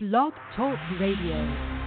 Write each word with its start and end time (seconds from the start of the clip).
Blog 0.00 0.32
Talk 0.54 0.78
Radio. 1.00 1.77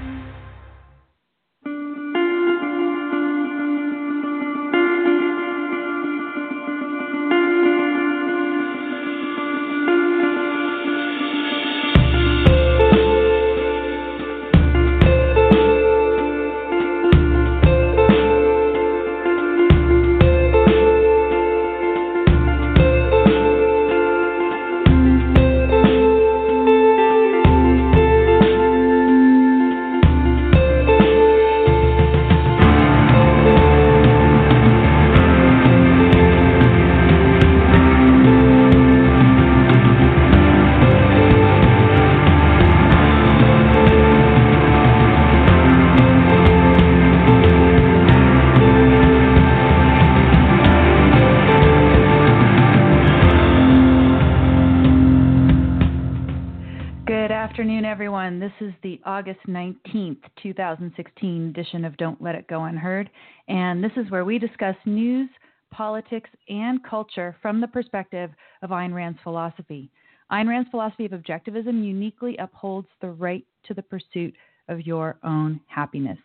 2016 60.41 61.49
edition 61.49 61.85
of 61.85 61.97
Don't 61.97 62.21
Let 62.21 62.35
It 62.35 62.47
Go 62.47 62.65
Unheard. 62.65 63.09
And 63.47 63.84
this 63.84 63.91
is 63.97 64.09
where 64.11 64.25
we 64.25 64.39
discuss 64.39 64.75
news, 64.86 65.30
politics, 65.72 66.30
and 66.50 66.83
culture 66.83 67.36
from 67.42 67.61
the 67.61 67.67
perspective 67.67 68.30
of 68.61 68.72
Ayn 68.72 68.94
Rand's 68.94 69.20
philosophy. 69.23 69.89
Ayn 70.31 70.48
Rand's 70.48 70.70
philosophy 70.70 71.06
of 71.06 71.11
objectivism 71.11 71.83
uniquely 71.83 72.38
upholds 72.38 72.88
the 73.02 73.09
right 73.09 73.45
to 73.66 73.73
the 73.73 73.83
pursuit 73.83 74.33
of 74.70 74.86
your 74.86 75.17
own 75.23 75.59
happiness. 75.67 76.17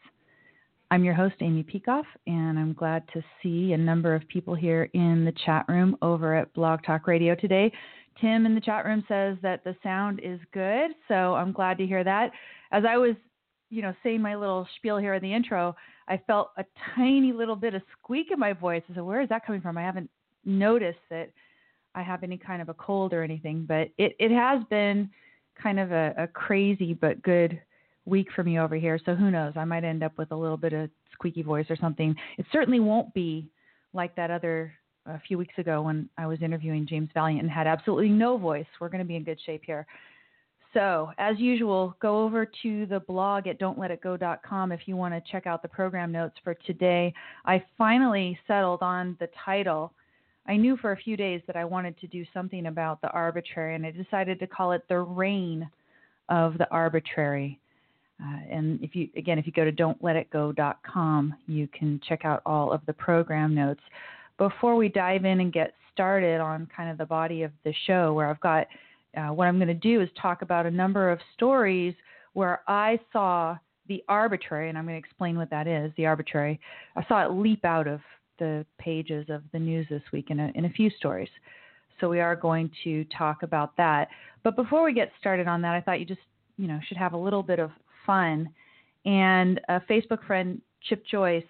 I'm 0.91 1.03
your 1.03 1.15
host, 1.15 1.35
Amy 1.41 1.65
Peikoff, 1.65 2.05
and 2.29 2.57
I'm 2.57 2.73
glad 2.73 3.03
to 3.13 3.23
see 3.43 3.73
a 3.73 3.79
number 3.79 4.15
of 4.15 4.27
people 4.29 4.55
here 4.55 4.89
in 4.95 5.25
the 5.25 5.35
chat 5.45 5.65
room 5.69 5.97
over 6.01 6.37
at 6.37 6.55
Blog 6.55 6.85
Talk 6.85 7.09
Radio 7.09 7.35
today. 7.35 7.73
Tim 8.21 8.47
in 8.47 8.55
the 8.55 8.61
chat 8.61 8.85
room 8.85 9.05
says 9.09 9.37
that 9.43 9.65
the 9.65 9.75
sound 9.83 10.21
is 10.23 10.39
good, 10.55 10.93
so 11.09 11.35
I'm 11.35 11.51
glad 11.51 11.77
to 11.79 11.87
hear 11.87 12.05
that. 12.05 12.31
As 12.71 12.85
I 12.89 12.97
was, 12.97 13.17
you 13.71 13.83
know, 13.83 13.95
saying 14.03 14.23
my 14.23 14.37
little 14.37 14.67
spiel 14.77 14.97
here 14.99 15.15
in 15.15 15.23
the 15.23 15.33
intro, 15.33 15.75
I 16.09 16.21
felt 16.27 16.51
a 16.57 16.65
tiny 16.95 17.33
little 17.33 17.57
bit 17.57 17.75
of 17.75 17.83
squeak 17.99 18.31
in 18.31 18.39
my 18.39 18.53
voice. 18.53 18.83
I 18.91 18.95
said, 18.95 19.03
"Where 19.03 19.21
is 19.21 19.29
that 19.29 19.45
coming 19.45 19.61
from?" 19.61 19.77
I 19.77 19.83
haven't 19.83 20.11
noticed 20.45 21.01
that 21.11 21.31
I 21.95 22.03
have 22.03 22.23
any 22.23 22.39
kind 22.39 22.63
of 22.63 22.69
a 22.69 22.75
cold 22.75 23.13
or 23.13 23.23
anything, 23.23 23.65
but 23.67 23.89
it 23.99 24.15
it 24.19 24.31
has 24.31 24.63
been 24.71 25.11
kind 25.61 25.81
of 25.81 25.91
a, 25.93 26.15
a 26.19 26.27
crazy 26.27 26.95
but 26.95 27.23
good 27.23 27.61
week 28.05 28.29
for 28.35 28.45
me 28.45 28.59
over 28.59 28.77
here. 28.77 29.01
So 29.05 29.15
who 29.15 29.31
knows? 29.31 29.55
I 29.57 29.65
might 29.65 29.85
end 29.85 30.03
up 30.03 30.17
with 30.17 30.31
a 30.31 30.37
little 30.37 30.57
bit 30.57 30.73
of 30.73 30.91
squeaky 31.13 31.43
voice 31.43 31.67
or 31.69 31.77
something. 31.77 32.15
It 32.39 32.47
certainly 32.53 32.81
won't 32.81 33.13
be 33.15 33.51
like 33.93 34.15
that 34.17 34.31
other 34.31 34.73
a 35.07 35.21
few 35.21 35.39
weeks 35.39 35.55
ago 35.59 35.83
when 35.83 36.09
I 36.19 36.27
was 36.27 36.43
interviewing 36.43 36.87
James 36.87 37.09
Valliant 37.15 37.41
and 37.41 37.51
had 37.51 37.67
absolutely 37.67 38.09
no 38.09 38.37
voice. 38.37 38.67
We're 38.81 38.89
going 38.89 39.03
to 39.03 39.07
be 39.07 39.17
in 39.17 39.25
good 39.25 39.41
shape 39.45 39.63
here. 39.65 39.87
So, 40.75 41.11
as 41.19 41.39
usual, 41.39 41.97
go 42.01 42.23
over 42.23 42.49
to 42.63 42.87
the 42.87 43.01
blog 43.01 43.47
at 43.47 43.59
don'tletitgo.com 43.59 44.73
if 44.73 44.81
you 44.87 44.97
want 44.97 45.15
to 45.15 45.31
check 45.31 45.47
out 45.47 45.63
the 45.63 45.69
program 45.69 46.13
notes 46.13 46.37
for 46.45 46.55
today. 46.55 47.15
I 47.45 47.65
finally 47.79 48.39
settled 48.47 48.83
on 48.83 49.17
the 49.19 49.29
title. 49.45 49.93
I 50.47 50.57
knew 50.57 50.77
for 50.77 50.93
a 50.93 50.97
few 50.97 51.17
days 51.17 51.41
that 51.47 51.57
I 51.57 51.65
wanted 51.65 51.99
to 52.01 52.07
do 52.07 52.25
something 52.33 52.67
about 52.67 53.01
the 53.01 53.09
arbitrary, 53.11 53.75
and 53.75 53.87
I 53.87 53.91
decided 53.91 54.39
to 54.41 54.47
call 54.47 54.73
it 54.73 54.83
The 54.89 54.99
Reign 54.99 55.69
of 56.29 56.59
the 56.59 56.71
Arbitrary. 56.71 57.59
Uh, 58.23 58.39
and 58.51 58.83
if 58.83 58.95
you, 58.95 59.09
again, 59.17 59.39
if 59.39 59.47
you 59.47 59.53
go 59.53 59.65
to 59.65 59.73
don'tletitgo.com, 59.73 61.35
you 61.47 61.69
can 61.69 62.01
check 62.09 62.25
out 62.25 62.43
all 62.47 62.73
of 62.73 62.81
the 62.87 62.93
program 62.93 63.55
notes 63.55 63.83
before 64.39 64.77
we 64.77 64.89
dive 64.89 65.25
in 65.25 65.41
and 65.41 65.53
get 65.53 65.75
started 65.93 66.41
on 66.41 66.69
kind 66.75 66.91
of 66.91 66.99
the 66.99 67.07
body 67.07 67.43
of 67.43 67.53
the 67.65 67.75
show, 67.87 68.13
where 68.13 68.29
I've 68.29 68.41
got 68.41 68.67
uh, 69.17 69.29
what 69.29 69.49
I'm 69.49 69.57
going 69.59 69.69
to 69.69 69.75
do 69.75 70.01
is 70.01 70.09
talk 70.21 70.43
about 70.43 70.67
a 70.67 70.71
number 70.71 71.11
of 71.11 71.19
stories 71.35 71.95
where 72.35 72.63
I 72.69 72.99
saw 73.13 73.57
the 73.89 74.03
arbitrary, 74.09 74.69
and 74.69 74.77
I'm 74.77 74.85
going 74.85 75.01
to 75.01 75.07
explain 75.07 75.37
what 75.37 75.51
that 75.51 75.67
is 75.67 75.93
the 75.97 76.07
arbitrary. 76.07 76.61
I 76.97 77.05
saw 77.07 77.25
it 77.25 77.31
leap 77.31 77.65
out 77.65 77.87
of 77.87 78.01
the 78.39 78.67
pages 78.79 79.27
of 79.31 79.43
the 79.53 79.59
news 79.59 79.87
this 79.89 80.03
week 80.13 80.31
in 80.31 80.41
a, 80.41 80.53
in 80.55 80.67
a 80.67 80.71
few 80.71 80.91
stories. 80.91 81.29
So 82.01 82.11
we 82.11 82.21
are 82.21 82.37
going 82.37 82.71
to 82.85 83.05
talk 83.17 83.43
about 83.43 83.77
that. 83.79 84.09
But 84.43 84.57
before 84.57 84.85
we 84.85 84.93
get 84.93 85.11
started 85.19 85.47
on 85.47 85.63
that, 85.63 85.75
I 85.75 85.81
thought 85.81 86.01
you 86.01 86.07
just, 86.07 86.21
you 86.59 86.69
know, 86.69 86.79
should 86.87 86.99
have 86.99 87.15
a 87.15 87.17
little 87.17 87.43
bit 87.43 87.59
of 87.59 87.71
fun. 88.05 88.49
And 89.05 89.61
a 89.69 89.81
Facebook 89.81 90.27
friend, 90.27 90.61
Chip 90.83 91.05
Joyce, 91.11 91.45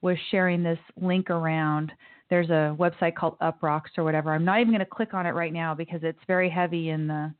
was 0.00 0.16
sharing 0.30 0.62
this 0.62 0.78
link 1.00 1.30
around 1.30 1.92
there's 2.30 2.50
a 2.50 2.74
website 2.78 3.14
called 3.14 3.38
Uproxx 3.40 3.82
or 3.96 4.04
whatever. 4.04 4.32
I'm 4.32 4.44
not 4.44 4.60
even 4.60 4.72
going 4.72 4.80
to 4.80 4.86
click 4.86 5.14
on 5.14 5.26
it 5.26 5.30
right 5.30 5.52
now 5.52 5.74
because 5.74 6.00
it's 6.02 6.18
very 6.26 6.48
heavy 6.48 6.90
in 6.90 7.06
the 7.06 7.32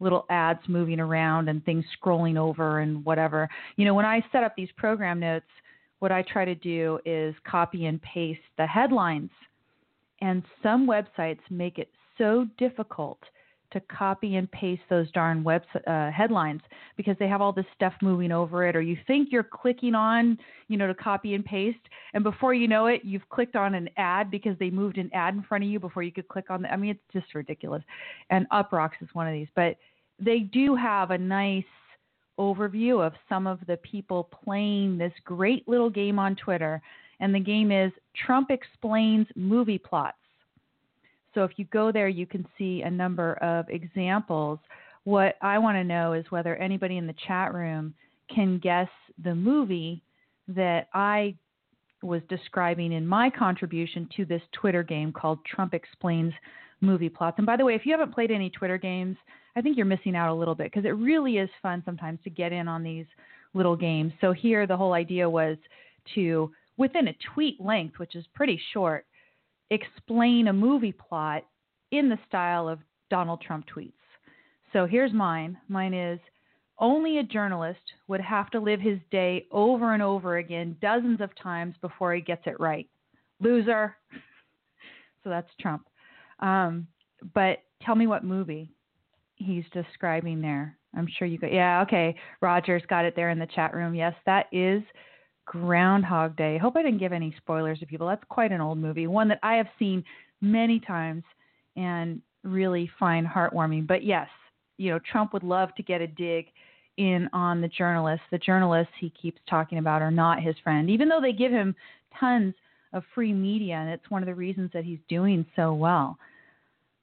little 0.00 0.26
ads 0.30 0.60
moving 0.68 1.00
around 1.00 1.48
and 1.48 1.64
things 1.64 1.84
scrolling 2.00 2.36
over 2.36 2.80
and 2.80 3.04
whatever. 3.04 3.48
You 3.76 3.84
know, 3.84 3.94
when 3.94 4.04
I 4.04 4.24
set 4.32 4.44
up 4.44 4.54
these 4.56 4.68
program 4.76 5.20
notes, 5.20 5.46
what 5.98 6.12
I 6.12 6.22
try 6.22 6.44
to 6.44 6.54
do 6.54 7.00
is 7.04 7.34
copy 7.46 7.86
and 7.86 8.00
paste 8.02 8.40
the 8.56 8.66
headlines. 8.66 9.30
And 10.20 10.42
some 10.62 10.86
websites 10.86 11.40
make 11.50 11.78
it 11.78 11.88
so 12.16 12.46
difficult 12.58 13.18
to 13.72 13.80
copy 13.80 14.36
and 14.36 14.50
paste 14.50 14.82
those 14.88 15.10
darn 15.12 15.44
web 15.44 15.62
uh, 15.86 16.10
headlines 16.10 16.60
because 16.96 17.16
they 17.18 17.28
have 17.28 17.40
all 17.40 17.52
this 17.52 17.66
stuff 17.74 17.92
moving 18.00 18.32
over 18.32 18.66
it 18.66 18.74
or 18.74 18.80
you 18.80 18.96
think 19.06 19.28
you're 19.30 19.42
clicking 19.42 19.94
on 19.94 20.38
you 20.68 20.76
know 20.76 20.86
to 20.86 20.94
copy 20.94 21.34
and 21.34 21.44
paste 21.44 21.78
and 22.14 22.24
before 22.24 22.54
you 22.54 22.66
know 22.66 22.86
it 22.86 23.02
you've 23.04 23.28
clicked 23.28 23.56
on 23.56 23.74
an 23.74 23.88
ad 23.96 24.30
because 24.30 24.56
they 24.58 24.70
moved 24.70 24.98
an 24.98 25.10
ad 25.12 25.34
in 25.34 25.42
front 25.42 25.64
of 25.64 25.70
you 25.70 25.78
before 25.78 26.02
you 26.02 26.12
could 26.12 26.28
click 26.28 26.50
on 26.50 26.62
the, 26.62 26.72
i 26.72 26.76
mean 26.76 26.90
it's 26.90 27.12
just 27.12 27.34
ridiculous. 27.34 27.82
And 28.30 28.48
uproxx 28.50 28.90
is 29.00 29.08
one 29.12 29.26
of 29.26 29.32
these 29.32 29.48
but 29.54 29.76
they 30.18 30.40
do 30.40 30.74
have 30.74 31.10
a 31.10 31.18
nice 31.18 31.64
overview 32.38 33.04
of 33.04 33.12
some 33.28 33.46
of 33.46 33.58
the 33.66 33.76
people 33.78 34.30
playing 34.44 34.96
this 34.96 35.12
great 35.24 35.66
little 35.68 35.90
game 35.90 36.18
on 36.18 36.36
twitter. 36.36 36.80
And 37.20 37.34
the 37.34 37.40
game 37.40 37.72
is 37.72 37.92
trump 38.26 38.50
explains 38.50 39.26
movie 39.34 39.78
plots 39.78 40.16
so 41.38 41.44
if 41.44 41.52
you 41.54 41.66
go 41.66 41.92
there, 41.92 42.08
you 42.08 42.26
can 42.26 42.44
see 42.58 42.82
a 42.82 42.90
number 42.90 43.34
of 43.34 43.68
examples. 43.68 44.58
What 45.04 45.36
I 45.40 45.56
want 45.56 45.76
to 45.76 45.84
know 45.84 46.12
is 46.12 46.24
whether 46.30 46.56
anybody 46.56 46.96
in 46.96 47.06
the 47.06 47.14
chat 47.28 47.54
room 47.54 47.94
can 48.34 48.58
guess 48.58 48.88
the 49.22 49.36
movie 49.36 50.02
that 50.48 50.88
I 50.94 51.36
was 52.02 52.22
describing 52.28 52.90
in 52.90 53.06
my 53.06 53.30
contribution 53.30 54.08
to 54.16 54.24
this 54.24 54.42
Twitter 54.50 54.82
game 54.82 55.12
called 55.12 55.38
Trump 55.44 55.74
Explains 55.74 56.32
Movie 56.80 57.08
Plots. 57.08 57.38
And 57.38 57.46
by 57.46 57.56
the 57.56 57.64
way, 57.64 57.76
if 57.76 57.86
you 57.86 57.92
haven't 57.92 58.12
played 58.12 58.32
any 58.32 58.50
Twitter 58.50 58.76
games, 58.76 59.16
I 59.54 59.60
think 59.60 59.76
you're 59.76 59.86
missing 59.86 60.16
out 60.16 60.32
a 60.32 60.34
little 60.34 60.56
bit 60.56 60.72
because 60.72 60.86
it 60.86 60.96
really 60.96 61.38
is 61.38 61.50
fun 61.62 61.84
sometimes 61.86 62.18
to 62.24 62.30
get 62.30 62.52
in 62.52 62.66
on 62.66 62.82
these 62.82 63.06
little 63.54 63.76
games. 63.76 64.12
So 64.20 64.32
here, 64.32 64.66
the 64.66 64.76
whole 64.76 64.92
idea 64.92 65.30
was 65.30 65.56
to, 66.16 66.50
within 66.78 67.06
a 67.06 67.16
tweet 67.32 67.60
length, 67.60 68.00
which 68.00 68.16
is 68.16 68.24
pretty 68.34 68.60
short, 68.72 69.06
explain 69.70 70.48
a 70.48 70.52
movie 70.52 70.92
plot 70.92 71.44
in 71.90 72.08
the 72.08 72.18
style 72.26 72.68
of 72.68 72.80
Donald 73.10 73.40
Trump 73.40 73.66
tweets. 73.74 73.92
So 74.72 74.86
here's 74.86 75.12
mine. 75.12 75.56
Mine 75.68 75.94
is 75.94 76.20
only 76.78 77.18
a 77.18 77.22
journalist 77.22 77.80
would 78.06 78.20
have 78.20 78.50
to 78.50 78.60
live 78.60 78.80
his 78.80 78.98
day 79.10 79.46
over 79.50 79.94
and 79.94 80.02
over 80.02 80.36
again 80.38 80.76
dozens 80.80 81.20
of 81.20 81.30
times 81.42 81.74
before 81.80 82.14
he 82.14 82.20
gets 82.20 82.42
it 82.46 82.60
right. 82.60 82.88
Loser. 83.40 83.96
so 85.24 85.30
that's 85.30 85.50
Trump. 85.60 85.86
Um, 86.40 86.86
but 87.34 87.58
tell 87.82 87.94
me 87.94 88.06
what 88.06 88.24
movie 88.24 88.70
he's 89.36 89.64
describing 89.72 90.40
there. 90.40 90.76
I'm 90.96 91.08
sure 91.18 91.26
you 91.26 91.38
got, 91.38 91.52
yeah, 91.52 91.82
okay. 91.82 92.14
Rogers 92.40 92.82
got 92.88 93.04
it 93.04 93.14
there 93.14 93.30
in 93.30 93.38
the 93.38 93.46
chat 93.46 93.74
room. 93.74 93.94
Yes, 93.94 94.14
that 94.26 94.46
is 94.52 94.82
Groundhog 95.48 96.36
Day. 96.36 96.58
Hope 96.58 96.76
I 96.76 96.82
didn't 96.82 96.98
give 96.98 97.12
any 97.12 97.34
spoilers 97.38 97.78
to 97.80 97.86
people. 97.86 98.06
That's 98.06 98.22
quite 98.28 98.52
an 98.52 98.60
old 98.60 98.78
movie, 98.78 99.06
one 99.06 99.28
that 99.28 99.40
I 99.42 99.54
have 99.54 99.66
seen 99.78 100.04
many 100.40 100.78
times 100.78 101.24
and 101.76 102.20
really 102.44 102.90
find 102.98 103.26
heartwarming. 103.26 103.86
But 103.86 104.04
yes, 104.04 104.28
you 104.76 104.90
know, 104.90 105.00
Trump 105.10 105.32
would 105.32 105.42
love 105.42 105.74
to 105.76 105.82
get 105.82 106.02
a 106.02 106.06
dig 106.06 106.46
in 106.98 107.30
on 107.32 107.60
the 107.62 107.68
journalists. 107.68 108.26
The 108.30 108.38
journalists 108.38 108.92
he 109.00 109.10
keeps 109.10 109.40
talking 109.48 109.78
about 109.78 110.02
are 110.02 110.10
not 110.10 110.42
his 110.42 110.54
friend, 110.62 110.90
even 110.90 111.08
though 111.08 111.20
they 111.20 111.32
give 111.32 111.50
him 111.50 111.74
tons 112.18 112.54
of 112.92 113.02
free 113.14 113.32
media, 113.32 113.74
and 113.74 113.88
it's 113.88 114.10
one 114.10 114.22
of 114.22 114.26
the 114.26 114.34
reasons 114.34 114.70
that 114.74 114.84
he's 114.84 114.98
doing 115.08 115.46
so 115.56 115.72
well. 115.72 116.18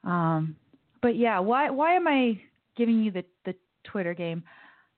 Um, 0.03 0.55
but 1.01 1.15
yeah, 1.15 1.39
why 1.39 1.69
why 1.71 1.95
am 1.95 2.07
I 2.07 2.39
giving 2.77 3.01
you 3.01 3.11
the 3.11 3.23
the 3.45 3.55
Twitter 3.83 4.13
game? 4.13 4.43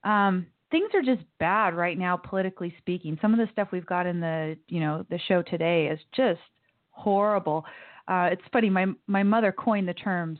Um, 0.03 0.47
things 0.71 0.89
are 0.93 1.01
just 1.01 1.25
bad 1.39 1.75
right 1.75 1.97
now, 1.97 2.17
politically 2.17 2.73
speaking. 2.77 3.17
Some 3.21 3.33
of 3.33 3.39
the 3.39 3.51
stuff 3.51 3.69
we've 3.71 3.85
got 3.85 4.05
in 4.05 4.19
the 4.19 4.57
you 4.67 4.79
know 4.79 5.05
the 5.09 5.19
show 5.27 5.41
today 5.41 5.87
is 5.87 5.99
just 6.15 6.41
horrible. 6.91 7.65
Uh, 8.07 8.29
it's 8.31 8.41
funny. 8.51 8.69
My 8.69 8.87
my 9.07 9.23
mother 9.23 9.51
coined 9.51 9.87
the 9.87 9.93
terms 9.93 10.39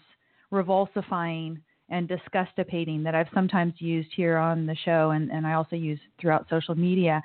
revulsifying 0.51 1.59
and 1.89 2.09
disgustipating 2.09 3.03
that 3.03 3.15
I've 3.15 3.27
sometimes 3.33 3.73
used 3.77 4.09
here 4.15 4.37
on 4.37 4.65
the 4.65 4.75
show, 4.85 5.11
and 5.11 5.31
and 5.31 5.45
I 5.45 5.53
also 5.53 5.75
use 5.75 5.99
throughout 6.19 6.47
social 6.49 6.75
media. 6.75 7.21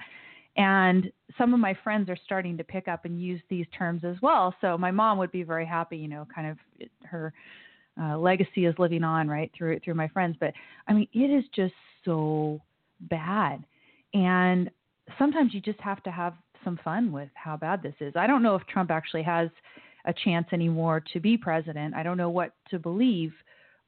And 0.57 1.11
some 1.39 1.55
of 1.55 1.61
my 1.61 1.75
friends 1.83 2.11
are 2.11 2.19
starting 2.27 2.59
to 2.59 2.65
pick 2.65 2.87
up 2.87 3.07
and 3.07 3.23
use 3.23 3.41
these 3.49 3.65
terms 3.77 4.03
as 4.05 4.17
well. 4.21 4.55
So 4.61 4.77
my 4.77 4.91
mom 4.91 5.17
would 5.17 5.33
be 5.33 5.45
very 5.45 5.65
happy, 5.65 5.97
you 5.97 6.09
know, 6.09 6.27
kind 6.35 6.51
of 6.51 6.59
her 7.05 7.33
uh, 7.99 8.19
legacy 8.19 8.67
is 8.67 8.75
living 8.79 9.03
on 9.03 9.29
right 9.29 9.51
through 9.57 9.81
through 9.81 9.95
my 9.95 10.09
friends. 10.09 10.37
But 10.39 10.53
I 10.89 10.93
mean, 10.93 11.09
it 11.15 11.31
is 11.31 11.45
just 11.55 11.75
so 12.05 12.61
bad, 13.09 13.65
and 14.15 14.71
sometimes 15.19 15.55
you 15.55 15.61
just 15.61 15.81
have 15.81 16.03
to 16.05 16.11
have 16.11 16.35
some 16.65 16.79
fun 16.85 17.13
with 17.13 17.29
how 17.35 17.57
bad 17.57 17.83
this 17.83 17.95
is. 18.01 18.15
I 18.17 18.27
don't 18.27 18.43
know 18.43 18.55
if 18.55 18.67
Trump 18.67 18.91
actually 18.91 19.23
has 19.25 19.49
a 20.05 20.13
chance 20.13 20.47
anymore 20.53 21.03
to 21.13 21.21
be 21.21 21.37
president. 21.37 21.95
I 21.95 22.03
don't 22.03 22.17
know 22.17 22.31
what 22.31 22.55
to 22.71 22.79
believe, 22.79 23.33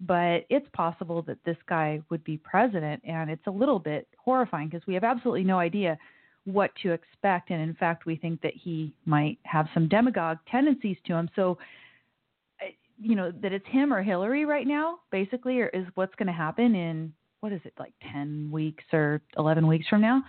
but 0.00 0.44
it's 0.50 0.68
possible 0.72 1.22
that 1.22 1.38
this 1.44 1.56
guy 1.68 2.00
would 2.10 2.22
be 2.24 2.36
president, 2.38 3.02
and 3.04 3.30
it's 3.30 3.46
a 3.46 3.50
little 3.50 3.78
bit 3.78 4.08
horrifying 4.18 4.68
because 4.68 4.86
we 4.86 4.94
have 4.94 5.04
absolutely 5.04 5.44
no 5.44 5.58
idea 5.58 5.98
what 6.44 6.70
to 6.82 6.92
expect. 6.92 7.50
And 7.50 7.60
in 7.60 7.74
fact, 7.74 8.06
we 8.06 8.16
think 8.16 8.40
that 8.42 8.54
he 8.54 8.92
might 9.06 9.38
have 9.44 9.66
some 9.72 9.88
demagogue 9.88 10.38
tendencies 10.50 10.96
to 11.06 11.14
him. 11.14 11.30
So, 11.34 11.58
uh, 12.60 12.66
you 13.00 13.14
know, 13.14 13.32
that 13.42 13.52
it's 13.52 13.66
him 13.68 13.92
or 13.92 14.02
Hillary 14.02 14.44
right 14.44 14.66
now, 14.66 14.98
basically, 15.10 15.60
or 15.60 15.68
is 15.68 15.86
what's 15.94 16.14
going 16.16 16.26
to 16.26 16.32
happen 16.32 16.74
in 16.74 17.12
what 17.44 17.52
is 17.52 17.60
it, 17.66 17.74
like 17.78 17.92
10 18.10 18.48
weeks 18.50 18.84
or 18.90 19.20
11 19.36 19.66
weeks 19.66 19.86
from 19.86 20.00
now? 20.00 20.22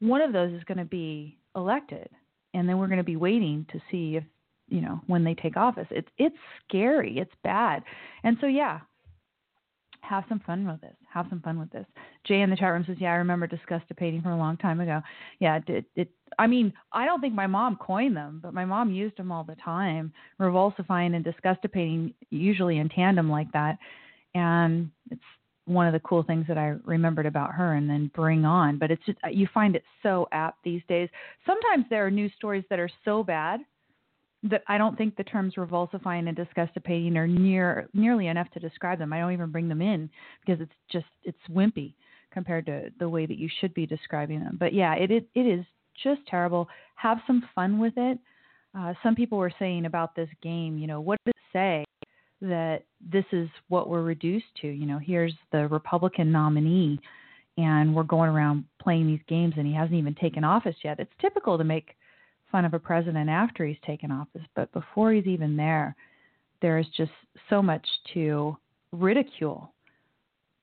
One 0.00 0.20
of 0.20 0.32
those 0.32 0.52
is 0.52 0.64
going 0.64 0.78
to 0.78 0.84
be 0.84 1.38
elected. 1.54 2.08
And 2.54 2.68
then 2.68 2.76
we're 2.76 2.88
going 2.88 2.98
to 2.98 3.04
be 3.04 3.14
waiting 3.14 3.64
to 3.70 3.80
see 3.88 4.16
if, 4.16 4.24
you 4.68 4.80
know, 4.80 5.00
when 5.06 5.22
they 5.22 5.34
take 5.34 5.56
office. 5.56 5.86
It's 5.92 6.08
it's 6.18 6.34
scary. 6.66 7.18
It's 7.18 7.30
bad. 7.44 7.84
And 8.24 8.36
so 8.40 8.48
yeah, 8.48 8.80
have 10.00 10.24
some 10.28 10.40
fun 10.40 10.66
with 10.66 10.80
this. 10.80 10.96
Have 11.08 11.26
some 11.30 11.40
fun 11.40 11.56
with 11.56 11.70
this. 11.70 11.86
Jay 12.24 12.40
in 12.40 12.50
the 12.50 12.56
chat 12.56 12.72
room 12.72 12.84
says, 12.84 12.96
"Yeah, 12.98 13.12
I 13.12 13.16
remember 13.16 13.46
disgustipating 13.46 14.20
from 14.20 14.32
a 14.32 14.38
long 14.38 14.56
time 14.56 14.80
ago." 14.80 15.00
Yeah, 15.38 15.60
it, 15.68 15.84
it. 15.94 16.10
I 16.36 16.48
mean, 16.48 16.72
I 16.92 17.04
don't 17.04 17.20
think 17.20 17.34
my 17.34 17.46
mom 17.46 17.76
coined 17.76 18.16
them, 18.16 18.40
but 18.42 18.52
my 18.52 18.64
mom 18.64 18.90
used 18.90 19.16
them 19.18 19.30
all 19.30 19.44
the 19.44 19.56
time. 19.56 20.12
Revulsifying 20.40 21.14
and 21.14 21.24
disgustipating, 21.24 22.12
usually 22.30 22.78
in 22.78 22.88
tandem 22.88 23.30
like 23.30 23.52
that, 23.52 23.78
and 24.34 24.90
it's 25.10 25.22
one 25.68 25.86
of 25.86 25.92
the 25.92 26.00
cool 26.00 26.22
things 26.22 26.46
that 26.48 26.58
I 26.58 26.74
remembered 26.84 27.26
about 27.26 27.52
her 27.52 27.74
and 27.74 27.88
then 27.88 28.10
bring 28.14 28.44
on. 28.44 28.78
But 28.78 28.90
it's 28.90 29.04
just 29.04 29.18
you 29.30 29.48
find 29.52 29.76
it 29.76 29.84
so 30.02 30.26
apt 30.32 30.62
these 30.64 30.82
days. 30.88 31.08
Sometimes 31.46 31.84
there 31.90 32.06
are 32.06 32.10
news 32.10 32.32
stories 32.36 32.64
that 32.70 32.78
are 32.78 32.90
so 33.04 33.22
bad 33.22 33.60
that 34.44 34.62
I 34.68 34.78
don't 34.78 34.96
think 34.96 35.16
the 35.16 35.24
terms 35.24 35.54
revulsifying 35.56 36.28
and 36.28 36.36
disgustipating 36.36 37.16
are 37.16 37.26
near 37.26 37.88
nearly 37.92 38.28
enough 38.28 38.50
to 38.52 38.60
describe 38.60 38.98
them. 38.98 39.12
I 39.12 39.18
don't 39.18 39.32
even 39.32 39.50
bring 39.50 39.68
them 39.68 39.82
in 39.82 40.08
because 40.44 40.60
it's 40.60 40.72
just 40.90 41.06
it's 41.24 41.38
wimpy 41.50 41.94
compared 42.32 42.66
to 42.66 42.90
the 42.98 43.08
way 43.08 43.26
that 43.26 43.38
you 43.38 43.48
should 43.60 43.74
be 43.74 43.86
describing 43.86 44.40
them. 44.40 44.56
But 44.58 44.72
yeah, 44.72 44.94
it 44.94 45.10
it, 45.10 45.28
it 45.34 45.46
is 45.46 45.64
just 46.02 46.20
terrible. 46.26 46.68
Have 46.94 47.18
some 47.26 47.42
fun 47.54 47.78
with 47.78 47.94
it. 47.96 48.18
Uh, 48.78 48.94
some 49.02 49.14
people 49.14 49.38
were 49.38 49.52
saying 49.58 49.86
about 49.86 50.14
this 50.14 50.28
game, 50.42 50.78
you 50.78 50.86
know, 50.86 51.00
what 51.00 51.18
does 51.24 51.32
it 51.34 51.42
say 51.52 51.84
that 52.40 52.84
this 53.12 53.24
is 53.32 53.48
what 53.68 53.88
we're 53.88 54.02
reduced 54.02 54.46
to? 54.60 54.68
You 54.68 54.86
know, 54.86 54.98
here's 54.98 55.34
the 55.52 55.66
Republican 55.68 56.30
nominee, 56.30 56.98
and 57.56 57.94
we're 57.94 58.04
going 58.04 58.30
around 58.30 58.64
playing 58.80 59.06
these 59.06 59.20
games, 59.28 59.54
and 59.56 59.66
he 59.66 59.74
hasn't 59.74 59.96
even 59.96 60.14
taken 60.14 60.44
office 60.44 60.76
yet. 60.84 61.00
It's 61.00 61.12
typical 61.20 61.58
to 61.58 61.64
make 61.64 61.96
fun 62.50 62.64
of 62.64 62.74
a 62.74 62.78
president 62.78 63.28
after 63.28 63.66
he's 63.66 63.76
taken 63.84 64.10
office, 64.10 64.42
but 64.54 64.72
before 64.72 65.12
he's 65.12 65.26
even 65.26 65.56
there, 65.56 65.94
there 66.62 66.78
is 66.78 66.86
just 66.96 67.12
so 67.50 67.62
much 67.62 67.86
to 68.14 68.56
ridicule 68.92 69.72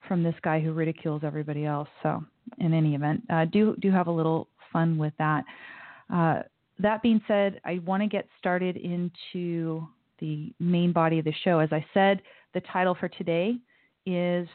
from 0.07 0.24
this 0.24 0.36
guy 0.44 0.60
who 0.60 0.74
ridicules 0.74 1.22
everybody 1.24 1.66
else. 1.66 1.89
So, 2.04 2.24
in 2.60 2.74
any 2.74 2.95
event, 2.95 3.24
uh, 3.30 3.45
do 3.45 3.75
do 3.81 3.92
have 3.92 4.07
a 4.07 4.12
little 4.12 4.48
fun 4.72 4.98
with 4.98 5.13
that. 5.18 5.44
Uh, 6.13 6.42
that 6.80 7.01
being 7.01 7.22
said, 7.27 7.60
I 7.63 7.80
want 7.86 8.04
to 8.04 8.07
get 8.07 8.27
started 8.38 8.77
into 8.77 9.88
the 10.20 10.54
main 10.60 10.92
body 10.92 11.20
of 11.20 11.26
the 11.26 11.34
show. 11.44 11.60
As 11.60 11.70
I 11.72 11.86
said, 11.94 12.22
the 12.54 12.62
title 12.62 12.96
for 13.00 13.08
today 13.08 13.58
is 14.06 14.48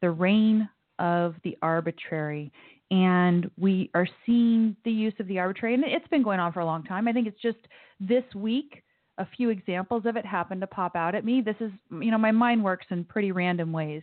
"The 0.00 0.10
Reign 0.10 0.68
of 0.98 1.34
the 1.44 1.56
Arbitrary," 1.62 2.52
and 2.90 3.50
we 3.58 3.90
are 3.94 4.08
seeing 4.26 4.76
the 4.84 4.92
use 4.92 5.14
of 5.18 5.26
the 5.26 5.38
arbitrary 5.38 5.74
and 5.74 5.84
it's 5.84 6.06
been 6.08 6.22
going 6.22 6.40
on 6.40 6.52
for 6.52 6.60
a 6.60 6.66
long 6.66 6.84
time. 6.84 7.08
I 7.08 7.12
think 7.12 7.26
it's 7.26 7.40
just 7.40 7.58
this 8.00 8.24
week 8.34 8.82
a 9.18 9.26
few 9.36 9.50
examples 9.50 10.04
of 10.06 10.16
it 10.16 10.24
happened 10.24 10.60
to 10.62 10.66
pop 10.66 10.96
out 10.96 11.14
at 11.14 11.24
me. 11.24 11.40
This 11.40 11.56
is 11.60 11.70
you 11.90 12.10
know 12.10 12.18
my 12.18 12.32
mind 12.32 12.62
works 12.62 12.86
in 12.90 13.04
pretty 13.04 13.32
random 13.32 13.72
ways. 13.72 14.02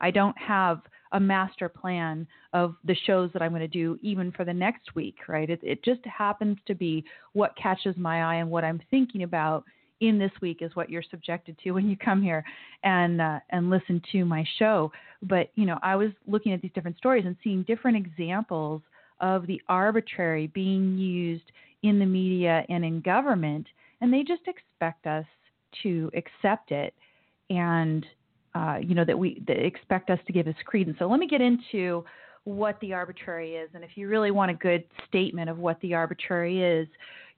I 0.00 0.10
don't 0.10 0.36
have 0.38 0.82
a 1.12 1.20
master 1.20 1.68
plan 1.68 2.26
of 2.52 2.74
the 2.84 2.96
shows 3.06 3.30
that 3.32 3.42
i'm 3.42 3.50
going 3.50 3.60
to 3.60 3.68
do 3.68 3.98
even 4.02 4.32
for 4.32 4.44
the 4.44 4.52
next 4.52 4.94
week 4.94 5.16
right? 5.28 5.48
It, 5.48 5.60
it 5.62 5.84
just 5.84 6.04
happens 6.06 6.58
to 6.66 6.74
be 6.74 7.04
what 7.34 7.56
catches 7.56 7.96
my 7.96 8.22
eye 8.22 8.36
and 8.36 8.50
what 8.50 8.64
i'm 8.64 8.80
thinking 8.90 9.22
about 9.22 9.64
in 10.02 10.18
this 10.18 10.32
week 10.42 10.58
is 10.60 10.74
what 10.74 10.90
you're 10.90 11.04
subjected 11.10 11.56
to 11.62 11.70
when 11.70 11.88
you 11.88 11.96
come 11.96 12.20
here 12.20 12.44
and 12.82 13.20
uh, 13.20 13.38
and 13.50 13.70
listen 13.70 14.02
to 14.12 14.24
my 14.24 14.44
show. 14.58 14.92
But 15.22 15.50
you 15.54 15.64
know, 15.64 15.78
I 15.82 15.96
was 15.96 16.10
looking 16.26 16.52
at 16.52 16.60
these 16.60 16.72
different 16.74 16.98
stories 16.98 17.24
and 17.24 17.36
seeing 17.42 17.62
different 17.62 17.96
examples 17.96 18.82
of 19.20 19.46
the 19.46 19.62
arbitrary 19.68 20.48
being 20.48 20.98
used 20.98 21.44
in 21.82 21.98
the 21.98 22.06
media 22.06 22.64
and 22.68 22.84
in 22.84 23.00
government, 23.00 23.66
and 24.00 24.12
they 24.12 24.22
just 24.22 24.42
expect 24.46 25.06
us 25.06 25.24
to 25.82 26.10
accept 26.14 26.70
it 26.70 26.92
and 27.48 28.04
uh, 28.54 28.78
you 28.82 28.94
know 28.94 29.04
that 29.04 29.18
we 29.18 29.42
that 29.46 29.64
expect 29.64 30.10
us 30.10 30.18
to 30.26 30.32
give 30.32 30.46
us 30.48 30.54
credence. 30.66 30.98
So 30.98 31.06
let 31.06 31.20
me 31.20 31.28
get 31.28 31.40
into 31.40 32.04
what 32.44 32.78
the 32.80 32.92
arbitrary 32.92 33.54
is, 33.54 33.70
and 33.72 33.84
if 33.84 33.90
you 33.94 34.08
really 34.08 34.32
want 34.32 34.50
a 34.50 34.54
good 34.54 34.82
statement 35.08 35.48
of 35.48 35.58
what 35.58 35.80
the 35.80 35.94
arbitrary 35.94 36.60
is, 36.60 36.88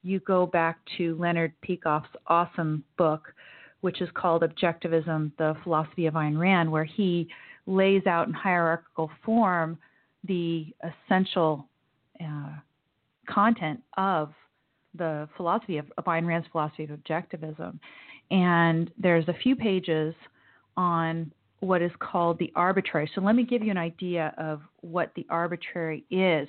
you 0.04 0.20
go 0.20 0.46
back 0.46 0.78
to 0.98 1.16
Leonard 1.16 1.52
Peikoff's 1.66 2.14
awesome 2.26 2.84
book, 2.96 3.34
which 3.80 4.00
is 4.00 4.08
called 4.14 4.42
Objectivism, 4.42 5.32
the 5.38 5.56
Philosophy 5.64 6.06
of 6.06 6.14
Ayn 6.14 6.38
Rand, 6.38 6.70
where 6.70 6.84
he 6.84 7.26
lays 7.66 8.06
out 8.06 8.28
in 8.28 8.34
hierarchical 8.34 9.10
form 9.24 9.78
the 10.24 10.66
essential 10.82 11.66
uh, 12.22 12.52
content 13.28 13.80
of 13.96 14.32
the 14.94 15.28
philosophy 15.36 15.78
of, 15.78 15.86
of 15.98 16.04
Ayn 16.04 16.26
Rand's 16.26 16.46
philosophy 16.52 16.84
of 16.84 16.90
objectivism. 16.90 17.78
And 18.30 18.90
there's 18.98 19.26
a 19.28 19.34
few 19.42 19.56
pages 19.56 20.14
on 20.76 21.32
what 21.60 21.82
is 21.82 21.90
called 21.98 22.38
the 22.38 22.52
arbitrary. 22.54 23.10
So 23.14 23.20
let 23.20 23.34
me 23.34 23.44
give 23.44 23.62
you 23.62 23.70
an 23.70 23.78
idea 23.78 24.34
of 24.36 24.60
what 24.82 25.12
the 25.16 25.26
arbitrary 25.30 26.04
is. 26.10 26.46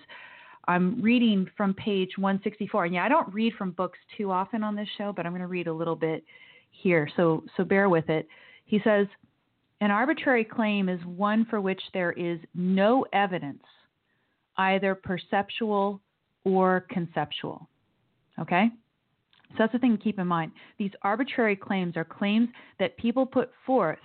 I'm 0.68 1.02
reading 1.02 1.50
from 1.56 1.74
page 1.74 2.12
164. 2.18 2.86
And 2.86 2.94
yeah, 2.96 3.06
I 3.06 3.10
don't 3.10 3.32
read 3.34 3.54
from 3.54 3.72
books 3.72 4.00
too 4.18 4.32
often 4.32 4.64
on 4.64 4.76
this 4.76 4.88
show, 4.98 5.14
but 5.16 5.26
I'm 5.26 5.32
going 5.32 5.42
to 5.42 5.48
read 5.48 5.68
a 5.68 5.74
little 5.74 5.96
bit 5.96 6.24
here. 6.72 7.10
So 7.16 7.44
so 7.58 7.64
bear 7.64 7.90
with 7.90 8.10
it. 8.10 8.28
He 8.66 8.80
says, 8.84 9.08
an 9.82 9.92
arbitrary 9.92 10.44
claim 10.44 10.90
is 10.90 11.00
one 11.06 11.46
for 11.50 11.62
which 11.62 11.82
there 11.94 12.12
is 12.14 12.40
no 12.54 13.06
evidence, 13.14 13.64
either 14.58 14.96
perceptual 14.96 16.02
or 16.44 16.86
conceptual. 16.90 17.68
Okay? 18.40 18.70
So 19.50 19.56
that's 19.60 19.74
the 19.74 19.80
thing 19.80 19.98
to 19.98 20.04
keep 20.04 20.18
in 20.20 20.28
mind. 20.28 20.52
These 20.80 20.92
arbitrary 21.02 21.56
claims 21.56 21.96
are 21.98 22.06
claims 22.06 22.50
that 22.80 22.98
people 22.98 23.26
put 23.26 23.52
forth 23.66 24.00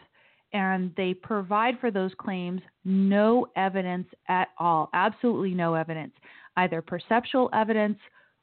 and 0.53 0.93
they 0.97 1.15
provide 1.15 1.79
for 1.81 1.91
those 1.91 2.11
claims 2.19 2.61
no 2.85 3.47
evidence 3.57 4.09
at 4.29 4.49
all, 4.59 4.91
absolutely 4.93 5.55
no 5.55 5.75
evidence 5.75 6.13
either 6.61 6.83
perceptual 6.83 7.51
evidence 7.53 7.99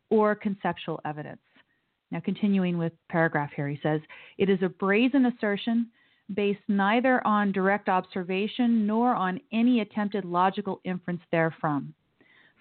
or 0.10 0.36
conceptual 0.36 1.00
evidence. 1.06 1.42
Now, 2.12 2.22
continuing 2.24 2.78
with 2.78 2.94
paragraph 3.10 3.52
here, 3.56 3.68
he 3.68 3.80
says, 3.84 4.02
It 4.38 4.50
is 4.50 4.60
a 4.62 4.70
brazen 4.70 5.26
assertion 5.26 5.88
based 6.34 6.62
neither 6.68 7.26
on 7.26 7.52
direct 7.52 7.90
observation 7.90 8.86
nor 8.86 9.14
on 9.16 9.40
any 9.52 9.82
attempted 9.82 10.26
logical 10.26 10.82
inference 10.84 11.22
therefrom. 11.32 11.94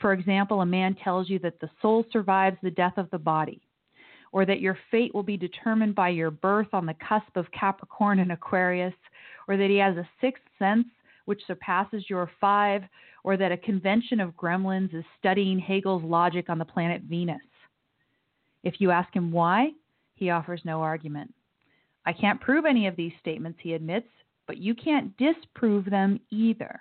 For 0.01 0.13
example, 0.13 0.61
a 0.61 0.67
man 0.67 0.95
tells 1.03 1.31
you 1.31 1.39
that 1.41 1.59
the 1.61 1.71
soul 1.81 2.05
survives 2.13 2.59
the 2.63 2.71
death 2.71 2.95
of 2.97 3.11
the 3.11 3.19
body, 3.19 3.61
or 4.33 4.45
that 4.45 4.61
your 4.61 4.79
fate 4.91 5.15
will 5.15 5.23
be 5.23 5.37
determined 5.37 5.95
by 5.95 6.11
your 6.11 6.31
birth 6.31 6.69
on 6.73 6.87
the 6.87 6.97
cusp 7.09 7.35
of 7.37 7.51
Capricorn 7.53 8.19
and 8.19 8.31
Aquarius, 8.31 8.95
or 9.49 9.57
that 9.57 9.71
he 9.71 9.79
has 9.79 9.97
a 9.97 10.09
sixth 10.21 10.45
sense 10.59 10.87
which 11.27 11.47
surpasses 11.47 12.09
your 12.09 12.31
five, 12.41 12.83
or 13.23 13.37
that 13.37 13.53
a 13.53 13.57
convention 13.57 14.19
of 14.21 14.37
gremlins 14.37 14.95
is 14.95 15.05
studying 15.19 15.59
Hegel's 15.59 16.03
logic 16.03 16.49
on 16.49 16.59
the 16.59 16.65
planet 16.65 17.03
Venus. 17.03 17.39
If 18.63 18.81
you 18.81 18.91
ask 18.91 19.13
him 19.15 19.31
why, 19.31 19.71
he 20.15 20.31
offers 20.31 20.61
no 20.65 20.81
argument. 20.81 21.33
I 22.05 22.13
can't 22.13 22.41
prove 22.41 22.65
any 22.65 22.87
of 22.87 22.97
these 22.97 23.13
statements, 23.21 23.59
he 23.63 23.75
admits, 23.75 24.09
but 24.47 24.59
you 24.59 24.75
can't 24.75 25.17
disprove 25.17 25.85
them 25.85 26.21
either. 26.31 26.81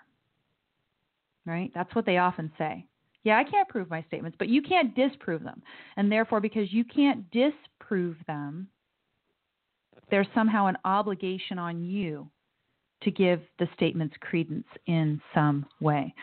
right? 1.45 1.71
That's 1.73 1.93
what 1.95 2.05
they 2.05 2.17
often 2.17 2.51
say. 2.57 2.85
Yeah, 3.23 3.37
I 3.37 3.43
can't 3.43 3.67
prove 3.67 3.89
my 3.89 4.03
statements, 4.03 4.35
but 4.37 4.49
you 4.49 4.61
can't 4.61 4.95
disprove 4.95 5.43
them. 5.43 5.61
And 5.97 6.11
therefore, 6.11 6.39
because 6.39 6.71
you 6.71 6.83
can't 6.83 7.25
disprove 7.31 8.17
them, 8.27 8.67
there's 10.11 10.27
somehow 10.35 10.67
an 10.67 10.77
obligation 10.85 11.57
on 11.57 11.83
you 11.83 12.29
to 13.05 13.11
give 13.11 13.41
the 13.59 13.67
statements 13.75 14.15
credence 14.19 14.67
in 14.87 15.21
some 15.33 15.65
way. 15.79 16.13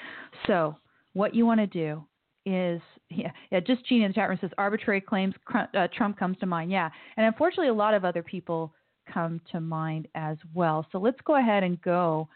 So, 0.47 0.77
what 1.15 1.35
you 1.35 1.47
want 1.47 1.61
to 1.61 1.67
do 1.67 2.05
is, 2.45 2.81
yeah, 3.11 3.31
yeah 3.51 3.61
just 3.61 3.87
Gina 3.87 4.07
in 4.07 4.11
the 4.11 4.15
chat 4.15 4.29
room 4.29 4.39
says 4.41 4.51
arbitrary 4.59 5.01
claims, 5.01 5.35
uh, 5.55 5.89
Trump 5.97 6.19
comes 6.19 6.39
to 6.39 6.47
mind. 6.47 6.71
Yeah. 6.71 6.91
And 7.17 7.27
unfortunately, 7.27 7.69
a 7.69 7.75
lot 7.75 7.95
of 7.95 8.05
other 8.05 8.23
people 8.23 8.73
come 9.13 9.41
to 9.51 9.61
mind 9.61 10.09
as 10.15 10.37
well. 10.55 10.87
So, 10.93 10.99
let's 10.99 11.21
go 11.25 11.37
ahead 11.37 11.63
and 11.63 11.81
go 11.83 12.29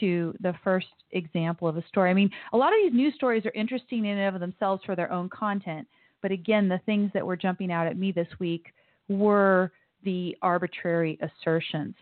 to 0.00 0.34
the 0.40 0.54
first 0.64 0.86
example 1.12 1.68
of 1.68 1.76
a 1.76 1.86
story. 1.88 2.10
I 2.10 2.14
mean, 2.14 2.30
a 2.52 2.56
lot 2.56 2.68
of 2.68 2.78
these 2.82 2.92
news 2.92 3.14
stories 3.14 3.46
are 3.46 3.52
interesting 3.52 4.04
in 4.04 4.18
and 4.18 4.34
of 4.34 4.40
themselves 4.40 4.82
for 4.84 4.96
their 4.96 5.10
own 5.12 5.28
content. 5.28 5.86
But 6.22 6.32
again, 6.32 6.68
the 6.68 6.80
things 6.86 7.10
that 7.14 7.24
were 7.24 7.36
jumping 7.36 7.70
out 7.70 7.86
at 7.86 7.98
me 7.98 8.10
this 8.10 8.26
week 8.38 8.72
were 9.08 9.70
the 10.04 10.36
arbitrary 10.42 11.18
assertions. 11.20 11.94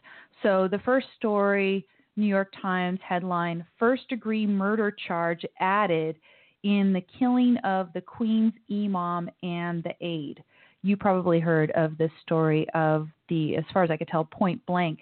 So 0.42 0.68
the 0.68 0.80
first 0.80 1.06
story, 1.16 1.86
New 2.16 2.26
York 2.26 2.52
Times 2.60 2.98
headline 3.06 3.64
First 3.78 4.08
degree 4.08 4.46
murder 4.46 4.94
charge 5.06 5.44
added 5.60 6.16
in 6.62 6.92
the 6.92 7.04
killing 7.18 7.56
of 7.58 7.92
the 7.94 8.00
Queen's 8.00 8.52
imam 8.70 9.30
and 9.42 9.82
the 9.82 9.94
aide. 10.00 10.42
You 10.82 10.96
probably 10.96 11.40
heard 11.40 11.70
of 11.72 11.96
this 11.96 12.10
story 12.22 12.66
of 12.74 13.08
the, 13.28 13.56
as 13.56 13.64
far 13.72 13.84
as 13.84 13.90
I 13.90 13.96
could 13.96 14.08
tell, 14.08 14.24
point 14.24 14.64
blank 14.66 15.00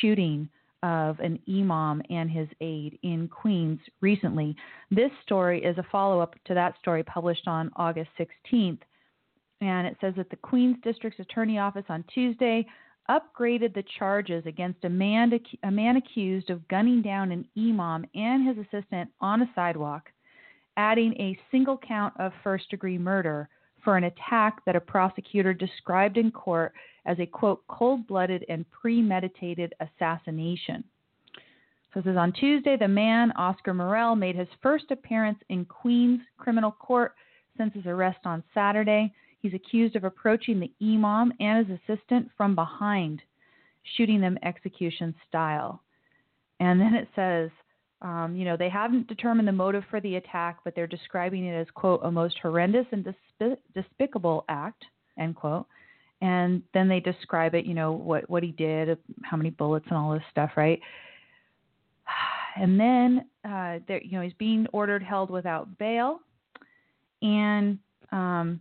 shooting 0.00 0.48
of 0.82 1.18
an 1.20 1.38
imam 1.48 2.02
and 2.10 2.30
his 2.30 2.48
aide 2.60 2.98
in 3.02 3.28
Queens 3.28 3.80
recently. 4.00 4.54
This 4.90 5.10
story 5.22 5.64
is 5.64 5.78
a 5.78 5.86
follow 5.90 6.20
up 6.20 6.34
to 6.46 6.54
that 6.54 6.74
story 6.78 7.02
published 7.02 7.48
on 7.48 7.70
August 7.76 8.10
16th. 8.18 8.80
And 9.62 9.86
it 9.86 9.96
says 10.00 10.14
that 10.16 10.28
the 10.28 10.36
Queens 10.36 10.76
District's 10.84 11.20
Attorney 11.20 11.58
Office 11.58 11.86
on 11.88 12.04
Tuesday 12.12 12.66
upgraded 13.10 13.74
the 13.74 13.84
charges 13.98 14.44
against 14.46 14.84
a 14.84 14.88
man, 14.88 15.32
a 15.62 15.70
man 15.70 15.96
accused 15.96 16.50
of 16.50 16.66
gunning 16.68 17.02
down 17.02 17.32
an 17.32 17.46
imam 17.56 18.04
and 18.14 18.46
his 18.46 18.66
assistant 18.66 19.10
on 19.20 19.42
a 19.42 19.50
sidewalk, 19.54 20.10
adding 20.76 21.12
a 21.14 21.38
single 21.50 21.78
count 21.78 22.14
of 22.18 22.32
first 22.42 22.68
degree 22.70 22.98
murder 22.98 23.48
for 23.84 23.96
an 23.96 24.04
attack 24.04 24.64
that 24.66 24.76
a 24.76 24.80
prosecutor 24.80 25.54
described 25.54 26.16
in 26.16 26.30
court 26.30 26.72
as 27.06 27.18
a 27.20 27.26
quote 27.26 27.62
cold 27.68 28.06
blooded 28.06 28.44
and 28.48 28.64
premeditated 28.70 29.72
assassination. 29.80 30.82
So 31.94 32.00
it 32.00 32.04
says 32.04 32.16
on 32.16 32.32
Tuesday, 32.32 32.76
the 32.76 32.88
man, 32.88 33.32
Oscar 33.32 33.72
Morel, 33.72 34.16
made 34.16 34.36
his 34.36 34.48
first 34.62 34.90
appearance 34.90 35.38
in 35.48 35.64
Queens 35.64 36.20
criminal 36.36 36.72
court 36.72 37.14
since 37.56 37.72
his 37.72 37.86
arrest 37.86 38.18
on 38.24 38.42
Saturday. 38.52 39.14
He's 39.46 39.54
accused 39.54 39.94
of 39.94 40.02
approaching 40.02 40.58
the 40.58 40.72
imam 40.82 41.32
and 41.38 41.64
his 41.64 41.78
assistant 41.78 42.28
from 42.36 42.56
behind, 42.56 43.22
shooting 43.96 44.20
them 44.20 44.36
execution 44.42 45.14
style. 45.28 45.80
And 46.58 46.80
then 46.80 46.94
it 46.94 47.06
says, 47.14 47.50
um, 48.02 48.34
you 48.34 48.44
know, 48.44 48.56
they 48.56 48.68
haven't 48.68 49.06
determined 49.06 49.46
the 49.46 49.52
motive 49.52 49.84
for 49.88 50.00
the 50.00 50.16
attack, 50.16 50.58
but 50.64 50.74
they're 50.74 50.88
describing 50.88 51.44
it 51.44 51.54
as, 51.54 51.68
quote, 51.74 52.00
a 52.02 52.10
most 52.10 52.36
horrendous 52.42 52.86
and 52.90 53.06
desp- 53.06 53.56
despicable 53.72 54.44
act, 54.48 54.84
end 55.16 55.36
quote. 55.36 55.66
And 56.22 56.60
then 56.74 56.88
they 56.88 56.98
describe 56.98 57.54
it, 57.54 57.66
you 57.66 57.74
know, 57.74 57.92
what, 57.92 58.28
what 58.28 58.42
he 58.42 58.50
did, 58.50 58.98
how 59.22 59.36
many 59.36 59.50
bullets 59.50 59.86
and 59.90 59.96
all 59.96 60.12
this 60.12 60.24
stuff, 60.32 60.50
right? 60.56 60.80
And 62.58 62.80
then, 62.80 63.26
uh, 63.44 63.80
you 63.86 64.12
know, 64.12 64.22
he's 64.22 64.32
being 64.38 64.66
ordered 64.72 65.02
held 65.02 65.28
without 65.28 65.76
bail. 65.76 66.20
And 67.20 67.78
um, 68.12 68.60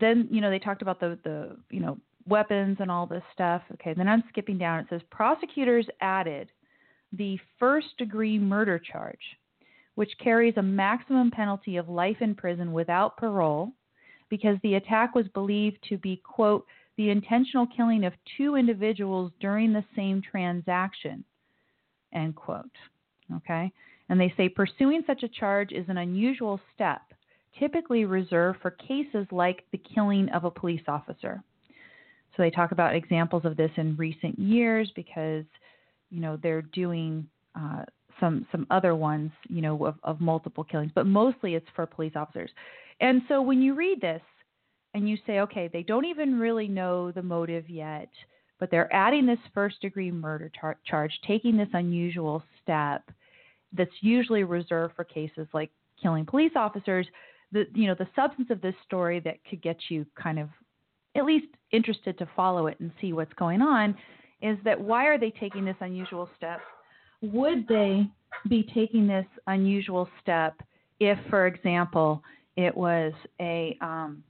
then 0.00 0.28
you 0.30 0.40
know 0.40 0.50
they 0.50 0.58
talked 0.58 0.82
about 0.82 1.00
the 1.00 1.18
the 1.24 1.56
you 1.70 1.80
know 1.80 1.98
weapons 2.26 2.78
and 2.80 2.90
all 2.90 3.06
this 3.06 3.22
stuff. 3.32 3.62
Okay, 3.74 3.94
then 3.94 4.08
I'm 4.08 4.24
skipping 4.28 4.58
down. 4.58 4.80
It 4.80 4.86
says 4.90 5.00
prosecutors 5.10 5.86
added 6.00 6.50
the 7.12 7.38
first 7.58 7.88
degree 7.98 8.38
murder 8.38 8.78
charge, 8.78 9.20
which 9.94 10.10
carries 10.22 10.54
a 10.56 10.62
maximum 10.62 11.30
penalty 11.30 11.76
of 11.76 11.88
life 11.88 12.16
in 12.20 12.34
prison 12.34 12.72
without 12.72 13.16
parole, 13.16 13.72
because 14.30 14.56
the 14.62 14.74
attack 14.74 15.14
was 15.14 15.26
believed 15.28 15.78
to 15.88 15.98
be 15.98 16.20
quote 16.24 16.66
the 16.96 17.10
intentional 17.10 17.66
killing 17.76 18.04
of 18.04 18.12
two 18.36 18.54
individuals 18.56 19.32
during 19.40 19.72
the 19.72 19.84
same 19.96 20.22
transaction 20.22 21.24
end 22.12 22.34
quote. 22.34 22.64
Okay, 23.36 23.72
and 24.08 24.20
they 24.20 24.32
say 24.36 24.48
pursuing 24.48 25.02
such 25.06 25.22
a 25.22 25.28
charge 25.28 25.72
is 25.72 25.88
an 25.88 25.98
unusual 25.98 26.60
step 26.74 27.00
typically 27.58 28.04
reserved 28.04 28.60
for 28.60 28.70
cases 28.70 29.26
like 29.30 29.64
the 29.72 29.80
killing 29.94 30.28
of 30.30 30.44
a 30.44 30.50
police 30.50 30.82
officer. 30.88 31.42
So 32.36 32.42
they 32.42 32.50
talk 32.50 32.72
about 32.72 32.94
examples 32.94 33.44
of 33.44 33.56
this 33.56 33.70
in 33.76 33.96
recent 33.96 34.38
years 34.38 34.90
because, 34.96 35.44
you 36.10 36.20
know, 36.20 36.38
they're 36.42 36.62
doing 36.62 37.26
uh, 37.54 37.84
some 38.18 38.46
some 38.50 38.66
other 38.70 38.94
ones, 38.94 39.30
you 39.48 39.62
know, 39.62 39.86
of, 39.86 39.96
of 40.02 40.20
multiple 40.20 40.64
killings, 40.64 40.92
but 40.94 41.06
mostly 41.06 41.54
it's 41.54 41.66
for 41.76 41.86
police 41.86 42.12
officers. 42.16 42.50
And 43.00 43.22
so 43.28 43.40
when 43.40 43.62
you 43.62 43.74
read 43.74 44.00
this 44.00 44.22
and 44.94 45.08
you 45.08 45.16
say, 45.26 45.40
okay, 45.40 45.68
they 45.72 45.82
don't 45.82 46.04
even 46.04 46.38
really 46.38 46.68
know 46.68 47.10
the 47.10 47.22
motive 47.22 47.68
yet, 47.68 48.08
but 48.58 48.70
they're 48.70 48.92
adding 48.92 49.26
this 49.26 49.38
first 49.52 49.80
degree 49.80 50.10
murder 50.10 50.50
tar- 50.60 50.78
charge, 50.86 51.12
taking 51.26 51.56
this 51.56 51.68
unusual 51.72 52.42
step 52.62 53.02
that's 53.76 53.90
usually 54.00 54.44
reserved 54.44 54.94
for 54.94 55.04
cases 55.04 55.48
like 55.52 55.70
killing 56.00 56.24
police 56.24 56.52
officers 56.54 57.06
the 57.54 57.66
you 57.72 57.86
know 57.86 57.94
the 57.94 58.08
substance 58.14 58.48
of 58.50 58.60
this 58.60 58.74
story 58.84 59.20
that 59.20 59.36
could 59.48 59.62
get 59.62 59.76
you 59.88 60.04
kind 60.20 60.38
of 60.38 60.50
at 61.16 61.24
least 61.24 61.46
interested 61.70 62.18
to 62.18 62.28
follow 62.36 62.66
it 62.66 62.78
and 62.80 62.90
see 63.00 63.14
what's 63.14 63.32
going 63.34 63.62
on 63.62 63.96
is 64.42 64.58
that 64.64 64.78
why 64.78 65.06
are 65.06 65.16
they 65.16 65.30
taking 65.30 65.64
this 65.64 65.76
unusual 65.80 66.28
step? 66.36 66.60
Would 67.22 67.66
they 67.68 68.06
be 68.50 68.68
taking 68.74 69.06
this 69.06 69.24
unusual 69.46 70.08
step 70.20 70.60
if, 71.00 71.16
for 71.30 71.46
example, 71.46 72.22
it 72.56 72.76
was 72.76 73.12
a 73.40 73.78
um, 73.80 74.22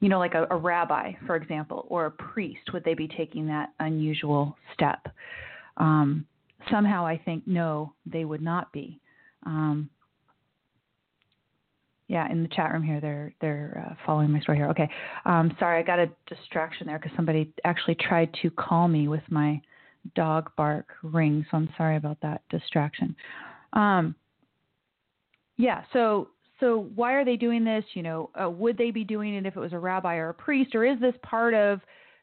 you 0.00 0.08
know, 0.08 0.18
like 0.18 0.34
a, 0.34 0.46
a, 0.50 0.56
rabbi, 0.56 1.12
for 1.26 1.34
example, 1.34 1.86
or 1.88 2.06
a 2.06 2.10
priest, 2.10 2.74
would 2.74 2.84
they 2.84 2.92
be 2.92 3.08
taking 3.08 3.46
that 3.46 3.70
unusual 3.80 4.54
step? 4.74 5.06
Um, 5.78 6.26
somehow, 6.70 7.06
I 7.06 7.16
think 7.24 7.44
no, 7.46 7.94
they 8.04 8.26
would 8.26 8.42
not 8.42 8.70
be. 8.70 9.00
Um, 9.46 9.88
yeah, 12.14 12.30
in 12.30 12.44
the 12.44 12.48
chat 12.48 12.72
room 12.72 12.84
here, 12.84 13.00
they're 13.00 13.34
they're 13.40 13.84
uh, 13.90 13.94
following 14.06 14.30
my 14.30 14.38
story 14.38 14.56
here. 14.56 14.68
Okay, 14.68 14.88
um, 15.26 15.50
sorry, 15.58 15.80
I 15.80 15.82
got 15.82 15.98
a 15.98 16.08
distraction 16.28 16.86
there 16.86 16.96
because 16.96 17.10
somebody 17.16 17.52
actually 17.64 17.96
tried 17.96 18.32
to 18.40 18.50
call 18.50 18.86
me 18.86 19.08
with 19.08 19.24
my 19.30 19.60
dog 20.14 20.48
bark 20.56 20.86
ring, 21.02 21.44
so 21.50 21.56
I'm 21.56 21.68
sorry 21.76 21.96
about 21.96 22.18
that 22.22 22.42
distraction. 22.50 23.16
Um, 23.72 24.14
yeah, 25.56 25.82
so 25.92 26.28
so 26.60 26.88
why 26.94 27.14
are 27.14 27.24
they 27.24 27.34
doing 27.34 27.64
this? 27.64 27.84
You 27.94 28.04
know, 28.04 28.30
uh, 28.40 28.48
would 28.48 28.78
they 28.78 28.92
be 28.92 29.02
doing 29.02 29.34
it 29.34 29.44
if 29.44 29.56
it 29.56 29.60
was 29.60 29.72
a 29.72 29.78
rabbi 29.78 30.14
or 30.14 30.28
a 30.28 30.34
priest, 30.34 30.76
or 30.76 30.84
is 30.84 31.00
this 31.00 31.16
part 31.24 31.52
of 31.52 31.80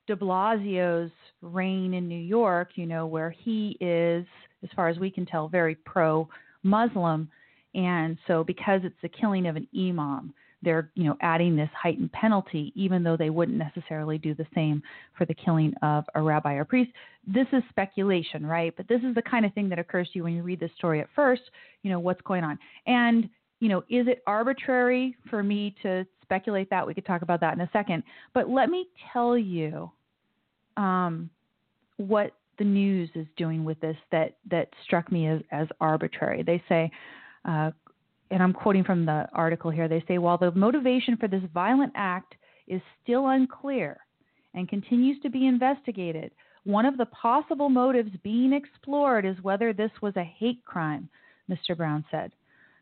De 0.08 0.16
Blasio's 0.16 1.12
reign 1.42 1.94
in 1.94 2.08
New 2.08 2.16
York? 2.16 2.70
You 2.76 2.86
know, 2.86 3.08
where 3.08 3.30
he 3.30 3.76
is, 3.82 4.26
as 4.64 4.70
far 4.74 4.88
as 4.88 4.98
we 5.00 5.12
can 5.12 5.26
tell, 5.26 5.50
very 5.50 5.76
pro-Muslim 5.76 7.28
and 7.74 8.18
so, 8.28 8.44
because 8.44 8.82
it's 8.84 8.96
the 9.02 9.10
killing 9.10 9.48
of 9.48 9.56
an 9.56 9.68
imam, 9.78 10.34
they're 10.64 10.92
you 10.96 11.06
know 11.06 11.18
adding 11.22 11.56
this 11.56 11.70
heightened 11.74 12.12
penalty, 12.12 12.72
even 12.76 13.04
though 13.04 13.18
they 13.18 13.30
wouldn't 13.30 13.58
necessarily 13.58 14.18
do 14.18 14.34
the 14.36 14.46
same 14.54 14.82
for 15.18 15.26
the 15.26 15.34
killing 15.34 15.74
of 15.82 16.06
a 16.16 16.22
rabbi 16.22 16.54
or 16.54 16.66
priest. 16.66 16.92
This 17.26 17.48
is 17.52 17.64
speculation, 17.70 18.46
right? 18.46 18.74
But 18.76 18.88
this 18.88 19.02
is 19.04 19.16
the 19.16 19.22
kind 19.22 19.46
of 19.46 19.54
thing 19.54 19.70
that 19.70 19.80
occurs 19.80 20.10
to 20.12 20.20
you 20.20 20.24
when 20.24 20.34
you 20.34 20.44
read 20.44 20.60
this 20.60 20.72
story 20.78 21.02
at 21.02 21.08
first. 21.16 21.42
You 21.84 21.92
know 21.92 22.00
what's 22.00 22.22
going 22.22 22.44
on, 22.44 22.60
and 22.86 23.30
you 23.60 23.70
know 23.70 23.80
is 23.90 24.08
it 24.08 24.22
arbitrary 24.28 25.16
for 25.30 25.42
me 25.42 25.76
to 25.82 26.06
speculate 26.22 26.70
that? 26.70 26.86
We 26.86 26.94
could 26.94 27.06
talk 27.06 27.22
about 27.22 27.40
that 27.42 27.56
in 27.56 27.62
a 27.62 27.70
second. 27.74 28.04
But 28.34 28.50
let 28.50 28.70
me 28.70 28.88
tell 29.14 29.38
you 29.38 29.92
um, 30.78 31.30
what 31.98 32.34
the 32.58 32.66
news 32.66 33.10
is 33.16 33.26
doing 33.38 33.64
with 33.64 33.80
this 33.80 33.98
that 34.12 34.36
that 34.50 34.70
struck 34.84 35.12
me 35.12 35.28
as, 35.28 35.42
as 35.52 35.68
arbitrary. 35.80 36.44
They 36.44 36.62
say 36.70 36.92
uh, 37.46 37.72
and 38.30 38.42
I'm 38.42 38.54
quoting 38.54 38.84
from 38.84 39.06
the 39.06 39.28
article 39.34 39.70
here. 39.70 39.88
They 39.88 40.04
say 40.08 40.18
while 40.18 40.38
the 40.38 40.52
motivation 40.52 41.18
for 41.18 41.28
this 41.28 41.44
violent 41.54 41.92
act 41.96 42.36
is 42.68 42.82
still 43.04 43.28
unclear 43.28 43.98
and 44.54 44.70
continues 44.70 45.20
to 45.22 45.30
be 45.30 45.48
investigated, 45.48 46.32
one 46.64 46.86
of 46.86 46.98
the 46.98 47.08
possible 47.08 47.70
motives 47.70 48.12
being 48.24 48.54
explored 48.54 49.26
is 49.26 49.36
whether 49.42 49.74
this 49.74 49.92
was 50.02 50.16
a 50.16 50.24
hate 50.24 50.64
crime, 50.66 51.10
Mr. 51.50 51.76
Brown 51.76 52.06
said. 52.12 52.32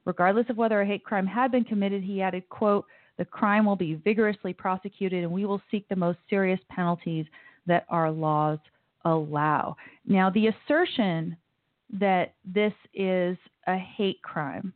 Regardless 0.06 0.50
of 0.50 0.58
whether 0.58 0.82
a 0.82 0.86
hate 0.86 1.04
crime 1.04 1.25
had 1.25 1.51
been 1.51 1.63
committed, 1.63 2.04
he 2.04 2.22
added, 2.22 2.48
quote, 2.50 2.86
the 3.18 3.25
crime 3.25 3.66
will 3.66 3.75
be 3.75 3.96
vigorously 3.96 4.54
prosecuted 4.54 5.24
and 5.24 5.32
we 5.32 5.46
will 5.46 5.62
seek 5.70 5.88
the 5.89 5.96
most 5.96 6.20
serious 6.30 6.60
penalties 6.70 7.25
that 7.68 7.86
our 7.89 8.10
laws 8.12 8.60
allow. 9.06 9.75
Now, 10.06 10.30
the 10.30 10.48
assertion 10.48 11.36
that 11.91 12.34
this 12.46 12.74
is 12.93 13.38
a 13.67 13.77
hate 13.77 14.22
crime, 14.22 14.74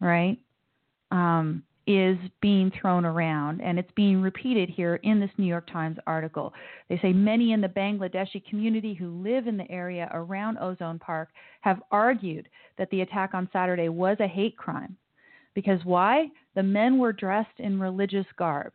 right? 0.00 0.38
Um, 1.10 1.62
is 1.86 2.18
being 2.40 2.70
thrown 2.80 3.04
around, 3.04 3.60
and 3.60 3.78
it's 3.78 3.90
being 3.96 4.20
repeated 4.20 4.68
here 4.68 4.96
in 5.02 5.18
this 5.18 5.30
New 5.38 5.46
York 5.46 5.68
Times 5.72 5.98
article. 6.06 6.52
They 6.88 6.98
say 6.98 7.12
many 7.12 7.52
in 7.52 7.60
the 7.60 7.68
Bangladeshi 7.68 8.44
community 8.48 8.94
who 8.94 9.22
live 9.22 9.46
in 9.46 9.56
the 9.56 9.68
area 9.70 10.08
around 10.12 10.58
Ozone 10.58 10.98
Park 10.98 11.30
have 11.62 11.82
argued 11.90 12.48
that 12.78 12.90
the 12.90 13.00
attack 13.00 13.34
on 13.34 13.48
Saturday 13.52 13.88
was 13.88 14.16
a 14.20 14.28
hate 14.28 14.56
crime. 14.56 14.96
Because 15.54 15.80
why? 15.84 16.28
The 16.54 16.62
men 16.62 16.98
were 16.98 17.12
dressed 17.12 17.58
in 17.58 17.80
religious 17.80 18.26
garb. 18.36 18.72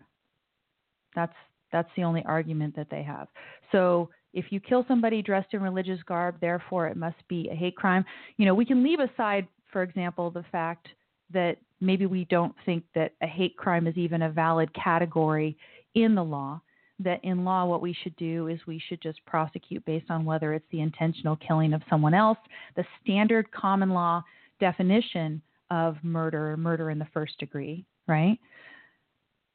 That's 1.16 1.34
that's 1.72 1.90
the 1.96 2.04
only 2.04 2.24
argument 2.26 2.76
that 2.76 2.88
they 2.90 3.04
have. 3.04 3.28
So 3.72 4.10
if 4.36 4.52
you 4.52 4.60
kill 4.60 4.86
somebody 4.88 5.22
dressed 5.22 5.54
in 5.54 5.62
religious 5.62 6.00
garb, 6.04 6.36
therefore 6.42 6.88
it 6.88 6.98
must 6.98 7.16
be 7.30 7.50
a 7.50 7.56
hate 7.56 7.78
crime. 7.78 8.06
You 8.38 8.46
know, 8.46 8.54
we 8.54 8.66
can 8.66 8.84
leave 8.84 9.00
aside, 9.00 9.48
for 9.72 9.82
example, 9.82 10.30
the 10.30 10.44
fact 10.52 10.90
that 11.32 11.58
maybe 11.80 12.06
we 12.06 12.26
don't 12.26 12.54
think 12.66 12.84
that 12.94 13.14
a 13.22 13.28
hate 13.28 13.56
crime 13.58 13.88
is 13.88 13.98
even 13.98 14.24
a 14.24 14.30
valid 14.30 14.70
category 14.74 15.58
in 15.96 16.14
the 16.14 16.24
law. 16.24 16.62
That 17.00 17.24
in 17.24 17.44
law, 17.44 17.66
what 17.66 17.82
we 17.82 17.96
should 18.04 18.16
do 18.18 18.48
is 18.48 18.60
we 18.68 18.82
should 18.88 19.02
just 19.02 19.26
prosecute 19.26 19.84
based 19.86 20.10
on 20.10 20.26
whether 20.26 20.54
it's 20.54 20.68
the 20.72 20.82
intentional 20.82 21.38
killing 21.38 21.74
of 21.74 21.82
someone 21.90 22.14
else. 22.14 22.38
The 22.76 22.86
standard 23.02 23.52
common 23.52 23.90
law 23.90 24.22
definition 24.60 25.42
of 25.72 25.98
murder, 26.04 26.56
murder 26.58 26.92
in 26.92 27.00
the 27.00 27.08
first 27.14 27.38
degree, 27.40 27.86
right? 28.08 28.38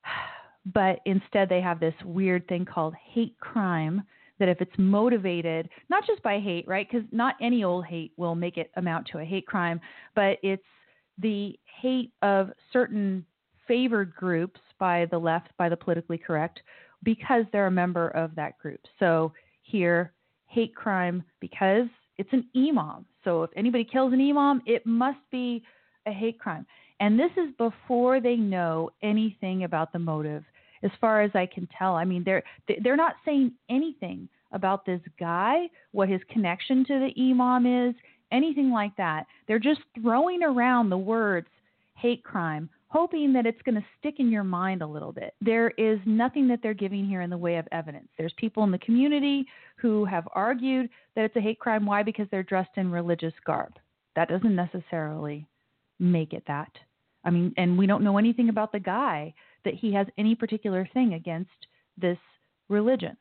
But 0.74 1.00
instead, 1.06 1.48
they 1.48 1.62
have 1.62 1.80
this 1.80 1.94
weird 2.04 2.46
thing 2.46 2.66
called 2.66 2.94
hate 3.14 3.34
crime 3.40 4.02
that 4.40 4.48
if 4.48 4.60
it's 4.60 4.76
motivated 4.76 5.68
not 5.88 6.04
just 6.04 6.20
by 6.24 6.40
hate, 6.40 6.66
right? 6.66 6.88
Because 6.90 7.06
not 7.12 7.36
any 7.40 7.62
old 7.62 7.84
hate 7.84 8.12
will 8.16 8.34
make 8.34 8.56
it 8.56 8.72
amount 8.76 9.06
to 9.12 9.18
a 9.18 9.24
hate 9.24 9.46
crime, 9.46 9.80
but 10.16 10.38
it's 10.42 10.62
the 11.18 11.56
hate 11.80 12.12
of 12.22 12.50
certain 12.72 13.24
favored 13.68 14.12
groups 14.16 14.58
by 14.80 15.06
the 15.12 15.18
left, 15.18 15.50
by 15.56 15.68
the 15.68 15.76
politically 15.76 16.18
correct, 16.18 16.60
because 17.04 17.44
they're 17.52 17.68
a 17.68 17.70
member 17.70 18.08
of 18.08 18.34
that 18.34 18.58
group. 18.58 18.80
So 18.98 19.32
here, 19.62 20.12
hate 20.46 20.74
crime 20.74 21.22
because 21.38 21.86
it's 22.18 22.32
an 22.32 22.48
imam. 22.56 23.06
So 23.22 23.44
if 23.44 23.50
anybody 23.54 23.84
kills 23.84 24.12
an 24.12 24.20
imam, 24.20 24.60
it 24.66 24.84
must 24.84 25.20
be 25.30 25.62
a 26.06 26.12
hate 26.12 26.40
crime. 26.40 26.66
And 26.98 27.18
this 27.18 27.30
is 27.36 27.54
before 27.56 28.20
they 28.20 28.36
know 28.36 28.90
anything 29.02 29.64
about 29.64 29.92
the 29.92 29.98
motive. 29.98 30.44
As 30.82 30.90
far 31.00 31.22
as 31.22 31.30
I 31.34 31.46
can 31.46 31.68
tell, 31.78 31.94
I 31.94 32.04
mean 32.04 32.24
they're 32.24 32.42
they're 32.82 32.96
not 32.96 33.16
saying 33.24 33.52
anything 33.68 34.28
about 34.52 34.84
this 34.84 35.00
guy, 35.18 35.68
what 35.92 36.08
his 36.08 36.20
connection 36.30 36.84
to 36.86 36.98
the 36.98 37.30
imam 37.30 37.88
is, 37.88 37.94
anything 38.32 38.70
like 38.70 38.96
that. 38.96 39.26
They're 39.46 39.58
just 39.58 39.80
throwing 40.00 40.42
around 40.42 40.90
the 40.90 40.98
words 40.98 41.48
hate 41.96 42.24
crime, 42.24 42.68
hoping 42.88 43.32
that 43.32 43.46
it's 43.46 43.60
going 43.62 43.74
to 43.74 43.84
stick 43.98 44.16
in 44.18 44.32
your 44.32 44.44
mind 44.44 44.82
a 44.82 44.86
little 44.86 45.12
bit. 45.12 45.34
There 45.40 45.70
is 45.70 45.98
nothing 46.06 46.48
that 46.48 46.60
they're 46.62 46.74
giving 46.74 47.06
here 47.06 47.20
in 47.20 47.30
the 47.30 47.36
way 47.36 47.56
of 47.56 47.68
evidence. 47.72 48.08
There's 48.16 48.32
people 48.36 48.64
in 48.64 48.70
the 48.70 48.78
community 48.78 49.44
who 49.76 50.04
have 50.06 50.26
argued 50.32 50.88
that 51.14 51.24
it's 51.24 51.36
a 51.36 51.40
hate 51.40 51.58
crime. 51.58 51.84
Why? 51.84 52.02
Because 52.02 52.26
they're 52.30 52.42
dressed 52.42 52.70
in 52.76 52.90
religious 52.90 53.34
garb. 53.44 53.74
That 54.16 54.28
doesn't 54.28 54.56
necessarily 54.56 55.46
make 55.98 56.32
it 56.32 56.42
that. 56.46 56.72
I 57.24 57.30
mean, 57.30 57.52
and 57.58 57.76
we 57.76 57.86
don't 57.86 58.02
know 58.02 58.16
anything 58.16 58.48
about 58.48 58.72
the 58.72 58.80
guy 58.80 59.34
that 59.64 59.74
he 59.74 59.92
has 59.94 60.06
any 60.18 60.34
particular 60.34 60.88
thing 60.92 61.14
against 61.14 61.50
this 61.96 62.18
religion. 62.68 63.16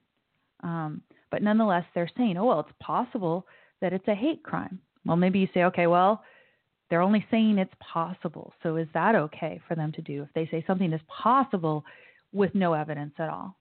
Um, 0.63 1.01
but 1.31 1.43
nonetheless, 1.43 1.86
they're 1.93 2.10
saying, 2.17 2.38
oh, 2.38 2.46
well, 2.46 2.60
it's 2.62 2.77
possible 2.79 3.46
that 3.81 3.93
it's 3.93 4.08
a 4.08 4.15
hate 4.15 4.43
crime. 4.43 4.79
Well, 5.05 5.17
maybe 5.17 5.39
you 5.39 5.48
say, 5.53 5.63
okay, 5.63 5.88
well, 5.88 6.24
they're 6.89 7.01
only 7.01 7.25
saying 7.29 7.58
it's 7.58 7.74
possible. 7.79 8.53
So 8.63 8.75
is 8.77 8.88
that 8.93 9.15
okay 9.15 9.62
for 9.67 9.75
them 9.75 9.91
to 9.93 10.01
do 10.01 10.24
if 10.24 10.29
they 10.34 10.48
say 10.51 10.63
something 10.65 10.91
is 10.91 11.01
possible 11.07 11.83
with 12.33 12.53
no 12.55 12.74
evidence 12.74 13.14
at 13.20 13.29
all? 13.29 13.55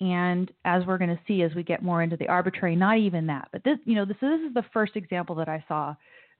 And 0.00 0.50
as 0.64 0.84
we're 0.86 0.98
going 0.98 1.10
to 1.10 1.20
see 1.28 1.42
as 1.42 1.54
we 1.54 1.62
get 1.62 1.82
more 1.82 2.02
into 2.02 2.16
the 2.16 2.28
arbitrary, 2.28 2.74
not 2.74 2.98
even 2.98 3.26
that, 3.26 3.48
but 3.52 3.62
this, 3.64 3.78
you 3.84 3.94
know, 3.94 4.06
this, 4.06 4.16
this 4.20 4.40
is 4.40 4.54
the 4.54 4.64
first 4.72 4.96
example 4.96 5.34
that 5.36 5.48
I 5.48 5.62
saw 5.68 5.94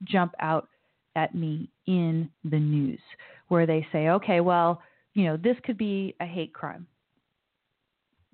jump 0.04 0.32
out 0.40 0.68
at 1.14 1.34
me 1.34 1.68
in 1.86 2.30
the 2.44 2.58
news 2.58 3.00
where 3.48 3.66
they 3.66 3.86
say, 3.92 4.08
okay, 4.08 4.40
well, 4.40 4.80
you 5.14 5.24
know, 5.24 5.36
this 5.36 5.56
could 5.64 5.78
be 5.78 6.14
a 6.20 6.26
hate 6.26 6.52
crime. 6.52 6.86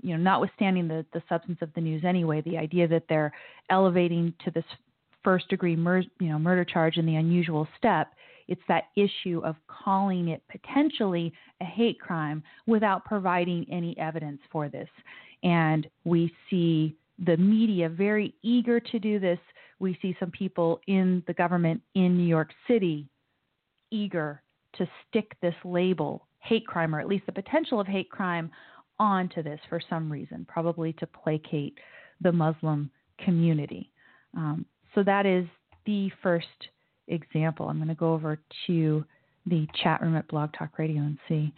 You 0.02 0.16
know, 0.16 0.22
notwithstanding 0.22 0.88
the, 0.88 1.06
the 1.12 1.22
substance 1.28 1.58
of 1.62 1.72
the 1.74 1.80
news 1.80 2.04
anyway, 2.04 2.42
the 2.42 2.58
idea 2.58 2.86
that 2.88 3.04
they're 3.08 3.32
elevating 3.70 4.34
to 4.44 4.50
this 4.50 4.64
first 5.24 5.48
degree 5.48 5.74
mur- 5.74 6.04
you 6.20 6.28
know, 6.28 6.38
murder 6.38 6.64
charge 6.64 6.98
in 6.98 7.06
the 7.06 7.16
unusual 7.16 7.66
step, 7.76 8.12
it's 8.48 8.62
that 8.68 8.84
issue 8.96 9.40
of 9.44 9.56
calling 9.66 10.28
it 10.28 10.42
potentially 10.48 11.32
a 11.60 11.64
hate 11.64 11.98
crime 11.98 12.42
without 12.66 13.04
providing 13.04 13.66
any 13.70 13.98
evidence 13.98 14.40
for 14.52 14.68
this. 14.68 14.88
And 15.42 15.88
we 16.04 16.32
see 16.48 16.94
the 17.24 17.36
media 17.36 17.88
very 17.88 18.34
eager 18.42 18.78
to 18.78 18.98
do 18.98 19.18
this. 19.18 19.38
We 19.78 19.98
see 20.00 20.16
some 20.20 20.30
people 20.30 20.80
in 20.86 21.22
the 21.26 21.34
government 21.34 21.80
in 21.94 22.16
New 22.16 22.26
York 22.26 22.50
City 22.68 23.08
eager 23.90 24.42
to 24.78 24.88
stick 25.08 25.32
this 25.40 25.54
label, 25.64 26.26
hate 26.46 26.66
crime, 26.66 26.94
or 26.94 27.00
at 27.00 27.08
least 27.08 27.26
the 27.26 27.32
potential 27.32 27.80
of 27.80 27.86
hate 27.86 28.10
crime, 28.10 28.50
onto 28.98 29.42
this 29.42 29.60
for 29.68 29.80
some 29.90 30.10
reason, 30.10 30.46
probably 30.48 30.92
to 30.94 31.06
placate 31.06 31.74
the 32.22 32.32
Muslim 32.32 32.90
community. 33.24 33.90
Um, 34.34 34.64
so 34.94 35.02
that 35.02 35.26
is 35.26 35.46
the 35.84 36.10
first 36.22 36.46
example. 37.08 37.68
I'm 37.68 37.76
going 37.76 37.88
to 37.88 37.94
go 37.94 38.12
over 38.12 38.38
to 38.66 39.04
the 39.46 39.66
chat 39.82 40.00
room 40.00 40.16
at 40.16 40.26
Blog 40.28 40.50
Talk 40.58 40.78
Radio 40.78 41.02
and 41.02 41.18
see. 41.28 41.52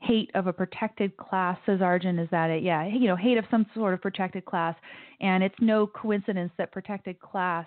Hate 0.00 0.30
of 0.34 0.46
a 0.46 0.52
protected 0.52 1.16
class, 1.16 1.56
says 1.64 1.80
Arjun. 1.80 2.18
Is 2.18 2.28
that 2.30 2.50
it? 2.50 2.62
Yeah, 2.62 2.86
you 2.86 3.06
know, 3.06 3.16
hate 3.16 3.38
of 3.38 3.44
some 3.50 3.66
sort 3.74 3.94
of 3.94 4.02
protected 4.02 4.44
class. 4.44 4.74
And 5.20 5.42
it's 5.42 5.54
no 5.60 5.86
coincidence 5.86 6.52
that 6.58 6.72
protected 6.72 7.20
class 7.20 7.66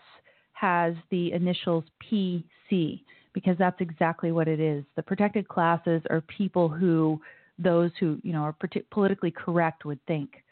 has 0.53 0.95
the 1.11 1.31
initials 1.31 1.85
PC 2.11 3.01
because 3.35 3.57
that's 3.59 3.79
exactly 3.81 4.31
what 4.31 4.47
it 4.47 4.61
is. 4.61 4.83
The 4.95 5.03
protected 5.03 5.47
classes 5.47 6.01
are 6.09 6.21
people 6.21 6.69
who 6.69 7.21
those 7.59 7.91
who 7.99 8.17
you 8.23 8.33
know 8.33 8.39
are 8.39 8.55
politically 8.89 9.31
correct 9.31 9.85
would 9.85 9.99
think 10.07 10.43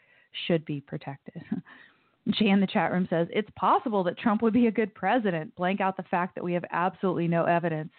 should 0.46 0.64
be 0.66 0.80
protected. 0.82 1.42
Jay 2.30 2.50
in 2.50 2.60
the 2.60 2.66
chat 2.66 2.92
room 2.92 3.06
says 3.10 3.26
it's 3.30 3.48
possible 3.56 4.04
that 4.04 4.18
Trump 4.18 4.42
would 4.42 4.52
be 4.52 4.66
a 4.66 4.70
good 4.70 4.94
president. 4.94 5.54
Blank 5.56 5.80
out 5.80 5.96
the 5.96 6.04
fact 6.04 6.34
that 6.34 6.44
we 6.44 6.52
have 6.52 6.64
absolutely 6.70 7.26
no 7.26 7.44
evidence 7.44 7.90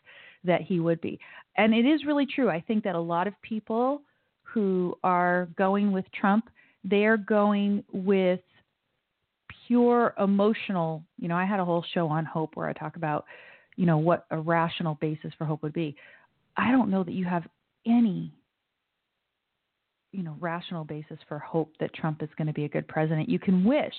that 0.44 0.62
he 0.62 0.80
would 0.80 1.02
be. 1.02 1.20
And 1.58 1.74
it 1.74 1.86
is 1.86 2.06
really 2.06 2.26
true. 2.26 2.50
I 2.50 2.62
think 2.62 2.84
that 2.84 2.96
a 2.96 3.00
lot 3.00 3.28
of 3.28 3.34
people 3.42 4.02
who 4.44 4.98
are 5.04 5.48
going 5.58 5.92
with 5.92 6.06
Trump, 6.20 6.50
they're 6.84 7.18
going 7.18 7.84
with 7.92 8.40
pure 9.68 10.14
emotional. 10.20 11.04
You 11.20 11.28
know, 11.28 11.36
I 11.36 11.46
had 11.46 11.60
a 11.60 11.66
whole 11.66 11.84
show 11.94 12.08
on 12.08 12.26
hope 12.26 12.56
where 12.56 12.68
I 12.68 12.74
talk 12.74 12.96
about, 12.96 13.26
you 13.76 13.86
know, 13.86 13.98
what 13.98 14.26
a 14.32 14.38
rational 14.38 14.96
basis 14.96 15.32
for 15.38 15.46
hope 15.46 15.64
would 15.64 15.74
be. 15.74 15.96
I 16.58 16.72
don't 16.72 16.90
know 16.90 17.04
that 17.04 17.14
you 17.14 17.26
have 17.26 17.44
any 17.86 18.34
you 20.16 20.24
know 20.24 20.36
rational 20.40 20.86
basis 20.86 21.18
for 21.28 21.40
hope 21.40 21.74
that 21.80 21.94
Trump 21.94 22.24
is 22.24 22.30
going 22.38 22.48
to 22.48 22.54
be 22.54 22.64
a 22.66 22.70
good 22.70 22.88
president. 22.88 23.28
You 23.28 23.40
can 23.40 23.66
wish, 23.66 23.94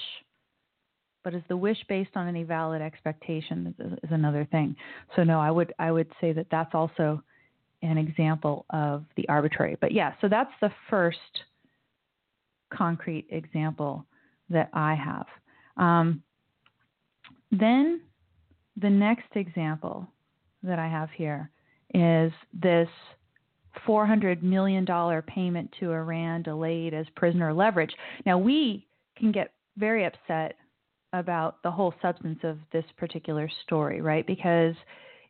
but 1.22 1.34
is 1.34 1.42
the 1.48 1.56
wish 1.56 1.78
based 1.88 2.10
on 2.14 2.26
any 2.26 2.42
valid 2.42 2.80
expectation 2.80 3.74
is, 3.78 4.10
another 4.10 4.48
thing. 4.50 4.74
So 5.14 5.24
no, 5.24 5.38
I 5.38 5.50
would 5.50 5.74
I 5.78 5.92
would 5.92 6.10
say 6.20 6.32
that 6.32 6.46
that's 6.50 6.74
also 6.74 7.22
an 7.82 7.98
example 7.98 8.64
of 8.70 9.04
the 9.16 9.28
arbitrary. 9.28 9.76
But 9.80 9.92
yeah, 9.92 10.14
so 10.22 10.28
that's 10.28 10.52
the 10.62 10.70
first 10.88 11.18
concrete 12.72 13.26
example 13.30 14.06
that 14.48 14.70
I 14.72 14.94
have. 14.94 15.26
Um, 15.76 16.22
then 17.50 18.00
the 18.80 18.90
next 18.90 19.34
example 19.34 20.06
that 20.62 20.78
I 20.78 20.88
have 20.88 21.10
here 21.10 21.50
is 21.94 22.32
this 22.52 22.88
$400 23.86 24.42
million 24.42 24.86
payment 25.26 25.74
to 25.80 25.92
Iran 25.92 26.42
delayed 26.42 26.94
as 26.94 27.06
prisoner 27.14 27.52
leverage. 27.52 27.92
Now, 28.24 28.38
we 28.38 28.86
can 29.16 29.32
get 29.32 29.52
very 29.76 30.04
upset 30.04 30.56
about 31.12 31.62
the 31.62 31.70
whole 31.70 31.94
substance 32.02 32.40
of 32.42 32.58
this 32.72 32.84
particular 32.96 33.48
story, 33.64 34.00
right? 34.00 34.26
Because 34.26 34.74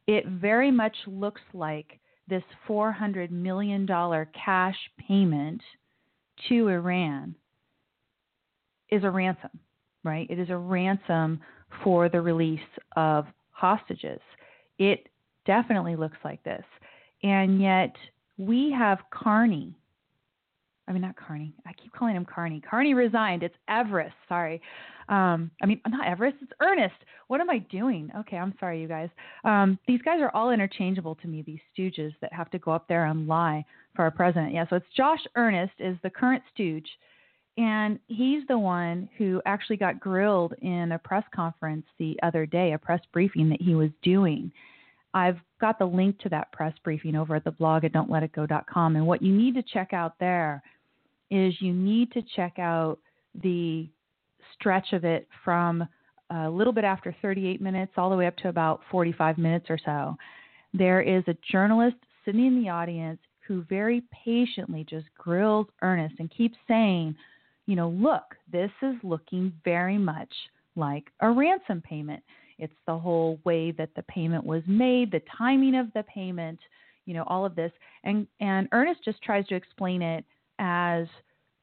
it 0.07 0.27
very 0.27 0.71
much 0.71 0.97
looks 1.07 1.41
like 1.53 1.99
this 2.29 2.43
$400 2.69 3.31
million 3.31 3.87
cash 3.87 4.77
payment 5.07 5.61
to 6.49 6.69
Iran 6.69 7.35
is 8.91 9.05
a 9.05 9.11
ransom, 9.11 9.51
right? 10.07 10.29
It 10.31 10.39
is 10.39 10.51
a 10.51 10.57
ransom 10.57 11.41
for 11.83 12.09
the 12.09 12.21
release 12.21 12.61
of 12.97 13.27
hostages. 13.51 14.21
It 14.79 15.09
definitely 15.45 15.97
looks 15.97 16.19
like 16.25 16.43
this. 16.43 16.65
And 17.23 17.61
yet, 17.61 17.95
we 18.39 18.71
have 18.77 18.99
Carney 19.11 19.75
I 20.89 20.93
mean, 20.93 21.03
not 21.03 21.17
Carney. 21.17 21.53
I 21.67 21.73
keep 21.73 21.93
calling 21.93 22.15
him 22.15 22.25
Carney. 22.25 22.61
Carney 22.61 22.95
resigned. 22.95 23.43
It's 23.43 23.55
Everest. 23.69 24.15
Sorry. 24.29 24.61
Um, 25.09 25.51
I 25.61 25.67
mean, 25.67 25.81
not 25.89 26.07
Everest. 26.07 26.37
It's 26.41 26.53
Earnest. 26.61 26.95
What 27.27 27.41
am 27.41 27.51
I 27.51 27.59
doing? 27.59 28.11
Okay, 28.21 28.37
I'm 28.37 28.55
sorry, 28.61 28.81
you 28.81 28.87
guys. 28.87 29.09
Um, 29.45 29.79
these 29.89 30.01
guys 30.03 30.21
are 30.21 30.31
all 30.31 30.51
interchangeable 30.51 31.17
to 31.17 31.29
me. 31.29 31.43
These 31.43 31.61
stooges 31.77 32.15
that 32.21 32.33
have 32.33 32.51
to 32.51 32.59
go 32.59 32.71
up 32.71 32.87
there 32.87 33.07
and 33.07 33.27
lie 33.27 33.65
for 33.97 34.03
our 34.03 34.13
president. 34.13 34.55
Yeah. 34.55 34.67
So 34.71 34.77
it's 34.77 34.87
Josh 34.97 35.25
Earnest 35.35 35.75
is 35.81 35.97
the 36.03 36.11
current 36.11 36.43
stooge, 36.55 36.89
and 37.57 37.99
he's 38.09 38.47
the 38.49 38.59
one 38.59 39.09
who 39.17 39.41
actually 39.47 39.77
got 39.77 39.99
grilled 39.99 40.55
in 40.61 40.93
a 40.93 40.99
press 40.99 41.25
conference 41.35 41.87
the 41.99 42.19
other 42.23 42.45
day, 42.45 42.73
a 42.73 42.79
press 42.79 43.01
briefing 43.13 43.49
that 43.49 43.63
he 43.63 43.75
was 43.75 43.91
doing. 44.03 44.53
I've 45.15 45.39
got 45.61 45.79
the 45.79 45.87
link 45.87 46.19
to 46.21 46.29
that 46.29 46.53
press 46.53 46.75
briefing 46.85 47.17
over 47.17 47.35
at 47.35 47.45
the 47.45 47.51
blog 47.51 47.85
at 47.85 47.93
don'tletitgo.com. 47.93 48.97
And 48.97 49.07
what 49.07 49.23
you 49.23 49.33
need 49.33 49.55
to 49.55 49.63
check 49.63 49.95
out 49.95 50.19
there 50.21 50.63
is 51.31 51.55
you 51.61 51.73
need 51.73 52.13
to 52.13 52.23
check 52.37 52.59
out 52.59 52.99
the 53.43 53.89
stretch 54.55 54.93
of 54.93 55.05
it 55.05 55.27
from 55.43 55.89
a 56.31 56.51
little 56.51 56.73
bit 56.73 56.85
after 56.85 57.17
38 57.23 57.63
minutes 57.63 57.93
all 57.97 58.11
the 58.11 58.17
way 58.17 58.27
up 58.27 58.37
to 58.39 58.49
about 58.49 58.83
45 58.91 59.39
minutes 59.39 59.67
or 59.71 59.79
so. 59.83 60.17
There 60.75 61.01
is 61.01 61.25
a 61.27 61.37
journalist 61.51 61.97
sitting 62.25 62.47
in 62.47 62.63
the 62.63 62.69
audience 62.69 63.21
who 63.47 63.65
very 63.69 64.03
patiently 64.25 64.85
just 64.89 65.07
grills 65.17 65.69
Earnest 65.81 66.17
and 66.19 66.31
keeps 66.31 66.57
saying, 66.69 67.15
you 67.67 67.77
know, 67.77 67.91
look, 67.91 68.37
this 68.51 68.71
is 68.83 68.95
looking 69.03 69.53
very 69.65 69.99
much 69.99 70.33
like 70.77 71.05
a 71.21 71.31
ransom 71.31 71.83
payment. 71.83 72.23
It's 72.59 72.73
the 72.87 72.99
whole 72.99 73.39
way 73.45 73.73
that 73.73 73.91
the 73.97 74.03
payment 74.05 74.45
was 74.45 74.63
made, 74.67 75.11
the 75.11 75.23
timing 75.37 75.75
of 75.75 75.93
the 75.93 76.05
payment, 76.05 76.59
you 77.05 77.15
know, 77.15 77.25
all 77.27 77.45
of 77.45 77.55
this. 77.55 77.73
And 78.05 78.27
and 78.41 78.69
Earnest 78.73 79.05
just 79.05 79.23
tries 79.23 79.47
to 79.49 79.55
explain 79.55 80.03
it 80.03 80.25
as, 80.59 81.07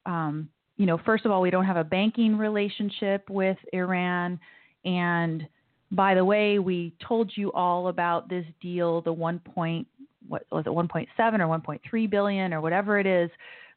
um, 0.06 0.50
you 0.78 0.86
know, 0.86 1.00
first 1.06 1.26
of 1.26 1.32
all, 1.32 1.42
we 1.42 1.50
don't 1.50 1.66
have 1.66 1.78
a 1.78 1.84
banking 1.84 2.38
relationship 2.38 3.30
with 3.30 3.58
Iran. 3.72 4.40
And 4.86 5.48
by 5.92 6.16
the 6.16 6.26
way, 6.26 6.60
we 6.60 6.94
told 7.08 7.32
you 7.36 7.52
all 7.54 7.88
about 7.88 8.30
this 8.30 8.46
deal, 8.62 9.02
the 9.02 9.14
one 9.14 9.40
point, 9.40 9.88
what 10.28 10.46
was 10.52 10.66
it, 10.66 10.70
1.7 10.70 11.08
or 11.18 11.60
1.3 11.60 12.10
billion 12.10 12.54
or 12.54 12.62
whatever 12.62 13.00
it 13.00 13.06
is 13.06 13.30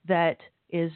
that 0.09 0.39
is, 0.71 0.91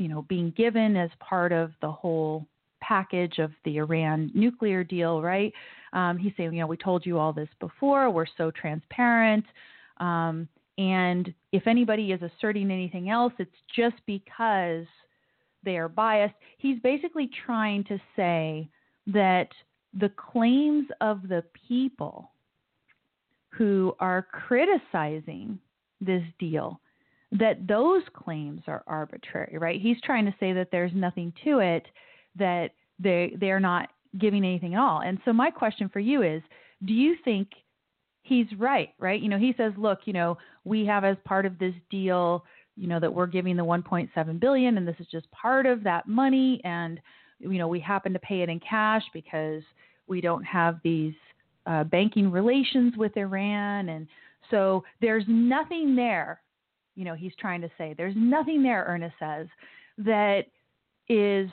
you 0.00 0.08
know, 0.08 0.22
being 0.22 0.50
given 0.56 0.96
as 0.96 1.10
part 1.20 1.52
of 1.52 1.72
the 1.82 1.90
whole 1.90 2.46
package 2.80 3.38
of 3.38 3.50
the 3.66 3.76
Iran 3.76 4.30
nuclear 4.34 4.82
deal, 4.82 5.20
right? 5.20 5.52
Um, 5.92 6.16
he's 6.16 6.32
saying, 6.38 6.54
you 6.54 6.60
know, 6.60 6.66
we 6.66 6.78
told 6.78 7.04
you 7.04 7.18
all 7.18 7.34
this 7.34 7.50
before. 7.60 8.10
We're 8.10 8.24
so 8.38 8.50
transparent. 8.50 9.44
Um, 9.98 10.48
and 10.78 11.34
if 11.52 11.66
anybody 11.66 12.12
is 12.12 12.20
asserting 12.22 12.70
anything 12.70 13.10
else, 13.10 13.34
it's 13.38 13.50
just 13.76 13.96
because 14.06 14.86
they 15.62 15.76
are 15.76 15.90
biased. 15.90 16.34
He's 16.56 16.78
basically 16.80 17.28
trying 17.44 17.84
to 17.84 17.98
say 18.16 18.70
that 19.08 19.48
the 19.92 20.10
claims 20.16 20.88
of 21.02 21.28
the 21.28 21.44
people 21.68 22.30
who 23.50 23.94
are 24.00 24.26
criticizing 24.32 25.58
this 26.00 26.22
deal 26.38 26.80
that 27.32 27.66
those 27.66 28.02
claims 28.12 28.62
are 28.66 28.82
arbitrary, 28.86 29.56
right? 29.58 29.80
He's 29.80 30.00
trying 30.02 30.26
to 30.26 30.34
say 30.40 30.52
that 30.52 30.68
there's 30.72 30.92
nothing 30.94 31.32
to 31.44 31.58
it, 31.60 31.86
that 32.36 32.70
they 32.98 33.34
they're 33.38 33.60
not 33.60 33.90
giving 34.18 34.44
anything 34.44 34.74
at 34.74 34.80
all. 34.80 35.00
And 35.00 35.18
so 35.24 35.32
my 35.32 35.50
question 35.50 35.88
for 35.88 36.00
you 36.00 36.22
is, 36.22 36.42
do 36.84 36.92
you 36.92 37.14
think 37.24 37.48
he's 38.22 38.46
right, 38.58 38.90
right? 38.98 39.20
You 39.20 39.28
know, 39.28 39.38
he 39.38 39.54
says, 39.56 39.72
look, 39.76 40.00
you 40.04 40.12
know, 40.12 40.36
we 40.64 40.84
have 40.86 41.04
as 41.04 41.16
part 41.24 41.46
of 41.46 41.58
this 41.58 41.74
deal, 41.90 42.44
you 42.76 42.88
know, 42.88 42.98
that 42.98 43.12
we're 43.12 43.26
giving 43.26 43.56
the 43.56 43.64
1.7 43.64 44.40
billion 44.40 44.76
and 44.78 44.86
this 44.86 44.96
is 44.98 45.06
just 45.10 45.30
part 45.30 45.66
of 45.66 45.84
that 45.84 46.08
money 46.08 46.60
and 46.64 47.00
you 47.38 47.56
know, 47.56 47.68
we 47.68 47.80
happen 47.80 48.12
to 48.12 48.18
pay 48.18 48.42
it 48.42 48.50
in 48.50 48.60
cash 48.60 49.02
because 49.14 49.62
we 50.06 50.20
don't 50.20 50.44
have 50.44 50.78
these 50.84 51.14
uh, 51.66 51.84
banking 51.84 52.30
relations 52.30 52.96
with 52.96 53.16
Iran 53.16 53.88
and 53.90 54.06
so 54.50 54.84
there's 55.00 55.24
nothing 55.28 55.94
there, 55.94 56.40
you 57.00 57.06
know, 57.06 57.14
he's 57.14 57.32
trying 57.40 57.62
to 57.62 57.70
say. 57.78 57.94
There's 57.96 58.14
nothing 58.14 58.62
there, 58.62 58.84
Earnest 58.86 59.14
says, 59.18 59.46
that 59.96 60.42
is 61.08 61.48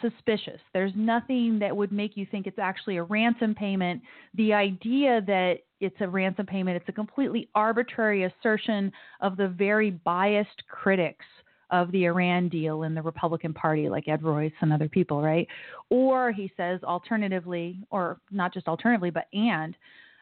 suspicious. 0.00 0.60
There's 0.72 0.92
nothing 0.96 1.58
that 1.58 1.76
would 1.76 1.92
make 1.92 2.16
you 2.16 2.26
think 2.30 2.46
it's 2.46 2.58
actually 2.58 2.96
a 2.96 3.02
ransom 3.02 3.54
payment. 3.54 4.00
The 4.34 4.54
idea 4.54 5.20
that 5.26 5.58
it's 5.80 6.00
a 6.00 6.08
ransom 6.08 6.46
payment, 6.46 6.78
it's 6.78 6.88
a 6.88 6.92
completely 6.92 7.50
arbitrary 7.54 8.24
assertion 8.24 8.90
of 9.20 9.36
the 9.36 9.48
very 9.48 9.90
biased 9.90 10.66
critics 10.68 11.26
of 11.70 11.92
the 11.92 12.06
Iran 12.06 12.48
deal 12.48 12.84
in 12.84 12.94
the 12.94 13.02
Republican 13.02 13.52
Party, 13.52 13.90
like 13.90 14.08
Ed 14.08 14.22
Royce 14.22 14.52
and 14.62 14.72
other 14.72 14.88
people, 14.88 15.20
right? 15.20 15.46
Or 15.90 16.32
he 16.32 16.50
says, 16.56 16.82
alternatively, 16.82 17.78
or 17.90 18.20
not 18.30 18.54
just 18.54 18.68
alternatively, 18.68 19.10
but 19.10 19.26
and 19.34 19.76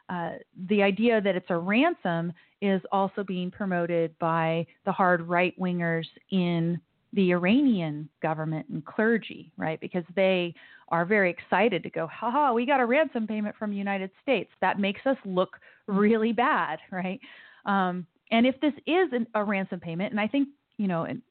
uh, 0.08 0.32
the 0.68 0.82
idea 0.82 1.20
that 1.20 1.36
it's 1.36 1.50
a 1.50 1.56
ransom 1.56 2.32
is 2.62 2.80
also 2.92 3.22
being 3.24 3.50
promoted 3.50 4.16
by 4.18 4.66
the 4.84 4.92
hard 4.92 5.22
right 5.22 5.58
wingers 5.58 6.06
in 6.30 6.80
the 7.12 7.32
Iranian 7.32 8.08
government 8.22 8.66
and 8.68 8.84
clergy, 8.84 9.52
right? 9.56 9.80
Because 9.80 10.04
they 10.14 10.54
are 10.88 11.04
very 11.04 11.30
excited 11.30 11.82
to 11.82 11.90
go, 11.90 12.06
haha, 12.06 12.52
we 12.52 12.64
got 12.66 12.80
a 12.80 12.86
ransom 12.86 13.26
payment 13.26 13.56
from 13.56 13.70
the 13.70 13.76
United 13.76 14.10
States. 14.22 14.50
That 14.60 14.78
makes 14.78 15.00
us 15.06 15.16
look 15.24 15.56
really 15.86 16.32
bad, 16.32 16.78
right? 16.92 17.20
Um, 17.64 18.06
and 18.30 18.46
if 18.46 18.60
this 18.60 18.74
is 18.86 19.08
an, 19.12 19.26
a 19.34 19.42
ransom 19.42 19.80
payment, 19.80 20.12
and 20.12 20.20
I 20.20 20.28
think, 20.28 20.48
you 20.78 20.88
know, 20.88 21.04
and 21.04 21.22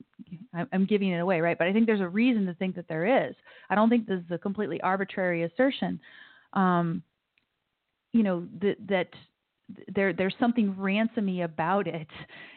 I'm 0.72 0.86
giving 0.86 1.10
it 1.10 1.20
away, 1.20 1.42
right? 1.42 1.58
But 1.58 1.68
I 1.68 1.74
think 1.74 1.86
there's 1.86 2.02
a 2.02 2.08
reason 2.08 2.46
to 2.46 2.54
think 2.56 2.76
that 2.76 2.88
there 2.88 3.28
is. 3.28 3.36
I 3.70 3.76
don't 3.76 3.90
think 3.90 4.08
this 4.08 4.20
is 4.20 4.32
a 4.32 4.38
completely 4.38 4.80
arbitrary 4.82 5.44
assertion. 5.44 6.00
Um, 6.54 7.04
you 8.16 8.24
know, 8.24 8.48
that, 8.62 8.78
that 8.88 9.10
there 9.94 10.14
there's 10.14 10.36
something 10.40 10.74
ransomy 10.76 11.44
about 11.44 11.86
it 11.86 12.08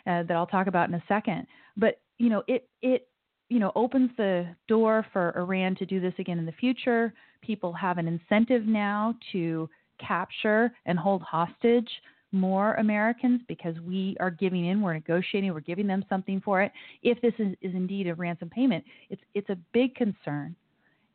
uh, 0.07 0.23
that 0.23 0.31
I'll 0.31 0.47
talk 0.47 0.69
about 0.69 0.89
in 0.89 0.95
a 0.95 1.03
second. 1.09 1.47
But 1.77 2.01
you 2.19 2.29
know, 2.29 2.45
it 2.47 2.69
it 2.81 3.09
you 3.49 3.59
know 3.59 3.73
opens 3.75 4.11
the 4.17 4.47
door 4.69 5.05
for 5.13 5.37
Iran 5.37 5.75
to 5.77 5.87
do 5.87 6.01
this 6.01 6.15
again 6.19 6.39
in 6.39 6.47
the 6.47 6.53
future. 6.53 7.13
People 7.43 7.73
have 7.73 7.99
an 7.99 8.07
incentive 8.07 8.67
now 8.67 9.17
to 9.33 9.69
capture 9.99 10.71
and 10.87 10.97
hold 10.97 11.23
hostage 11.23 11.91
more 12.31 12.75
Americans 12.75 13.41
because 13.49 13.75
we 13.81 14.17
are 14.21 14.31
giving 14.31 14.67
in, 14.67 14.81
we're 14.83 14.93
negotiating, 14.93 15.53
we're 15.53 15.61
giving 15.61 15.87
them 15.87 16.05
something 16.09 16.41
for 16.45 16.61
it. 16.63 16.71
If 17.03 17.21
this 17.23 17.33
is, 17.39 17.55
is 17.63 17.75
indeed 17.75 18.07
a 18.07 18.15
ransom 18.15 18.51
payment, 18.51 18.85
it's 19.11 19.23
it's 19.35 19.49
a 19.49 19.59
big 19.73 19.97
concern. 19.97 20.55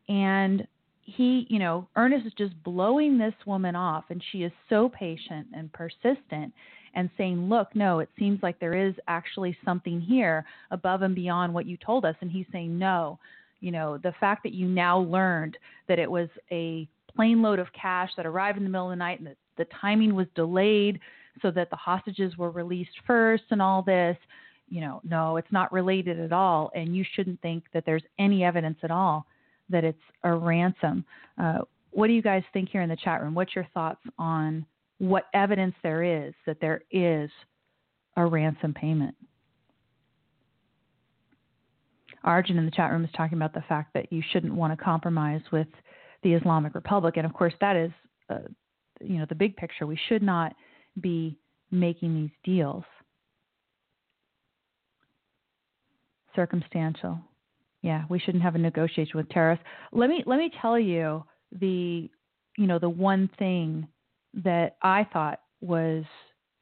And 0.10 0.68
he, 1.06 1.46
you 1.50 1.60
know, 1.60 1.88
Earnest 1.96 2.26
is 2.26 2.34
just 2.34 2.62
blowing 2.64 3.18
this 3.18 3.34
woman 3.46 3.76
off, 3.76 4.06
and 4.10 4.24
she 4.32 4.44
is 4.44 4.52
so 4.70 4.90
patient 4.90 5.48
and 5.54 5.72
persistent 5.74 6.54
and 6.96 7.10
saying, 7.18 7.50
Look, 7.50 7.76
no, 7.76 8.00
it 8.00 8.10
seems 8.18 8.42
like 8.42 8.60
there 8.60 8.76
is 8.76 8.94
actually 9.08 9.58
something 9.66 10.00
here 10.00 10.46
above 10.72 11.02
and 11.02 11.16
beyond 11.16 11.54
what 11.54 11.66
you 11.66 11.78
told 11.78 12.06
us. 12.06 12.16
And 12.22 12.32
he's 12.32 12.46
saying, 12.52 12.78
No, 12.78 13.20
you 13.60 13.72
know, 13.72 13.98
the 13.98 14.14
fact 14.20 14.44
that 14.44 14.54
you 14.54 14.68
now 14.68 15.00
learned 15.00 15.58
that 15.88 16.00
it 16.00 16.10
was 16.10 16.30
a 16.52 16.88
plane 17.16 17.42
load 17.42 17.60
of 17.60 17.68
cash 17.80 18.10
that 18.18 18.26
arrived 18.26 18.58
in 18.58 18.64
the 18.64 18.70
middle 18.70 18.88
of 18.88 18.92
the 18.92 18.96
night 18.96 19.20
and 19.20 19.28
that 19.28 19.38
the 19.58 19.66
timing 19.80 20.16
was 20.16 20.28
delayed 20.36 21.00
so 21.42 21.52
that 21.52 21.70
the 21.70 21.76
hostages 21.76 22.38
were 22.38 22.52
released 22.52 22.92
first 23.06 23.44
and 23.52 23.62
all 23.62 23.82
this 23.82 24.18
you 24.70 24.82
know 24.82 25.02
no 25.04 25.38
it's 25.38 25.52
not 25.52 25.72
related 25.72 26.20
at 26.20 26.32
all 26.32 26.72
and 26.74 26.96
you 26.96 27.04
shouldn't 27.16 27.40
think 27.42 27.64
that 27.74 27.84
there's 27.86 28.04
any 28.18 28.44
evidence 28.44 28.78
at 28.84 28.92
all 28.92 29.26
that 29.70 29.84
it's 29.84 29.98
a 30.24 30.34
ransom. 30.34 31.06
Uh, 31.38 31.60
what 31.92 32.08
do 32.08 32.14
you 32.14 32.22
guys 32.22 32.44
think 32.54 32.70
here 32.70 32.82
in 32.82 32.90
the 32.90 32.98
chat 32.98 33.22
room? 33.22 33.34
What's 33.34 33.56
your 33.56 33.68
thoughts 33.74 34.02
on 34.18 34.66
what 34.98 35.26
evidence 35.34 35.76
there 35.84 36.04
is 36.04 36.34
that 36.46 36.60
there 36.60 36.82
is 36.92 37.30
a 38.18 38.26
ransom 38.26 38.74
payment? 38.74 39.16
Arjun 42.24 42.58
in 42.58 42.66
the 42.66 42.72
chat 42.72 42.92
room 42.92 43.04
is 43.04 43.12
talking 43.16 43.38
about 43.38 43.54
the 43.54 43.64
fact 43.68 43.94
that 43.94 44.12
you 44.12 44.24
shouldn't 44.32 44.54
want 44.54 44.78
to 44.78 44.84
compromise 44.84 45.42
with 45.52 45.68
the 46.24 46.34
Islamic 46.34 46.74
Republic, 46.74 47.18
and 47.18 47.26
of 47.26 47.34
course 47.34 47.54
that 47.60 47.76
is, 47.76 47.92
uh, 48.30 48.40
you 49.02 49.18
know, 49.18 49.26
the 49.28 49.36
big 49.36 49.58
picture. 49.58 49.86
We 49.86 50.00
should 50.08 50.24
not 50.24 50.56
be 51.02 51.38
making 51.70 52.16
these 52.16 52.30
deals. 52.44 52.84
Circumstantial. 56.36 57.20
Yeah, 57.84 58.06
we 58.10 58.18
shouldn't 58.18 58.44
have 58.44 58.56
a 58.56 58.60
negotiation 58.60 59.18
with 59.18 59.30
terrorists. 59.30 59.66
Let 59.92 60.10
me 60.10 60.24
let 60.26 60.40
me 60.40 60.50
tell 60.62 60.80
you 60.80 61.24
the 61.52 62.10
you 62.58 62.68
know 62.68 62.80
the 62.80 62.90
one 62.90 63.30
thing 63.38 63.88
that 64.34 64.78
I 64.82 65.06
thought 65.12 65.42
was 65.62 66.06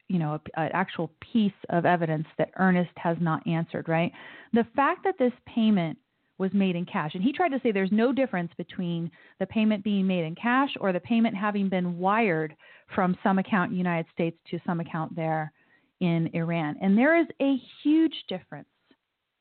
you 0.08 0.18
know 0.18 0.40
an 0.56 0.70
actual 0.74 1.12
piece 1.32 1.52
of 1.70 1.86
evidence 1.86 2.26
that 2.38 2.50
Earnest 2.58 2.90
has 2.96 3.16
not 3.20 3.46
answered. 3.46 3.88
Right, 3.88 4.12
the 4.52 4.66
fact 4.74 5.04
that 5.04 5.14
this 5.18 5.32
payment 5.46 5.96
was 6.38 6.52
made 6.52 6.74
in 6.74 6.84
cash, 6.84 7.12
and 7.14 7.22
he 7.22 7.32
tried 7.32 7.50
to 7.50 7.60
say 7.62 7.70
there's 7.70 7.92
no 7.92 8.12
difference 8.12 8.50
between 8.58 9.08
the 9.38 9.46
payment 9.46 9.84
being 9.84 10.06
made 10.08 10.24
in 10.24 10.34
cash 10.34 10.70
or 10.80 10.92
the 10.92 10.98
payment 10.98 11.36
having 11.36 11.68
been 11.68 11.98
wired 11.98 12.56
from 12.96 13.16
some 13.22 13.38
account 13.38 13.70
in 13.70 13.74
the 13.74 13.78
United 13.78 14.06
States 14.12 14.36
to 14.50 14.58
some 14.66 14.80
account 14.80 15.14
there 15.14 15.52
in 16.00 16.28
Iran, 16.34 16.76
and 16.82 16.98
there 16.98 17.16
is 17.16 17.28
a 17.40 17.54
huge 17.84 18.24
difference 18.28 18.66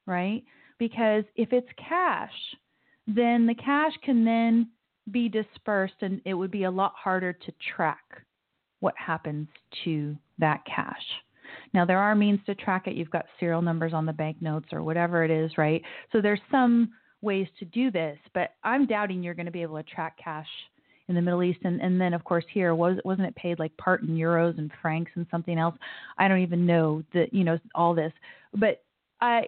right? 0.07 0.43
Because 0.81 1.25
if 1.35 1.53
it's 1.53 1.69
cash, 1.77 2.33
then 3.05 3.45
the 3.45 3.53
cash 3.53 3.91
can 4.03 4.25
then 4.25 4.67
be 5.11 5.29
dispersed 5.29 5.93
and 6.01 6.19
it 6.25 6.33
would 6.33 6.49
be 6.49 6.63
a 6.63 6.71
lot 6.71 6.93
harder 6.95 7.33
to 7.33 7.53
track 7.75 8.03
what 8.79 8.95
happens 8.97 9.47
to 9.83 10.17
that 10.39 10.65
cash. 10.65 11.03
Now, 11.75 11.85
there 11.85 11.99
are 11.99 12.15
means 12.15 12.39
to 12.47 12.55
track 12.55 12.87
it. 12.87 12.95
You've 12.95 13.11
got 13.11 13.27
serial 13.39 13.61
numbers 13.61 13.93
on 13.93 14.07
the 14.07 14.11
banknotes 14.13 14.69
or 14.71 14.81
whatever 14.81 15.23
it 15.23 15.29
is, 15.29 15.55
right? 15.55 15.83
So 16.11 16.19
there's 16.19 16.41
some 16.49 16.89
ways 17.21 17.45
to 17.59 17.65
do 17.65 17.91
this, 17.91 18.17
but 18.33 18.55
I'm 18.63 18.87
doubting 18.87 19.21
you're 19.21 19.35
going 19.35 19.45
to 19.45 19.51
be 19.51 19.61
able 19.61 19.77
to 19.77 19.83
track 19.83 20.17
cash 20.17 20.49
in 21.09 21.13
the 21.13 21.21
Middle 21.21 21.43
East. 21.43 21.59
And, 21.63 21.79
and 21.79 22.01
then, 22.01 22.15
of 22.15 22.23
course, 22.23 22.45
here 22.51 22.73
was 22.73 22.97
wasn't 23.05 23.27
it 23.27 23.35
paid 23.35 23.59
like 23.59 23.77
part 23.77 24.01
in 24.01 24.17
euros 24.17 24.57
and 24.57 24.71
francs 24.81 25.11
and 25.13 25.27
something 25.29 25.59
else? 25.59 25.75
I 26.17 26.27
don't 26.27 26.39
even 26.39 26.65
know 26.65 27.03
that 27.13 27.31
you 27.35 27.43
know 27.43 27.59
all 27.75 27.93
this, 27.93 28.13
but 28.55 28.81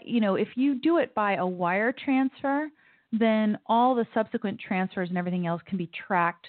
You 0.04 0.22
know, 0.22 0.36
if 0.36 0.50
you 0.56 0.76
do 0.76 0.98
it 0.98 1.14
by 1.16 1.36
a 1.36 1.46
wire 1.46 1.92
transfer, 1.92 2.70
then 3.12 3.58
all 3.68 3.96
the 3.96 4.08
subsequent 4.14 4.60
transfers 4.60 5.10
and 5.10 5.18
everything 5.18 5.48
else 5.48 5.62
can 5.68 5.78
be 5.78 5.90
tracked 6.08 6.48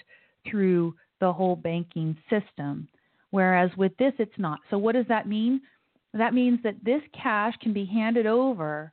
through 0.49 0.95
the 1.19 1.31
whole 1.31 1.55
banking 1.55 2.17
system. 2.29 2.87
Whereas 3.31 3.69
with 3.77 3.95
this, 3.97 4.13
it's 4.19 4.37
not. 4.37 4.59
So, 4.69 4.77
what 4.77 4.95
does 4.95 5.07
that 5.07 5.27
mean? 5.27 5.61
That 6.13 6.33
means 6.33 6.59
that 6.63 6.75
this 6.83 7.01
cash 7.13 7.53
can 7.61 7.73
be 7.73 7.85
handed 7.85 8.25
over 8.25 8.91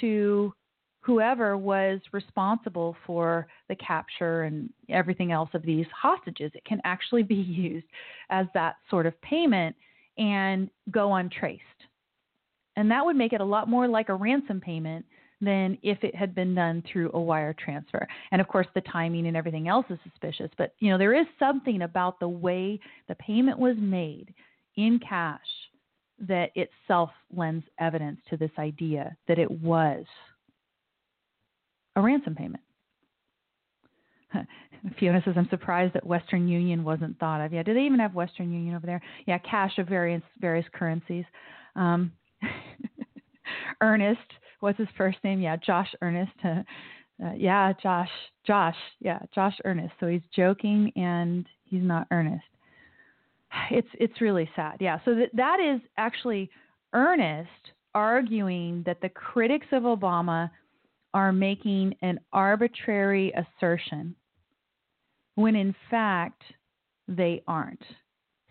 to 0.00 0.54
whoever 1.00 1.58
was 1.58 2.00
responsible 2.12 2.96
for 3.06 3.46
the 3.68 3.76
capture 3.76 4.44
and 4.44 4.70
everything 4.88 5.32
else 5.32 5.50
of 5.52 5.62
these 5.62 5.86
hostages. 5.94 6.50
It 6.54 6.64
can 6.64 6.80
actually 6.84 7.22
be 7.22 7.34
used 7.34 7.86
as 8.30 8.46
that 8.54 8.76
sort 8.88 9.06
of 9.06 9.20
payment 9.20 9.76
and 10.16 10.70
go 10.90 11.14
untraced. 11.14 11.62
And 12.76 12.90
that 12.90 13.04
would 13.04 13.16
make 13.16 13.32
it 13.32 13.40
a 13.40 13.44
lot 13.44 13.68
more 13.68 13.86
like 13.86 14.08
a 14.08 14.14
ransom 14.14 14.60
payment 14.60 15.04
than 15.40 15.78
if 15.82 16.02
it 16.02 16.14
had 16.14 16.34
been 16.34 16.54
done 16.54 16.82
through 16.90 17.10
a 17.14 17.20
wire 17.20 17.54
transfer. 17.54 18.06
And 18.30 18.40
of 18.40 18.48
course, 18.48 18.66
the 18.74 18.80
timing 18.82 19.26
and 19.26 19.36
everything 19.36 19.68
else 19.68 19.86
is 19.90 19.98
suspicious. 20.08 20.50
But 20.56 20.74
you 20.78 20.90
know, 20.90 20.98
there 20.98 21.14
is 21.14 21.26
something 21.38 21.82
about 21.82 22.18
the 22.20 22.28
way 22.28 22.80
the 23.08 23.14
payment 23.16 23.58
was 23.58 23.76
made 23.78 24.32
in 24.76 24.98
cash 25.06 25.40
that 26.20 26.50
itself 26.54 27.10
lends 27.34 27.64
evidence 27.78 28.20
to 28.30 28.36
this 28.36 28.50
idea 28.58 29.16
that 29.28 29.38
it 29.38 29.50
was 29.50 30.04
a 31.96 32.00
ransom 32.00 32.34
payment. 32.34 32.62
Fiona 34.98 35.22
says, 35.24 35.34
I'm 35.36 35.48
surprised 35.48 35.94
that 35.94 36.06
Western 36.06 36.48
Union 36.48 36.84
wasn't 36.84 37.18
thought 37.18 37.40
of. 37.40 37.52
Yeah, 37.52 37.62
do 37.62 37.74
they 37.74 37.82
even 37.82 38.00
have 38.00 38.14
Western 38.14 38.52
Union 38.52 38.74
over 38.74 38.86
there? 38.86 39.00
Yeah, 39.26 39.38
cash 39.38 39.78
of 39.78 39.88
various 39.88 40.22
various 40.40 40.66
currencies. 40.72 41.24
Um, 41.76 42.12
Earnest, 43.80 44.20
what's 44.60 44.78
his 44.78 44.88
first 44.96 45.18
name? 45.24 45.40
Yeah, 45.40 45.56
Josh 45.56 45.92
Earnest. 46.00 46.32
Uh, 46.44 47.32
yeah, 47.36 47.72
Josh, 47.82 48.10
Josh, 48.46 48.76
yeah, 49.00 49.20
Josh 49.34 49.56
Earnest. 49.64 49.94
So 50.00 50.06
he's 50.06 50.22
joking 50.34 50.92
and 50.96 51.46
he's 51.64 51.82
not 51.82 52.06
earnest. 52.10 52.44
It's 53.70 53.88
it's 53.94 54.20
really 54.20 54.50
sad. 54.56 54.78
Yeah. 54.80 54.98
So 55.04 55.14
that 55.14 55.30
that 55.34 55.58
is 55.60 55.80
actually 55.96 56.50
Earnest 56.92 57.48
arguing 57.94 58.82
that 58.86 59.00
the 59.00 59.08
critics 59.08 59.66
of 59.72 59.84
Obama 59.84 60.50
are 61.12 61.32
making 61.32 61.94
an 62.02 62.18
arbitrary 62.32 63.32
assertion 63.32 64.14
when 65.36 65.54
in 65.54 65.74
fact 65.90 66.42
they 67.08 67.42
aren't. 67.46 67.82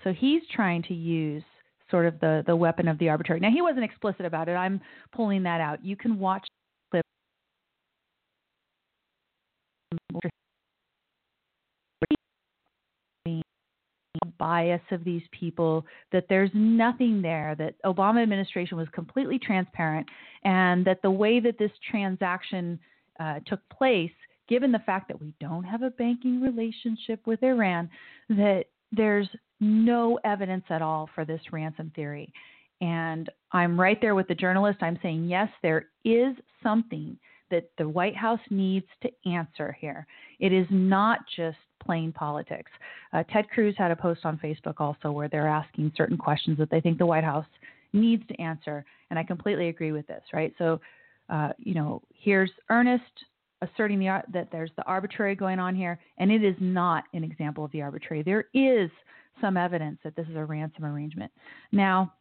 So 0.03 0.13
he's 0.13 0.41
trying 0.53 0.83
to 0.83 0.93
use 0.93 1.43
sort 1.93 2.07
of 2.07 2.19
the, 2.21 2.43
the 2.47 2.55
weapon 2.55 2.87
of 2.87 2.97
the 2.97 3.07
arbitrary. 3.07 3.39
Now, 3.39 3.51
he 3.51 3.61
wasn't 3.61 3.83
explicit 3.83 4.25
about 4.25 4.49
it. 4.49 4.53
I'm 4.53 4.81
pulling 5.15 5.43
that 5.43 5.61
out. 5.61 5.85
You 5.85 5.95
can 5.95 6.17
watch 6.17 6.43
clip 6.89 7.05
bias 14.39 14.81
of 14.89 15.03
these 15.03 15.21
people 15.31 15.85
that 16.11 16.25
there's 16.29 16.49
nothing 16.53 17.21
there 17.21 17.55
that 17.57 17.75
obama 17.85 18.21
administration 18.23 18.75
was 18.75 18.87
completely 18.91 19.37
transparent 19.37 20.07
and 20.43 20.83
that 20.85 21.01
the 21.01 21.11
way 21.11 21.39
that 21.39 21.57
this 21.59 21.71
transaction 21.89 22.79
uh, 23.19 23.39
took 23.45 23.59
place 23.69 24.11
given 24.49 24.71
the 24.71 24.79
fact 24.79 25.07
that 25.07 25.21
we 25.21 25.33
don't 25.39 25.63
have 25.63 25.83
a 25.83 25.91
banking 25.91 26.41
relationship 26.41 27.25
with 27.25 27.41
iran 27.43 27.89
that 28.29 28.65
there's 28.91 29.27
no 29.63 30.19
evidence 30.23 30.65
at 30.69 30.81
all 30.81 31.09
for 31.15 31.25
this 31.25 31.41
ransom 31.51 31.91
theory 31.95 32.31
and 32.81 33.29
i'm 33.51 33.79
right 33.79 33.99
there 34.01 34.15
with 34.15 34.27
the 34.27 34.35
journalist 34.35 34.79
i'm 34.81 34.99
saying 35.01 35.25
yes 35.25 35.49
there 35.61 35.87
is 36.03 36.35
something 36.61 37.17
that 37.49 37.69
the 37.77 37.87
white 37.87 38.15
house 38.15 38.39
needs 38.49 38.85
to 39.01 39.09
answer 39.25 39.75
here 39.79 40.05
it 40.39 40.51
is 40.51 40.67
not 40.69 41.19
just 41.35 41.57
plain 41.83 42.11
politics. 42.11 42.71
Uh, 43.11 43.23
Ted 43.31 43.49
Cruz 43.49 43.75
had 43.77 43.91
a 43.91 43.95
post 43.95 44.21
on 44.23 44.37
Facebook 44.37 44.75
also 44.79 45.11
where 45.11 45.27
they're 45.27 45.47
asking 45.47 45.91
certain 45.95 46.17
questions 46.17 46.57
that 46.57 46.69
they 46.69 46.81
think 46.81 46.97
the 46.97 47.05
White 47.05 47.23
House 47.23 47.45
needs 47.91 48.25
to 48.27 48.41
answer, 48.41 48.85
and 49.09 49.19
I 49.19 49.23
completely 49.23 49.69
agree 49.69 49.91
with 49.91 50.07
this. 50.07 50.23
Right, 50.33 50.53
so 50.57 50.79
uh, 51.29 51.49
you 51.57 51.73
know, 51.73 52.01
here's 52.13 52.51
Earnest 52.69 53.03
asserting 53.61 53.99
the, 53.99 54.21
that 54.33 54.49
there's 54.51 54.71
the 54.75 54.83
arbitrary 54.83 55.35
going 55.35 55.59
on 55.59 55.75
here, 55.75 55.99
and 56.17 56.31
it 56.31 56.43
is 56.43 56.55
not 56.59 57.05
an 57.13 57.23
example 57.23 57.63
of 57.63 57.71
the 57.71 57.81
arbitrary. 57.81 58.23
There 58.23 58.45
is 58.53 58.89
some 59.41 59.57
evidence 59.57 59.99
that 60.03 60.15
this 60.15 60.27
is 60.27 60.35
a 60.35 60.45
ransom 60.45 60.85
arrangement. 60.85 61.31
Now, 61.71 62.13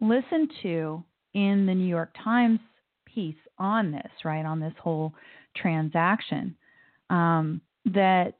listen 0.00 0.48
to 0.62 1.04
in 1.34 1.66
the 1.66 1.74
New 1.74 1.86
York 1.86 2.14
Times 2.22 2.60
piece 3.04 3.36
on 3.58 3.90
this, 3.90 4.10
right, 4.24 4.44
on 4.44 4.60
this 4.60 4.72
whole 4.82 5.12
transaction, 5.56 6.56
um, 7.10 7.60
that 7.86 8.34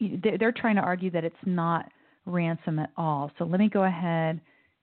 they're 0.00 0.52
trying 0.52 0.76
to 0.76 0.82
argue 0.82 1.10
that 1.10 1.24
it's 1.24 1.36
not 1.44 1.86
ransom 2.26 2.78
at 2.78 2.90
all. 2.96 3.30
So 3.38 3.44
let 3.44 3.60
me 3.60 3.68
go 3.68 3.84
ahead 3.84 4.40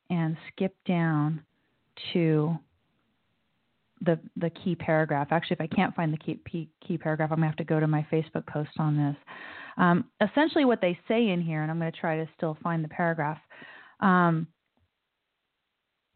and 0.10 0.36
skip 0.52 0.76
down 0.88 1.42
to 2.14 2.58
the 4.02 4.20
the 4.38 4.50
key 4.50 4.76
paragraph. 4.76 5.28
Actually, 5.32 5.58
if 5.60 5.62
I 5.62 5.76
can't 5.76 5.96
find 5.96 6.14
the 6.14 6.18
key 6.18 6.70
key 6.86 6.98
paragraph, 6.98 7.32
I'm 7.32 7.38
gonna 7.38 7.48
have 7.48 7.56
to 7.58 7.64
go 7.64 7.80
to 7.80 7.88
my 7.88 8.06
Facebook 8.12 8.46
post 8.48 8.72
on 8.78 8.98
this. 8.98 9.16
Um, 9.78 10.06
essentially, 10.22 10.66
what 10.66 10.82
they 10.82 10.98
say 11.08 11.30
in 11.30 11.42
here, 11.42 11.62
and 11.62 11.72
I'm 11.72 11.80
going 11.80 11.92
to 11.92 11.98
try 11.98 12.18
to 12.18 12.30
still 12.38 12.58
find 12.64 12.84
the 12.84 12.90
paragraph. 12.90 13.40
Um, 14.00 14.48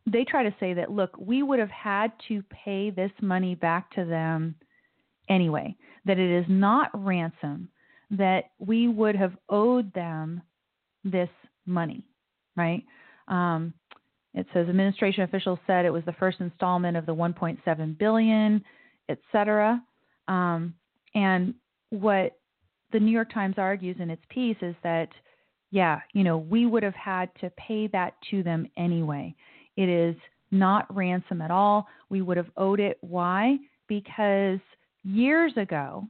they 0.05 0.23
try 0.23 0.43
to 0.43 0.55
say 0.59 0.73
that 0.73 0.91
look, 0.91 1.15
we 1.17 1.43
would 1.43 1.59
have 1.59 1.69
had 1.69 2.11
to 2.27 2.43
pay 2.43 2.89
this 2.89 3.11
money 3.21 3.55
back 3.55 3.91
to 3.91 4.05
them 4.05 4.55
anyway. 5.29 5.75
That 6.05 6.19
it 6.19 6.31
is 6.31 6.45
not 6.47 6.91
ransom 6.93 7.69
that 8.11 8.51
we 8.59 8.87
would 8.87 9.15
have 9.15 9.33
owed 9.49 9.93
them 9.93 10.41
this 11.03 11.29
money, 11.65 12.03
right? 12.55 12.83
Um, 13.27 13.73
it 14.33 14.45
says 14.53 14.69
administration 14.69 15.23
officials 15.23 15.59
said 15.67 15.85
it 15.85 15.91
was 15.91 16.05
the 16.05 16.13
first 16.13 16.39
installment 16.39 16.95
of 16.95 17.05
the 17.05 17.15
1.7 17.15 17.97
billion, 17.97 18.63
et 19.09 19.19
cetera. 19.31 19.81
Um, 20.27 20.73
and 21.15 21.53
what 21.89 22.37
the 22.91 22.99
New 22.99 23.11
York 23.11 23.33
Times 23.33 23.55
argues 23.57 23.97
in 23.99 24.09
its 24.09 24.21
piece 24.29 24.57
is 24.61 24.75
that, 24.83 25.09
yeah, 25.71 25.99
you 26.13 26.23
know, 26.23 26.37
we 26.37 26.65
would 26.65 26.83
have 26.83 26.95
had 26.95 27.29
to 27.41 27.49
pay 27.51 27.87
that 27.87 28.13
to 28.31 28.43
them 28.43 28.67
anyway. 28.77 29.35
It 29.75 29.89
is 29.89 30.15
not 30.51 30.93
ransom 30.95 31.41
at 31.41 31.51
all. 31.51 31.87
We 32.09 32.21
would 32.21 32.37
have 32.37 32.49
owed 32.55 32.79
it. 32.79 32.97
Why? 33.01 33.57
Because 33.87 34.59
years 35.03 35.51
ago, 35.57 36.07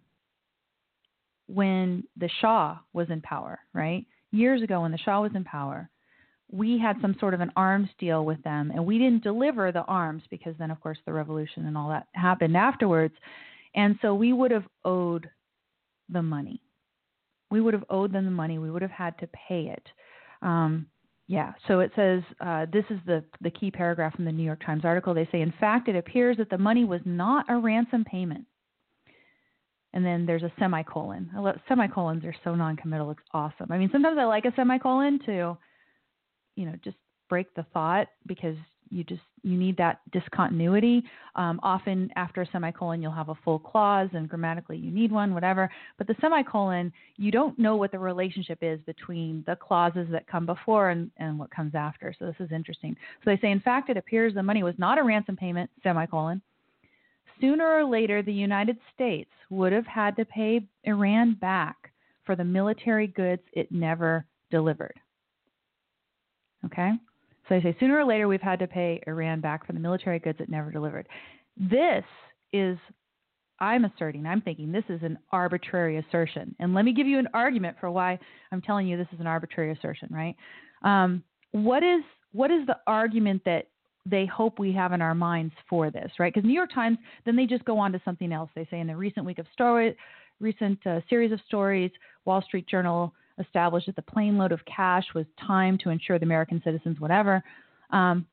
when 1.48 2.04
the 2.18 2.30
Shah 2.42 2.78
was 2.94 3.10
in 3.10 3.22
power, 3.22 3.60
right? 3.74 4.06
Years 4.32 4.62
ago, 4.62 4.82
when 4.82 4.92
the 4.92 4.98
Shah 4.98 5.22
was 5.22 5.32
in 5.34 5.44
power, 5.44 5.90
we 6.52 6.78
had 6.78 6.98
some 7.02 7.16
sort 7.20 7.34
of 7.34 7.42
an 7.42 7.52
arms 7.56 7.90
deal 8.00 8.26
with 8.26 8.42
them, 8.44 8.72
and 8.72 8.86
we 8.86 8.98
didn't 8.98 9.24
deliver 9.24 9.72
the 9.72 9.84
arms 9.84 10.24
because 10.30 10.56
then, 10.60 10.72
of 10.72 10.80
course, 10.80 10.98
the 11.06 11.14
revolution 11.14 11.66
and 11.66 11.78
all 11.78 11.90
that 11.90 12.08
happened 12.14 12.56
afterwards. 12.56 13.14
And 13.76 13.98
so 14.02 14.14
we 14.14 14.34
would 14.34 14.52
have 14.52 14.68
owed 14.86 15.30
the 16.10 16.22
money. 16.22 16.62
We 17.50 17.62
would 17.62 17.74
have 17.74 17.86
owed 17.90 18.14
them 18.14 18.26
the 18.26 18.32
money. 18.32 18.58
We 18.58 18.72
would 18.72 18.82
have 18.82 18.92
had 18.92 19.18
to 19.20 19.28
pay 19.28 19.74
it. 19.74 19.88
Um, 20.42 20.88
yeah, 21.28 21.54
so 21.68 21.82
it 21.82 21.92
says 21.96 22.22
uh, 22.40 22.68
this 22.72 22.86
is 22.90 23.00
the, 23.06 23.24
the 23.42 23.52
key 23.52 23.70
paragraph 23.70 24.16
from 24.16 24.26
the 24.26 24.32
New 24.32 24.44
York 24.44 24.64
Times 24.66 24.86
article. 24.86 25.14
They 25.14 25.28
say, 25.32 25.42
in 25.42 25.54
fact, 25.60 25.90
it 25.90 25.96
appears 25.96 26.38
that 26.38 26.50
the 26.50 26.58
money 26.58 26.86
was 26.86 27.02
not 27.06 27.46
a 27.50 27.58
ransom 27.58 28.06
payment 28.06 28.46
and 29.98 30.06
then 30.06 30.26
there's 30.26 30.44
a 30.44 30.52
semicolon. 30.60 31.30
Love, 31.36 31.56
semicolons 31.68 32.24
are 32.24 32.36
so 32.44 32.54
non-committal. 32.54 33.10
It's 33.10 33.20
awesome. 33.34 33.72
I 33.72 33.80
mean, 33.80 33.90
sometimes 33.92 34.18
I 34.20 34.26
like 34.26 34.46
a 34.46 34.54
semicolon 34.56 35.20
to, 35.26 35.58
you 36.56 36.66
know, 36.66 36.74
just 36.84 36.98
break 37.30 37.54
the 37.56 37.66
thought 37.74 38.08
because 38.28 38.56
you 38.90 39.04
just 39.04 39.22
you 39.44 39.58
need 39.58 39.78
that 39.78 40.02
discontinuity. 40.12 41.04
Um, 41.36 41.60
often 41.64 42.10
after 42.16 42.42
a 42.42 42.48
semicolon, 42.52 43.02
you'll 43.02 43.12
have 43.12 43.30
a 43.30 43.36
full 43.44 43.60
clause, 43.60 44.10
and 44.14 44.28
grammatically 44.28 44.78
you 44.78 44.92
need 44.92 45.12
one, 45.12 45.34
whatever. 45.34 45.70
But 45.98 46.08
the 46.08 46.16
semicolon, 46.20 46.92
you 47.18 47.32
don't 47.32 47.58
know 47.58 47.76
what 47.76 47.92
the 47.92 48.00
relationship 48.00 48.60
is 48.62 48.80
between 48.86 49.44
the 49.48 49.56
clauses 49.56 50.08
that 50.12 50.28
come 50.28 50.46
before 50.46 50.90
and, 50.90 51.12
and 51.18 51.38
what 51.40 51.52
comes 51.52 51.76
after. 51.76 52.14
So 52.18 52.26
this 52.26 52.36
is 52.40 52.52
interesting. 52.52 52.96
So 53.24 53.32
they 53.32 53.40
say, 53.40 53.52
in 53.52 53.62
fact, 53.62 53.90
it 53.90 53.98
appears 53.98 54.34
the 54.34 54.44
money 54.44 54.64
was 54.64 54.76
not 54.78 54.98
a 54.98 55.04
ransom 55.04 55.38
payment, 55.38 55.70
semicolon. 55.84 56.42
Sooner 57.40 57.66
or 57.66 57.86
later, 57.86 58.22
the 58.22 58.34
United 58.34 58.78
States 58.94 59.30
would 59.50 59.72
have 59.72 59.86
had 59.86 60.16
to 60.18 60.26
pay 60.26 60.62
Iran 60.84 61.36
back 61.40 61.76
for 62.26 62.36
the 62.36 62.44
military 62.44 63.08
goods 63.08 63.44
it 63.54 63.72
never 63.72 64.26
delivered. 64.52 65.00
Okay? 66.66 66.92
So 67.48 67.56
I 67.56 67.62
say 67.62 67.76
sooner 67.80 67.98
or 67.98 68.06
later 68.06 68.28
we've 68.28 68.42
had 68.42 68.60
to 68.60 68.68
pay 68.68 69.02
Iran 69.08 69.42
back 69.42 69.66
for 69.66 69.74
the 69.74 69.80
military 69.80 70.20
goods 70.20 70.40
it 70.42 70.50
never 70.50 70.72
delivered. 70.72 71.08
This 71.56 72.04
is, 72.54 72.78
I'm 73.60 73.86
asserting, 73.86 74.26
I'm 74.26 74.42
thinking 74.42 74.72
this 74.72 74.84
is 74.90 75.02
an 75.04 75.18
arbitrary 75.32 75.98
assertion. 75.98 76.56
And 76.60 76.74
let 76.74 76.86
me 76.86 76.94
give 76.94 77.08
you 77.08 77.20
an 77.20 77.28
argument 77.34 77.78
for 77.80 77.90
why 77.90 78.20
I'm 78.52 78.62
telling 78.62 78.88
you 78.88 78.98
this 78.98 79.08
is 79.14 79.20
an 79.20 79.28
arbitrary 79.28 79.72
assertion, 79.72 80.10
right? 80.12 80.36
Um, 80.84 81.24
what 81.52 81.84
is 81.84 82.04
what 82.34 82.52
is 82.52 82.68
the 82.68 82.78
argument 82.86 83.42
that 83.46 83.68
they 84.06 84.26
hope 84.26 84.60
we 84.60 84.72
have 84.72 84.94
in 84.94 85.02
our 85.02 85.16
minds 85.16 85.54
for 85.70 85.90
this, 85.90 86.12
right? 86.20 86.34
Because 86.34 86.46
New 86.48 86.54
York 86.54 86.74
Times, 86.74 86.98
then 87.26 87.36
they 87.36 87.46
just 87.46 87.66
go 87.66 87.80
on 87.80 87.92
to 87.92 88.02
something 88.06 88.32
else. 88.32 88.50
They 88.56 88.68
say 88.70 88.80
in 88.80 88.88
the 88.88 88.96
recent 88.96 89.26
week 89.26 89.40
of 89.40 89.48
story, 89.54 89.98
recent 90.40 90.86
uh, 90.86 91.00
series 91.10 91.32
of 91.32 91.40
stories, 91.48 91.92
Wall 92.26 92.42
Street 92.42 92.68
Journal 92.68 93.14
established 93.40 93.88
that 93.88 93.96
the 93.96 94.02
plane 94.02 94.38
load 94.38 94.52
of 94.52 94.60
cash 94.66 95.06
was 95.14 95.26
timed 95.46 95.80
to 95.82 95.90
ensure 95.90 96.20
the 96.20 96.26
American 96.26 96.62
citizens 96.64 97.00
whatever. 97.00 97.44
Um, 97.92 98.26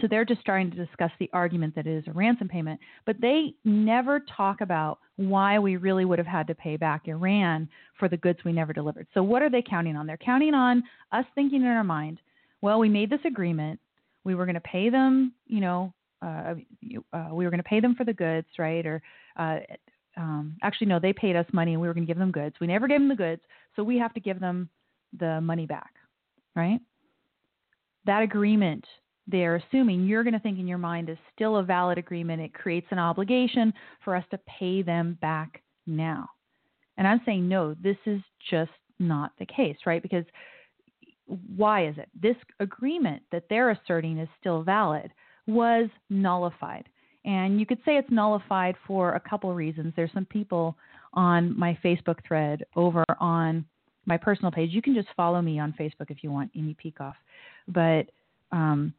so 0.00 0.06
they're 0.08 0.24
just 0.24 0.40
starting 0.40 0.70
to 0.70 0.76
discuss 0.76 1.10
the 1.18 1.28
argument 1.32 1.74
that 1.74 1.86
it 1.86 1.96
is 1.96 2.04
a 2.06 2.12
ransom 2.12 2.48
payment, 2.48 2.78
but 3.06 3.16
they 3.20 3.54
never 3.64 4.20
talk 4.20 4.60
about 4.60 5.00
why 5.16 5.58
we 5.58 5.76
really 5.76 6.04
would 6.04 6.18
have 6.18 6.28
had 6.28 6.46
to 6.46 6.54
pay 6.54 6.76
back 6.76 7.08
Iran 7.08 7.68
for 7.98 8.08
the 8.08 8.16
goods 8.16 8.38
we 8.44 8.52
never 8.52 8.72
delivered. 8.72 9.08
So 9.14 9.22
what 9.22 9.42
are 9.42 9.50
they 9.50 9.62
counting 9.62 9.96
on? 9.96 10.06
They're 10.06 10.16
counting 10.16 10.54
on 10.54 10.82
us 11.12 11.24
thinking 11.34 11.62
in 11.62 11.66
our 11.66 11.84
mind, 11.84 12.20
well, 12.62 12.78
we 12.78 12.88
made 12.88 13.10
this 13.10 13.20
agreement, 13.24 13.80
we 14.22 14.34
were 14.34 14.44
going 14.44 14.54
to 14.54 14.60
pay 14.60 14.90
them, 14.90 15.32
you 15.46 15.60
know, 15.60 15.92
uh, 16.22 16.54
uh, 17.12 17.28
we 17.32 17.44
were 17.44 17.50
going 17.50 17.62
to 17.62 17.68
pay 17.68 17.80
them 17.80 17.94
for 17.94 18.04
the 18.04 18.12
goods, 18.12 18.46
right? 18.58 18.86
Or 18.86 19.02
uh, 19.36 19.58
um, 20.16 20.56
actually, 20.62 20.88
no, 20.88 20.98
they 20.98 21.12
paid 21.12 21.36
us 21.36 21.46
money 21.52 21.72
and 21.72 21.80
we 21.80 21.88
were 21.88 21.94
going 21.94 22.06
to 22.06 22.10
give 22.10 22.18
them 22.18 22.32
goods. 22.32 22.56
We 22.60 22.66
never 22.66 22.88
gave 22.88 23.00
them 23.00 23.08
the 23.08 23.14
goods, 23.14 23.42
so 23.76 23.84
we 23.84 23.98
have 23.98 24.14
to 24.14 24.20
give 24.20 24.40
them 24.40 24.68
the 25.18 25.40
money 25.40 25.66
back, 25.66 25.92
right? 26.54 26.80
That 28.06 28.22
agreement 28.22 28.84
they're 29.30 29.56
assuming 29.56 30.06
you're 30.06 30.24
going 30.24 30.34
to 30.34 30.40
think 30.40 30.58
in 30.58 30.66
your 30.66 30.78
mind 30.78 31.08
is 31.08 31.18
still 31.34 31.56
a 31.56 31.62
valid 31.62 31.98
agreement. 31.98 32.42
It 32.42 32.54
creates 32.54 32.86
an 32.90 32.98
obligation 32.98 33.72
for 34.04 34.16
us 34.16 34.24
to 34.30 34.40
pay 34.58 34.82
them 34.82 35.18
back 35.20 35.62
now. 35.86 36.28
And 36.96 37.06
I'm 37.06 37.20
saying, 37.24 37.48
no, 37.48 37.74
this 37.74 37.96
is 38.06 38.20
just 38.50 38.70
not 38.98 39.32
the 39.38 39.46
case, 39.46 39.76
right? 39.86 40.02
Because 40.02 40.24
why 41.56 41.86
is 41.86 41.96
it? 41.96 42.08
This 42.20 42.36
agreement 42.58 43.22
that 43.30 43.44
they're 43.48 43.70
asserting 43.70 44.18
is 44.18 44.28
still 44.38 44.62
valid 44.62 45.10
was 45.46 45.88
nullified. 46.08 46.88
And 47.24 47.60
you 47.60 47.66
could 47.66 47.78
say 47.84 47.96
it's 47.96 48.10
nullified 48.10 48.76
for 48.86 49.14
a 49.14 49.20
couple 49.20 49.52
reasons. 49.54 49.92
There's 49.96 50.12
some 50.12 50.24
people 50.24 50.76
on 51.12 51.58
my 51.58 51.76
Facebook 51.84 52.18
thread 52.26 52.64
over 52.76 53.04
on 53.18 53.64
my 54.06 54.16
personal 54.16 54.50
page. 54.50 54.70
You 54.72 54.82
can 54.82 54.94
just 54.94 55.08
follow 55.16 55.42
me 55.42 55.58
on 55.58 55.74
Facebook 55.78 56.10
if 56.10 56.22
you 56.22 56.30
want, 56.30 56.50
Amy 56.56 56.76
Peikoff. 56.82 57.14
But 57.68 58.10
um, 58.52 58.94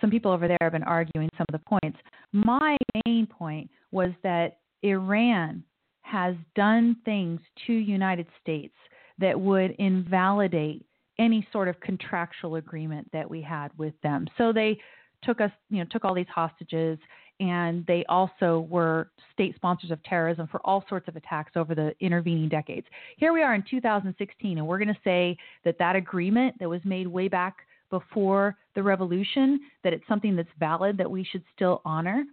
some 0.00 0.10
people 0.10 0.30
over 0.30 0.46
there 0.46 0.58
have 0.60 0.72
been 0.72 0.82
arguing 0.82 1.30
some 1.36 1.46
of 1.48 1.60
the 1.60 1.78
points. 1.80 1.98
My 2.32 2.76
main 3.06 3.26
point 3.26 3.70
was 3.90 4.10
that 4.22 4.58
Iran 4.82 5.64
has 6.02 6.36
done 6.54 6.96
things 7.04 7.40
to 7.66 7.72
United 7.72 8.26
States 8.42 8.74
that 9.18 9.38
would 9.38 9.72
invalidate 9.78 10.84
any 11.18 11.46
sort 11.50 11.68
of 11.68 11.80
contractual 11.80 12.56
agreement 12.56 13.08
that 13.12 13.28
we 13.28 13.40
had 13.40 13.76
with 13.78 13.94
them. 14.02 14.26
So 14.36 14.52
they 14.52 14.78
took 15.22 15.40
us, 15.40 15.50
you 15.70 15.78
know, 15.78 15.86
took 15.90 16.04
all 16.04 16.14
these 16.14 16.26
hostages 16.32 16.98
and 17.40 17.84
they 17.86 18.04
also 18.08 18.66
were 18.70 19.10
state 19.32 19.54
sponsors 19.56 19.90
of 19.90 20.02
terrorism 20.04 20.48
for 20.50 20.60
all 20.64 20.84
sorts 20.88 21.06
of 21.08 21.16
attacks 21.16 21.52
over 21.56 21.74
the 21.74 21.94
intervening 22.00 22.48
decades. 22.48 22.86
Here 23.18 23.32
we 23.32 23.42
are 23.42 23.54
in 23.54 23.64
2016, 23.68 24.58
and 24.58 24.66
we're 24.66 24.78
going 24.78 24.88
to 24.88 25.00
say 25.04 25.36
that 25.64 25.78
that 25.78 25.96
agreement 25.96 26.58
that 26.58 26.68
was 26.68 26.80
made 26.84 27.06
way 27.06 27.28
back 27.28 27.56
before 27.90 28.56
the 28.74 28.82
revolution, 28.82 29.60
that 29.84 29.92
it's 29.92 30.06
something 30.08 30.34
that's 30.34 30.48
valid 30.58 30.96
that 30.96 31.10
we 31.10 31.24
should 31.24 31.44
still 31.54 31.82
honor. 31.84 32.24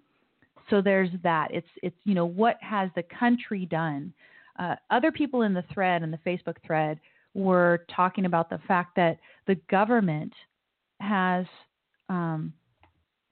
So 0.70 0.82
there's 0.82 1.10
that. 1.24 1.50
It's 1.52 1.68
it's 1.82 1.96
you 2.06 2.16
know 2.16 2.26
what 2.26 2.58
has 2.62 2.90
the 2.96 3.04
country 3.04 3.66
done? 3.66 4.14
Uh, 4.58 4.76
other 4.90 5.12
people 5.12 5.42
in 5.42 5.54
the 5.54 5.64
thread 5.74 6.04
and 6.04 6.14
the 6.14 6.20
Facebook 6.26 6.56
thread 6.66 7.00
were 7.34 7.86
talking 7.94 8.26
about 8.26 8.50
the 8.50 8.60
fact 8.68 8.96
that 8.96 9.18
the 9.48 9.56
government 9.70 10.32
has 11.00 11.46
um, 12.08 12.54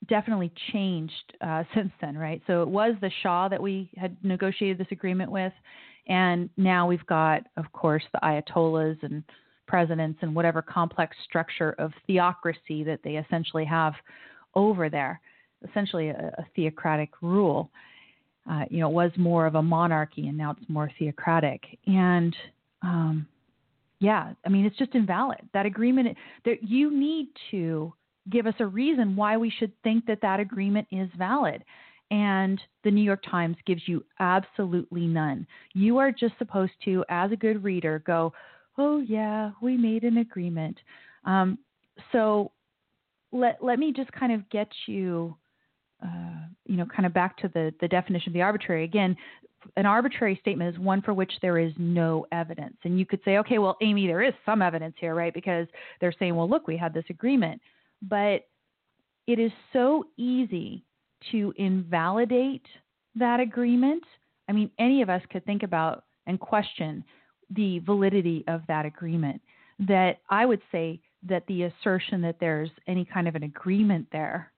definitely 0.08 0.52
changed 0.72 1.34
uh, 1.42 1.64
since 1.76 1.92
then, 2.02 2.18
right? 2.18 2.42
So 2.48 2.62
it 2.62 2.70
was 2.70 2.96
the 3.02 3.12
Shah 3.22 3.48
that 3.50 3.62
we 3.62 3.90
had 3.98 4.16
negotiated 4.24 4.78
this 4.78 4.92
agreement 4.92 5.32
with, 5.32 5.54
and 6.08 6.50
now 6.58 6.88
we've 6.88 7.06
got, 7.06 7.44
of 7.58 7.72
course, 7.74 8.04
the 8.14 8.20
Ayatollahs 8.24 9.02
and 9.04 9.24
presidents 9.68 10.20
and 10.22 10.36
whatever 10.36 10.62
complex 10.62 11.16
structure 11.28 11.76
of 11.78 11.94
theocracy 12.08 12.84
that 12.84 13.00
they 13.04 13.12
essentially 13.12 13.64
have 13.64 13.94
over 14.56 14.90
there, 14.90 15.22
essentially 15.70 16.10
a, 16.10 16.34
a 16.38 16.46
theocratic 16.56 17.10
rule. 17.22 17.70
Uh, 18.50 18.66
you 18.70 18.80
know, 18.80 18.90
it 18.90 18.94
was 18.94 19.12
more 19.18 19.46
of 19.46 19.56
a 19.56 19.62
monarchy, 19.62 20.28
and 20.28 20.38
now 20.38 20.52
it's 20.52 20.70
more 20.70 20.92
theocratic. 20.98 21.62
And 21.86 22.36
um, 22.82 23.28
yeah, 24.00 24.34
I 24.46 24.50
mean, 24.50 24.66
it's 24.66 24.78
just 24.78 24.96
invalid. 24.96 25.48
That 25.54 25.68
agreement, 25.68 26.18
that 26.44 26.64
you 26.64 26.92
need 26.92 27.28
to 27.52 27.94
give 28.30 28.46
us 28.46 28.54
a 28.60 28.66
reason 28.66 29.16
why 29.16 29.38
we 29.38 29.50
should 29.50 29.72
think 29.84 30.06
that 30.06 30.22
that 30.22 30.40
agreement 30.40 30.88
is 30.92 31.10
valid. 31.18 31.64
And 32.12 32.62
the 32.84 32.92
New 32.92 33.04
York 33.04 33.24
Times 33.30 33.56
gives 33.66 33.82
you 33.88 34.04
absolutely 34.20 35.08
none. 35.08 35.48
You 35.74 35.98
are 35.98 36.12
just 36.12 36.38
supposed 36.38 36.74
to, 36.86 37.06
as 37.10 37.32
a 37.32 37.38
good 37.38 37.64
reader, 37.64 38.04
go, 38.06 38.34
oh, 38.78 39.00
yeah, 39.00 39.52
we 39.62 39.78
made 39.78 40.04
an 40.04 40.18
agreement. 40.18 40.78
Um, 41.24 41.58
so 42.12 42.52
let, 43.32 43.64
let 43.64 43.80
me 43.80 43.94
just 43.94 44.12
kind 44.12 44.34
of 44.34 44.50
get 44.50 44.68
you, 44.88 45.36
uh, 46.04 46.48
you 46.66 46.76
know, 46.76 46.86
kind 46.86 47.06
of 47.06 47.14
back 47.14 47.38
to 47.38 47.48
the, 47.48 47.74
the 47.80 47.88
definition 47.88 48.30
of 48.30 48.34
the 48.34 48.42
arbitrary. 48.42 48.84
Again, 48.84 49.16
an 49.78 49.86
arbitrary 49.86 50.38
statement 50.42 50.74
is 50.74 50.82
one 50.82 51.02
for 51.02 51.14
which 51.14 51.32
there 51.42 51.60
is 51.60 51.72
no 51.78 52.26
evidence. 52.32 52.76
And 52.84 53.00
you 53.00 53.06
could 53.06 53.22
say, 53.24 53.38
okay, 53.38 53.58
well, 53.58 53.78
Amy, 53.82 54.08
there 54.08 54.24
is 54.24 54.34
some 54.46 54.62
evidence 54.62 54.96
here, 55.00 55.16
right? 55.16 55.34
Because 55.34 55.68
they're 56.02 56.14
saying, 56.18 56.36
well, 56.36 56.50
look, 56.50 56.68
we 56.68 56.76
had 56.76 56.94
this 56.94 57.06
agreement 57.10 57.62
but 58.02 58.48
it 59.28 59.40
is 59.40 59.52
so 59.74 60.06
easy 60.18 60.84
to 61.32 61.54
invalidate 61.58 62.66
that 63.16 63.40
agreement. 63.40 64.04
I 64.50 64.54
mean, 64.54 64.72
any 64.80 65.02
of 65.02 65.10
us 65.10 65.22
could 65.32 65.46
think 65.46 65.64
about 65.64 66.06
and 66.28 66.40
question 66.40 67.04
the 67.56 67.80
validity 67.80 68.44
of 68.48 68.62
that 68.68 68.86
agreement. 68.86 69.42
That 69.80 70.20
I 70.30 70.46
would 70.46 70.62
say 70.72 71.00
that 71.28 71.46
the 71.48 71.64
assertion 71.64 72.22
that 72.22 72.38
there's 72.40 72.70
any 72.88 73.06
kind 73.06 73.28
of 73.28 73.36
an 73.36 73.44
agreement 73.44 74.08
there, 74.12 74.52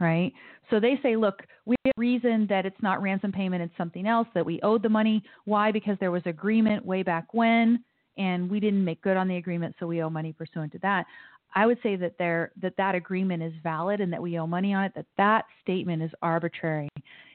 right? 0.00 0.32
So 0.70 0.80
they 0.80 0.98
say, 1.02 1.16
look, 1.16 1.42
we 1.64 1.76
have 1.84 1.94
reason 1.96 2.46
that 2.48 2.66
it's 2.66 2.82
not 2.82 3.00
ransom 3.02 3.32
payment, 3.32 3.62
it's 3.62 3.76
something 3.76 4.06
else, 4.06 4.28
that 4.34 4.44
we 4.44 4.60
owed 4.62 4.82
the 4.82 4.88
money. 4.88 5.22
Why? 5.44 5.72
Because 5.72 5.96
there 6.00 6.10
was 6.10 6.22
agreement 6.26 6.84
way 6.84 7.02
back 7.02 7.32
when, 7.32 7.82
and 8.16 8.50
we 8.50 8.60
didn't 8.60 8.84
make 8.84 9.00
good 9.02 9.16
on 9.16 9.28
the 9.28 9.36
agreement, 9.36 9.76
so 9.78 9.86
we 9.86 10.02
owe 10.02 10.10
money 10.10 10.32
pursuant 10.32 10.72
to 10.72 10.78
that. 10.80 11.06
I 11.54 11.66
would 11.66 11.78
say 11.82 11.96
that 11.96 12.18
there 12.18 12.52
that 12.60 12.76
that 12.76 12.94
agreement 12.94 13.42
is 13.42 13.52
valid 13.62 14.00
and 14.00 14.12
that 14.12 14.22
we 14.22 14.38
owe 14.38 14.46
money 14.46 14.74
on 14.74 14.84
it. 14.84 14.92
That 14.94 15.06
that 15.16 15.44
statement 15.62 16.02
is 16.02 16.10
arbitrary, 16.22 16.88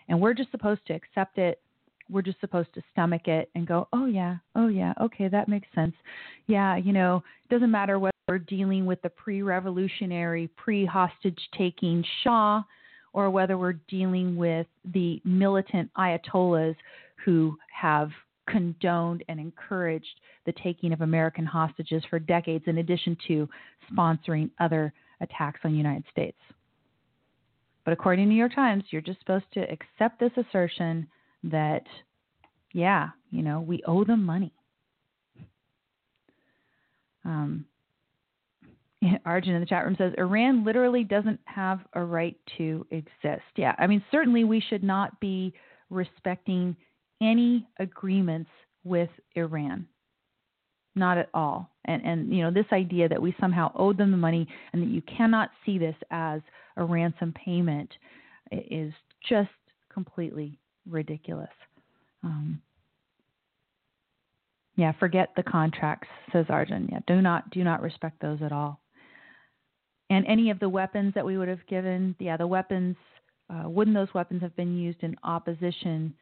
and 0.08 0.20
we're 0.20 0.34
just 0.34 0.52
supposed 0.52 0.86
to 0.88 0.94
accept 0.94 1.38
it. 1.38 1.60
We're 2.10 2.22
just 2.22 2.40
supposed 2.42 2.74
to 2.76 2.82
stomach 2.92 3.28
it 3.28 3.50
and 3.56 3.66
go, 3.66 3.88
oh 3.94 4.06
yeah, 4.06 4.36
oh 4.56 4.68
yeah, 4.68 4.94
okay, 5.02 5.30
that 5.30 5.48
makes 5.48 5.68
sense. 5.74 5.96
Yeah, 6.48 6.76
you 6.76 6.94
know, 6.94 7.24
it 7.44 7.54
doesn't 7.54 7.72
matter 7.72 7.98
whether 7.98 8.12
we're 8.28 8.40
dealing 8.40 8.86
with 8.86 9.02
the 9.02 9.10
pre-revolutionary, 9.10 10.50
pre-hostage 10.56 11.40
taking 11.58 12.04
Shah, 12.24 12.62
or 13.14 13.30
whether 13.30 13.58
we're 13.58 13.80
dealing 13.88 14.36
with 14.36 14.68
the 14.94 15.22
militant 15.24 15.90
ayatollahs 15.98 16.76
who 17.24 17.58
have 17.72 18.10
condoned 18.48 19.24
and 19.28 19.40
encouraged 19.40 20.20
the 20.46 20.54
taking 20.64 20.94
of 20.94 21.02
American 21.02 21.46
hostages 21.46 22.04
for 22.10 22.20
decades, 22.20 22.66
in 22.68 22.80
addition 22.80 23.18
to 23.28 23.48
sponsoring 23.92 24.50
other 24.60 24.94
attacks 25.22 25.60
on 25.64 25.72
the 25.72 25.78
United 25.78 26.04
States. 26.12 26.38
But 27.86 27.94
according 27.94 28.26
to 28.26 28.30
New 28.30 28.38
York 28.38 28.56
Times, 28.56 28.84
you're 28.90 29.02
just 29.02 29.20
supposed 29.20 29.46
to 29.54 29.62
accept 29.62 30.20
this 30.20 30.32
assertion 30.38 31.08
that, 31.44 31.84
yeah, 32.72 33.10
you 33.32 33.42
know, 33.42 33.62
we 33.62 33.84
owe 33.86 34.04
them 34.04 34.24
money. 34.24 34.54
Um, 37.26 37.66
Arjun 39.26 39.54
in 39.54 39.60
the 39.60 39.66
chat 39.66 39.86
room 39.86 39.96
says 39.98 40.14
Iran 40.18 40.64
literally 40.64 41.04
doesn't 41.04 41.40
have 41.46 41.82
a 41.94 42.04
right 42.04 42.38
to 42.58 42.86
exist. 42.92 43.44
Yeah, 43.56 43.76
I 43.78 43.88
mean, 43.88 44.04
certainly 44.12 44.44
we 44.44 44.62
should 44.62 44.84
not 44.84 45.20
be 45.20 45.54
respecting 45.90 46.76
any 47.24 47.68
agreements 47.80 48.50
with 48.84 49.10
Iran. 49.36 49.88
Not 50.96 51.18
at 51.18 51.30
all. 51.34 51.70
And 51.86 52.06
and 52.06 52.34
you 52.34 52.44
know, 52.44 52.52
this 52.52 52.66
idea 52.72 53.10
that 53.10 53.22
we 53.22 53.36
somehow 53.40 53.72
owe 53.76 53.94
them 53.94 54.12
the 54.12 54.18
money 54.18 54.48
and 54.72 54.82
that 54.82 54.90
you 54.90 55.02
cannot 55.02 55.50
see 55.66 55.78
this 55.78 55.96
as 56.12 56.42
a 56.78 56.84
ransom 56.84 57.34
payment 57.34 57.90
is 58.52 58.94
just 59.28 59.50
completely 59.92 60.60
ridiculous. 60.88 61.50
Um, 62.24 62.62
yeah, 64.76 64.92
forget 65.00 65.30
the 65.36 65.44
contracts, 65.44 66.08
says 66.32 66.46
Arjun. 66.50 66.90
Yeah, 66.92 67.00
do 67.08 67.22
not 67.22 67.50
do 67.52 67.64
not 67.64 67.82
respect 67.82 68.22
those 68.22 68.40
at 68.42 68.52
all. 68.52 68.80
And 70.10 70.26
any 70.28 70.50
of 70.50 70.60
the 70.60 70.70
weapons 70.70 71.14
that 71.16 71.26
we 71.26 71.38
would 71.38 71.48
have 71.48 71.66
given, 71.68 72.16
yeah, 72.20 72.38
the 72.38 72.48
weapons, 72.48 72.96
uh, 73.50 73.68
wouldn't 73.68 73.96
those 73.96 74.14
weapons 74.14 74.42
have 74.42 74.56
been 74.56 74.78
used 74.78 75.02
in 75.02 75.16
opposition 75.24 76.14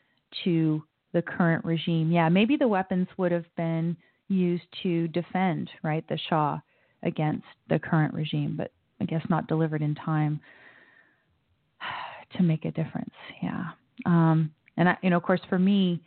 to 0.44 0.84
the 1.14 1.22
current 1.22 1.64
regime? 1.66 2.12
Yeah, 2.12 2.30
maybe 2.30 2.58
the 2.58 2.68
weapons 2.68 3.08
would 3.18 3.32
have 3.32 3.46
been 3.56 3.96
used 4.28 4.64
to 4.84 5.08
defend, 5.10 5.70
right, 5.84 6.08
the 6.08 6.18
Shah 6.30 6.60
against 7.04 7.46
the 7.70 7.80
current 7.80 8.14
regime, 8.14 8.56
but 8.58 8.72
I 9.00 9.06
guess 9.06 9.22
not 9.30 9.48
delivered 9.48 9.82
in 9.82 9.96
time 9.96 10.40
to 12.38 12.44
make 12.44 12.66
a 12.66 12.72
difference. 12.72 13.14
Yeah. 13.42 13.66
Um, 14.06 14.52
and 14.78 14.90
I, 14.90 14.98
you 15.02 15.10
know, 15.10 15.18
of 15.18 15.24
course, 15.24 15.42
for 15.50 15.60
me, 15.60 16.02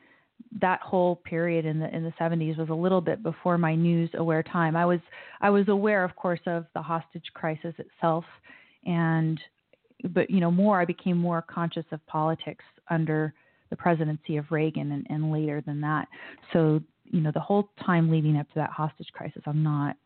that 0.60 0.80
whole 0.80 1.16
period 1.16 1.64
in 1.64 1.78
the 1.78 1.94
in 1.94 2.04
the 2.04 2.12
70s 2.20 2.58
was 2.58 2.68
a 2.68 2.74
little 2.74 3.00
bit 3.00 3.22
before 3.22 3.58
my 3.58 3.74
news 3.74 4.10
aware 4.14 4.42
time. 4.42 4.76
I 4.76 4.86
was 4.86 5.00
I 5.40 5.50
was 5.50 5.68
aware, 5.68 6.04
of 6.04 6.14
course, 6.16 6.40
of 6.46 6.66
the 6.74 6.82
hostage 6.82 7.24
crisis 7.34 7.74
itself, 7.78 8.24
and 8.86 9.40
but 10.10 10.30
you 10.30 10.40
know 10.40 10.50
more 10.50 10.80
I 10.80 10.84
became 10.84 11.16
more 11.16 11.42
conscious 11.42 11.84
of 11.92 12.04
politics 12.06 12.64
under 12.88 13.34
the 13.70 13.76
presidency 13.76 14.36
of 14.36 14.50
Reagan 14.50 14.92
and, 14.92 15.06
and 15.10 15.32
later 15.32 15.62
than 15.64 15.80
that. 15.80 16.08
So 16.52 16.80
you 17.04 17.20
know 17.20 17.30
the 17.32 17.40
whole 17.40 17.70
time 17.84 18.10
leading 18.10 18.36
up 18.36 18.48
to 18.48 18.54
that 18.56 18.70
hostage 18.70 19.08
crisis, 19.12 19.42
I'm 19.46 19.62
not 19.62 19.96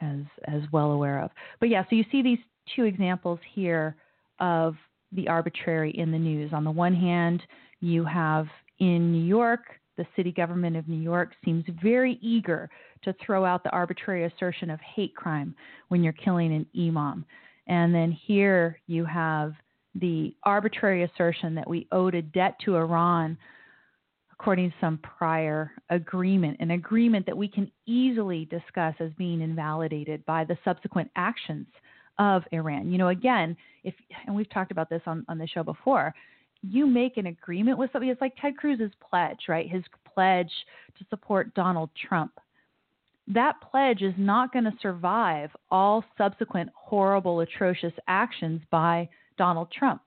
as 0.00 0.20
as 0.44 0.62
well 0.72 0.92
aware 0.92 1.22
of. 1.22 1.30
But 1.60 1.68
yeah, 1.68 1.84
so 1.88 1.96
you 1.96 2.04
see 2.10 2.22
these 2.22 2.38
two 2.74 2.84
examples 2.84 3.38
here 3.54 3.96
of 4.40 4.74
the 5.12 5.28
arbitrary 5.28 5.90
in 5.92 6.12
the 6.12 6.18
news. 6.18 6.52
On 6.52 6.64
the 6.64 6.70
one 6.70 6.94
hand, 6.94 7.42
you 7.80 8.04
have 8.04 8.46
in 8.78 9.12
New 9.12 9.24
York, 9.24 9.60
the 9.96 10.06
city 10.14 10.30
government 10.30 10.76
of 10.76 10.88
New 10.88 11.00
York 11.00 11.32
seems 11.44 11.64
very 11.82 12.18
eager 12.22 12.70
to 13.02 13.14
throw 13.24 13.44
out 13.44 13.64
the 13.64 13.70
arbitrary 13.70 14.24
assertion 14.24 14.70
of 14.70 14.78
hate 14.80 15.14
crime 15.14 15.54
when 15.88 16.02
you're 16.02 16.12
killing 16.12 16.52
an 16.52 16.66
imam. 16.78 17.24
And 17.66 17.94
then 17.94 18.12
here 18.12 18.80
you 18.86 19.04
have 19.04 19.54
the 20.00 20.34
arbitrary 20.44 21.04
assertion 21.04 21.54
that 21.54 21.68
we 21.68 21.86
owed 21.92 22.14
a 22.14 22.22
debt 22.22 22.56
to 22.64 22.76
Iran 22.76 23.36
according 24.38 24.70
to 24.70 24.76
some 24.80 24.98
prior 24.98 25.72
agreement, 25.90 26.56
an 26.60 26.70
agreement 26.70 27.26
that 27.26 27.36
we 27.36 27.48
can 27.48 27.70
easily 27.86 28.44
discuss 28.44 28.94
as 29.00 29.10
being 29.18 29.40
invalidated 29.40 30.24
by 30.26 30.44
the 30.44 30.56
subsequent 30.64 31.10
actions 31.16 31.66
of 32.18 32.42
Iran. 32.52 32.90
You 32.90 32.98
know, 32.98 33.08
again, 33.08 33.56
if 33.82 33.94
and 34.26 34.34
we've 34.34 34.48
talked 34.50 34.70
about 34.70 34.88
this 34.88 35.02
on, 35.06 35.24
on 35.28 35.38
the 35.38 35.46
show 35.46 35.64
before, 35.64 36.14
you 36.62 36.86
make 36.86 37.16
an 37.16 37.26
agreement 37.26 37.78
with 37.78 37.90
somebody, 37.92 38.10
it's 38.10 38.20
like 38.20 38.34
Ted 38.40 38.56
Cruz's 38.56 38.92
pledge, 39.08 39.38
right? 39.48 39.68
His 39.70 39.82
pledge 40.12 40.50
to 40.98 41.04
support 41.10 41.54
Donald 41.54 41.90
Trump. 42.08 42.32
That 43.26 43.56
pledge 43.70 44.02
is 44.02 44.14
not 44.16 44.52
going 44.52 44.64
to 44.64 44.74
survive 44.80 45.50
all 45.70 46.04
subsequent 46.16 46.70
horrible, 46.74 47.40
atrocious 47.40 47.92
actions 48.06 48.60
by 48.70 49.08
Donald 49.38 49.70
Trump. 49.72 50.02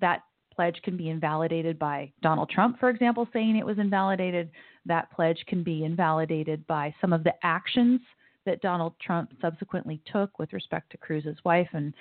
That 0.00 0.22
pledge 0.54 0.80
can 0.84 0.96
be 0.96 1.10
invalidated 1.10 1.78
by 1.78 2.12
Donald 2.22 2.48
Trump, 2.50 2.78
for 2.78 2.88
example, 2.88 3.28
saying 3.32 3.56
it 3.56 3.66
was 3.66 3.78
invalidated. 3.78 4.50
That 4.86 5.10
pledge 5.10 5.42
can 5.48 5.62
be 5.62 5.84
invalidated 5.84 6.66
by 6.66 6.94
some 7.00 7.12
of 7.12 7.24
the 7.24 7.34
actions 7.42 8.00
that 8.46 8.60
Donald 8.60 8.94
Trump 9.00 9.32
subsequently 9.40 10.00
took 10.10 10.38
with 10.38 10.52
respect 10.52 10.90
to 10.90 10.98
Cruz's 10.98 11.38
wife 11.44 11.68
and 11.72 11.92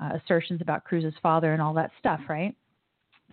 uh, 0.00 0.16
assertions 0.24 0.60
about 0.60 0.84
Cruz's 0.84 1.14
father 1.22 1.52
and 1.52 1.62
all 1.62 1.74
that 1.74 1.90
stuff, 1.98 2.20
right? 2.28 2.54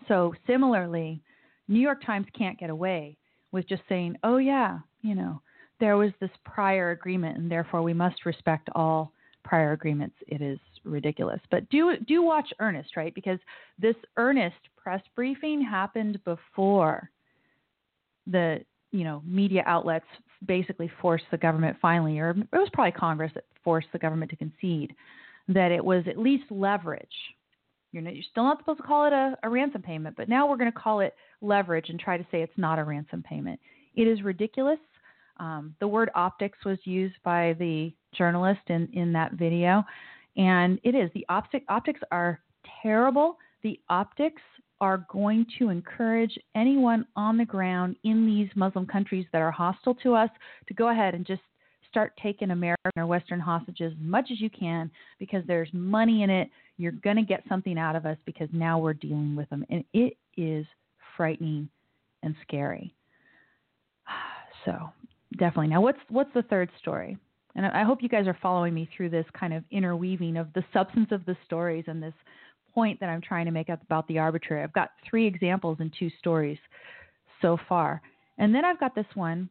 So 0.07 0.33
similarly, 0.45 1.21
New 1.67 1.79
York 1.79 2.03
Times 2.05 2.27
can't 2.37 2.59
get 2.59 2.69
away 2.69 3.17
with 3.51 3.67
just 3.67 3.81
saying, 3.89 4.17
"Oh 4.23 4.37
yeah, 4.37 4.79
you 5.01 5.15
know, 5.15 5.41
there 5.79 5.97
was 5.97 6.11
this 6.19 6.31
prior 6.43 6.91
agreement 6.91 7.37
and 7.37 7.49
therefore 7.49 7.81
we 7.81 7.93
must 7.93 8.25
respect 8.25 8.69
all 8.75 9.13
prior 9.43 9.71
agreements." 9.71 10.15
It 10.27 10.41
is 10.41 10.59
ridiculous. 10.83 11.39
But 11.51 11.69
do 11.69 11.95
do 12.07 12.21
watch 12.21 12.47
Earnest, 12.59 12.95
right? 12.95 13.13
Because 13.13 13.39
this 13.77 13.95
Earnest 14.17 14.57
press 14.77 15.01
briefing 15.15 15.61
happened 15.61 16.19
before 16.23 17.09
the, 18.27 18.59
you 18.91 19.03
know, 19.03 19.21
media 19.25 19.63
outlets 19.65 20.05
basically 20.45 20.89
forced 21.01 21.25
the 21.31 21.37
government 21.37 21.77
finally 21.81 22.19
or 22.19 22.29
it 22.29 22.47
was 22.53 22.69
probably 22.71 22.91
Congress 22.91 23.31
that 23.35 23.43
forced 23.63 23.87
the 23.91 23.99
government 23.99 24.31
to 24.31 24.37
concede 24.37 24.95
that 25.49 25.71
it 25.71 25.83
was 25.83 26.03
at 26.07 26.17
least 26.17 26.45
leverage 26.49 27.07
you're, 27.91 28.03
not, 28.03 28.15
you're 28.15 28.23
still 28.29 28.43
not 28.43 28.59
supposed 28.59 28.77
to 28.77 28.83
call 28.83 29.07
it 29.07 29.13
a, 29.13 29.35
a 29.43 29.49
ransom 29.49 29.81
payment, 29.81 30.15
but 30.15 30.29
now 30.29 30.47
we're 30.47 30.57
going 30.57 30.71
to 30.71 30.77
call 30.77 30.99
it 30.99 31.15
leverage 31.41 31.89
and 31.89 31.99
try 31.99 32.17
to 32.17 32.25
say 32.31 32.41
it's 32.41 32.57
not 32.57 32.79
a 32.79 32.83
ransom 32.83 33.23
payment. 33.23 33.59
It 33.95 34.07
is 34.07 34.21
ridiculous. 34.21 34.79
Um, 35.37 35.75
the 35.79 35.87
word 35.87 36.09
optics 36.15 36.59
was 36.65 36.77
used 36.83 37.15
by 37.23 37.55
the 37.59 37.91
journalist 38.13 38.61
in, 38.67 38.89
in 38.93 39.13
that 39.13 39.33
video, 39.33 39.83
and 40.37 40.79
it 40.83 40.95
is. 40.95 41.09
The 41.13 41.25
optic, 41.29 41.63
optics 41.69 42.01
are 42.11 42.39
terrible. 42.81 43.37
The 43.63 43.79
optics 43.89 44.41
are 44.81 45.05
going 45.11 45.45
to 45.57 45.69
encourage 45.69 46.37
anyone 46.55 47.05
on 47.15 47.37
the 47.37 47.45
ground 47.45 47.97
in 48.03 48.25
these 48.25 48.49
Muslim 48.55 48.85
countries 48.85 49.25
that 49.33 49.41
are 49.41 49.51
hostile 49.51 49.95
to 49.95 50.15
us 50.15 50.29
to 50.67 50.73
go 50.73 50.89
ahead 50.89 51.13
and 51.13 51.25
just 51.25 51.41
start 51.89 52.13
taking 52.21 52.51
American 52.51 52.91
or 52.95 53.07
Western 53.07 53.39
hostages 53.39 53.93
as 53.93 53.99
much 53.99 54.29
as 54.31 54.39
you 54.39 54.49
can 54.49 54.89
because 55.17 55.43
there's 55.47 55.69
money 55.73 56.23
in 56.23 56.29
it. 56.29 56.49
You're 56.77 56.91
going 56.93 57.17
to 57.17 57.23
get 57.23 57.43
something 57.49 57.77
out 57.77 57.95
of 57.95 58.05
us 58.05 58.17
because 58.25 58.47
now 58.53 58.79
we're 58.79 58.93
dealing 58.93 59.35
with 59.35 59.49
them. 59.49 59.65
And 59.69 59.83
it 59.93 60.15
is 60.37 60.65
frightening 61.17 61.69
and 62.23 62.35
scary. 62.47 62.93
So, 64.65 64.89
definitely. 65.37 65.69
Now, 65.69 65.79
what's 65.79 65.99
what's 66.09 66.33
the 66.33 66.41
third 66.41 66.69
story? 66.81 67.17
And 67.55 67.65
I 67.65 67.83
hope 67.83 68.03
you 68.03 68.09
guys 68.09 68.27
are 68.27 68.37
following 68.41 68.73
me 68.73 68.89
through 68.95 69.09
this 69.09 69.25
kind 69.37 69.53
of 69.53 69.63
interweaving 69.71 70.37
of 70.37 70.53
the 70.53 70.63
substance 70.71 71.09
of 71.11 71.25
the 71.25 71.35
stories 71.45 71.85
and 71.87 72.01
this 72.01 72.13
point 72.73 72.99
that 72.99 73.09
I'm 73.09 73.21
trying 73.21 73.45
to 73.45 73.51
make 73.51 73.69
about 73.69 74.07
the 74.07 74.19
arbitrary. 74.19 74.63
I've 74.63 74.73
got 74.73 74.91
three 75.09 75.25
examples 75.25 75.77
in 75.79 75.91
two 75.97 76.09
stories 76.19 76.59
so 77.41 77.57
far. 77.67 78.01
And 78.37 78.53
then 78.53 78.65
I've 78.65 78.79
got 78.79 78.95
this 78.95 79.05
one 79.15 79.49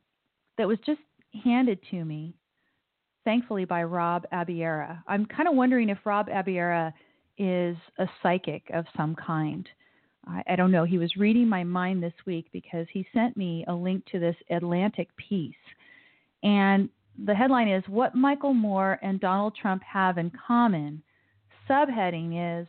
that 0.57 0.68
was 0.68 0.78
just 0.86 1.01
handed 1.44 1.78
to 1.90 2.05
me, 2.05 2.34
thankfully, 3.24 3.64
by 3.64 3.82
Rob 3.82 4.26
Abiera. 4.32 5.03
I'm 5.07 5.26
kind 5.26 5.49
of 5.49 5.55
wondering 5.55 5.88
if 5.88 5.99
Rob 6.05 6.28
Abiera 6.28 6.94
is 7.36 7.76
a 7.99 8.07
psychic 8.22 8.62
of 8.72 8.86
some 8.96 9.14
kind. 9.14 9.68
I, 10.26 10.42
I 10.51 10.57
don't 10.57 10.72
know. 10.72 10.84
He 10.84 10.99
was 10.99 11.16
reading 11.16 11.49
my 11.49 11.64
mind 11.64 12.03
this 12.03 12.14
week 12.26 12.46
because 12.53 12.86
he 12.92 13.07
sent 13.12 13.36
me 13.36 13.64
a 13.68 13.74
link 13.74 14.05
to 14.07 14.18
this 14.18 14.36
Atlantic 14.51 15.09
piece. 15.16 15.55
And 16.42 16.88
the 17.24 17.34
headline 17.34 17.68
is 17.68 17.82
What 17.88 18.14
Michael 18.14 18.54
Moore 18.54 18.98
and 19.02 19.20
Donald 19.20 19.56
Trump 19.60 19.82
Have 19.82 20.18
in 20.18 20.30
Common. 20.46 21.02
Subheading 21.68 22.62
is 22.62 22.66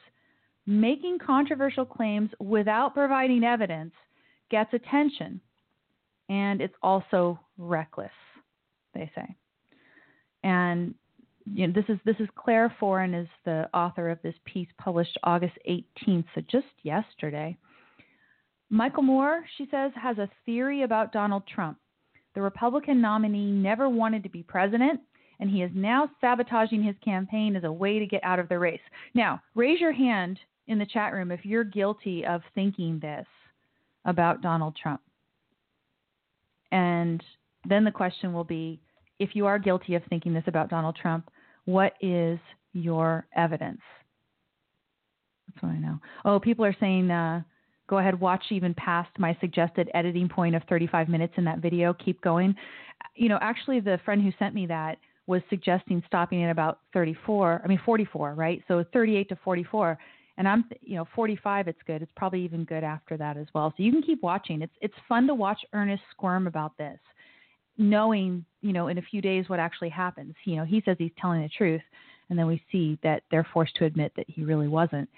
Making 0.65 1.17
controversial 1.25 1.85
claims 1.85 2.29
without 2.39 2.93
providing 2.93 3.43
evidence 3.43 3.93
gets 4.51 4.71
attention, 4.71 5.41
and 6.29 6.61
it's 6.61 6.75
also 6.83 7.39
reckless 7.57 8.11
they 8.93 9.11
say. 9.15 9.35
And 10.43 10.93
you 11.51 11.67
know, 11.67 11.73
this 11.73 11.85
is 11.89 11.97
this 12.05 12.17
is 12.19 12.27
Clare 12.35 12.73
Foran 12.79 13.19
is 13.19 13.27
the 13.45 13.67
author 13.73 14.09
of 14.09 14.19
this 14.21 14.35
piece 14.45 14.67
published 14.77 15.17
August 15.23 15.57
18th, 15.67 16.25
so 16.35 16.41
just 16.51 16.67
yesterday. 16.83 17.57
Michael 18.69 19.03
Moore, 19.03 19.43
she 19.57 19.67
says, 19.71 19.91
has 19.95 20.19
a 20.19 20.29
theory 20.45 20.83
about 20.83 21.11
Donald 21.11 21.43
Trump. 21.47 21.79
The 22.35 22.41
Republican 22.41 23.01
nominee 23.01 23.51
never 23.51 23.89
wanted 23.89 24.23
to 24.23 24.29
be 24.29 24.43
president, 24.43 24.99
and 25.39 25.49
he 25.49 25.61
is 25.61 25.71
now 25.73 26.09
sabotaging 26.21 26.83
his 26.83 26.95
campaign 27.03 27.55
as 27.55 27.63
a 27.63 27.71
way 27.71 27.99
to 27.99 28.05
get 28.05 28.23
out 28.23 28.39
of 28.39 28.49
the 28.49 28.59
race. 28.59 28.81
Now, 29.13 29.41
raise 29.55 29.79
your 29.79 29.91
hand 29.91 30.39
in 30.67 30.77
the 30.77 30.85
chat 30.85 31.13
room 31.13 31.31
if 31.31 31.45
you're 31.45 31.63
guilty 31.63 32.25
of 32.25 32.41
thinking 32.53 32.99
this 32.99 33.25
about 34.05 34.41
Donald 34.41 34.75
Trump. 34.81 35.01
And 36.71 37.23
then 37.67 37.83
the 37.83 37.91
question 37.91 38.33
will 38.33 38.43
be 38.43 38.79
if 39.17 39.35
you 39.35 39.45
are 39.47 39.59
guilty 39.59 39.95
of 39.95 40.03
thinking 40.09 40.33
this 40.33 40.43
about 40.47 40.69
Donald 40.69 40.95
Trump, 40.95 41.29
what 41.65 41.93
is 42.01 42.39
your 42.73 43.25
evidence? 43.35 43.81
That's 45.47 45.63
what 45.63 45.71
I 45.71 45.79
know. 45.79 45.99
Oh, 46.23 46.39
people 46.39 46.63
are 46.63 46.75
saying, 46.79 47.09
uh, 47.11 47.41
go 47.89 47.97
ahead, 47.97 48.19
watch 48.19 48.43
even 48.51 48.73
past 48.75 49.09
my 49.17 49.35
suggested 49.41 49.89
editing 49.93 50.29
point 50.29 50.55
of 50.55 50.61
35 50.69 51.09
minutes 51.09 51.33
in 51.37 51.43
that 51.45 51.59
video. 51.59 51.93
Keep 51.93 52.21
going. 52.21 52.55
You 53.15 53.29
know, 53.29 53.39
actually, 53.41 53.79
the 53.79 53.99
friend 54.05 54.21
who 54.21 54.31
sent 54.37 54.53
me 54.53 54.67
that 54.67 54.97
was 55.25 55.41
suggesting 55.49 56.01
stopping 56.07 56.43
at 56.43 56.51
about 56.51 56.79
34. 56.93 57.61
I 57.63 57.67
mean 57.67 57.81
44, 57.85 58.35
right? 58.35 58.63
So 58.67 58.83
38 58.93 59.29
to 59.29 59.35
44. 59.43 59.97
And 60.37 60.47
I'm, 60.47 60.65
you 60.81 60.95
know, 60.95 61.05
45. 61.15 61.67
It's 61.67 61.79
good. 61.85 62.01
It's 62.01 62.11
probably 62.15 62.41
even 62.43 62.63
good 62.63 62.83
after 62.83 63.17
that 63.17 63.35
as 63.35 63.47
well. 63.53 63.73
So 63.75 63.83
you 63.83 63.91
can 63.91 64.01
keep 64.01 64.23
watching. 64.23 64.61
It's 64.61 64.73
it's 64.81 64.93
fun 65.07 65.27
to 65.27 65.33
watch 65.33 65.59
Earnest 65.73 66.03
squirm 66.11 66.47
about 66.47 66.77
this, 66.77 66.99
knowing, 67.77 68.45
you 68.61 68.71
know, 68.71 68.87
in 68.87 68.99
a 68.99 69.01
few 69.01 69.21
days 69.21 69.49
what 69.49 69.59
actually 69.59 69.89
happens. 69.89 70.35
You 70.45 70.57
know, 70.57 70.65
he 70.65 70.81
says 70.85 70.95
he's 70.97 71.11
telling 71.19 71.41
the 71.41 71.49
truth, 71.49 71.81
and 72.29 72.39
then 72.39 72.47
we 72.47 72.63
see 72.71 72.97
that 73.03 73.23
they're 73.31 73.47
forced 73.51 73.75
to 73.77 73.85
admit 73.85 74.13
that 74.15 74.29
he 74.29 74.43
really 74.43 74.67
wasn't. 74.67 75.09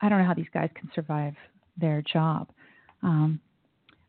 I 0.00 0.08
don't 0.08 0.18
know 0.18 0.26
how 0.26 0.34
these 0.34 0.46
guys 0.52 0.70
can 0.74 0.90
survive 0.94 1.34
their 1.76 2.02
job. 2.02 2.48
Um, 3.02 3.40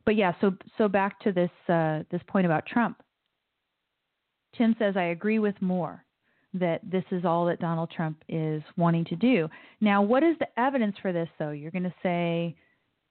but 0.06 0.16
yeah, 0.16 0.34
so 0.42 0.54
so 0.78 0.88
back 0.88 1.20
to 1.22 1.32
this 1.32 1.52
uh, 1.68 2.04
this 2.12 2.22
point 2.28 2.46
about 2.46 2.66
Trump. 2.66 3.02
Tim 4.58 4.76
says 4.80 4.96
I 4.96 5.06
agree 5.06 5.40
with 5.40 5.56
Moore 5.62 6.04
that 6.54 6.80
this 6.84 7.04
is 7.12 7.26
all 7.26 7.46
that 7.46 7.60
Donald 7.60 7.92
Trump 7.92 8.24
is 8.30 8.64
wanting 8.78 9.06
to 9.06 9.16
do. 9.16 9.48
Now, 9.82 10.02
what 10.02 10.24
is 10.24 10.36
the 10.40 10.48
evidence 10.60 10.96
for 11.02 11.12
this, 11.12 11.30
though? 11.38 11.52
You're 11.52 11.72
going 11.72 11.84
to 11.84 11.94
say 12.02 12.56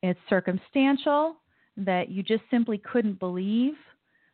it's 0.03 0.19
circumstantial, 0.29 1.37
that 1.77 2.09
you 2.09 2.23
just 2.23 2.43
simply 2.51 2.79
couldn't 2.79 3.19
believe 3.19 3.75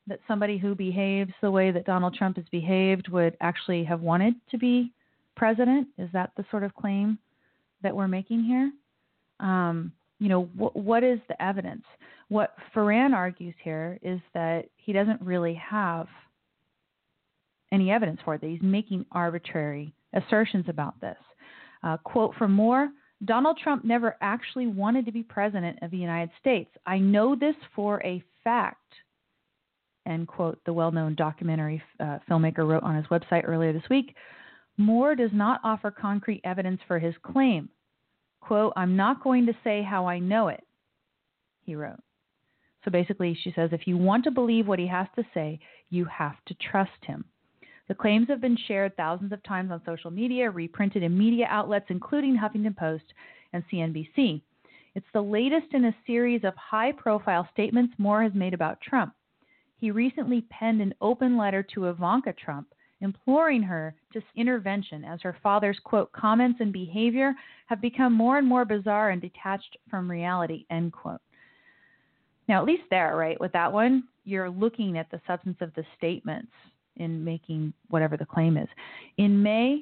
that 0.07 0.21
somebody 0.27 0.59
who 0.59 0.75
behaves 0.75 1.33
the 1.43 1.51
way 1.51 1.71
that 1.71 1.85
Donald 1.85 2.15
Trump 2.15 2.37
has 2.37 2.47
behaved 2.51 3.09
would 3.09 3.37
actually 3.41 3.85
have 3.85 4.01
wanted 4.01 4.35
to 4.51 4.59
be 4.59 4.93
president. 5.37 5.89
Is 5.99 6.09
that 6.13 6.31
the 6.37 6.45
sort 6.51 6.65
of 6.65 6.75
claim 6.75 7.19
that 7.83 7.95
we're 7.95 8.09
making 8.09 8.45
here? 8.45 8.73
Um, 9.41 9.93
you 10.23 10.29
know, 10.29 10.45
wh- 10.57 10.77
what 10.77 11.03
is 11.03 11.19
the 11.29 11.43
evidence? 11.43 11.83
What 12.29 12.55
Foran 12.75 13.13
argues 13.13 13.55
here 13.63 13.99
is 14.03 14.21
that 14.35 14.67
he 14.77 14.93
doesn't 14.93 15.21
really 15.21 15.55
have 15.55 16.07
any 17.73 17.91
evidence 17.91 18.21
for 18.25 18.35
it, 18.37 18.41
that 18.41 18.47
he's 18.47 18.63
making 18.63 19.05
arbitrary 19.11 19.93
assertions 20.13 20.67
about 20.69 21.01
this. 21.01 21.17
Uh, 21.83 21.97
quote 21.97 22.35
from 22.37 22.53
Moore 22.53 22.91
Donald 23.25 23.59
Trump 23.63 23.85
never 23.85 24.17
actually 24.21 24.67
wanted 24.67 25.07
to 25.07 25.13
be 25.13 25.23
president 25.23 25.79
of 25.83 25.91
the 25.91 25.97
United 25.97 26.31
States. 26.41 26.71
I 26.87 26.99
know 26.99 27.37
this 27.37 27.55
for 27.75 28.01
a 28.05 28.23
fact. 28.45 28.79
End 30.07 30.27
quote, 30.27 30.59
the 30.67 30.73
well 30.73 30.91
known 30.93 31.15
documentary 31.17 31.83
uh, 32.01 32.19
filmmaker 32.29 32.67
wrote 32.67 32.83
on 32.83 32.97
his 32.97 33.07
website 33.07 33.43
earlier 33.47 33.73
this 33.73 33.89
week. 33.91 34.15
Moore 34.77 35.15
does 35.15 35.31
not 35.33 35.61
offer 35.65 35.91
concrete 35.91 36.41
evidence 36.45 36.81
for 36.87 36.99
his 36.99 37.15
claim. 37.23 37.69
Quote, 38.43 38.73
I'm 38.77 38.97
not 38.97 39.23
going 39.23 39.47
to 39.47 39.57
say 39.63 39.83
how 39.83 40.07
I 40.07 40.19
know 40.19 40.49
it, 40.49 40.65
he 41.65 41.77
wrote. 41.77 42.03
So 42.85 42.91
basically, 42.91 43.39
she 43.41 43.53
says 43.55 43.71
if 43.73 43.87
you 43.87 43.97
want 43.97 44.25
to 44.25 44.33
believe 44.33 44.67
what 44.67 44.81
he 44.81 44.87
has 44.89 45.07
to 45.15 45.23
say, 45.33 45.61
you 45.91 46.05
have 46.07 46.35
to 46.47 46.55
trust 46.55 46.91
him. 47.03 47.25
The 47.87 47.95
claims 47.95 48.27
have 48.29 48.41
been 48.41 48.59
shared 48.67 48.97
thousands 48.97 49.33
of 49.33 49.43
times 49.45 49.71
on 49.71 49.81
social 49.87 50.11
media, 50.11 50.51
reprinted 50.51 51.05
in 51.05 51.17
media 51.17 51.47
outlets, 51.49 51.87
including 51.89 52.37
Huffington 52.37 52.77
Post 52.77 53.05
and 53.53 53.63
CNBC. 53.73 54.43
It's 54.97 55.07
the 55.13 55.23
latest 55.23 55.73
in 55.73 55.85
a 55.85 55.97
series 56.05 56.43
of 56.43 56.55
high 56.57 56.93
profile 56.93 57.49
statements 57.53 57.95
Moore 57.97 58.25
has 58.25 58.35
made 58.35 58.55
about 58.55 58.81
Trump. 58.81 59.15
He 59.77 59.93
recently 59.93 60.43
penned 60.51 60.81
an 60.81 60.95
open 61.01 61.37
letter 61.37 61.63
to 61.75 61.87
Ivanka 61.87 62.33
Trump 62.33 62.69
imploring 63.03 63.63
her 63.63 63.95
to 64.13 64.23
intervention 64.37 65.05
as 65.05 65.21
her 65.21 65.37
father's 65.43 65.79
quote 65.85 66.11
comments 66.13 66.61
and 66.61 66.73
behavior 66.73 67.35
have 67.67 67.81
become 67.81 68.13
more 68.13 68.39
and 68.39 68.47
more 68.47 68.65
bizarre 68.65 69.11
and 69.11 69.21
detached 69.21 69.77
from 69.91 70.11
reality 70.11 70.65
end 70.71 70.93
quote 70.93 71.21
now, 72.49 72.61
at 72.61 72.67
least 72.67 72.83
there, 72.91 73.17
right, 73.17 73.41
with 73.41 73.53
that 73.53 73.73
one, 73.73 74.05
you're 74.25 74.51
looking 74.51 74.99
at 74.99 75.11
the 75.11 75.21
substance 75.27 75.57
of 75.61 75.73
the 75.75 75.85
statements 75.97 76.53
in 76.97 77.25
making 77.25 77.73
whatever 77.89 78.17
the 78.17 78.27
claim 78.27 78.57
is. 78.57 78.69
In 79.17 79.43
May, 79.43 79.81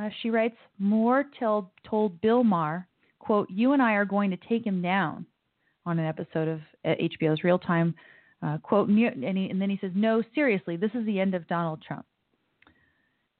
uh, 0.00 0.08
she 0.22 0.30
writes, 0.30 0.56
Moore 0.78 1.26
told, 1.38 1.66
told 1.88 2.20
Bill 2.20 2.44
Maher, 2.44 2.86
quote, 3.18 3.50
you 3.50 3.72
and 3.72 3.82
I 3.82 3.92
are 3.92 4.04
going 4.04 4.30
to 4.30 4.38
take 4.48 4.64
him 4.64 4.80
down 4.80 5.26
on 5.84 5.98
an 5.98 6.06
episode 6.06 6.48
of 6.48 6.60
uh, 6.84 6.94
HBO's 7.00 7.44
Real 7.44 7.58
Time, 7.58 7.94
uh, 8.42 8.58
quote, 8.62 8.88
and, 8.88 8.98
he, 8.98 9.50
and 9.50 9.60
then 9.60 9.70
he 9.70 9.78
says, 9.80 9.92
no, 9.94 10.22
seriously, 10.34 10.76
this 10.76 10.90
is 10.94 11.04
the 11.06 11.20
end 11.20 11.34
of 11.34 11.46
Donald 11.48 11.82
Trump. 11.86 12.06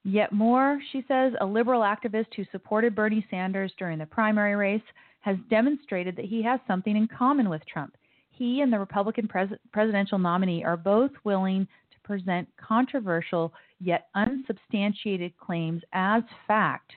Yet 0.06 0.32
Moore, 0.32 0.80
she 0.92 1.04
says, 1.08 1.32
a 1.40 1.46
liberal 1.46 1.82
activist 1.82 2.34
who 2.36 2.44
supported 2.52 2.94
Bernie 2.94 3.26
Sanders 3.30 3.72
during 3.78 3.98
the 3.98 4.06
primary 4.06 4.54
race, 4.54 4.82
has 5.20 5.36
demonstrated 5.50 6.14
that 6.16 6.24
he 6.24 6.42
has 6.44 6.60
something 6.66 6.96
in 6.96 7.08
common 7.08 7.48
with 7.48 7.66
Trump 7.66 7.96
he 8.36 8.60
and 8.60 8.72
the 8.72 8.78
Republican 8.78 9.26
pres- 9.26 9.58
presidential 9.72 10.18
nominee 10.18 10.64
are 10.64 10.76
both 10.76 11.10
willing 11.24 11.66
to 11.90 12.00
present 12.04 12.48
controversial 12.56 13.52
yet 13.80 14.08
unsubstantiated 14.14 15.36
claims 15.38 15.82
as 15.92 16.22
fact, 16.46 16.92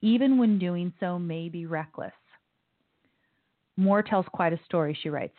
even 0.00 0.38
when 0.38 0.58
doing 0.58 0.92
so 0.98 1.18
may 1.18 1.48
be 1.48 1.66
reckless. 1.66 2.12
Moore 3.76 4.02
tells 4.02 4.26
quite 4.32 4.52
a 4.52 4.60
story, 4.64 4.98
she 5.02 5.10
writes. 5.10 5.36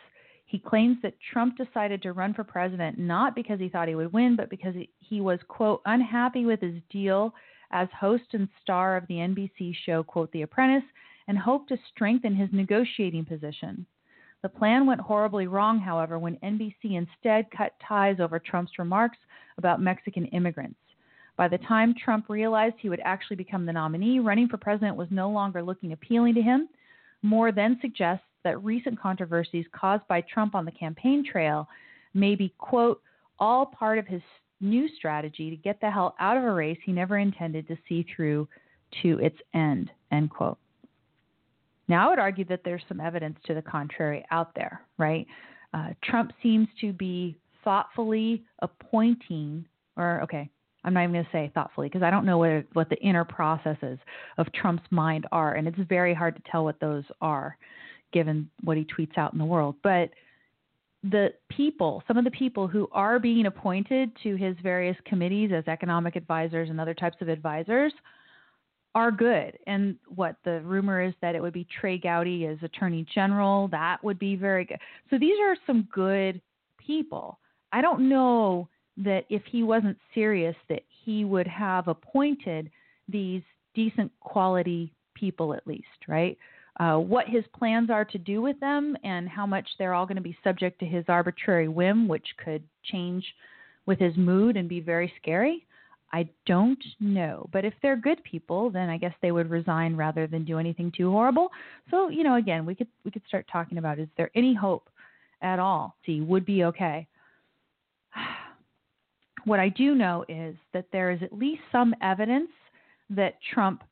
He 0.49 0.57
claims 0.57 0.97
that 1.03 1.13
Trump 1.31 1.57
decided 1.57 2.01
to 2.01 2.13
run 2.13 2.33
for 2.33 2.43
president 2.43 2.97
not 2.97 3.35
because 3.35 3.59
he 3.59 3.69
thought 3.69 3.87
he 3.87 3.93
would 3.93 4.11
win, 4.11 4.35
but 4.35 4.49
because 4.49 4.73
he 4.97 5.21
was, 5.21 5.39
quote, 5.47 5.79
unhappy 5.85 6.47
with 6.47 6.59
his 6.59 6.81
deal 6.89 7.35
as 7.69 7.87
host 7.91 8.23
and 8.33 8.49
star 8.59 8.97
of 8.97 9.05
the 9.05 9.13
NBC 9.13 9.75
show, 9.85 10.01
quote, 10.01 10.31
The 10.31 10.41
Apprentice, 10.41 10.89
and 11.27 11.37
hoped 11.37 11.69
to 11.69 11.77
strengthen 11.91 12.33
his 12.33 12.49
negotiating 12.51 13.25
position. 13.25 13.85
The 14.41 14.49
plan 14.49 14.87
went 14.87 15.01
horribly 15.01 15.45
wrong, 15.45 15.77
however, 15.77 16.17
when 16.17 16.37
NBC 16.37 16.95
instead 16.97 17.51
cut 17.55 17.73
ties 17.87 18.19
over 18.19 18.39
Trump's 18.39 18.79
remarks 18.79 19.19
about 19.59 19.83
Mexican 19.83 20.25
immigrants. 20.25 20.79
By 21.37 21.47
the 21.47 21.59
time 21.59 21.93
Trump 21.93 22.27
realized 22.27 22.77
he 22.79 22.89
would 22.89 23.01
actually 23.05 23.35
become 23.35 23.67
the 23.67 23.73
nominee, 23.73 24.17
running 24.17 24.47
for 24.47 24.57
president 24.57 24.97
was 24.97 25.09
no 25.11 25.29
longer 25.29 25.61
looking 25.61 25.91
appealing 25.91 26.33
to 26.33 26.41
him. 26.41 26.69
Moore 27.21 27.51
then 27.51 27.77
suggests 27.81 28.25
that 28.43 28.63
recent 28.63 28.99
controversies 28.99 29.65
caused 29.73 30.07
by 30.07 30.21
Trump 30.21 30.55
on 30.55 30.65
the 30.65 30.71
campaign 30.71 31.23
trail 31.29 31.67
may 32.13 32.35
be, 32.35 32.53
quote, 32.57 33.01
all 33.39 33.65
part 33.65 33.97
of 33.97 34.07
his 34.07 34.21
new 34.61 34.87
strategy 34.97 35.49
to 35.49 35.55
get 35.55 35.79
the 35.81 35.89
hell 35.89 36.15
out 36.19 36.37
of 36.37 36.43
a 36.43 36.51
race 36.51 36.77
he 36.85 36.91
never 36.91 37.17
intended 37.17 37.67
to 37.67 37.77
see 37.87 38.05
through 38.15 38.47
to 39.01 39.19
its 39.19 39.37
end, 39.53 39.89
end 40.11 40.29
quote. 40.29 40.57
Now, 41.87 42.05
I 42.05 42.09
would 42.09 42.19
argue 42.19 42.45
that 42.45 42.61
there's 42.63 42.83
some 42.87 42.99
evidence 42.99 43.37
to 43.45 43.53
the 43.53 43.61
contrary 43.61 44.25
out 44.31 44.53
there, 44.55 44.81
right? 44.97 45.25
Uh, 45.73 45.89
Trump 46.03 46.31
seems 46.43 46.67
to 46.81 46.93
be 46.93 47.37
thoughtfully 47.63 48.43
appointing, 48.59 49.65
or 49.97 50.21
okay, 50.21 50.49
I'm 50.83 50.93
not 50.93 51.03
even 51.03 51.13
going 51.13 51.25
to 51.25 51.31
say 51.31 51.51
thoughtfully 51.53 51.87
because 51.87 52.03
I 52.03 52.11
don't 52.11 52.25
know 52.25 52.37
what, 52.37 52.65
what 52.73 52.89
the 52.89 52.97
inner 52.97 53.25
processes 53.25 53.97
of 54.37 54.51
Trump's 54.53 54.83
mind 54.91 55.25
are, 55.31 55.55
and 55.55 55.67
it's 55.67 55.77
very 55.89 56.13
hard 56.13 56.35
to 56.35 56.51
tell 56.51 56.63
what 56.63 56.79
those 56.79 57.03
are 57.21 57.57
given 58.11 58.49
what 58.63 58.77
he 58.77 58.85
tweets 58.85 59.17
out 59.17 59.33
in 59.33 59.39
the 59.39 59.45
world. 59.45 59.75
But 59.83 60.09
the 61.03 61.33
people, 61.49 62.03
some 62.07 62.17
of 62.17 62.25
the 62.25 62.31
people 62.31 62.67
who 62.67 62.89
are 62.91 63.19
being 63.19 63.45
appointed 63.45 64.11
to 64.23 64.35
his 64.35 64.55
various 64.61 64.97
committees 65.05 65.51
as 65.53 65.67
economic 65.67 66.15
advisors 66.15 66.69
and 66.69 66.79
other 66.79 66.93
types 66.93 67.17
of 67.21 67.29
advisors 67.29 67.93
are 68.95 69.11
good. 69.11 69.57
And 69.67 69.95
what 70.07 70.35
the 70.43 70.61
rumor 70.61 71.01
is 71.01 71.13
that 71.21 71.35
it 71.35 71.41
would 71.41 71.53
be 71.53 71.67
Trey 71.79 71.97
Gowdy 71.97 72.47
as 72.47 72.57
Attorney 72.63 73.05
General. 73.13 73.67
That 73.69 74.03
would 74.03 74.19
be 74.19 74.35
very 74.35 74.65
good. 74.65 74.79
So 75.09 75.17
these 75.17 75.37
are 75.41 75.55
some 75.65 75.87
good 75.93 76.41
people. 76.77 77.39
I 77.71 77.81
don't 77.81 78.09
know 78.09 78.67
that 78.97 79.25
if 79.29 79.43
he 79.45 79.63
wasn't 79.63 79.97
serious, 80.13 80.55
that 80.67 80.81
he 81.05 81.23
would 81.23 81.47
have 81.47 81.87
appointed 81.87 82.69
these 83.07 83.41
decent 83.73 84.11
quality 84.19 84.91
people 85.13 85.53
at 85.53 85.65
least, 85.65 85.85
right? 86.07 86.37
Uh, 86.79 86.97
what 86.97 87.27
his 87.27 87.43
plans 87.57 87.89
are 87.89 88.05
to 88.05 88.17
do 88.17 88.41
with 88.41 88.57
them 88.61 88.95
and 89.03 89.27
how 89.27 89.45
much 89.45 89.67
they're 89.77 89.93
all 89.93 90.05
going 90.05 90.15
to 90.15 90.21
be 90.21 90.37
subject 90.43 90.79
to 90.79 90.85
his 90.85 91.03
arbitrary 91.09 91.67
whim, 91.67 92.07
which 92.07 92.25
could 92.43 92.63
change 92.85 93.25
with 93.85 93.99
his 93.99 94.15
mood 94.15 94.55
and 94.55 94.69
be 94.69 94.79
very 94.79 95.11
scary. 95.21 95.65
I 96.11 96.29
don't 96.45 96.83
know. 96.99 97.47
But 97.51 97.65
if 97.65 97.73
they're 97.81 97.95
good 97.95 98.23
people, 98.23 98.69
then 98.69 98.89
I 98.89 98.97
guess 98.97 99.13
they 99.21 99.31
would 99.31 99.49
resign 99.49 99.95
rather 99.95 100.25
than 100.25 100.45
do 100.45 100.57
anything 100.57 100.91
too 100.95 101.11
horrible. 101.11 101.49
So, 101.91 102.09
you 102.09 102.23
know, 102.23 102.35
again, 102.35 102.65
we 102.65 102.75
could 102.75 102.87
we 103.03 103.11
could 103.11 103.21
start 103.27 103.45
talking 103.51 103.77
about 103.77 103.99
is 103.99 104.07
there 104.17 104.31
any 104.35 104.53
hope 104.53 104.89
at 105.41 105.59
all? 105.59 105.95
See, 106.05 106.21
would 106.21 106.45
be 106.45 106.63
okay. 106.65 107.07
What 109.45 109.61
I 109.61 109.69
do 109.69 109.95
know 109.95 110.25
is 110.27 110.57
that 110.73 110.87
there 110.91 111.11
is 111.11 111.23
at 111.23 111.31
least 111.31 111.61
some 111.71 111.95
evidence 112.01 112.51
that 113.09 113.35
Trump 113.53 113.83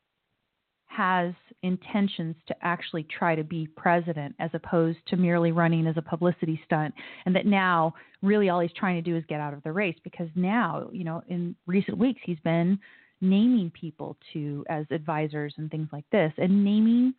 has 0.86 1.32
intentions 1.62 2.36
to 2.46 2.54
actually 2.62 3.04
try 3.04 3.34
to 3.34 3.42
be 3.42 3.66
president 3.76 4.34
as 4.38 4.50
opposed 4.54 4.98
to 5.08 5.16
merely 5.16 5.50
running 5.50 5.86
as 5.86 5.96
a 5.96 6.02
publicity 6.02 6.60
stunt 6.64 6.94
and 7.26 7.34
that 7.34 7.46
now 7.46 7.92
really 8.22 8.48
all 8.48 8.60
he's 8.60 8.70
trying 8.74 8.94
to 8.94 9.10
do 9.10 9.16
is 9.16 9.24
get 9.28 9.40
out 9.40 9.52
of 9.52 9.62
the 9.64 9.72
race 9.72 9.96
because 10.04 10.28
now 10.36 10.88
you 10.92 11.02
know 11.02 11.20
in 11.28 11.56
recent 11.66 11.98
weeks 11.98 12.20
he's 12.24 12.38
been 12.44 12.78
naming 13.20 13.70
people 13.70 14.16
to 14.32 14.64
as 14.68 14.86
advisors 14.90 15.52
and 15.56 15.68
things 15.70 15.88
like 15.92 16.04
this 16.12 16.32
and 16.38 16.64
naming 16.64 17.12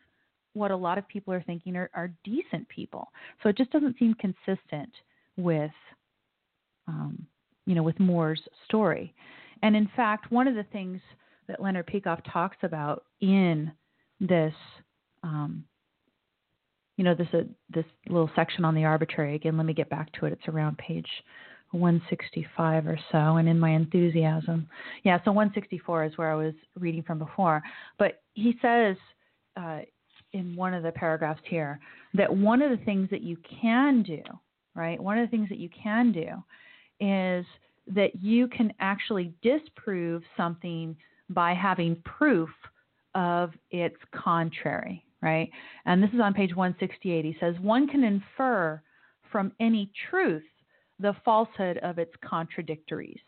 what 0.53 0.71
a 0.71 0.75
lot 0.75 0.97
of 0.97 1.07
people 1.07 1.33
are 1.33 1.43
thinking 1.43 1.75
are, 1.75 1.89
are 1.93 2.11
decent 2.23 2.67
people. 2.69 3.11
So 3.41 3.49
it 3.49 3.57
just 3.57 3.71
doesn't 3.71 3.97
seem 3.99 4.13
consistent 4.15 4.91
with 5.37 5.71
um, 6.87 7.25
you 7.65 7.75
know 7.75 7.83
with 7.83 7.99
moore's 7.99 8.41
story. 8.65 9.13
And 9.61 9.75
in 9.75 9.89
fact, 9.95 10.31
one 10.31 10.47
of 10.47 10.55
the 10.55 10.65
things 10.71 11.01
that 11.47 11.61
Leonard 11.61 11.87
Peikoff 11.87 12.21
talks 12.31 12.57
about 12.63 13.05
in 13.21 13.71
this, 14.20 14.53
um, 15.24 15.63
you 16.97 17.03
know, 17.03 17.15
this 17.15 17.28
uh, 17.34 17.43
this 17.70 17.86
little 18.07 18.30
section 18.36 18.65
on 18.65 18.76
the 18.76 18.84
arbitrary. 18.84 19.36
Again, 19.36 19.57
let 19.57 19.65
me 19.65 19.74
get 19.74 19.89
back 19.89 20.11
to 20.13 20.26
it. 20.26 20.34
It's 20.34 20.47
around 20.47 20.78
page 20.78 21.07
165 21.72 22.88
or 22.88 22.99
so, 23.11 23.38
and 23.38 23.47
in 23.47 23.59
my 23.59 23.72
enthusiasm, 23.72 24.67
yeah. 25.03 25.20
So 25.24 25.32
164 25.32 26.05
is 26.05 26.17
where 26.17 26.32
I 26.32 26.36
was 26.36 26.53
reading 26.78 27.03
from 27.03 27.20
before. 27.20 27.61
But 27.97 28.22
he 28.34 28.57
says 28.61 28.97
uh, 29.55 29.80
in 30.34 30.55
one 30.55 30.74
of 30.74 30.84
the 30.84 30.91
paragraphs 30.91 31.41
here 31.45 31.80
that 32.13 32.34
one 32.36 32.61
of 32.61 32.72
the 32.72 32.84
things 32.86 33.09
that 33.11 33.22
you 33.22 33.38
can 33.61 34.03
do, 34.03 34.22
right? 34.76 35.01
One 35.01 35.17
of 35.17 35.28
the 35.28 35.32
things 35.32 35.49
that 35.49 35.59
you 35.59 35.70
can 35.70 36.11
do 36.11 36.43
is 36.99 37.45
that 37.88 38.15
you 38.22 38.47
can 38.47 38.74
actually 38.80 39.34
disprove 39.41 40.24
something 40.38 40.95
by 41.30 41.53
having 41.53 41.95
proof 42.03 42.49
of 43.20 43.51
its 43.70 43.97
contrary, 44.15 45.03
right? 45.22 45.49
And 45.86 46.01
this 46.01 46.09
is 46.13 46.22
on 46.22 46.34
page 46.34 46.55
168. 46.55 47.26
He 47.26 47.36
says, 47.38 47.53
one 47.59 47.86
can 47.86 48.05
infer 48.05 48.82
from 49.30 49.51
any 49.59 49.91
truth 50.09 50.43
the 50.99 51.13
falsehood 51.26 51.78
of 51.80 51.99
its 51.99 52.13
contradictories. 52.24 53.20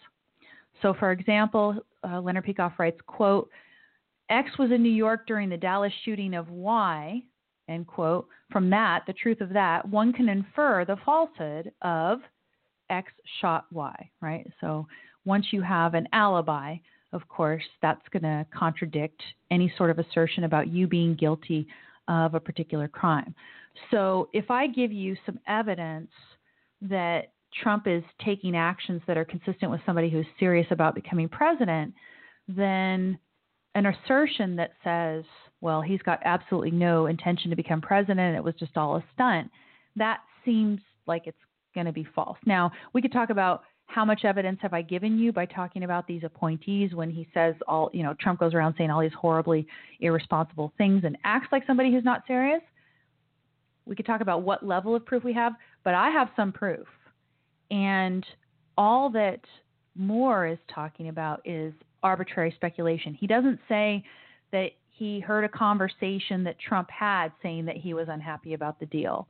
So, 0.81 0.93
for 0.97 1.11
example, 1.11 1.75
uh, 2.07 2.21
Leonard 2.21 2.45
Peikoff 2.45 2.79
writes, 2.79 2.99
quote, 3.05 3.49
X 4.29 4.49
was 4.57 4.71
in 4.71 4.81
New 4.81 4.89
York 4.89 5.27
during 5.27 5.49
the 5.49 5.57
Dallas 5.57 5.91
shooting 6.05 6.35
of 6.35 6.49
Y, 6.49 7.21
end 7.67 7.85
quote. 7.85 8.29
From 8.49 8.69
that, 8.69 9.03
the 9.05 9.13
truth 9.13 9.41
of 9.41 9.49
that, 9.49 9.87
one 9.87 10.13
can 10.13 10.29
infer 10.29 10.85
the 10.85 10.95
falsehood 11.05 11.69
of 11.81 12.19
X 12.89 13.11
shot 13.41 13.65
Y, 13.73 14.09
right? 14.21 14.47
So 14.61 14.87
once 15.25 15.47
you 15.51 15.61
have 15.61 15.95
an 15.95 16.07
alibi, 16.13 16.77
of 17.13 17.27
course, 17.27 17.63
that's 17.81 18.07
going 18.11 18.23
to 18.23 18.45
contradict 18.57 19.21
any 19.49 19.73
sort 19.77 19.89
of 19.89 19.99
assertion 19.99 20.43
about 20.45 20.67
you 20.67 20.87
being 20.87 21.15
guilty 21.15 21.67
of 22.07 22.35
a 22.35 22.39
particular 22.39 22.87
crime. 22.87 23.35
So 23.89 24.29
if 24.33 24.49
I 24.51 24.67
give 24.67 24.91
you 24.91 25.15
some 25.25 25.39
evidence 25.47 26.11
that 26.81 27.33
Trump 27.61 27.85
is 27.85 28.03
taking 28.23 28.55
actions 28.55 29.01
that 29.07 29.17
are 29.17 29.25
consistent 29.25 29.71
with 29.71 29.81
somebody 29.85 30.09
who's 30.09 30.25
serious 30.39 30.67
about 30.71 30.95
becoming 30.95 31.29
president, 31.29 31.93
then 32.47 33.17
an 33.75 33.85
assertion 33.85 34.55
that 34.55 34.71
says, 34.83 35.23
well, 35.61 35.81
he's 35.81 36.01
got 36.01 36.19
absolutely 36.25 36.71
no 36.71 37.05
intention 37.05 37.49
to 37.49 37.55
become 37.55 37.81
president, 37.81 38.35
it 38.35 38.43
was 38.43 38.55
just 38.55 38.75
all 38.77 38.95
a 38.97 39.03
stunt, 39.13 39.49
that 39.95 40.19
seems 40.43 40.79
like 41.07 41.27
it's 41.27 41.37
going 41.73 41.85
to 41.85 41.93
be 41.93 42.07
false. 42.15 42.37
Now, 42.45 42.71
we 42.93 43.01
could 43.01 43.13
talk 43.13 43.29
about 43.29 43.63
how 43.93 44.05
much 44.05 44.23
evidence 44.23 44.59
have 44.61 44.73
I 44.73 44.81
given 44.81 45.19
you 45.19 45.33
by 45.33 45.45
talking 45.45 45.83
about 45.83 46.07
these 46.07 46.23
appointees 46.23 46.93
when 46.93 47.09
he 47.09 47.27
says 47.33 47.55
all, 47.67 47.89
you 47.93 48.03
know, 48.03 48.15
Trump 48.19 48.39
goes 48.39 48.53
around 48.53 48.75
saying 48.77 48.89
all 48.89 49.01
these 49.01 49.11
horribly 49.19 49.67
irresponsible 49.99 50.71
things 50.77 51.03
and 51.03 51.17
acts 51.25 51.47
like 51.51 51.63
somebody 51.67 51.91
who's 51.91 52.05
not 52.05 52.23
serious? 52.25 52.61
We 53.85 53.95
could 53.95 54.05
talk 54.05 54.21
about 54.21 54.43
what 54.43 54.65
level 54.65 54.95
of 54.95 55.05
proof 55.05 55.23
we 55.23 55.33
have, 55.33 55.53
but 55.83 55.93
I 55.93 56.09
have 56.09 56.29
some 56.35 56.53
proof. 56.53 56.87
And 57.69 58.25
all 58.77 59.09
that 59.09 59.41
Moore 59.95 60.47
is 60.47 60.57
talking 60.73 61.09
about 61.09 61.41
is 61.43 61.73
arbitrary 62.01 62.53
speculation. 62.55 63.13
He 63.13 63.27
doesn't 63.27 63.59
say 63.67 64.03
that 64.51 64.69
he 64.89 65.19
heard 65.19 65.43
a 65.43 65.49
conversation 65.49 66.43
that 66.45 66.55
Trump 66.59 66.89
had 66.89 67.33
saying 67.43 67.65
that 67.65 67.75
he 67.75 67.93
was 67.93 68.07
unhappy 68.09 68.53
about 68.53 68.79
the 68.79 68.85
deal, 68.85 69.27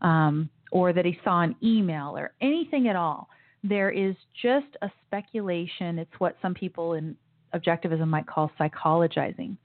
um, 0.00 0.48
or 0.72 0.92
that 0.92 1.04
he 1.04 1.18
saw 1.22 1.42
an 1.42 1.54
email 1.62 2.16
or 2.16 2.32
anything 2.40 2.88
at 2.88 2.96
all. 2.96 3.28
There 3.62 3.90
is 3.90 4.14
just 4.42 4.66
a 4.82 4.90
speculation. 5.06 5.98
It's 5.98 6.18
what 6.18 6.36
some 6.40 6.54
people 6.54 6.94
in 6.94 7.16
objectivism 7.54 8.08
might 8.08 8.26
call 8.26 8.50
psychologizing 8.58 9.56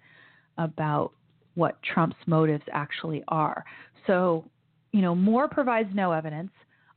about 0.58 1.12
what 1.56 1.82
Trump's 1.84 2.18
motives 2.28 2.64
actually 2.72 3.24
are. 3.28 3.64
So, 4.08 4.46
you 4.92 5.02
know, 5.02 5.16
Moore 5.16 5.48
provides 5.48 5.90
no 5.94 6.12
evidence. 6.12 6.52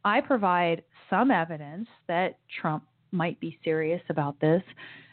I 0.05 0.21
provide 0.21 0.83
some 1.11 1.31
evidence 1.31 1.89
that 2.07 2.39
Trump 2.61 2.85
might 3.13 3.39
be 3.41 3.59
serious 3.65 4.03
about 4.11 4.41
this. 4.41 4.63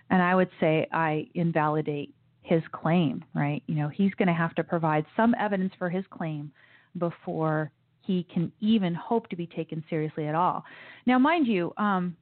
And 0.10 0.22
I 0.22 0.36
would 0.36 0.50
say 0.60 0.88
I 0.92 1.28
invalidate 1.34 2.14
his 2.42 2.62
claim, 2.72 3.24
right? 3.34 3.64
You 3.68 3.76
know, 3.76 3.90
he's 3.90 4.14
going 4.16 4.28
to 4.28 4.34
have 4.34 4.54
to 4.56 4.64
provide 4.64 5.06
some 5.16 5.36
evidence 5.40 5.74
for 5.80 5.90
his 5.90 6.06
claim 6.12 6.52
before 6.98 7.72
he 8.06 8.26
can 8.34 8.52
even 8.60 8.94
hope 8.94 9.28
to 9.30 9.36
be 9.36 9.48
taken 9.48 9.84
seriously 9.90 10.28
at 10.28 10.36
all. 10.36 10.64
Now, 11.06 11.20
mind 11.20 11.48
you, 11.48 11.74
um, 11.78 12.16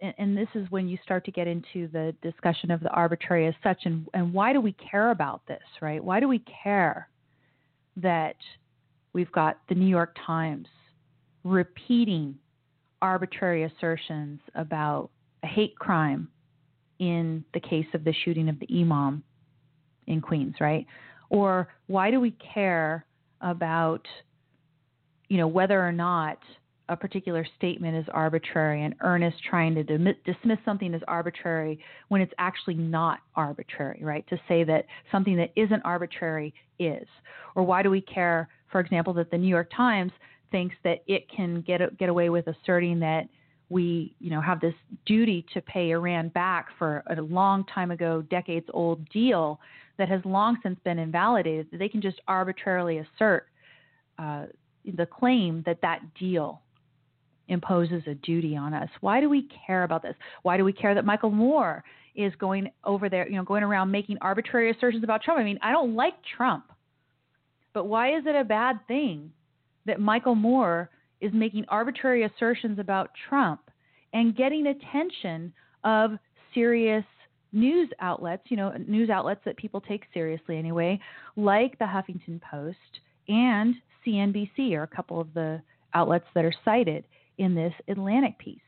and, 0.00 0.36
this 0.36 0.48
is 0.54 0.70
when 0.70 0.88
you 0.88 0.96
start 1.02 1.24
to 1.26 1.30
get 1.30 1.46
into 1.46 1.88
the 1.88 2.14
discussion 2.22 2.70
of 2.70 2.80
the 2.80 2.88
arbitrary 2.88 3.46
as 3.46 3.54
such, 3.62 3.82
and, 3.84 4.06
and 4.14 4.32
why 4.32 4.52
do 4.52 4.60
we 4.60 4.72
care 4.72 5.10
about 5.10 5.42
this, 5.46 5.62
right? 5.82 6.02
Why 6.02 6.20
do 6.20 6.28
we 6.28 6.42
care 6.62 7.08
that 7.96 8.36
we've 9.12 9.30
got 9.32 9.58
the 9.68 9.74
New 9.74 9.88
York 9.88 10.16
Times 10.26 10.68
repeating 11.44 12.34
arbitrary 13.02 13.64
assertions 13.64 14.40
about 14.54 15.10
a 15.42 15.46
hate 15.46 15.76
crime 15.76 16.28
in 16.98 17.44
the 17.54 17.60
case 17.60 17.86
of 17.94 18.04
the 18.04 18.14
shooting 18.24 18.48
of 18.48 18.58
the 18.60 18.68
imam 18.80 19.22
in 20.06 20.20
Queens, 20.20 20.54
right? 20.60 20.86
Or 21.30 21.68
why 21.86 22.10
do 22.10 22.20
we 22.20 22.32
care 22.32 23.04
about, 23.40 24.06
you 25.30 25.38
know, 25.38 25.46
whether 25.46 25.80
or 25.80 25.92
not 25.92 26.38
a 26.90 26.96
particular 26.96 27.46
statement 27.56 27.96
is 27.96 28.04
arbitrary 28.12 28.82
and 28.84 28.96
Earnest 29.00 29.36
trying 29.48 29.76
to 29.76 29.84
dismiss 29.84 30.58
something 30.64 30.92
as 30.92 31.00
arbitrary 31.06 31.78
when 32.08 32.20
it's 32.20 32.32
actually 32.38 32.74
not 32.74 33.20
arbitrary, 33.36 34.00
right? 34.02 34.26
To 34.28 34.36
say 34.48 34.64
that 34.64 34.86
something 35.12 35.36
that 35.36 35.52
isn't 35.54 35.80
arbitrary 35.84 36.52
is. 36.80 37.06
Or 37.54 37.62
why 37.62 37.84
do 37.84 37.90
we 37.90 38.00
care, 38.00 38.48
for 38.72 38.80
example, 38.80 39.14
that 39.14 39.30
the 39.30 39.38
New 39.38 39.48
York 39.48 39.70
Times 39.74 40.10
thinks 40.50 40.74
that 40.82 41.04
it 41.06 41.30
can 41.34 41.60
get 41.60 41.96
get 41.96 42.08
away 42.08 42.28
with 42.28 42.48
asserting 42.48 42.98
that 42.98 43.28
we, 43.68 44.16
you 44.18 44.30
know, 44.30 44.40
have 44.40 44.60
this 44.60 44.74
duty 45.06 45.46
to 45.54 45.60
pay 45.60 45.90
Iran 45.90 46.28
back 46.30 46.66
for 46.76 47.04
a 47.16 47.22
long 47.22 47.64
time 47.72 47.92
ago, 47.92 48.20
decades 48.30 48.66
old 48.74 49.08
deal 49.10 49.60
that 49.96 50.08
has 50.08 50.20
long 50.24 50.58
since 50.60 50.76
been 50.82 50.98
invalidated. 50.98 51.68
That 51.70 51.78
they 51.78 51.88
can 51.88 52.02
just 52.02 52.20
arbitrarily 52.26 52.98
assert 52.98 53.46
uh, 54.18 54.46
the 54.96 55.06
claim 55.06 55.62
that 55.66 55.80
that 55.82 56.00
deal 56.18 56.62
imposes 57.48 58.02
a 58.06 58.14
duty 58.14 58.56
on 58.56 58.72
us. 58.72 58.88
Why 59.00 59.20
do 59.20 59.28
we 59.28 59.48
care 59.66 59.82
about 59.84 60.02
this? 60.02 60.14
Why 60.42 60.56
do 60.56 60.64
we 60.64 60.72
care 60.72 60.94
that 60.94 61.04
Michael 61.04 61.30
Moore 61.30 61.82
is 62.14 62.32
going 62.38 62.70
over 62.84 63.08
there, 63.08 63.28
you 63.28 63.36
know, 63.36 63.44
going 63.44 63.62
around 63.62 63.90
making 63.90 64.18
arbitrary 64.20 64.70
assertions 64.70 65.04
about 65.04 65.22
Trump? 65.22 65.40
I 65.40 65.44
mean, 65.44 65.58
I 65.62 65.72
don't 65.72 65.94
like 65.94 66.14
Trump, 66.36 66.64
but 67.72 67.84
why 67.86 68.16
is 68.16 68.24
it 68.26 68.36
a 68.36 68.44
bad 68.44 68.78
thing 68.86 69.32
that 69.86 70.00
Michael 70.00 70.34
Moore 70.34 70.90
is 71.20 71.32
making 71.34 71.64
arbitrary 71.68 72.24
assertions 72.24 72.78
about 72.78 73.10
Trump 73.28 73.60
and 74.12 74.36
getting 74.36 74.66
attention 74.68 75.52
of 75.84 76.12
serious 76.54 77.04
news 77.52 77.88
outlets, 78.00 78.42
you 78.48 78.56
know, 78.56 78.72
news 78.86 79.10
outlets 79.10 79.40
that 79.44 79.56
people 79.56 79.80
take 79.80 80.04
seriously 80.14 80.56
anyway, 80.56 81.00
like 81.36 81.78
the 81.78 81.84
Huffington 81.84 82.40
Post 82.40 82.76
and 83.28 83.74
CNBC 84.06 84.72
are 84.74 84.82
a 84.82 84.86
couple 84.88 85.20
of 85.20 85.32
the 85.34 85.60
outlets 85.94 86.26
that 86.34 86.44
are 86.44 86.54
cited 86.64 87.04
in 87.38 87.54
this 87.54 87.74
Atlantic 87.88 88.38
piece. 88.38 88.60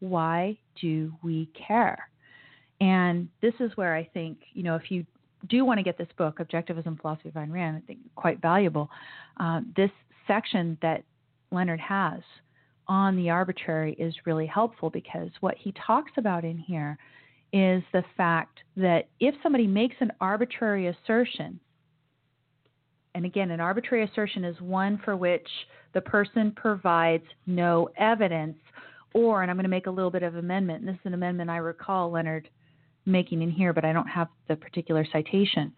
Why 0.00 0.56
do 0.80 1.12
we 1.22 1.50
care? 1.66 2.08
And 2.80 3.28
this 3.42 3.54
is 3.60 3.70
where 3.76 3.94
I 3.94 4.08
think, 4.14 4.38
you 4.54 4.62
know, 4.62 4.74
if 4.74 4.90
you 4.90 5.04
do 5.48 5.64
want 5.64 5.78
to 5.78 5.84
get 5.84 5.98
this 5.98 6.08
book, 6.16 6.38
Objectivism, 6.38 7.00
Philosophy 7.00 7.28
of 7.28 7.34
Ayn 7.34 7.52
Rand, 7.52 7.76
I 7.76 7.86
think 7.86 8.00
quite 8.14 8.40
valuable. 8.40 8.88
Uh, 9.38 9.60
this 9.76 9.90
section 10.26 10.78
that 10.82 11.02
Leonard 11.50 11.80
has 11.80 12.20
on 12.88 13.16
the 13.16 13.30
arbitrary 13.30 13.94
is 13.94 14.14
really 14.26 14.46
helpful 14.46 14.90
because 14.90 15.30
what 15.40 15.56
he 15.58 15.72
talks 15.86 16.12
about 16.16 16.44
in 16.44 16.58
here 16.58 16.98
is 17.52 17.82
the 17.92 18.04
fact 18.16 18.60
that 18.76 19.08
if 19.18 19.34
somebody 19.42 19.66
makes 19.66 19.96
an 20.00 20.12
arbitrary 20.20 20.86
assertion, 20.86 21.58
and 23.14 23.24
again, 23.24 23.50
an 23.50 23.60
arbitrary 23.60 24.04
assertion 24.04 24.44
is 24.44 24.60
one 24.60 25.00
for 25.04 25.16
which 25.16 25.46
the 25.94 26.00
person 26.00 26.52
provides 26.52 27.24
no 27.46 27.88
evidence, 27.96 28.56
or, 29.14 29.42
and 29.42 29.50
I'm 29.50 29.56
going 29.56 29.64
to 29.64 29.70
make 29.70 29.86
a 29.86 29.90
little 29.90 30.10
bit 30.10 30.22
of 30.22 30.36
amendment, 30.36 30.86
this 30.86 30.94
is 30.94 31.00
an 31.04 31.14
amendment 31.14 31.50
I 31.50 31.56
recall 31.56 32.10
Leonard 32.10 32.48
making 33.06 33.42
in 33.42 33.50
here, 33.50 33.72
but 33.72 33.84
I 33.84 33.92
don't 33.92 34.06
have 34.06 34.28
the 34.48 34.56
particular 34.56 35.04
citation. 35.10 35.72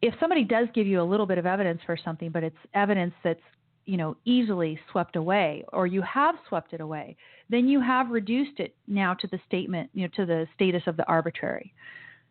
If 0.00 0.14
somebody 0.20 0.44
does 0.44 0.68
give 0.74 0.86
you 0.86 1.00
a 1.00 1.04
little 1.04 1.26
bit 1.26 1.38
of 1.38 1.46
evidence 1.46 1.80
for 1.84 1.96
something, 2.02 2.30
but 2.30 2.42
it's 2.42 2.56
evidence 2.74 3.14
that's 3.22 3.40
you 3.86 3.96
know 3.96 4.16
easily 4.24 4.78
swept 4.90 5.16
away 5.16 5.64
or 5.72 5.86
you 5.86 6.00
have 6.02 6.36
swept 6.48 6.72
it 6.72 6.80
away 6.80 7.14
then 7.50 7.68
you 7.68 7.80
have 7.80 8.10
reduced 8.10 8.58
it 8.58 8.74
now 8.86 9.12
to 9.12 9.26
the 9.26 9.38
statement 9.46 9.90
you 9.92 10.02
know 10.02 10.08
to 10.16 10.24
the 10.24 10.46
status 10.54 10.82
of 10.86 10.96
the 10.96 11.06
arbitrary 11.06 11.72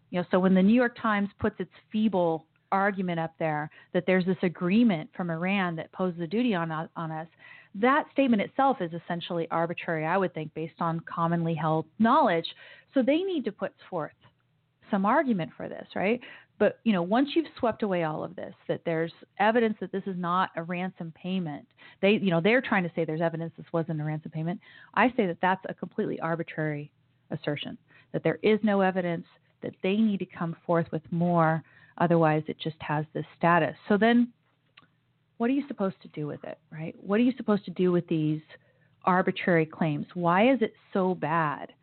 you 0.10 0.20
know 0.20 0.26
so 0.32 0.40
when 0.40 0.56
the 0.56 0.62
new 0.64 0.74
york 0.74 0.98
times 1.00 1.30
puts 1.40 1.56
its 1.60 1.72
feeble 1.92 2.46
argument 2.74 3.20
up 3.20 3.34
there 3.40 3.70
that 3.94 4.04
there's 4.06 4.26
this 4.26 4.38
agreement 4.44 5.10
from 5.16 5.30
iran 5.30 5.76
that 5.76 5.92
poses 5.94 6.20
a 6.20 6.28
duty 6.28 6.54
on 6.54 6.72
on 6.72 7.12
us 7.12 7.28
that 7.76 8.06
statement 8.12 8.42
itself 8.42 8.78
is 8.82 8.92
essentially 8.94 9.48
arbitrary, 9.50 10.06
I 10.06 10.18
would 10.18 10.34
think, 10.34 10.54
based 10.54 10.80
on 10.80 11.00
commonly 11.02 11.56
held 11.56 11.86
knowledge. 12.00 12.46
So 12.94 13.02
they 13.02 13.18
need 13.18 13.46
to 13.46 13.52
put 13.52 13.74
forth 13.90 14.12
some 14.92 15.06
argument 15.06 15.52
for 15.58 15.68
this, 15.68 15.88
right? 15.96 16.20
But 16.60 16.80
you 16.84 16.94
know, 16.94 17.02
once 17.02 17.30
you've 17.36 17.48
swept 17.58 17.82
away 17.82 18.04
all 18.04 18.24
of 18.24 18.36
this, 18.36 18.54
that 18.68 18.82
there's 18.86 19.12
evidence 19.40 19.76
that 19.82 19.92
this 19.92 20.04
is 20.06 20.16
not 20.18 20.52
a 20.56 20.62
ransom 20.62 21.12
payment. 21.20 21.66
They, 22.02 22.12
you 22.12 22.30
know, 22.30 22.42
they're 22.42 22.62
trying 22.62 22.84
to 22.84 22.92
say 22.96 23.06
there's 23.06 23.22
evidence 23.22 23.54
this 23.58 23.66
wasn't 23.74 24.00
a 24.00 24.04
ransom 24.04 24.32
payment. 24.32 24.60
I 24.94 25.10
say 25.18 25.26
that 25.26 25.40
that's 25.42 25.64
a 25.68 25.74
completely 25.74 26.20
arbitrary 26.20 26.92
assertion. 27.32 27.78
That 28.12 28.24
there 28.24 28.38
is 28.44 28.60
no 28.62 28.82
evidence. 28.82 29.26
That 29.64 29.74
they 29.82 29.96
need 29.96 30.20
to 30.20 30.26
come 30.26 30.56
forth 30.66 30.86
with 30.92 31.02
more. 31.10 31.64
Otherwise, 31.98 32.44
it 32.48 32.58
just 32.60 32.76
has 32.80 33.06
this 33.14 33.26
status. 33.38 33.76
So 33.88 33.98
then, 33.98 34.30
what 35.38 35.50
are 35.50 35.54
you 35.54 35.68
supposed 35.68 36.02
to 36.02 36.08
do 36.10 36.28
with 36.28 36.44
it, 36.44 36.58
right? 36.72 36.96
What 37.00 37.20
are 37.20 37.24
you 37.24 37.34
supposed 37.38 37.66
to 37.66 37.72
do 37.72 37.92
with 37.92 38.08
these 38.08 38.42
arbitrary 39.06 39.66
claims? 39.66 40.08
Why 40.14 40.52
is 40.52 40.62
it 40.62 40.74
so 40.94 41.16
bad 41.16 41.74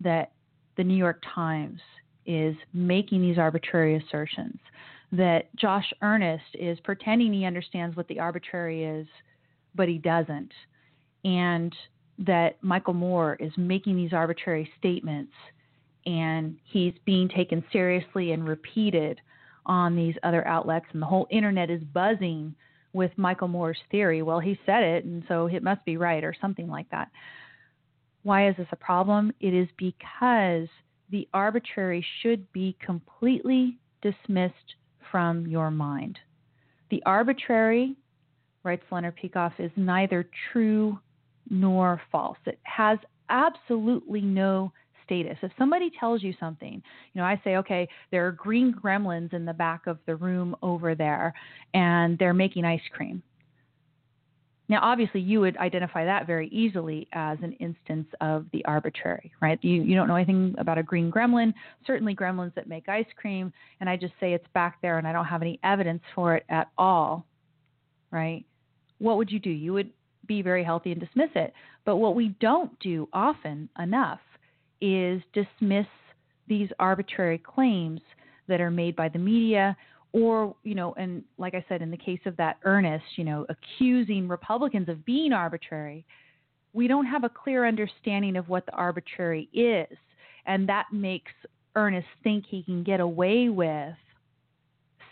that 0.00 0.32
the 0.76 0.84
New 0.84 0.96
York 0.96 1.22
Times 1.34 1.80
is 2.24 2.54
making 2.72 3.22
these 3.22 3.38
arbitrary 3.38 3.96
assertions, 3.96 4.58
that 5.12 5.54
Josh 5.56 5.90
Earnest 6.02 6.44
is 6.54 6.78
pretending 6.80 7.32
he 7.32 7.44
understands 7.44 7.96
what 7.96 8.06
the 8.08 8.20
arbitrary 8.20 8.84
is, 8.84 9.06
but 9.74 9.88
he 9.88 9.98
doesn't, 9.98 10.52
and 11.24 11.74
that 12.18 12.62
Michael 12.62 12.94
Moore 12.94 13.36
is 13.40 13.52
making 13.56 13.96
these 13.96 14.12
arbitrary 14.12 14.70
statements 14.78 15.32
and 16.06 16.56
he's 16.64 16.94
being 17.04 17.28
taken 17.28 17.64
seriously 17.72 18.32
and 18.32 18.46
repeated 18.46 19.20
on 19.68 19.94
these 19.94 20.14
other 20.22 20.46
outlets, 20.48 20.86
and 20.92 21.02
the 21.02 21.06
whole 21.06 21.26
internet 21.30 21.70
is 21.70 21.82
buzzing 21.92 22.54
with 22.94 23.10
Michael 23.16 23.48
Moore's 23.48 23.78
theory. 23.90 24.22
Well, 24.22 24.40
he 24.40 24.58
said 24.64 24.82
it, 24.82 25.04
and 25.04 25.22
so 25.28 25.46
it 25.46 25.62
must 25.62 25.84
be 25.84 25.96
right, 25.96 26.24
or 26.24 26.34
something 26.40 26.68
like 26.68 26.88
that. 26.90 27.10
Why 28.22 28.48
is 28.48 28.56
this 28.56 28.66
a 28.72 28.76
problem? 28.76 29.32
It 29.40 29.54
is 29.54 29.68
because 29.76 30.68
the 31.10 31.28
arbitrary 31.32 32.04
should 32.22 32.50
be 32.52 32.76
completely 32.84 33.78
dismissed 34.02 34.54
from 35.10 35.46
your 35.46 35.70
mind. 35.70 36.18
The 36.90 37.02
arbitrary, 37.06 37.96
writes 38.64 38.82
Leonard 38.90 39.14
Peikoff, 39.22 39.52
is 39.58 39.70
neither 39.76 40.28
true 40.52 40.98
nor 41.50 42.00
false. 42.10 42.38
It 42.46 42.58
has 42.64 42.98
absolutely 43.28 44.20
no 44.20 44.72
status. 45.08 45.38
If 45.42 45.50
somebody 45.58 45.90
tells 45.98 46.22
you 46.22 46.34
something, 46.38 46.74
you 47.12 47.20
know, 47.20 47.24
I 47.24 47.40
say, 47.42 47.56
okay, 47.56 47.88
there 48.10 48.26
are 48.26 48.32
green 48.32 48.74
gremlins 48.74 49.32
in 49.32 49.46
the 49.46 49.54
back 49.54 49.86
of 49.86 49.98
the 50.06 50.14
room 50.14 50.54
over 50.62 50.94
there, 50.94 51.32
and 51.72 52.18
they're 52.18 52.34
making 52.34 52.64
ice 52.64 52.80
cream. 52.92 53.22
Now, 54.70 54.80
obviously, 54.82 55.20
you 55.20 55.40
would 55.40 55.56
identify 55.56 56.04
that 56.04 56.26
very 56.26 56.48
easily 56.48 57.08
as 57.14 57.38
an 57.40 57.52
instance 57.52 58.06
of 58.20 58.44
the 58.52 58.62
arbitrary, 58.66 59.32
right? 59.40 59.58
You, 59.62 59.82
you 59.82 59.96
don't 59.96 60.08
know 60.08 60.16
anything 60.16 60.54
about 60.58 60.76
a 60.76 60.82
green 60.82 61.10
gremlin, 61.10 61.54
certainly 61.86 62.14
gremlins 62.14 62.54
that 62.54 62.68
make 62.68 62.86
ice 62.86 63.06
cream, 63.16 63.50
and 63.80 63.88
I 63.88 63.96
just 63.96 64.12
say 64.20 64.34
it's 64.34 64.46
back 64.52 64.76
there 64.82 64.98
and 64.98 65.08
I 65.08 65.12
don't 65.12 65.24
have 65.24 65.40
any 65.40 65.58
evidence 65.64 66.02
for 66.14 66.36
it 66.36 66.44
at 66.50 66.68
all, 66.76 67.24
right? 68.10 68.44
What 68.98 69.16
would 69.16 69.30
you 69.30 69.38
do? 69.38 69.48
You 69.48 69.72
would 69.72 69.90
be 70.26 70.42
very 70.42 70.62
healthy 70.62 70.92
and 70.92 71.00
dismiss 71.00 71.30
it. 71.34 71.54
But 71.86 71.96
what 71.96 72.14
we 72.14 72.36
don't 72.40 72.78
do 72.80 73.08
often 73.14 73.70
enough 73.78 74.20
is 74.80 75.22
dismiss 75.32 75.86
these 76.48 76.68
arbitrary 76.78 77.38
claims 77.38 78.00
that 78.46 78.60
are 78.60 78.70
made 78.70 78.96
by 78.96 79.08
the 79.08 79.18
media 79.18 79.76
or 80.12 80.54
you 80.62 80.74
know 80.74 80.94
and 80.94 81.22
like 81.36 81.54
i 81.54 81.64
said 81.68 81.82
in 81.82 81.90
the 81.90 81.96
case 81.96 82.20
of 82.24 82.34
that 82.38 82.56
earnest 82.64 83.04
you 83.16 83.24
know 83.24 83.44
accusing 83.50 84.26
republicans 84.26 84.88
of 84.88 85.04
being 85.04 85.34
arbitrary 85.34 86.06
we 86.72 86.86
don't 86.86 87.06
have 87.06 87.24
a 87.24 87.28
clear 87.28 87.66
understanding 87.66 88.36
of 88.36 88.48
what 88.48 88.66
the 88.66 88.72
arbitrary 88.72 89.48
is. 89.52 89.96
And 90.46 90.68
that 90.68 90.86
makes 90.92 91.32
earnest 91.74 92.06
think 92.22 92.44
he 92.48 92.62
can 92.62 92.82
get 92.82 93.00
away 93.00 93.48
with 93.48 93.94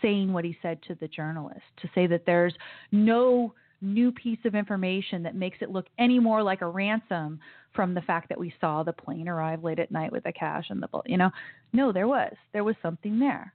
saying 0.01 0.31
what 0.31 0.45
he 0.45 0.57
said 0.61 0.79
to 0.83 0.95
the 0.95 1.07
journalist 1.07 1.61
to 1.81 1.89
say 1.95 2.07
that 2.07 2.25
there's 2.25 2.53
no 2.91 3.53
new 3.81 4.11
piece 4.11 4.39
of 4.45 4.55
information 4.55 5.23
that 5.23 5.35
makes 5.35 5.57
it 5.61 5.69
look 5.69 5.85
any 5.99 6.19
more 6.19 6.41
like 6.41 6.61
a 6.61 6.67
ransom 6.67 7.39
from 7.77 7.93
the 7.93 8.01
fact 8.01 8.27
that 8.27 8.39
we 8.39 8.51
saw 8.59 8.81
the 8.81 8.91
plane 8.91 9.29
arrive 9.29 9.63
late 9.63 9.77
at 9.77 9.91
night 9.91 10.11
with 10.11 10.23
the 10.23 10.33
cash 10.33 10.65
and 10.71 10.81
the 10.81 10.89
you 11.05 11.15
know? 11.15 11.29
No 11.73 11.91
there 11.91 12.07
was. 12.07 12.33
There 12.51 12.63
was 12.63 12.75
something 12.81 13.19
there. 13.19 13.53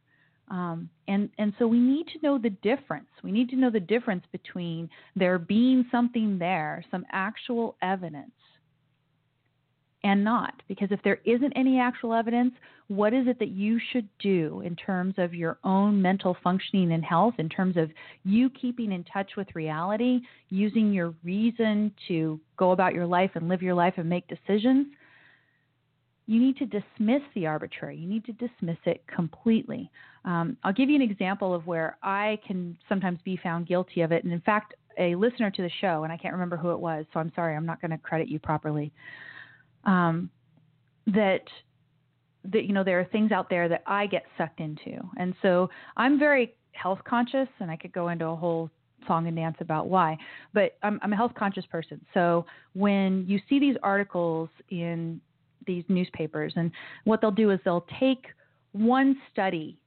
Um, 0.48 0.88
and 1.08 1.28
and 1.38 1.52
so 1.58 1.66
we 1.66 1.80
need 1.80 2.06
to 2.08 2.20
know 2.22 2.38
the 2.38 2.50
difference. 2.50 3.08
We 3.24 3.32
need 3.32 3.48
to 3.50 3.56
know 3.56 3.68
the 3.68 3.80
difference 3.80 4.24
between 4.30 4.88
there 5.16 5.38
being 5.38 5.84
something 5.90 6.38
there, 6.38 6.84
some 6.90 7.04
actual 7.10 7.76
evidence, 7.82 8.30
and 10.04 10.24
not. 10.24 10.54
Because 10.68 10.88
if 10.90 11.00
there 11.02 11.20
isn't 11.24 11.52
any 11.54 11.78
actual 11.78 12.12
evidence, 12.12 12.52
what 12.88 13.14
is 13.14 13.26
it 13.26 13.38
that 13.38 13.48
you 13.48 13.78
should 13.92 14.08
do 14.18 14.62
in 14.64 14.76
terms 14.76 15.14
of 15.18 15.34
your 15.34 15.58
own 15.64 16.00
mental 16.00 16.36
functioning 16.42 16.92
and 16.92 17.04
health, 17.04 17.34
in 17.38 17.48
terms 17.48 17.76
of 17.76 17.90
you 18.24 18.50
keeping 18.50 18.92
in 18.92 19.04
touch 19.04 19.32
with 19.36 19.46
reality, 19.54 20.20
using 20.50 20.92
your 20.92 21.14
reason 21.22 21.92
to 22.08 22.40
go 22.56 22.72
about 22.72 22.94
your 22.94 23.06
life 23.06 23.30
and 23.34 23.48
live 23.48 23.62
your 23.62 23.74
life 23.74 23.94
and 23.96 24.08
make 24.08 24.26
decisions? 24.28 24.86
you 26.26 26.40
need 26.40 26.56
to 26.56 26.66
dismiss 26.66 27.22
the 27.34 27.46
arbitrary. 27.46 27.96
You 27.96 28.08
need 28.08 28.24
to 28.26 28.32
dismiss 28.32 28.78
it 28.86 29.04
completely. 29.12 29.90
Um, 30.24 30.56
I'll 30.62 30.72
give 30.72 30.88
you 30.88 30.96
an 30.96 31.02
example 31.02 31.52
of 31.52 31.66
where 31.66 31.98
I 32.02 32.38
can 32.46 32.78
sometimes 32.88 33.18
be 33.24 33.38
found 33.42 33.66
guilty 33.66 34.02
of 34.02 34.12
it. 34.12 34.22
And 34.24 34.32
in 34.32 34.40
fact, 34.40 34.74
a 34.98 35.14
listener 35.14 35.50
to 35.50 35.62
the 35.62 35.70
show, 35.80 36.04
and 36.04 36.12
I 36.12 36.16
can't 36.16 36.32
remember 36.32 36.56
who 36.56 36.70
it 36.70 36.78
was, 36.78 37.04
so 37.12 37.20
I'm 37.20 37.32
sorry, 37.34 37.56
I'm 37.56 37.66
not 37.66 37.80
going 37.80 37.90
to 37.90 37.98
credit 37.98 38.28
you 38.28 38.38
properly. 38.38 38.92
Um, 39.84 40.30
that 41.06 41.42
that 42.44 42.64
you 42.64 42.72
know 42.72 42.84
there 42.84 43.00
are 43.00 43.04
things 43.04 43.32
out 43.32 43.48
there 43.50 43.68
that 43.68 43.82
I 43.86 44.06
get 44.06 44.24
sucked 44.38 44.60
into, 44.60 44.98
and 45.16 45.34
so 45.42 45.70
I'm 45.96 46.18
very 46.18 46.54
health 46.72 47.00
conscious, 47.04 47.48
and 47.60 47.70
I 47.70 47.76
could 47.76 47.92
go 47.92 48.08
into 48.08 48.26
a 48.26 48.36
whole 48.36 48.70
song 49.06 49.26
and 49.26 49.36
dance 49.36 49.56
about 49.60 49.88
why. 49.88 50.16
But 50.54 50.76
I'm, 50.82 51.00
I'm 51.02 51.12
a 51.12 51.16
health 51.16 51.32
conscious 51.36 51.66
person, 51.66 52.00
so 52.14 52.46
when 52.74 53.24
you 53.26 53.40
see 53.48 53.58
these 53.58 53.76
articles 53.82 54.48
in 54.70 55.20
these 55.66 55.84
newspapers, 55.88 56.52
and 56.56 56.70
what 57.04 57.20
they'll 57.20 57.30
do 57.30 57.50
is 57.50 57.60
they'll 57.64 57.86
take 58.00 58.26
one 58.72 59.16
study 59.32 59.78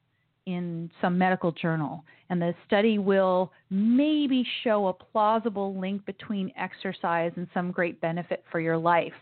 in 0.46 0.92
some 1.02 1.18
medical 1.18 1.52
journal, 1.52 2.04
and 2.30 2.42
the 2.42 2.54
study 2.68 2.98
will 3.00 3.52
maybe 3.70 4.46
show 4.64 4.88
a 4.88 4.94
plausible 4.94 5.80
link 5.80 6.06
between 6.06 6.52
exercise 6.58 7.32
and 7.36 7.48
some 7.54 7.72
great 7.72 8.00
benefit 8.02 8.44
for 8.52 8.60
your 8.60 8.78
life, 8.78 9.14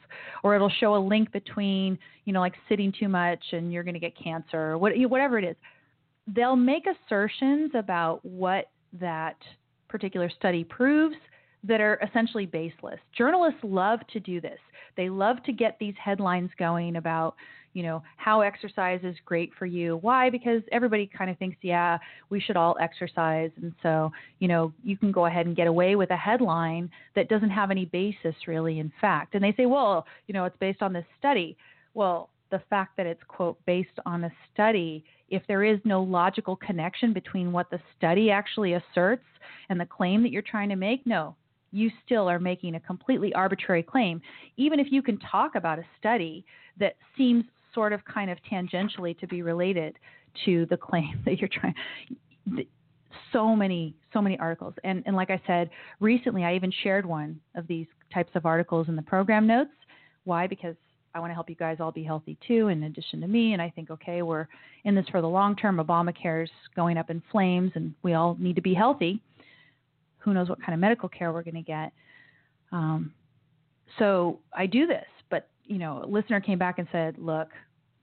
or 0.43 0.55
it'll 0.55 0.69
show 0.69 0.95
a 0.95 0.97
link 0.97 1.31
between, 1.31 1.97
you 2.25 2.33
know, 2.33 2.41
like 2.41 2.55
sitting 2.67 2.93
too 2.97 3.07
much 3.07 3.43
and 3.51 3.71
you're 3.71 3.83
going 3.83 3.93
to 3.93 3.99
get 3.99 4.13
cancer, 4.21 4.71
or 4.71 4.77
whatever 4.77 5.39
it 5.39 5.45
is. 5.45 5.55
They'll 6.27 6.55
make 6.55 6.85
assertions 6.87 7.71
about 7.73 8.23
what 8.23 8.65
that 8.99 9.37
particular 9.87 10.29
study 10.29 10.63
proves 10.63 11.15
that 11.65 11.79
are 11.79 11.97
essentially 12.05 12.45
baseless. 12.45 12.99
Journalists 13.17 13.59
love 13.63 13.99
to 14.11 14.19
do 14.19 14.41
this. 14.41 14.59
They 14.97 15.09
love 15.09 15.41
to 15.43 15.53
get 15.53 15.77
these 15.79 15.93
headlines 16.03 16.51
going 16.59 16.97
about, 16.97 17.35
you 17.73 17.83
know, 17.83 18.03
how 18.17 18.41
exercise 18.41 18.99
is 19.03 19.15
great 19.25 19.51
for 19.57 19.65
you. 19.65 19.97
Why? 19.97 20.29
Because 20.29 20.61
everybody 20.71 21.09
kind 21.15 21.29
of 21.29 21.37
thinks, 21.37 21.57
yeah, 21.61 21.97
we 22.29 22.39
should 22.39 22.55
all 22.55 22.77
exercise. 22.79 23.51
And 23.61 23.73
so, 23.81 24.11
you 24.39 24.47
know, 24.47 24.71
you 24.83 24.95
can 24.97 25.11
go 25.11 25.25
ahead 25.25 25.45
and 25.45 25.55
get 25.55 25.67
away 25.67 25.95
with 25.95 26.11
a 26.11 26.17
headline 26.17 26.89
that 27.15 27.29
doesn't 27.29 27.49
have 27.49 27.71
any 27.71 27.85
basis 27.85 28.35
really 28.47 28.79
in 28.79 28.91
fact. 29.01 29.35
And 29.35 29.43
they 29.43 29.53
say, 29.57 29.65
well, 29.65 30.05
you 30.27 30.33
know, 30.33 30.45
it's 30.45 30.57
based 30.59 30.81
on 30.81 30.93
this 30.93 31.05
study. 31.19 31.57
Well, 31.93 32.29
the 32.51 32.61
fact 32.69 32.95
that 32.97 33.07
it's, 33.07 33.21
quote, 33.27 33.57
based 33.65 33.99
on 34.05 34.23
a 34.25 34.31
study, 34.53 35.03
if 35.29 35.41
there 35.47 35.63
is 35.63 35.79
no 35.83 36.03
logical 36.03 36.55
connection 36.55 37.11
between 37.11 37.51
what 37.51 37.69
the 37.71 37.79
study 37.97 38.29
actually 38.29 38.73
asserts 38.73 39.25
and 39.69 39.79
the 39.79 39.85
claim 39.85 40.21
that 40.21 40.31
you're 40.31 40.43
trying 40.43 40.69
to 40.69 40.75
make, 40.75 41.05
no, 41.07 41.35
you 41.71 41.89
still 42.05 42.29
are 42.29 42.37
making 42.37 42.75
a 42.75 42.79
completely 42.79 43.33
arbitrary 43.33 43.81
claim, 43.81 44.21
even 44.57 44.79
if 44.79 44.87
you 44.91 45.01
can 45.01 45.17
talk 45.17 45.55
about 45.55 45.79
a 45.79 45.85
study 45.99 46.45
that 46.79 46.95
seems 47.17 47.43
sort 47.73 47.93
of 47.93 48.03
kind 48.05 48.29
of 48.29 48.37
tangentially 48.51 49.17
to 49.19 49.27
be 49.27 49.41
related 49.41 49.97
to 50.45 50.65
the 50.69 50.77
claim 50.77 51.21
that 51.25 51.39
you're 51.39 51.49
trying. 51.49 51.75
So 53.31 53.55
many, 53.55 53.95
so 54.11 54.21
many 54.21 54.37
articles. 54.39 54.73
And, 54.83 55.03
and 55.05 55.15
like 55.15 55.29
I 55.29 55.41
said, 55.47 55.69
recently 55.99 56.43
I 56.43 56.55
even 56.55 56.71
shared 56.83 57.05
one 57.05 57.39
of 57.55 57.67
these 57.67 57.87
types 58.13 58.31
of 58.35 58.45
articles 58.45 58.87
in 58.89 58.95
the 58.95 59.01
program 59.01 59.47
notes. 59.47 59.71
Why? 60.23 60.47
Because 60.47 60.75
I 61.15 61.19
want 61.19 61.29
to 61.29 61.35
help 61.35 61.49
you 61.49 61.55
guys 61.55 61.77
all 61.79 61.91
be 61.91 62.03
healthy 62.03 62.37
too, 62.47 62.69
in 62.69 62.83
addition 62.83 63.21
to 63.21 63.27
me. 63.27 63.53
And 63.53 63.61
I 63.61 63.69
think, 63.69 63.91
okay, 63.91 64.23
we're 64.23 64.47
in 64.83 64.95
this 64.95 65.05
for 65.09 65.21
the 65.21 65.27
long 65.27 65.55
term. 65.55 65.77
Obamacare's 65.77 66.49
going 66.75 66.97
up 66.97 67.09
in 67.09 67.21
flames, 67.31 67.71
and 67.75 67.93
we 68.01 68.13
all 68.13 68.35
need 68.39 68.55
to 68.55 68.61
be 68.61 68.73
healthy 68.73 69.21
who 70.23 70.33
knows 70.33 70.49
what 70.49 70.59
kind 70.61 70.73
of 70.73 70.79
medical 70.79 71.09
care 71.09 71.31
we're 71.31 71.43
going 71.43 71.55
to 71.55 71.61
get. 71.61 71.91
Um, 72.71 73.13
so 73.99 74.39
I 74.55 74.65
do 74.65 74.87
this, 74.87 75.05
you 75.65 75.77
know, 75.77 76.03
a 76.03 76.07
listener 76.07 76.41
came 76.41 76.59
back 76.59 76.79
and 76.79 76.87
said, 76.91 77.17
"Look, 77.17 77.49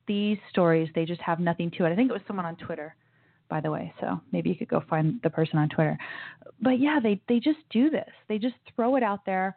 these 0.06 0.38
stories 0.50 0.88
they 0.94 1.04
just 1.04 1.20
have 1.20 1.40
nothing 1.40 1.70
to 1.72 1.84
it." 1.84 1.92
I 1.92 1.96
think 1.96 2.10
it 2.10 2.14
was 2.14 2.22
someone 2.26 2.46
on 2.46 2.56
Twitter 2.56 2.94
by 3.50 3.60
the 3.60 3.70
way. 3.70 3.92
So 4.00 4.18
maybe 4.32 4.48
you 4.48 4.56
could 4.56 4.68
go 4.68 4.82
find 4.88 5.20
the 5.22 5.28
person 5.28 5.58
on 5.58 5.68
Twitter. 5.68 5.98
But 6.62 6.80
yeah, 6.80 7.00
they 7.02 7.20
they 7.28 7.40
just 7.40 7.58
do 7.68 7.90
this. 7.90 8.08
They 8.28 8.38
just 8.38 8.54
throw 8.74 8.96
it 8.96 9.02
out 9.02 9.26
there. 9.26 9.56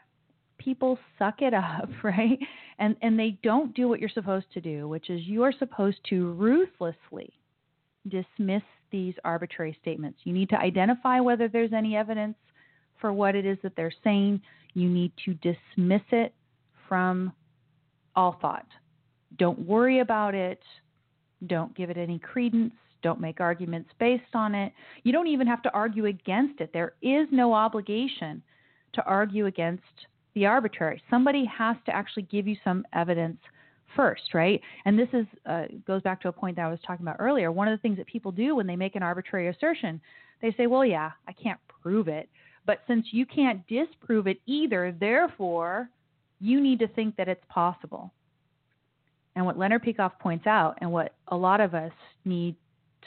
People 0.58 1.00
suck 1.18 1.42
it 1.42 1.54
up, 1.54 1.90
right? 2.04 2.40
And 2.80 2.98
and 3.02 3.18
they 3.18 3.38
don't 3.44 3.74
do 3.74 3.88
what 3.88 4.02
you're 4.02 4.10
supposed 4.10 4.52
to 4.56 4.62
do, 4.62 4.90
which 4.90 5.10
is 5.10 5.22
you 5.22 5.44
are 5.44 5.54
supposed 5.58 6.00
to 6.10 6.34
ruthlessly 6.34 7.32
dismiss 8.10 8.64
these 8.92 9.14
arbitrary 9.24 9.78
statements. 9.82 10.20
You 10.26 10.34
need 10.34 10.50
to 10.50 10.58
identify 10.58 11.22
whether 11.22 11.48
there's 11.48 11.72
any 11.72 11.96
evidence 11.96 12.36
for 13.00 13.14
what 13.14 13.36
it 13.36 13.46
is 13.46 13.58
that 13.64 13.76
they're 13.78 13.94
saying. 14.04 14.42
You 14.74 14.90
need 14.90 15.14
to 15.26 15.36
dismiss 15.36 16.02
it 16.12 16.34
from 16.90 17.32
all 18.16 18.38
thought. 18.42 18.68
Don't 19.38 19.60
worry 19.60 20.00
about 20.00 20.36
it. 20.36 20.62
Don't 21.48 21.76
give 21.76 21.90
it 21.90 21.98
any 21.98 22.20
credence. 22.20 22.74
Don't 23.02 23.20
make 23.20 23.42
arguments 23.42 23.90
based 24.00 24.24
on 24.34 24.56
it. 24.56 24.72
You 25.04 25.12
don't 25.12 25.28
even 25.28 25.46
have 25.48 25.62
to 25.64 25.74
argue 25.74 26.06
against 26.06 26.62
it. 26.62 26.72
There 26.72 26.94
is 27.02 27.28
no 27.32 27.54
obligation 27.54 28.42
to 28.94 29.04
argue 29.04 29.48
against 29.48 29.84
the 30.36 30.46
arbitrary. 30.46 31.02
Somebody 31.10 31.46
has 31.46 31.76
to 31.86 31.96
actually 31.96 32.24
give 32.24 32.48
you 32.48 32.56
some 32.64 32.86
evidence 32.94 33.38
first, 33.96 34.34
right? 34.34 34.62
And 34.86 34.98
this 34.98 35.10
is 35.14 35.26
uh, 35.46 35.66
goes 35.86 36.02
back 36.02 36.22
to 36.22 36.30
a 36.30 36.32
point 36.32 36.56
that 36.56 36.66
I 36.66 36.70
was 36.70 36.80
talking 36.86 37.06
about 37.06 37.18
earlier. 37.20 37.52
One 37.52 37.68
of 37.68 37.78
the 37.78 37.82
things 37.82 37.98
that 37.98 38.08
people 38.08 38.32
do 38.32 38.56
when 38.56 38.68
they 38.68 38.76
make 38.76 38.96
an 38.96 39.04
arbitrary 39.04 39.50
assertion, 39.50 40.02
they 40.42 40.54
say, 40.58 40.68
"Well, 40.68 40.86
yeah, 40.86 41.12
I 41.28 41.34
can't 41.34 41.60
prove 41.82 42.08
it, 42.08 42.30
but 42.66 42.80
since 42.88 43.08
you 43.12 43.26
can't 43.26 43.66
disprove 43.68 44.28
it 44.28 44.40
either, 44.46 44.96
therefore, 45.00 45.90
you 46.44 46.60
need 46.62 46.80
to 46.80 46.88
think 46.88 47.16
that 47.16 47.28
it's 47.28 47.46
possible." 47.48 48.12
And 49.36 49.46
what 49.46 49.58
Leonard 49.58 49.84
Peikoff 49.84 50.20
points 50.20 50.46
out, 50.46 50.78
and 50.80 50.92
what 50.92 51.16
a 51.30 51.36
lot 51.36 51.60
of 51.60 51.74
us 51.74 51.94
need 52.24 52.56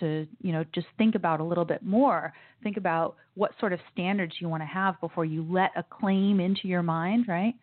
to, 0.01 0.26
you 0.43 0.53
know, 0.53 0.64
just 0.72 0.89
think 0.99 1.14
about 1.14 1.41
a 1.41 1.45
little 1.45 1.64
bit 1.64 1.82
more, 1.82 2.32
think 2.62 2.76
about 2.76 3.16
what 3.34 3.59
sort 3.59 3.72
of 3.72 3.80
standards 3.93 4.34
you 4.41 4.49
want 4.49 4.62
to 4.62 4.66
have 4.66 5.01
before 5.01 5.24
you 5.24 5.43
let 5.49 5.70
a 5.76 5.82
claim 5.82 6.41
into 6.41 6.68
your 6.68 6.82
mind, 6.82 7.28
right? 7.28 7.55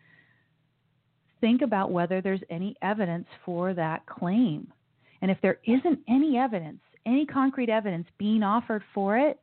Think 1.40 1.62
about 1.62 1.90
whether 1.90 2.20
there's 2.20 2.42
any 2.48 2.76
evidence 2.80 3.28
for 3.44 3.74
that 3.74 4.06
claim. 4.06 4.72
And 5.20 5.30
if 5.30 5.40
there 5.42 5.58
isn't 5.64 6.00
any 6.08 6.38
evidence, 6.38 6.80
any 7.06 7.26
concrete 7.26 7.68
evidence 7.68 8.08
being 8.18 8.42
offered 8.42 8.82
for 8.94 9.18
it, 9.18 9.40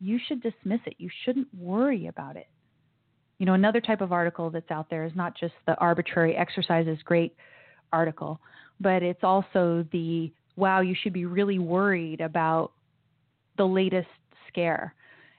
you 0.00 0.18
should 0.26 0.42
dismiss 0.42 0.80
it. 0.86 0.94
You 0.98 1.10
shouldn't 1.24 1.54
worry 1.54 2.06
about 2.06 2.36
it. 2.36 2.48
You 3.42 3.46
know, 3.46 3.54
another 3.54 3.80
type 3.80 4.00
of 4.00 4.12
article 4.12 4.50
that's 4.50 4.70
out 4.70 4.88
there 4.88 5.02
is 5.02 5.10
not 5.16 5.36
just 5.36 5.54
the 5.66 5.74
arbitrary 5.78 6.36
exercises 6.36 6.96
great 7.04 7.34
article, 7.92 8.40
but 8.78 9.02
it's 9.02 9.24
also 9.24 9.84
the 9.90 10.30
wow, 10.54 10.80
you 10.80 10.94
should 11.02 11.12
be 11.12 11.24
really 11.24 11.58
worried 11.58 12.20
about 12.20 12.70
the 13.56 13.64
latest 13.64 14.06
scare. 14.46 14.94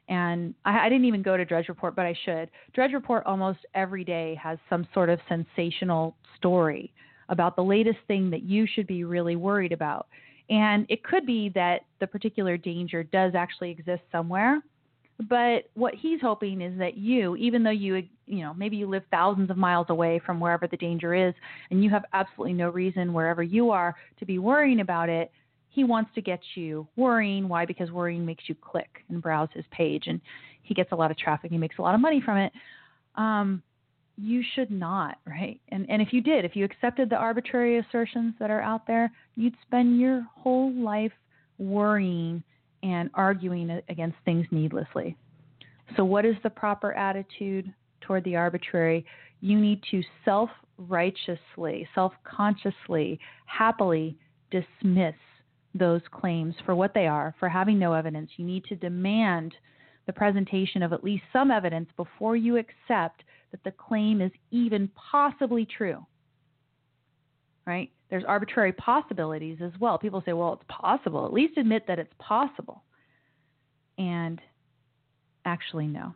And 0.10 0.54
I, 0.66 0.88
I, 0.88 0.90
didn't 0.90 1.06
even 1.06 1.22
go 1.22 1.38
to 1.38 1.46
Drudge 1.46 1.70
Report, 1.70 1.96
but 1.96 2.06
I 2.06 2.14
should. 2.26 2.50
Drudge 2.74 2.92
Report 2.92 3.26
almost 3.26 3.60
every 3.74 4.04
day 4.04 4.36
has 4.36 4.58
some 4.70 4.86
sort 4.94 5.10
of 5.10 5.22
sensational 5.30 6.18
story 6.36 6.94
about 7.30 7.56
the 7.56 7.64
latest 7.64 8.00
thing 8.10 8.30
that 8.32 8.44
you 8.44 8.68
should 8.68 8.86
be 8.86 9.06
really 9.06 9.38
worried 9.38 9.72
about. 9.72 10.08
And 10.50 10.86
it 10.90 11.06
could 11.06 11.26
be 11.26 11.54
that 11.56 11.86
the 12.02 12.08
particular 12.08 12.58
danger 12.58 13.02
does 13.02 13.34
actually 13.34 13.72
exist 13.72 14.02
somewhere, 14.12 14.62
but 15.30 15.70
what 15.76 15.94
he's 15.94 16.20
hoping 16.22 16.62
is 16.62 16.78
that 16.80 16.98
you, 16.98 17.36
even 17.36 17.64
though 17.64 17.70
you, 17.70 18.04
you 18.26 18.42
know, 18.42 18.54
maybe 18.54 18.78
you 18.78 18.88
live 18.88 19.04
thousands 19.12 19.50
of 19.50 19.58
miles 19.58 19.88
away 19.90 20.20
from 20.26 20.40
wherever 20.40 20.68
the 20.68 20.78
danger 20.78 21.14
is, 21.14 21.34
and 21.70 21.84
you 21.84 21.90
have 21.90 22.04
absolutely 22.14 22.54
no 22.54 22.70
reason 22.70 23.14
wherever 23.14 23.44
you 23.44 23.70
are 23.70 23.96
to 24.20 24.26
be 24.26 24.40
worrying 24.40 24.80
about 24.80 25.10
it, 25.10 25.32
he 25.70 25.84
wants 25.84 26.12
to 26.16 26.22
get 26.22 26.40
you 26.56 26.88
worrying. 26.96 27.48
Why? 27.48 27.66
Because 27.66 27.92
worrying 27.92 28.26
makes 28.26 28.44
you 28.48 28.56
click 28.56 29.04
and 29.10 29.22
browse 29.22 29.50
his 29.54 29.66
page, 29.72 30.06
and 30.08 30.20
he 30.62 30.74
gets 30.74 30.92
a 30.92 30.96
lot 30.96 31.12
of 31.12 31.18
traffic. 31.18 31.52
He 31.52 31.58
makes 31.58 31.78
a 31.80 31.82
lot 31.82 31.96
of 31.96 32.02
money 32.02 32.22
from 32.24 32.38
it. 32.38 32.52
Um, 33.16 33.62
you 34.18 34.44
should 34.54 34.70
not, 34.70 35.18
right? 35.26 35.60
And 35.70 35.90
and 35.90 36.02
if 36.02 36.14
you 36.14 36.22
did, 36.22 36.46
if 36.46 36.56
you 36.56 36.66
accepted 36.66 37.10
the 37.10 37.16
arbitrary 37.16 37.80
assertions 37.80 38.36
that 38.40 38.52
are 38.52 38.62
out 38.62 38.86
there, 38.86 39.12
you'd 39.36 39.56
spend 39.66 40.00
your 40.00 40.26
whole 40.36 40.72
life 40.74 41.12
worrying 41.58 42.44
and 42.84 43.10
arguing 43.14 43.82
against 43.90 44.18
things 44.26 44.46
needlessly. 44.52 45.16
So, 45.96 46.04
what 46.04 46.26
is 46.26 46.36
the 46.44 46.50
proper 46.50 46.94
attitude 46.94 47.74
toward 48.02 48.24
the 48.24 48.36
arbitrary? 48.36 49.06
You 49.42 49.60
need 49.60 49.82
to 49.92 50.04
self 50.26 50.50
righteously, 50.78 51.88
self 51.96 52.14
consciously, 52.24 53.20
happily 53.46 54.18
dismiss 54.52 55.16
those 55.76 56.02
claims 56.12 56.54
for 56.66 56.76
what 56.76 56.94
they 56.94 57.08
are, 57.08 57.34
for 57.40 57.50
having 57.50 57.80
no 57.80 57.94
evidence. 57.94 58.30
You 58.38 58.46
need 58.46 58.66
to 58.66 58.76
demand 58.76 59.56
the 60.06 60.14
presentation 60.14 60.84
of 60.84 60.94
at 60.94 61.04
least 61.04 61.24
some 61.32 61.50
evidence 61.50 61.90
before 61.96 62.36
you 62.36 62.58
accept 62.58 63.24
that 63.52 63.64
the 63.64 63.72
claim 63.72 64.22
is 64.22 64.32
even 64.52 64.90
possibly 64.90 65.66
true. 65.66 66.06
Right? 67.66 67.92
There's 68.14 68.24
arbitrary 68.28 68.72
possibilities 68.74 69.58
as 69.60 69.72
well. 69.80 69.98
People 69.98 70.22
say, 70.24 70.34
well, 70.34 70.54
it's 70.54 70.66
possible. 70.70 71.26
At 71.26 71.34
least 71.34 71.58
admit 71.58 71.88
that 71.88 71.98
it's 71.98 72.14
possible. 72.20 72.84
And 73.98 74.40
actually, 75.46 75.88
no. 75.88 76.14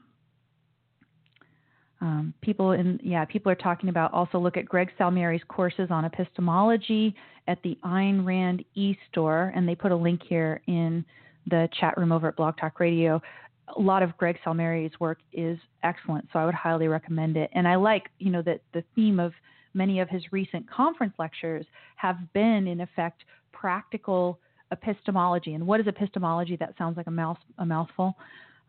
Um, 1.99 2.35
people 2.41 2.73
in 2.73 2.99
yeah, 3.03 3.25
people 3.25 3.51
are 3.51 3.55
talking 3.55 3.89
about 3.89 4.13
also 4.13 4.37
look 4.37 4.57
at 4.57 4.65
Greg 4.65 4.91
Salmieri's 4.99 5.41
courses 5.47 5.87
on 5.89 6.05
epistemology 6.05 7.15
at 7.47 7.57
the 7.63 7.75
Ayn 7.83 8.23
Rand 8.23 8.63
e-store, 8.75 9.51
and 9.55 9.67
they 9.67 9.73
put 9.73 9.91
a 9.91 9.95
link 9.95 10.21
here 10.29 10.61
in 10.67 11.03
the 11.47 11.67
chat 11.79 11.97
room 11.97 12.11
over 12.11 12.27
at 12.27 12.35
Blog 12.35 12.57
Talk 12.59 12.79
Radio. 12.79 13.19
A 13.75 13.81
lot 13.81 14.03
of 14.03 14.15
Greg 14.17 14.37
Salmieri's 14.45 14.93
work 14.99 15.17
is 15.33 15.57
excellent, 15.81 16.27
so 16.31 16.37
I 16.37 16.45
would 16.45 16.53
highly 16.53 16.87
recommend 16.87 17.37
it. 17.37 17.49
And 17.53 17.67
I 17.67 17.75
like, 17.75 18.09
you 18.19 18.29
know, 18.29 18.43
that 18.43 18.61
the 18.75 18.83
theme 18.93 19.19
of 19.19 19.33
many 19.77 19.99
of 19.99 20.09
his 20.09 20.23
recent 20.31 20.69
conference 20.69 21.13
lectures 21.19 21.65
have 21.95 22.17
been, 22.33 22.67
in 22.67 22.81
effect, 22.81 23.23
practical 23.53 24.39
epistemology. 24.71 25.53
And 25.53 25.65
what 25.65 25.79
is 25.79 25.87
epistemology? 25.87 26.57
That 26.57 26.73
sounds 26.77 26.97
like 26.97 27.07
a, 27.07 27.11
mouth, 27.11 27.37
a 27.59 27.65
mouthful. 27.65 28.15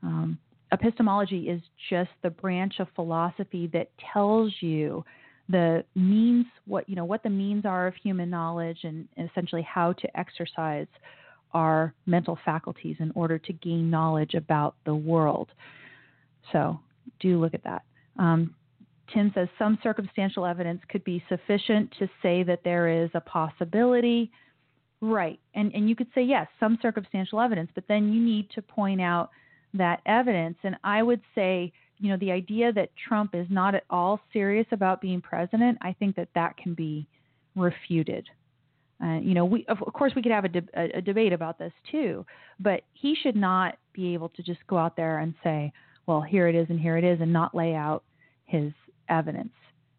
Um, 0.03 0.39
epistemology 0.73 1.49
is 1.49 1.61
just 1.91 2.11
the 2.23 2.31
branch 2.31 2.75
of 2.79 2.89
philosophy 2.95 3.69
that 3.73 3.91
tells 4.13 4.53
you 4.61 5.05
the 5.49 5.83
means 5.95 6.45
what 6.67 6.87
you 6.89 6.95
know 6.95 7.07
what 7.07 7.23
the 7.23 7.31
means 7.31 7.65
are 7.65 7.87
of 7.87 7.95
human 8.03 8.29
knowledge 8.29 8.81
and 8.83 9.09
essentially 9.17 9.63
how 9.63 9.95
to 9.95 10.19
exercise 10.19 10.87
our 11.55 11.95
mental 12.05 12.39
faculties 12.45 12.97
in 13.01 13.11
order 13.15 13.39
to 13.39 13.55
gain 13.55 13.89
knowledge 13.89 14.35
about 14.35 14.75
the 14.85 14.95
world 14.95 15.49
so 16.53 16.79
do 17.19 17.41
look 17.41 17.55
at 17.55 17.65
that 17.65 17.83
um, 18.19 18.55
Tim 19.13 19.33
says 19.35 19.49
some 19.59 19.79
circumstantial 19.83 20.45
evidence 20.45 20.81
could 20.89 21.05
be 21.05 21.23
sufficient 21.29 21.93
to 21.99 22.09
say 22.23 22.43
that 22.43 22.61
there 22.65 22.89
is 22.89 23.11
a 23.15 23.21
possibility. 23.21 24.31
Right. 25.01 25.39
And 25.55 25.73
and 25.75 25.89
you 25.89 25.97
could 25.97 26.09
say 26.15 26.23
yes, 26.23 26.47
some 26.59 26.79
circumstantial 26.83 27.41
evidence, 27.41 27.71
but 27.75 27.85
then 27.89 28.13
you 28.13 28.21
need 28.21 28.51
to 28.51 28.63
point 28.63 29.01
out 29.01 29.31
that 29.75 30.01
evidence 30.07 30.57
and 30.65 30.77
I 30.83 31.03
would 31.03 31.21
say, 31.35 31.73
you 31.99 32.11
know, 32.11 32.17
the 32.17 32.33
idea 32.33 32.73
that 32.73 32.91
Trump 33.09 33.35
is 33.35 33.47
not 33.51 33.75
at 33.75 33.85
all 33.91 34.21
serious 34.33 34.67
about 34.73 35.01
being 35.01 35.21
president, 35.21 35.79
I 35.83 35.95
think 35.99 36.17
that 36.17 36.29
that 36.35 36.57
can 36.57 36.75
be 36.75 37.07
refuted. 37.55 38.29
Uh, 39.03 39.19
you 39.21 39.35
know, 39.35 39.45
we 39.45 39.65
of 39.69 39.79
course 39.93 40.13
we 40.17 40.23
could 40.23 40.33
have 40.33 40.45
a, 40.45 40.49
de- 40.49 40.69
a, 40.75 40.99
a 40.99 41.01
debate 41.01 41.33
about 41.33 41.59
this 41.59 41.73
too, 41.91 42.27
but 42.59 42.83
he 42.95 43.15
should 43.23 43.37
not 43.37 43.77
be 43.93 44.15
able 44.15 44.29
to 44.31 44.43
just 44.43 44.61
go 44.67 44.77
out 44.77 44.97
there 44.97 45.19
and 45.19 45.35
say, 45.45 45.73
well, 46.07 46.21
here 46.21 46.49
it 46.49 46.55
is 46.55 46.67
and 46.71 46.81
here 46.81 46.97
it 46.97 47.05
is, 47.05 47.21
and 47.21 47.33
not 47.33 47.55
lay 47.55 47.75
out 47.75 48.03
his 48.47 48.73
evidence. 49.09 49.53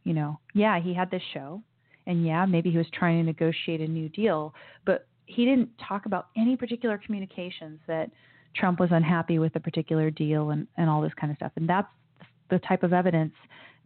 You 0.04 0.14
know, 0.14 0.40
yeah, 0.54 0.80
he 0.80 0.94
had 0.94 1.12
this 1.12 1.22
show, 1.34 1.62
and 2.08 2.26
yeah, 2.26 2.46
maybe 2.46 2.72
he 2.72 2.78
was 2.78 2.88
trying 2.94 3.20
to 3.20 3.24
negotiate 3.24 3.82
a 3.82 3.88
new 3.88 4.10
deal, 4.10 4.54
but 4.86 5.08
he 5.26 5.46
didn't 5.46 5.70
talk 5.88 6.06
about 6.06 6.28
any 6.36 6.56
particular 6.56 6.98
communications 6.98 7.80
that 7.88 8.10
Trump 8.56 8.80
was 8.80 8.90
unhappy 8.92 9.38
with 9.38 9.56
a 9.56 9.60
particular 9.60 10.10
deal 10.10 10.50
and, 10.50 10.68
and 10.78 10.90
all 10.90 11.02
this 11.02 11.14
kind 11.20 11.32
of 11.32 11.38
stuff. 11.38 11.52
And 11.56 11.70
that's 11.70 11.88
the 12.50 12.60
type 12.60 12.82
of 12.82 12.94
evidence 12.94 13.34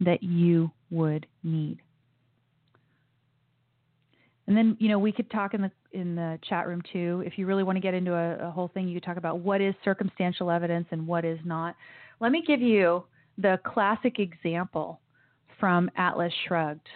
that 0.00 0.22
you 0.22 0.70
would 0.90 1.26
need. 1.42 1.78
And 4.46 4.56
then, 4.56 4.76
you 4.78 4.88
know, 4.88 4.98
we 4.98 5.12
could 5.12 5.30
talk 5.30 5.54
in 5.54 5.62
the 5.62 5.70
in 5.92 6.16
the 6.16 6.38
chat 6.48 6.66
room 6.66 6.82
too. 6.92 7.22
If 7.24 7.38
you 7.38 7.46
really 7.46 7.62
want 7.62 7.76
to 7.76 7.80
get 7.80 7.94
into 7.94 8.14
a, 8.14 8.48
a 8.48 8.50
whole 8.50 8.68
thing, 8.68 8.88
you 8.88 8.94
could 8.94 9.06
talk 9.06 9.16
about 9.16 9.38
what 9.38 9.60
is 9.60 9.74
circumstantial 9.84 10.50
evidence 10.50 10.86
and 10.90 11.06
what 11.06 11.24
is 11.24 11.38
not. 11.44 11.76
Let 12.20 12.32
me 12.32 12.42
give 12.46 12.60
you 12.60 13.04
the 13.38 13.58
classic 13.64 14.18
example 14.18 15.00
from 15.58 15.90
Atlas 15.96 16.32
Shrugged, 16.46 16.88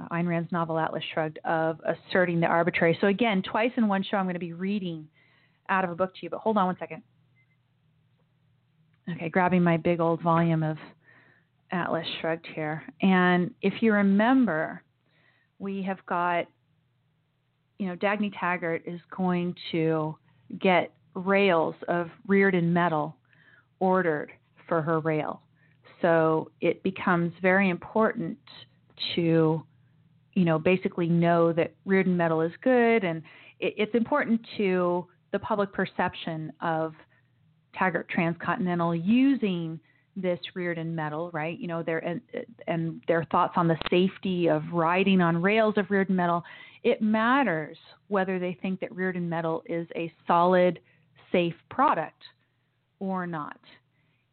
uh, 0.00 0.08
Ayn 0.14 0.26
Rand's 0.26 0.52
novel 0.52 0.78
Atlas 0.78 1.04
Shrugged, 1.12 1.38
of 1.44 1.80
asserting 1.84 2.40
the 2.40 2.46
arbitrary. 2.46 2.96
So, 3.00 3.06
again, 3.06 3.42
twice 3.42 3.72
in 3.76 3.88
one 3.88 4.02
show, 4.02 4.16
I'm 4.16 4.24
going 4.24 4.34
to 4.34 4.40
be 4.40 4.52
reading 4.52 5.08
out 5.68 5.84
of 5.84 5.90
a 5.90 5.94
book 5.94 6.14
to 6.14 6.20
you, 6.22 6.30
but 6.30 6.40
hold 6.40 6.56
on 6.56 6.66
one 6.66 6.76
second. 6.78 7.02
Okay, 9.12 9.28
grabbing 9.28 9.62
my 9.62 9.76
big 9.76 10.00
old 10.00 10.20
volume 10.20 10.62
of 10.62 10.76
Atlas 11.70 12.06
Shrugged 12.20 12.46
here. 12.54 12.82
And 13.02 13.52
if 13.62 13.82
you 13.82 13.92
remember, 13.92 14.82
we 15.58 15.82
have 15.82 16.04
got, 16.06 16.46
you 17.78 17.86
know, 17.86 17.96
Dagny 17.96 18.32
Taggart 18.38 18.82
is 18.86 19.00
going 19.16 19.54
to 19.72 20.16
get 20.60 20.92
rails 21.14 21.74
of 21.88 22.08
Rearden 22.28 22.64
metal 22.64 23.16
ordered 23.80 24.32
for 24.68 24.82
her 24.82 25.00
rail. 25.00 25.40
So 26.02 26.50
it 26.60 26.82
becomes 26.82 27.32
very 27.40 27.70
important 27.70 28.38
to, 29.14 29.64
you 30.34 30.44
know, 30.44 30.58
basically 30.58 31.08
know 31.08 31.52
that 31.52 31.74
Rearden 31.86 32.16
metal 32.16 32.40
is 32.40 32.52
good, 32.62 33.04
and 33.04 33.22
it, 33.60 33.74
it's 33.76 33.94
important 33.94 34.40
to 34.56 35.06
the 35.32 35.38
public 35.38 35.72
perception 35.72 36.52
of 36.60 36.94
Taggart 37.74 38.08
Transcontinental 38.08 38.94
using 38.94 39.80
this 40.16 40.38
Rearden 40.54 40.92
metal, 40.92 41.30
right? 41.32 41.58
You 41.58 41.68
know, 41.68 41.82
their 41.82 41.98
and, 41.98 42.20
and 42.66 43.02
their 43.06 43.24
thoughts 43.24 43.54
on 43.56 43.68
the 43.68 43.76
safety 43.90 44.48
of 44.48 44.62
riding 44.72 45.20
on 45.20 45.40
rails 45.40 45.74
of 45.76 45.86
Rearden 45.86 46.10
metal. 46.10 46.42
It 46.84 47.02
matters 47.02 47.76
whether 48.08 48.38
they 48.38 48.56
think 48.62 48.80
that 48.80 48.92
Rearden 48.94 49.28
metal 49.28 49.62
is 49.66 49.86
a 49.94 50.12
solid, 50.26 50.78
safe 51.32 51.54
product 51.70 52.22
or 52.98 53.26
not. 53.26 53.58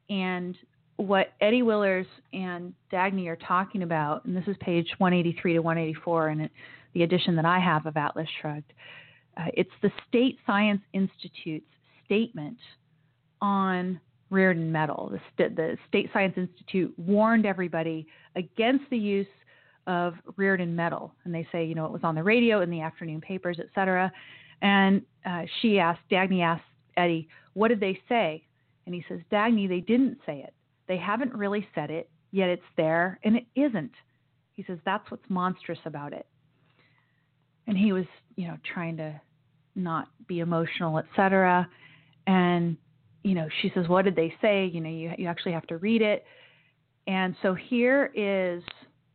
And 0.10 0.58
what 0.98 1.34
Eddie 1.42 1.64
Willers 1.64 2.06
and 2.34 2.74
Dagny 2.92 3.28
are 3.28 3.36
talking 3.36 3.84
about, 3.84 4.26
and 4.26 4.36
this 4.36 4.48
is 4.48 4.56
page 4.60 4.88
183 4.98 5.54
to 5.54 5.60
184 5.60 6.30
in 6.30 6.50
the 6.94 7.04
edition 7.04 7.36
that 7.36 7.46
I 7.46 7.60
have 7.60 7.86
of 7.86 7.98
Atlas 7.98 8.28
Shrugged, 8.42 8.74
uh, 9.38 9.46
it's 9.54 9.72
the 9.82 9.92
State 10.08 10.38
Science 10.46 10.82
Institute's 10.94 11.66
statement 12.06 12.58
on 13.42 14.00
Rearden 14.32 14.70
metal. 14.70 15.10
The, 15.12 15.20
st- 15.34 15.56
the 15.56 15.78
State 15.88 16.10
Science 16.14 16.34
Institute 16.38 16.94
warned 16.98 17.46
everybody 17.46 18.08
against 18.36 18.86
the 18.90 18.98
use 18.98 19.28
of 19.88 20.14
Rearden 20.38 20.70
metal, 20.70 21.14
and 21.24 21.34
they 21.34 21.48
say, 21.52 21.66
you 21.66 21.76
know, 21.76 21.86
it 21.86 21.92
was 21.92 22.04
on 22.04 22.16
the 22.16 22.24
radio, 22.24 22.62
in 22.62 22.70
the 22.70 22.82
afternoon 22.82 23.22
papers, 23.22 23.60
etc. 23.60 24.12
And 24.62 25.02
uh, 25.26 25.44
she 25.62 25.80
asked, 25.80 26.02
Dagny 26.12 26.42
asked 26.42 26.64
Eddie, 26.96 27.28
what 27.54 27.68
did 27.68 27.80
they 27.80 28.00
say? 28.08 28.44
And 28.86 28.96
he 28.96 29.04
says, 29.08 29.20
Dagny, 29.32 29.68
they 29.68 29.82
didn't 29.82 30.18
say 30.26 30.44
it. 30.46 30.54
They 30.88 30.98
haven't 30.98 31.34
really 31.34 31.68
said 31.74 31.90
it, 31.90 32.10
yet 32.32 32.50
it's 32.50 32.62
there, 32.78 33.20
and 33.24 33.36
it 33.36 33.46
isn't. 33.56 33.92
He 34.54 34.64
says, 34.64 34.78
that's 34.86 35.10
what's 35.10 35.24
monstrous 35.30 35.80
about 35.86 36.14
it. 36.14 36.28
And 37.68 37.78
he 37.78 37.94
was, 37.94 38.06
you 38.36 38.48
know, 38.48 38.58
trying 38.74 38.98
to 38.98 39.20
not 39.76 40.08
be 40.28 40.40
emotional, 40.40 41.00
etc. 41.00 41.68
And, 42.28 42.78
you 43.24 43.34
know, 43.34 43.48
she 43.62 43.72
says, 43.74 43.88
what 43.88 44.06
did 44.06 44.16
they 44.16 44.34
say? 44.42 44.66
You 44.66 44.82
know, 44.82 44.90
you, 44.90 45.12
you 45.18 45.28
actually 45.28 45.54
have 45.54 45.68
to 45.68 45.78
read 45.78 46.02
it. 46.02 46.26
And 47.08 47.36
so 47.42 47.54
here 47.54 48.12
is 48.14 48.64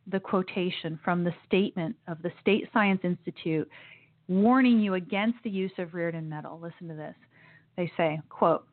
the 0.07 0.19
quotation 0.19 0.99
from 1.03 1.23
the 1.23 1.33
statement 1.45 1.95
of 2.07 2.21
the 2.21 2.31
State 2.41 2.67
Science 2.73 3.01
Institute 3.03 3.69
warning 4.27 4.79
you 4.79 4.93
against 4.95 5.37
the 5.43 5.49
use 5.49 5.71
of 5.77 5.89
Rearden 5.89 6.27
metal. 6.27 6.59
Listen 6.61 6.87
to 6.87 6.93
this. 6.93 7.15
They 7.77 7.91
say, 7.97 8.21
quote, 8.29 8.65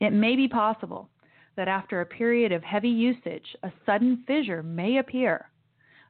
it 0.00 0.10
may 0.10 0.36
be 0.36 0.48
possible 0.48 1.08
that 1.58 1.66
after 1.66 2.00
a 2.00 2.06
period 2.06 2.52
of 2.52 2.62
heavy 2.62 2.88
usage, 2.88 3.56
a 3.64 3.72
sudden 3.84 4.22
fissure 4.28 4.62
may 4.62 4.98
appear, 4.98 5.50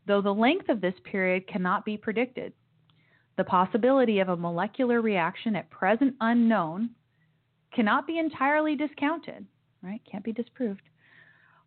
though 0.06 0.20
the 0.20 0.30
length 0.30 0.68
of 0.68 0.82
this 0.82 0.92
period 1.04 1.48
cannot 1.48 1.86
be 1.86 1.96
predicted. 1.96 2.52
The 3.38 3.44
possibility 3.44 4.18
of 4.18 4.28
a 4.28 4.36
molecular 4.36 5.00
reaction 5.00 5.56
at 5.56 5.70
present 5.70 6.14
unknown 6.20 6.90
cannot 7.74 8.06
be 8.06 8.18
entirely 8.18 8.76
discounted, 8.76 9.46
right? 9.82 10.02
Can't 10.10 10.22
be 10.22 10.32
disproved. 10.32 10.82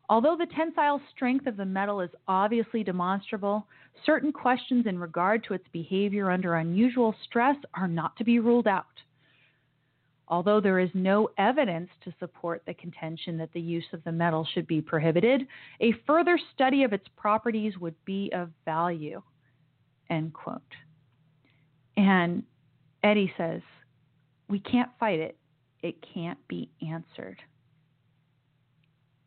Although 0.10 0.38
the 0.38 0.54
tensile 0.56 1.02
strength 1.16 1.48
of 1.48 1.58
the 1.58 1.66
metal 1.66 2.02
is 2.02 2.12
obviously 2.28 2.84
demonstrable, 2.84 3.66
certain 4.06 4.32
questions 4.32 4.86
in 4.86 5.00
regard 5.00 5.44
to 5.46 5.56
its 5.56 5.66
behavior 5.74 6.30
under 6.30 6.54
unusual 6.54 7.16
stress 7.24 7.56
are 7.74 7.88
not 7.88 8.16
to 8.18 8.24
be 8.24 8.38
ruled 8.38 8.68
out. 8.68 8.86
Although 10.32 10.62
there 10.62 10.80
is 10.80 10.90
no 10.94 11.30
evidence 11.38 11.90
to 12.06 12.14
support 12.18 12.64
the 12.66 12.74
contention 12.74 13.38
that 13.38 13.52
the 13.52 13.60
use 13.60 13.84
of 13.92 14.02
the 14.06 14.14
metal 14.14 14.48
should 14.54 14.66
be 14.66 14.82
prohibited, 14.82 15.46
a 15.82 15.92
further 16.08 16.40
study 16.54 16.84
of 16.84 16.94
its 16.94 17.06
properties 17.18 17.78
would 17.80 17.96
be 18.06 18.32
of 18.34 18.50
value. 18.64 19.22
End 20.10 20.34
quote. 20.34 20.62
And 21.98 22.44
Eddie 23.04 23.34
says, 23.38 23.62
We 24.48 24.60
can't 24.60 24.90
fight 25.02 25.20
it, 25.20 25.38
it 25.84 25.96
can't 26.14 26.40
be 26.48 26.72
answered. 26.90 27.42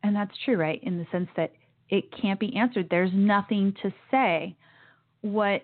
And 0.01 0.15
that's 0.15 0.33
true, 0.43 0.57
right? 0.57 0.79
In 0.81 0.97
the 0.97 1.05
sense 1.11 1.29
that 1.37 1.53
it 1.89 2.05
can't 2.19 2.39
be 2.39 2.55
answered. 2.55 2.87
There's 2.89 3.11
nothing 3.13 3.75
to 3.83 3.93
say. 4.09 4.55
What 5.21 5.63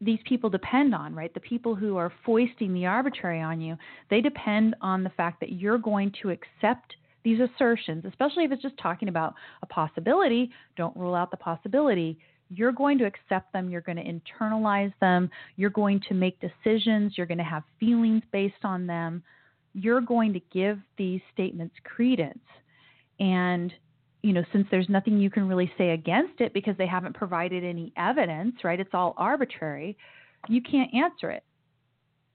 these 0.00 0.18
people 0.26 0.50
depend 0.50 0.94
on, 0.94 1.14
right? 1.14 1.32
The 1.32 1.40
people 1.40 1.74
who 1.74 1.96
are 1.96 2.12
foisting 2.24 2.74
the 2.74 2.86
arbitrary 2.86 3.40
on 3.40 3.60
you, 3.60 3.76
they 4.10 4.20
depend 4.20 4.76
on 4.80 5.02
the 5.02 5.10
fact 5.10 5.40
that 5.40 5.52
you're 5.52 5.78
going 5.78 6.12
to 6.22 6.30
accept 6.30 6.96
these 7.24 7.40
assertions, 7.40 8.04
especially 8.04 8.44
if 8.44 8.52
it's 8.52 8.62
just 8.62 8.76
talking 8.78 9.08
about 9.08 9.34
a 9.62 9.66
possibility. 9.66 10.50
Don't 10.76 10.96
rule 10.96 11.14
out 11.14 11.30
the 11.30 11.36
possibility. 11.36 12.18
You're 12.50 12.72
going 12.72 12.98
to 12.98 13.06
accept 13.06 13.52
them. 13.52 13.68
You're 13.68 13.80
going 13.80 13.96
to 13.96 14.04
internalize 14.04 14.92
them. 15.00 15.30
You're 15.56 15.70
going 15.70 16.00
to 16.08 16.14
make 16.14 16.38
decisions. 16.40 17.14
You're 17.16 17.26
going 17.26 17.38
to 17.38 17.44
have 17.44 17.64
feelings 17.80 18.22
based 18.32 18.64
on 18.64 18.86
them. 18.86 19.22
You're 19.74 20.00
going 20.00 20.32
to 20.34 20.40
give 20.52 20.78
these 20.96 21.20
statements 21.32 21.74
credence. 21.82 22.38
And 23.18 23.72
you 24.22 24.32
know, 24.32 24.44
since 24.52 24.66
there's 24.70 24.88
nothing 24.88 25.18
you 25.18 25.30
can 25.30 25.48
really 25.48 25.70
say 25.78 25.90
against 25.90 26.40
it 26.40 26.52
because 26.52 26.76
they 26.76 26.86
haven't 26.86 27.14
provided 27.14 27.64
any 27.64 27.92
evidence, 27.96 28.56
right? 28.64 28.80
It's 28.80 28.94
all 28.94 29.14
arbitrary. 29.16 29.96
You 30.48 30.60
can't 30.62 30.92
answer 30.94 31.30
it. 31.30 31.44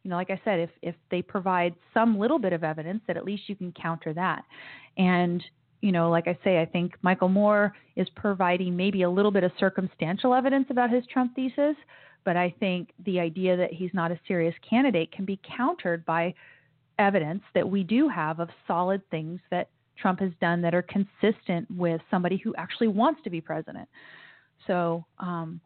You 0.04 0.10
know, 0.10 0.16
like 0.16 0.32
I 0.32 0.42
said, 0.44 0.60
if 0.60 0.70
if 0.82 0.96
they 1.12 1.22
provide 1.22 1.76
some 1.94 2.18
little 2.18 2.40
bit 2.40 2.54
of 2.54 2.64
evidence, 2.64 3.02
that 3.08 3.18
at 3.18 3.26
least 3.26 3.44
you 3.48 3.56
can 3.56 3.72
counter 3.72 4.14
that. 4.14 4.44
And 4.98 5.44
you 5.82 5.92
know, 5.92 6.10
like 6.10 6.28
I 6.28 6.38
say, 6.44 6.62
I 6.62 6.66
think 6.66 6.94
Michael 7.02 7.30
Moore 7.30 7.76
is 7.96 8.08
providing 8.16 8.76
maybe 8.76 9.02
a 9.02 9.10
little 9.10 9.32
bit 9.32 9.44
of 9.44 9.52
circumstantial 9.60 10.34
evidence 10.34 10.68
about 10.70 10.92
his 10.92 11.04
Trump 11.08 11.36
thesis, 11.36 11.76
but 12.24 12.38
I 12.38 12.54
think 12.60 12.92
the 13.06 13.20
idea 13.20 13.58
that 13.58 13.74
he's 13.74 13.90
not 13.94 14.12
a 14.12 14.20
serious 14.28 14.54
candidate 14.68 15.12
can 15.12 15.26
be 15.26 15.40
countered 15.58 16.06
by 16.06 16.34
evidence 17.00 17.42
that 17.56 17.68
we 17.68 17.84
do 17.84 18.08
have 18.08 18.40
of 18.40 18.50
solid 18.68 19.02
things 19.10 19.40
that 19.50 19.70
Trump 19.98 20.20
has 20.20 20.32
done 20.42 20.62
that 20.62 20.74
are 20.74 20.84
consistent 20.84 21.70
with 21.70 22.02
somebody 22.10 22.38
who 22.38 22.54
actually 22.56 22.88
wants 22.88 23.22
to 23.24 23.30
be 23.30 23.42
president. 23.42 23.88
So, 24.68 25.06
um, 25.20 25.62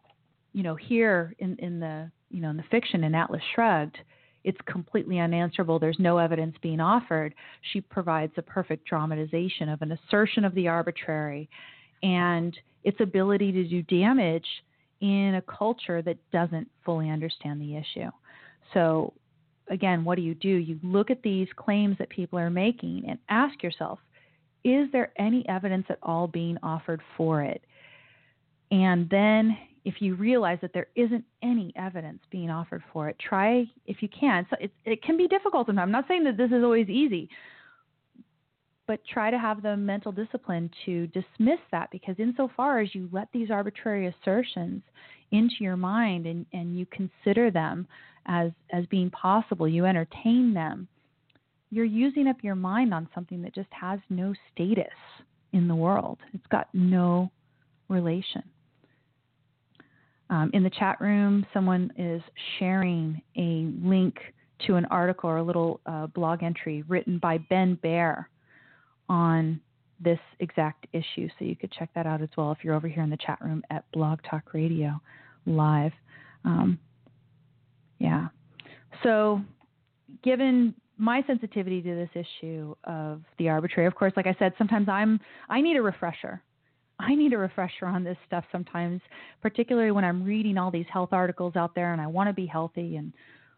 you 0.53 0.63
know, 0.63 0.75
here 0.75 1.33
in, 1.39 1.55
in 1.57 1.79
the 1.79 2.09
you 2.29 2.41
know 2.41 2.49
in 2.49 2.57
the 2.57 2.63
fiction 2.71 3.03
in 3.03 3.13
Atlas 3.15 3.41
Shrugged, 3.53 3.97
it's 4.43 4.57
completely 4.65 5.19
unanswerable. 5.19 5.79
There's 5.79 5.99
no 5.99 6.17
evidence 6.17 6.55
being 6.61 6.79
offered. 6.79 7.33
She 7.73 7.81
provides 7.81 8.33
a 8.37 8.41
perfect 8.41 8.85
dramatization 8.87 9.69
of 9.69 9.81
an 9.81 9.91
assertion 9.91 10.45
of 10.45 10.53
the 10.53 10.67
arbitrary 10.67 11.49
and 12.03 12.55
its 12.83 12.97
ability 12.99 13.51
to 13.51 13.63
do 13.63 13.81
damage 13.81 14.45
in 15.01 15.35
a 15.35 15.41
culture 15.41 16.01
that 16.03 16.17
doesn't 16.31 16.69
fully 16.85 17.09
understand 17.09 17.59
the 17.59 17.75
issue. 17.75 18.09
So, 18.73 19.13
again, 19.69 20.05
what 20.05 20.15
do 20.15 20.21
you 20.21 20.35
do? 20.35 20.47
You 20.47 20.79
look 20.83 21.09
at 21.09 21.21
these 21.23 21.47
claims 21.55 21.97
that 21.97 22.09
people 22.09 22.39
are 22.39 22.49
making 22.49 23.03
and 23.07 23.19
ask 23.29 23.61
yourself, 23.63 23.99
is 24.65 24.91
there 24.91 25.13
any 25.17 25.47
evidence 25.47 25.85
at 25.89 25.99
all 26.01 26.27
being 26.27 26.57
offered 26.63 27.01
for 27.15 27.43
it? 27.43 27.61
And 28.71 29.07
then 29.09 29.55
if 29.85 30.01
you 30.01 30.15
realize 30.15 30.57
that 30.63 30.73
there 30.73 30.87
isn't 30.95 31.23
any 31.43 31.71
evidence 31.75 32.19
being 32.31 32.49
offered 32.49 32.83
for 32.91 33.07
it, 33.07 33.15
try 33.19 33.65
if 33.85 34.01
you 34.01 34.09
can. 34.09 34.47
So 34.49 34.57
it, 34.59 34.71
it 34.83 35.03
can 35.03 35.15
be 35.15 35.27
difficult 35.27 35.67
sometimes. 35.67 35.85
I'm 35.85 35.91
not 35.91 36.07
saying 36.07 36.23
that 36.23 36.35
this 36.35 36.49
is 36.51 36.63
always 36.63 36.89
easy, 36.89 37.29
but 38.87 38.99
try 39.05 39.29
to 39.29 39.37
have 39.37 39.61
the 39.61 39.77
mental 39.77 40.11
discipline 40.11 40.71
to 40.85 41.05
dismiss 41.07 41.59
that 41.71 41.91
because 41.91 42.15
insofar 42.17 42.79
as 42.79 42.95
you 42.95 43.07
let 43.11 43.27
these 43.31 43.51
arbitrary 43.51 44.07
assertions 44.07 44.81
into 45.31 45.55
your 45.59 45.77
mind 45.77 46.25
and, 46.25 46.47
and 46.53 46.77
you 46.77 46.87
consider 46.87 47.51
them 47.51 47.87
as, 48.25 48.49
as 48.71 48.87
being 48.87 49.11
possible, 49.11 49.67
you 49.67 49.85
entertain 49.85 50.55
them, 50.55 50.87
you're 51.75 51.83
using 51.83 52.27
up 52.27 52.37
your 52.41 52.55
mind 52.55 52.93
on 52.93 53.09
something 53.13 53.41
that 53.41 53.53
just 53.53 53.67
has 53.71 53.99
no 54.09 54.33
status 54.53 54.85
in 55.51 55.67
the 55.67 55.75
world. 55.75 56.19
It's 56.33 56.47
got 56.47 56.69
no 56.73 57.29
relation. 57.89 58.43
Um, 60.29 60.49
in 60.53 60.63
the 60.63 60.69
chat 60.69 60.99
room, 61.01 61.45
someone 61.53 61.91
is 61.97 62.21
sharing 62.57 63.21
a 63.37 63.69
link 63.85 64.15
to 64.65 64.75
an 64.75 64.85
article 64.85 65.29
or 65.29 65.37
a 65.37 65.43
little 65.43 65.81
uh, 65.85 66.07
blog 66.07 66.43
entry 66.43 66.83
written 66.87 67.19
by 67.19 67.37
Ben 67.37 67.77
Bayer 67.83 68.29
on 69.09 69.59
this 69.99 70.19
exact 70.39 70.87
issue. 70.93 71.27
So 71.37 71.43
you 71.43 71.57
could 71.57 71.73
check 71.73 71.89
that 71.93 72.07
out 72.07 72.21
as 72.21 72.29
well 72.37 72.53
if 72.53 72.59
you're 72.63 72.73
over 72.73 72.87
here 72.87 73.03
in 73.03 73.09
the 73.09 73.17
chat 73.17 73.39
room 73.41 73.61
at 73.69 73.83
Blog 73.91 74.19
Talk 74.29 74.53
Radio 74.53 74.99
Live. 75.45 75.91
Um, 76.45 76.79
yeah. 77.99 78.29
So, 79.03 79.41
given 80.23 80.73
my 80.97 81.23
sensitivity 81.27 81.81
to 81.81 81.95
this 81.95 82.25
issue 82.41 82.75
of 82.85 83.21
the 83.37 83.49
arbitrary, 83.49 83.87
of 83.87 83.95
course, 83.95 84.13
like 84.15 84.27
I 84.27 84.35
said, 84.39 84.53
sometimes 84.57 84.87
I'm 84.89 85.19
I 85.49 85.61
need 85.61 85.77
a 85.77 85.81
refresher. 85.81 86.41
I 86.99 87.13
need 87.13 87.33
a 87.33 87.37
refresher 87.37 87.85
on 87.87 88.03
this 88.03 88.17
stuff 88.25 88.45
sometimes, 88.51 89.01
particularly 89.41 89.91
when 89.91 90.05
I'm 90.05 90.23
reading 90.23 90.57
all 90.57 90.71
these 90.71 90.85
health 90.91 91.09
articles 91.11 91.55
out 91.57 91.75
there 91.75 91.91
and 91.91 92.01
I 92.01 92.07
want 92.07 92.29
to 92.29 92.33
be 92.33 92.45
healthy 92.45 92.95
and 92.95 93.11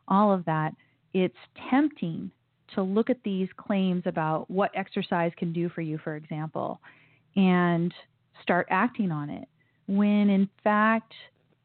all 0.08 0.34
of 0.34 0.44
that. 0.46 0.74
it's 1.14 1.36
tempting 1.70 2.32
to 2.76 2.82
look 2.82 3.10
at 3.10 3.24
these 3.24 3.48
claims 3.56 4.04
about 4.06 4.50
what 4.50 4.72
exercise 4.76 5.32
can 5.38 5.54
do 5.54 5.70
for 5.70 5.82
you, 5.82 5.98
for 6.04 6.16
example, 6.16 6.82
and 7.36 7.94
start 8.42 8.68
acting 8.70 9.12
on 9.12 9.30
it. 9.30 9.48
When 9.88 10.30
in 10.30 10.50
fact, 10.64 11.14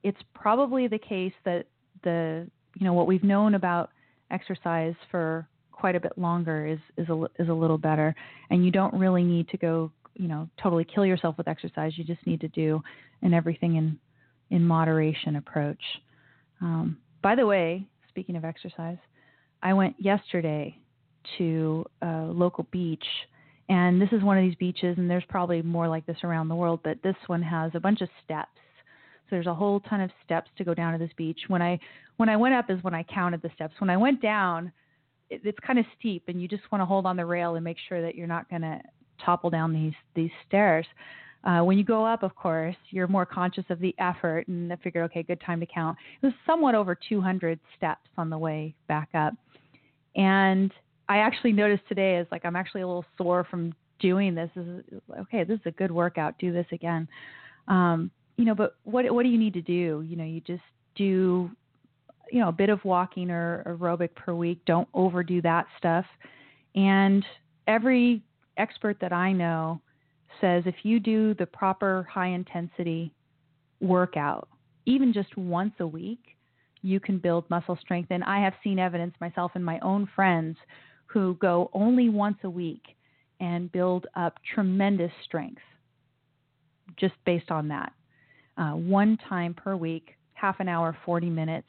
it's 0.03 0.21
probably 0.35 0.87
the 0.89 0.99
case 0.99 1.33
that 1.45 1.67
the 2.05 2.47
you 2.79 2.87
know 2.87 2.93
what 2.93 3.07
we've 3.07 3.25
known 3.25 3.55
about 3.55 3.91
exercise 4.31 4.95
for 5.11 5.47
quite 5.83 5.97
a 5.97 6.01
bit 6.01 6.17
longer 6.17 6.65
is 6.65 6.79
is 6.97 7.09
a 7.09 7.25
is 7.43 7.49
a 7.49 7.53
little 7.53 7.77
better, 7.77 8.15
and 8.51 8.65
you 8.65 8.71
don't 8.71 8.95
really 8.95 9.25
need 9.25 9.49
to 9.49 9.57
go 9.57 9.91
you 10.15 10.29
know 10.29 10.49
totally 10.63 10.85
kill 10.85 11.05
yourself 11.05 11.37
with 11.37 11.49
exercise. 11.49 11.91
You 11.97 12.05
just 12.05 12.25
need 12.25 12.41
to 12.43 12.49
do 12.49 12.81
an 13.23 13.35
everything 13.35 13.75
in 13.75 13.99
in 14.51 14.65
moderation 14.65 15.35
approach. 15.35 15.83
Um, 16.61 16.99
by 17.21 17.35
the 17.35 17.45
way, 17.45 17.85
speaking 18.09 18.37
of 18.37 18.45
exercise, 18.45 18.99
I 19.61 19.73
went 19.73 19.97
yesterday 19.99 20.79
to 21.39 21.85
a 22.01 22.27
local 22.31 22.65
beach, 22.71 23.05
and 23.69 24.01
this 24.01 24.11
is 24.13 24.23
one 24.23 24.39
of 24.39 24.45
these 24.45 24.55
beaches, 24.55 24.97
and 24.99 25.11
there's 25.11 25.25
probably 25.29 25.63
more 25.63 25.89
like 25.89 26.07
this 26.07 26.19
around 26.23 26.47
the 26.47 26.55
world, 26.55 26.79
but 26.85 27.03
this 27.03 27.17
one 27.27 27.43
has 27.43 27.73
a 27.75 27.81
bunch 27.81 28.03
of 28.03 28.09
steps. 28.25 28.61
So 29.25 29.31
there's 29.31 29.49
a 29.49 29.55
whole 29.55 29.81
ton 29.81 30.01
of 30.01 30.13
steps 30.25 30.49
to 30.59 30.63
go 30.63 30.75
down 30.75 30.93
to 30.93 30.99
this 31.01 31.15
beach. 31.17 31.41
When 31.49 31.61
I 31.61 31.81
when 32.19 32.29
I 32.29 32.37
went 32.37 32.55
up 32.55 32.71
is 32.71 32.81
when 32.85 32.95
I 32.95 33.03
counted 33.03 33.43
the 33.43 33.51
steps. 33.57 33.75
When 33.81 33.91
I 33.91 33.97
went 33.97 34.23
down, 34.23 34.71
it's 35.45 35.59
kind 35.67 35.79
of 35.79 35.85
steep, 35.99 36.25
and 36.29 36.41
you 36.41 36.49
just 36.49 36.63
want 36.71 36.81
to 36.83 36.87
hold 36.87 37.07
on 37.07 37.17
the 37.17 37.25
rail 37.25 37.55
and 37.55 37.65
make 37.65 37.77
sure 37.89 38.03
that 38.03 38.15
you're 38.15 38.27
not 38.27 38.49
going 38.51 38.63
to 38.63 38.81
topple 39.25 39.51
down 39.51 39.73
these 39.73 39.95
these 40.15 40.31
stairs. 40.47 40.87
Uh, 41.45 41.61
when 41.61 41.77
you 41.77 41.83
go 41.83 42.05
up, 42.05 42.23
of 42.23 42.35
course, 42.37 42.77
you're 42.91 43.09
more 43.09 43.27
conscious 43.27 43.65
of 43.69 43.81
the 43.81 43.95
effort, 43.99 44.47
and 44.47 44.73
I 44.73 44.77
figured, 44.77 45.05
okay, 45.07 45.25
good 45.25 45.41
time 45.45 45.59
to 45.59 45.67
count. 45.67 45.99
It 46.23 46.27
was 46.27 46.35
somewhat 46.47 46.77
over 46.77 46.97
200 47.09 47.59
steps 47.77 48.09
on 48.17 48.31
the 48.31 48.39
way 48.39 48.75
back 48.87 49.09
up, 49.15 49.35
and 50.15 50.73
I 51.09 51.19
actually 51.19 51.53
noticed 51.53 51.83
today 51.89 52.17
is 52.17 52.27
like 52.31 52.45
I'm 52.45 52.57
actually 52.57 52.83
a 52.83 52.87
little 52.87 53.05
sore 53.19 53.45
from 53.45 53.75
doing 53.99 54.35
this. 54.35 54.51
this 54.55 54.67
is 54.67 55.01
okay, 55.21 55.45
this 55.45 55.57
is 55.57 55.67
a 55.67 55.73
good 55.73 55.91
workout. 55.91 56.39
Do 56.39 56.53
this 56.53 56.67
again. 56.73 57.09
Um, 57.69 58.11
you 58.37 58.45
know, 58.45 58.55
but 58.55 58.77
what 58.85 59.11
what 59.13 59.23
do 59.25 59.29
you 59.29 59.39
need 59.39 59.55
to 59.55 59.63
do? 59.63 60.05
You 60.07 60.17
know, 60.17 60.25
you 60.25 60.41
just 60.41 60.63
do 60.95 61.51
you 62.33 62.41
know 62.41 62.49
a 62.49 62.53
bit 62.53 62.71
of 62.71 62.83
walking 62.85 63.31
or 63.31 63.63
aerobic 63.67 64.15
per 64.15 64.35
week. 64.35 64.65
Don't 64.65 64.89
overdo 64.95 65.43
that 65.43 65.67
stuff. 65.77 66.07
And 66.75 67.25
every 67.67 68.23
expert 68.57 68.97
that 69.01 69.13
I 69.13 69.33
know 69.33 69.81
says 70.41 70.63
if 70.65 70.77
you 70.83 70.99
do 70.99 71.35
the 71.35 71.47
proper 71.47 72.09
high 72.11 72.29
intensity 72.29 73.13
workout, 73.81 74.49
even 74.87 75.13
just 75.13 75.37
once 75.37 75.75
a 75.81 75.87
week, 75.87 76.21
you 76.81 76.99
can 76.99 77.19
build 77.19 77.49
muscle 77.51 77.79
strength. 77.81 78.11
And 78.11 78.25
I 78.25 78.41
have 78.41 78.55
seen 78.65 78.79
evidence 78.79 79.15
myself 79.21 79.53
and 79.55 79.65
my 79.65 79.79
own 79.81 80.09
friends 80.17 80.57
who 81.07 81.35
go 81.35 81.71
only 81.75 82.09
once 82.09 82.39
a 82.45 82.51
week 82.51 82.83
and 83.41 83.71
build 83.71 84.07
up 84.17 84.39
tremendous 84.55 85.13
strength 85.25 85.61
just 86.97 87.15
based 87.27 87.51
on 87.51 87.69
that. 87.69 87.93
Uh, 88.57 88.73
one 88.73 89.19
time 89.29 89.53
per 89.53 89.77
week, 89.77 90.17
half 90.33 90.61
an 90.61 90.69
hour, 90.69 90.97
40 91.05 91.29
minutes. 91.29 91.69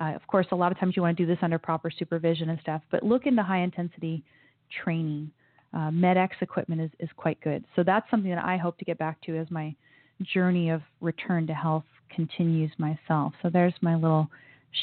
Uh, 0.00 0.14
of 0.14 0.26
course, 0.26 0.46
a 0.52 0.56
lot 0.56 0.72
of 0.72 0.78
times 0.78 0.94
you 0.96 1.02
want 1.02 1.16
to 1.16 1.22
do 1.22 1.26
this 1.26 1.38
under 1.42 1.58
proper 1.58 1.90
supervision 1.90 2.50
and 2.50 2.58
stuff, 2.60 2.82
but 2.90 3.02
look 3.02 3.26
into 3.26 3.42
high 3.42 3.60
intensity 3.60 4.22
training. 4.82 5.30
Uh, 5.72 5.90
MedX 5.90 6.30
equipment 6.40 6.80
is, 6.80 6.90
is 6.98 7.08
quite 7.16 7.40
good. 7.42 7.64
So 7.76 7.82
that's 7.84 8.10
something 8.10 8.30
that 8.30 8.44
I 8.44 8.56
hope 8.56 8.78
to 8.78 8.84
get 8.84 8.98
back 8.98 9.20
to 9.22 9.36
as 9.36 9.50
my 9.50 9.74
journey 10.22 10.70
of 10.70 10.82
return 11.00 11.46
to 11.46 11.54
health 11.54 11.84
continues 12.14 12.72
myself. 12.78 13.34
So 13.42 13.50
there's 13.50 13.74
my 13.80 13.94
little 13.94 14.28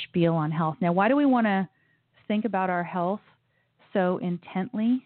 spiel 0.03 0.33
on 0.33 0.51
health. 0.51 0.77
Now, 0.79 0.93
why 0.93 1.09
do 1.09 1.15
we 1.15 1.25
want 1.25 1.45
to 1.47 1.67
think 2.27 2.45
about 2.45 2.69
our 2.69 2.83
health 2.83 3.21
so 3.93 4.17
intently. 4.19 5.05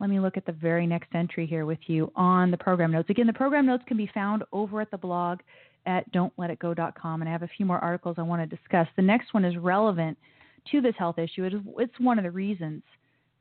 Let 0.00 0.10
me 0.10 0.20
look 0.20 0.36
at 0.36 0.46
the 0.46 0.52
very 0.52 0.86
next 0.86 1.14
entry 1.14 1.46
here 1.46 1.66
with 1.66 1.78
you 1.86 2.10
on 2.16 2.50
the 2.50 2.56
program 2.56 2.90
notes. 2.92 3.10
Again, 3.10 3.26
the 3.26 3.32
program 3.32 3.66
notes 3.66 3.84
can 3.86 3.96
be 3.96 4.10
found 4.12 4.42
over 4.52 4.80
at 4.80 4.90
the 4.90 4.96
blog 4.96 5.40
at 5.86 6.10
don'tletitgo.com, 6.12 7.22
and 7.22 7.28
I 7.28 7.32
have 7.32 7.42
a 7.42 7.50
few 7.56 7.66
more 7.66 7.78
articles 7.78 8.16
I 8.18 8.22
want 8.22 8.48
to 8.48 8.56
discuss. 8.56 8.86
The 8.96 9.02
next 9.02 9.34
one 9.34 9.44
is 9.44 9.56
relevant 9.56 10.16
to 10.70 10.80
this 10.80 10.94
health 10.98 11.18
issue. 11.18 11.44
It 11.44 11.54
is, 11.54 11.60
it's 11.78 11.98
one 11.98 12.18
of 12.18 12.24
the 12.24 12.30
reasons 12.30 12.82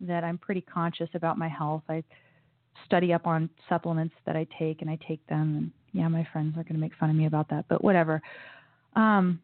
that 0.01 0.23
I'm 0.23 0.37
pretty 0.37 0.61
conscious 0.61 1.09
about 1.13 1.37
my 1.37 1.47
health. 1.47 1.83
I 1.87 2.03
study 2.85 3.13
up 3.13 3.27
on 3.27 3.49
supplements 3.69 4.15
that 4.25 4.35
I 4.35 4.47
take, 4.57 4.81
and 4.81 4.89
I 4.89 4.97
take 5.07 5.25
them. 5.27 5.57
And 5.57 5.71
yeah, 5.93 6.07
my 6.07 6.27
friends 6.31 6.53
are 6.57 6.63
going 6.63 6.75
to 6.75 6.79
make 6.79 6.95
fun 6.99 7.09
of 7.09 7.15
me 7.15 7.27
about 7.27 7.49
that, 7.49 7.65
but 7.69 7.83
whatever. 7.83 8.21
Um, 8.95 9.39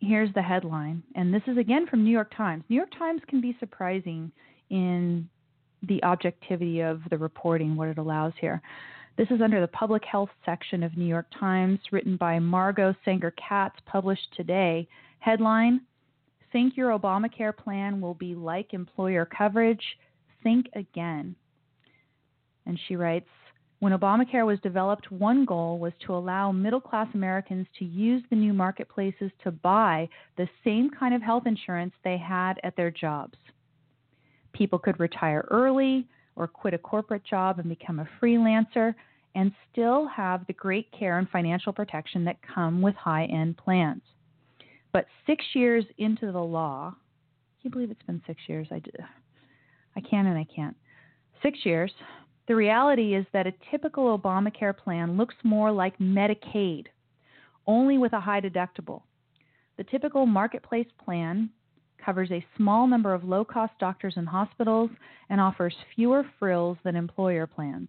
here's 0.00 0.32
the 0.34 0.42
headline, 0.42 1.02
and 1.14 1.32
this 1.32 1.42
is 1.46 1.58
again 1.58 1.86
from 1.86 2.04
New 2.04 2.10
York 2.10 2.32
Times. 2.36 2.64
New 2.68 2.76
York 2.76 2.90
Times 2.98 3.20
can 3.28 3.40
be 3.40 3.56
surprising 3.60 4.32
in 4.70 5.28
the 5.86 6.02
objectivity 6.02 6.80
of 6.80 7.00
the 7.10 7.18
reporting, 7.18 7.76
what 7.76 7.88
it 7.88 7.98
allows 7.98 8.32
here. 8.40 8.60
This 9.18 9.32
is 9.32 9.42
under 9.42 9.60
the 9.60 9.66
public 9.66 10.04
health 10.04 10.28
section 10.46 10.84
of 10.84 10.96
New 10.96 11.04
York 11.04 11.26
Times, 11.40 11.80
written 11.90 12.16
by 12.16 12.38
Margot 12.38 12.94
Sanger 13.04 13.32
Katz, 13.32 13.74
published 13.84 14.28
today. 14.36 14.86
Headline 15.18 15.80
Think 16.52 16.76
your 16.76 16.96
Obamacare 16.96 17.54
plan 17.54 18.00
will 18.00 18.14
be 18.14 18.36
like 18.36 18.72
employer 18.72 19.26
coverage? 19.26 19.82
Think 20.44 20.66
again. 20.76 21.34
And 22.64 22.78
she 22.86 22.94
writes 22.94 23.28
when 23.80 23.92
Obamacare 23.92 24.46
was 24.46 24.60
developed, 24.60 25.10
one 25.10 25.44
goal 25.44 25.80
was 25.80 25.92
to 26.06 26.14
allow 26.14 26.52
middle 26.52 26.80
class 26.80 27.08
Americans 27.12 27.66
to 27.80 27.84
use 27.84 28.22
the 28.30 28.36
new 28.36 28.52
marketplaces 28.52 29.32
to 29.42 29.50
buy 29.50 30.08
the 30.36 30.48
same 30.62 30.90
kind 30.90 31.12
of 31.12 31.22
health 31.22 31.48
insurance 31.48 31.92
they 32.04 32.18
had 32.18 32.60
at 32.62 32.76
their 32.76 32.92
jobs. 32.92 33.36
People 34.52 34.78
could 34.78 35.00
retire 35.00 35.44
early 35.50 36.06
or 36.38 36.46
quit 36.46 36.72
a 36.72 36.78
corporate 36.78 37.24
job 37.24 37.58
and 37.58 37.68
become 37.68 37.98
a 37.98 38.08
freelancer 38.22 38.94
and 39.34 39.52
still 39.70 40.06
have 40.06 40.46
the 40.46 40.52
great 40.54 40.90
care 40.98 41.18
and 41.18 41.28
financial 41.28 41.72
protection 41.72 42.24
that 42.24 42.36
come 42.54 42.80
with 42.80 42.94
high 42.94 43.24
end 43.24 43.56
plans. 43.56 44.02
But 44.92 45.06
six 45.26 45.44
years 45.54 45.84
into 45.98 46.32
the 46.32 46.38
law, 46.38 46.90
can 47.60 47.68
you 47.68 47.70
believe 47.70 47.90
it's 47.90 48.02
been 48.04 48.22
six 48.26 48.40
years? 48.46 48.68
I, 48.70 48.80
I 49.96 50.00
can 50.00 50.26
and 50.26 50.38
I 50.38 50.46
can't. 50.54 50.76
Six 51.42 51.58
years, 51.64 51.92
the 52.46 52.56
reality 52.56 53.14
is 53.14 53.26
that 53.32 53.46
a 53.46 53.52
typical 53.70 54.16
Obamacare 54.16 54.76
plan 54.76 55.16
looks 55.16 55.34
more 55.42 55.70
like 55.70 55.98
Medicaid, 55.98 56.86
only 57.66 57.98
with 57.98 58.12
a 58.12 58.20
high 58.20 58.40
deductible. 58.40 59.02
The 59.76 59.84
typical 59.84 60.24
marketplace 60.24 60.88
plan 61.04 61.50
covers 62.04 62.30
a 62.30 62.44
small 62.56 62.86
number 62.86 63.14
of 63.14 63.24
low 63.24 63.44
cost 63.44 63.72
doctors 63.78 64.14
and 64.16 64.28
hospitals 64.28 64.90
and 65.30 65.40
offers 65.40 65.74
fewer 65.94 66.24
frills 66.38 66.78
than 66.84 66.96
employer 66.96 67.46
plans. 67.46 67.88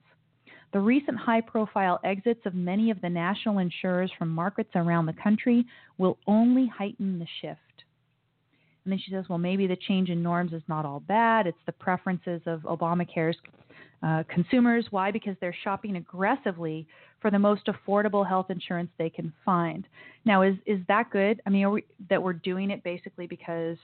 The 0.72 0.80
recent 0.80 1.18
high 1.18 1.42
profile 1.42 2.00
exits 2.04 2.42
of 2.46 2.54
many 2.54 2.92
of 2.92 3.02
the 3.02 3.10
national 3.10 3.58
insurers 3.58 4.12
from 4.18 4.30
markets 4.30 4.70
around 4.76 5.08
the 5.08 5.14
country 5.14 5.66
will 5.98 6.18
only 6.28 6.68
heighten 6.68 7.18
the 7.18 7.28
shift. 7.42 7.60
And 8.86 8.92
then 8.92 9.00
she 9.04 9.12
says, 9.12 9.26
well, 9.30 9.40
maybe 9.40 9.68
the 9.68 9.76
change 9.76 10.10
in 10.10 10.22
norms 10.22 10.54
is 10.54 10.62
not 10.68 10.86
all 10.86 11.00
bad. 11.00 11.48
It's 11.48 11.58
the 11.66 11.72
preferences 11.72 12.42
of 12.46 12.62
Obamacare's 12.62 13.38
uh, 14.02 14.24
consumers. 14.30 14.86
Why? 14.92 15.12
Because 15.12 15.36
they're 15.42 15.56
shopping 15.64 15.98
aggressively 15.98 16.88
for 17.22 17.30
the 17.32 17.40
most 17.40 17.68
affordable 17.68 18.28
health 18.28 18.50
insurance 18.50 18.90
they 18.98 19.10
can 19.10 19.34
find. 19.44 19.88
Now, 20.26 20.42
is 20.42 20.56
is 20.66 20.80
that 20.88 21.10
good? 21.12 21.42
I 21.46 21.50
mean, 21.50 21.70
we, 21.72 21.84
that 22.10 22.22
we're 22.22 22.34
doing 22.34 22.72
it 22.72 22.84
basically 22.84 23.28
because, 23.28 23.78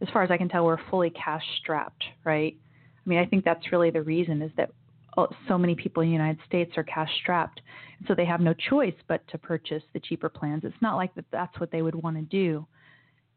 as 0.00 0.08
far 0.12 0.22
as 0.22 0.30
I 0.30 0.36
can 0.36 0.48
tell, 0.48 0.64
we're 0.64 0.78
fully 0.90 1.10
cash 1.10 1.44
strapped, 1.60 2.02
right? 2.24 2.56
I 3.04 3.08
mean, 3.08 3.18
I 3.18 3.26
think 3.26 3.44
that's 3.44 3.72
really 3.72 3.90
the 3.90 4.02
reason 4.02 4.40
is 4.40 4.50
that 4.56 4.70
oh, 5.16 5.28
so 5.48 5.58
many 5.58 5.74
people 5.74 6.02
in 6.02 6.08
the 6.08 6.12
United 6.12 6.38
States 6.46 6.72
are 6.76 6.84
cash 6.84 7.10
strapped, 7.20 7.60
so 8.08 8.14
they 8.14 8.24
have 8.24 8.40
no 8.40 8.54
choice 8.70 8.94
but 9.06 9.26
to 9.28 9.38
purchase 9.38 9.82
the 9.92 10.00
cheaper 10.00 10.28
plans. 10.28 10.62
It's 10.64 10.74
not 10.80 10.96
like 10.96 11.14
that 11.14 11.26
that's 11.30 11.58
what 11.60 11.70
they 11.70 11.82
would 11.82 11.94
want 11.94 12.16
to 12.16 12.22
do 12.22 12.66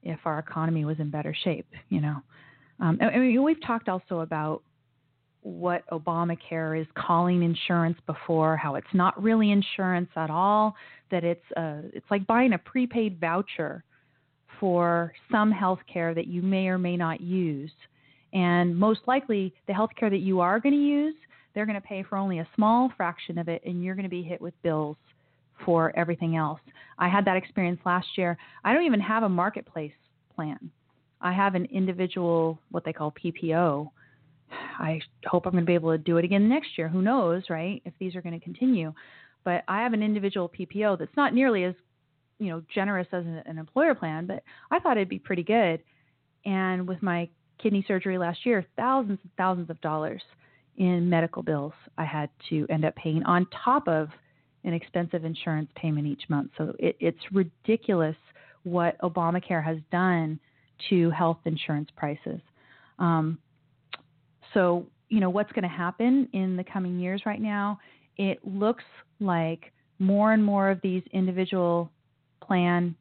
if 0.04 0.20
our 0.26 0.40
economy 0.40 0.86
was 0.86 1.00
in 1.00 1.10
better 1.10 1.36
shape, 1.44 1.68
you 1.90 2.00
know. 2.00 2.22
Um, 2.80 3.00
we've 3.44 3.62
talked 3.66 3.90
also 3.90 4.20
about 4.20 4.62
what 5.46 5.88
Obamacare 5.92 6.82
is 6.82 6.88
calling 6.98 7.44
insurance 7.44 7.98
before, 8.08 8.58
how 8.58 8.74
it's 8.74 8.88
not 8.94 9.22
really 9.22 9.52
insurance 9.52 10.10
at 10.16 10.32
all, 10.32 10.76
that 11.12 11.24
it's 11.24 11.44
uh, 11.56 11.82
it's 11.94 12.06
like 12.10 12.26
buying 12.26 12.54
a 12.54 12.58
prepaid 12.58 13.20
voucher 13.20 13.84
for 14.60 15.14
some 15.32 15.52
health 15.52 15.78
care 15.92 16.16
that 16.16 16.26
you 16.26 16.42
may 16.42 16.68
or 16.68 16.80
may 16.80 16.98
not 16.98 17.22
use. 17.22 17.72
And 18.34 18.76
most 18.76 19.02
likely, 19.06 19.54
the 19.68 19.74
health 19.74 19.92
care 19.96 20.10
that 20.10 20.18
you 20.18 20.40
are 20.40 20.60
going 20.60 20.74
to 20.74 20.82
use, 20.82 21.16
they're 21.54 21.68
going 21.68 21.80
to 21.80 21.88
pay 21.88 22.02
for 22.02 22.18
only 22.18 22.40
a 22.40 22.48
small 22.56 22.92
fraction 22.98 23.38
of 23.38 23.48
it, 23.48 23.62
and 23.66 23.84
you're 23.84 23.96
going 23.96 24.04
to 24.04 24.10
be 24.10 24.24
hit 24.24 24.42
with 24.42 24.60
bills 24.64 24.98
for 25.64 25.96
everything 25.96 26.38
else. 26.38 26.60
I 26.98 27.08
had 27.08 27.24
that 27.26 27.38
experience 27.38 27.80
last 27.86 28.08
year. 28.18 28.36
I 28.64 28.74
don't 28.74 28.86
even 28.86 29.00
have 29.00 29.22
a 29.22 29.30
marketplace 29.30 29.94
plan. 30.36 30.72
I 31.22 31.34
have 31.34 31.54
an 31.54 31.66
individual, 31.66 32.58
what 32.72 32.84
they 32.84 32.94
call 32.94 33.14
PPO, 33.24 33.92
I 34.80 35.00
hope 35.26 35.46
I'm 35.46 35.54
going 35.54 35.64
to 35.64 35.68
be 35.68 35.74
able 35.74 35.92
to 35.92 35.98
do 35.98 36.18
it 36.18 36.26
again 36.26 36.50
next 36.50 36.78
year. 36.78 36.88
Who 36.88 37.02
knows, 37.02 37.44
right? 37.50 37.82
If 37.86 37.94
these 38.00 38.16
are 38.16 38.22
going 38.22 38.38
to 38.38 38.44
continue. 38.44 38.94
But 39.44 39.64
I 39.68 39.82
have 39.82 39.94
an 39.94 40.04
individual 40.04 40.50
PPO 40.50 41.00
that's 41.00 41.16
not 41.16 41.34
nearly 41.34 41.64
as, 41.64 41.76
you 42.40 42.50
know, 42.50 42.62
generous 42.74 43.08
as 43.12 43.24
an, 43.26 43.58
employer 43.58 43.96
plan, 43.96 44.26
but 44.26 44.44
I 44.72 44.80
thought 44.80 44.98
it'd 44.98 45.10
be 45.10 45.20
pretty 45.20 45.44
good. 45.44 45.82
And 46.46 46.88
with 46.88 47.02
my 47.02 47.30
kidney 47.62 47.86
surgery 47.88 48.18
last 48.18 48.46
year, 48.46 48.66
thousands 48.76 49.20
and 49.22 49.32
thousands 49.38 49.70
of 49.70 49.80
dollars 49.82 50.22
in 50.78 51.10
medical 51.10 51.42
bills 51.42 51.74
I 51.98 52.06
had 52.06 52.30
to 52.50 52.66
end 52.70 52.84
up 52.86 52.96
paying 52.96 53.24
on 53.24 53.48
top 53.64 53.88
of 53.88 54.10
an 54.66 54.74
expensive 54.74 55.24
insurance 55.24 55.70
payment 55.76 56.08
each 56.08 56.24
month. 56.28 56.52
So 56.58 56.76
it, 56.80 56.98
it's 57.00 57.20
ridiculous 57.32 58.16
what 58.64 59.00
Obamacare 59.02 59.64
has 59.64 59.78
done 59.92 60.40
to 60.90 61.10
health 61.12 61.38
insurance 61.46 61.90
prices. 61.96 62.42
Um, 63.00 63.38
so, 64.56 64.88
you 65.10 65.20
know, 65.20 65.30
what's 65.30 65.52
going 65.52 65.64
to 65.64 65.70
happen 65.70 66.28
in 66.34 66.58
the 66.58 66.64
coming 66.64 67.00
years 67.00 67.22
right 67.28 67.42
now? 67.42 67.78
It 68.18 68.40
looks 68.44 68.84
like 69.20 69.72
more 70.00 70.34
and 70.34 70.44
more 70.44 70.72
of 70.72 70.80
these 70.82 71.04
individual 71.14 71.92
plan, 72.42 72.96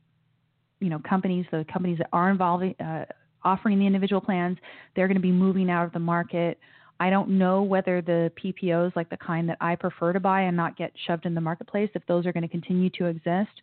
you 0.81 0.90
know, 0.90 0.98
companies, 1.09 1.47
the 1.51 1.64
companies 1.72 1.98
that 1.98 2.09
are 2.12 2.28
involving, 2.28 2.74
uh, 2.81 3.06
offering 3.43 3.78
the 3.78 3.86
individual 3.86 4.20
plans, 4.20 4.59
they're 4.94 5.09
going 5.09 5.16
to 5.16 5.22
be 5.22 5.32
moving 5.32 5.70
out 5.70 5.86
of 5.86 5.93
the 5.93 5.98
market. 5.98 6.59
I 7.01 7.10
don't 7.10 7.31
know 7.31 7.62
whether 7.62 8.02
the 8.02 8.31
PPOs, 8.43 8.94
like 8.97 9.09
the 9.09 9.16
kind 9.16 9.48
that 9.48 9.59
I 9.60 9.76
prefer 9.76 10.12
to 10.12 10.20
buy 10.20 10.43
and 10.43 10.56
not 10.56 10.76
get 10.76 10.93
shoved 11.06 11.26
in 11.26 11.35
the 11.35 11.40
marketplace, 11.40 11.90
if 11.94 12.05
those 12.06 12.26
are 12.26 12.32
going 12.32 12.43
to 12.43 12.48
continue 12.48 12.90
to 12.90 13.06
exist. 13.06 13.62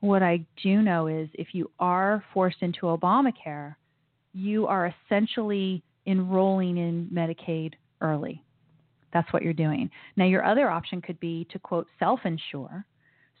What 0.00 0.22
I 0.22 0.44
do 0.62 0.82
know 0.82 1.06
is 1.06 1.28
if 1.34 1.48
you 1.52 1.70
are 1.80 2.24
forced 2.32 2.62
into 2.62 2.82
Obamacare, 2.82 3.74
you 4.32 4.66
are 4.66 4.94
essentially 5.06 5.82
enrolling 6.08 6.78
in 6.78 7.08
Medicaid 7.12 7.74
early. 8.00 8.42
That's 9.12 9.32
what 9.32 9.42
you're 9.42 9.52
doing. 9.52 9.90
Now, 10.16 10.24
your 10.24 10.44
other 10.44 10.70
option 10.70 11.00
could 11.00 11.18
be 11.20 11.46
to 11.50 11.58
quote 11.58 11.86
self 11.98 12.20
insure. 12.24 12.84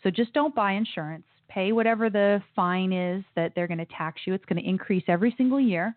So 0.02 0.10
just 0.10 0.32
don't 0.32 0.54
buy 0.54 0.72
insurance. 0.72 1.24
Pay 1.48 1.72
whatever 1.72 2.10
the 2.10 2.42
fine 2.54 2.92
is 2.92 3.24
that 3.34 3.52
they're 3.54 3.66
going 3.66 3.78
to 3.78 3.86
tax 3.86 4.22
you. 4.26 4.34
It's 4.34 4.44
going 4.44 4.62
to 4.62 4.68
increase 4.68 5.04
every 5.08 5.34
single 5.36 5.60
year. 5.60 5.96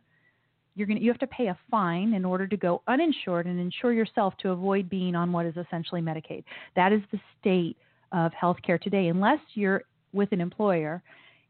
You're 0.76 0.88
going 0.88 0.98
to, 0.98 1.03
you 1.03 1.11
have 1.11 1.19
to 1.19 1.27
pay 1.27 1.48
a 1.48 1.57
fine 1.69 2.14
in 2.14 2.23
order 2.23 2.48
to 2.48 2.57
go 2.57 2.81
uninsured 2.88 3.45
and 3.45 3.60
insure 3.60 3.91
yourself 3.91 4.34
to 4.38 4.52
avoid 4.52 4.89
being 4.89 5.15
on 5.15 5.31
what 5.31 5.45
is 5.45 5.56
essentially 5.57 6.02
Medicaid. 6.02 6.45
That 6.76 6.93
is 6.93 7.02
the 7.11 7.19
state 7.39 7.77
of 8.14 8.31
healthcare 8.31 8.81
today, 8.81 9.07
unless 9.07 9.39
you're 9.53 9.84
with 10.14 10.31
an 10.31 10.41
employer. 10.41 11.03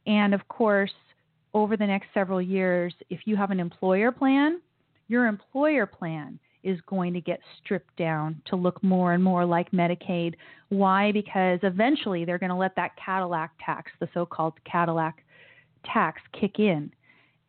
And 0.07 0.33
of 0.33 0.47
course, 0.47 0.91
over 1.53 1.77
the 1.77 1.85
next 1.85 2.07
several 2.13 2.41
years, 2.41 2.93
if 3.09 3.21
you 3.25 3.35
have 3.35 3.51
an 3.51 3.59
employer 3.59 4.11
plan, 4.11 4.61
your 5.11 5.27
employer 5.27 5.85
plan 5.85 6.39
is 6.63 6.79
going 6.87 7.13
to 7.13 7.19
get 7.19 7.41
stripped 7.61 7.93
down 7.97 8.41
to 8.45 8.55
look 8.55 8.81
more 8.81 9.11
and 9.11 9.21
more 9.21 9.43
like 9.45 9.69
Medicaid. 9.71 10.35
Why? 10.69 11.11
Because 11.11 11.59
eventually 11.63 12.23
they're 12.23 12.37
going 12.37 12.51
to 12.51 12.55
let 12.55 12.77
that 12.77 12.91
Cadillac 13.03 13.51
tax, 13.63 13.91
the 13.99 14.07
so 14.13 14.25
called 14.25 14.53
Cadillac 14.63 15.21
tax, 15.83 16.21
kick 16.39 16.59
in, 16.59 16.89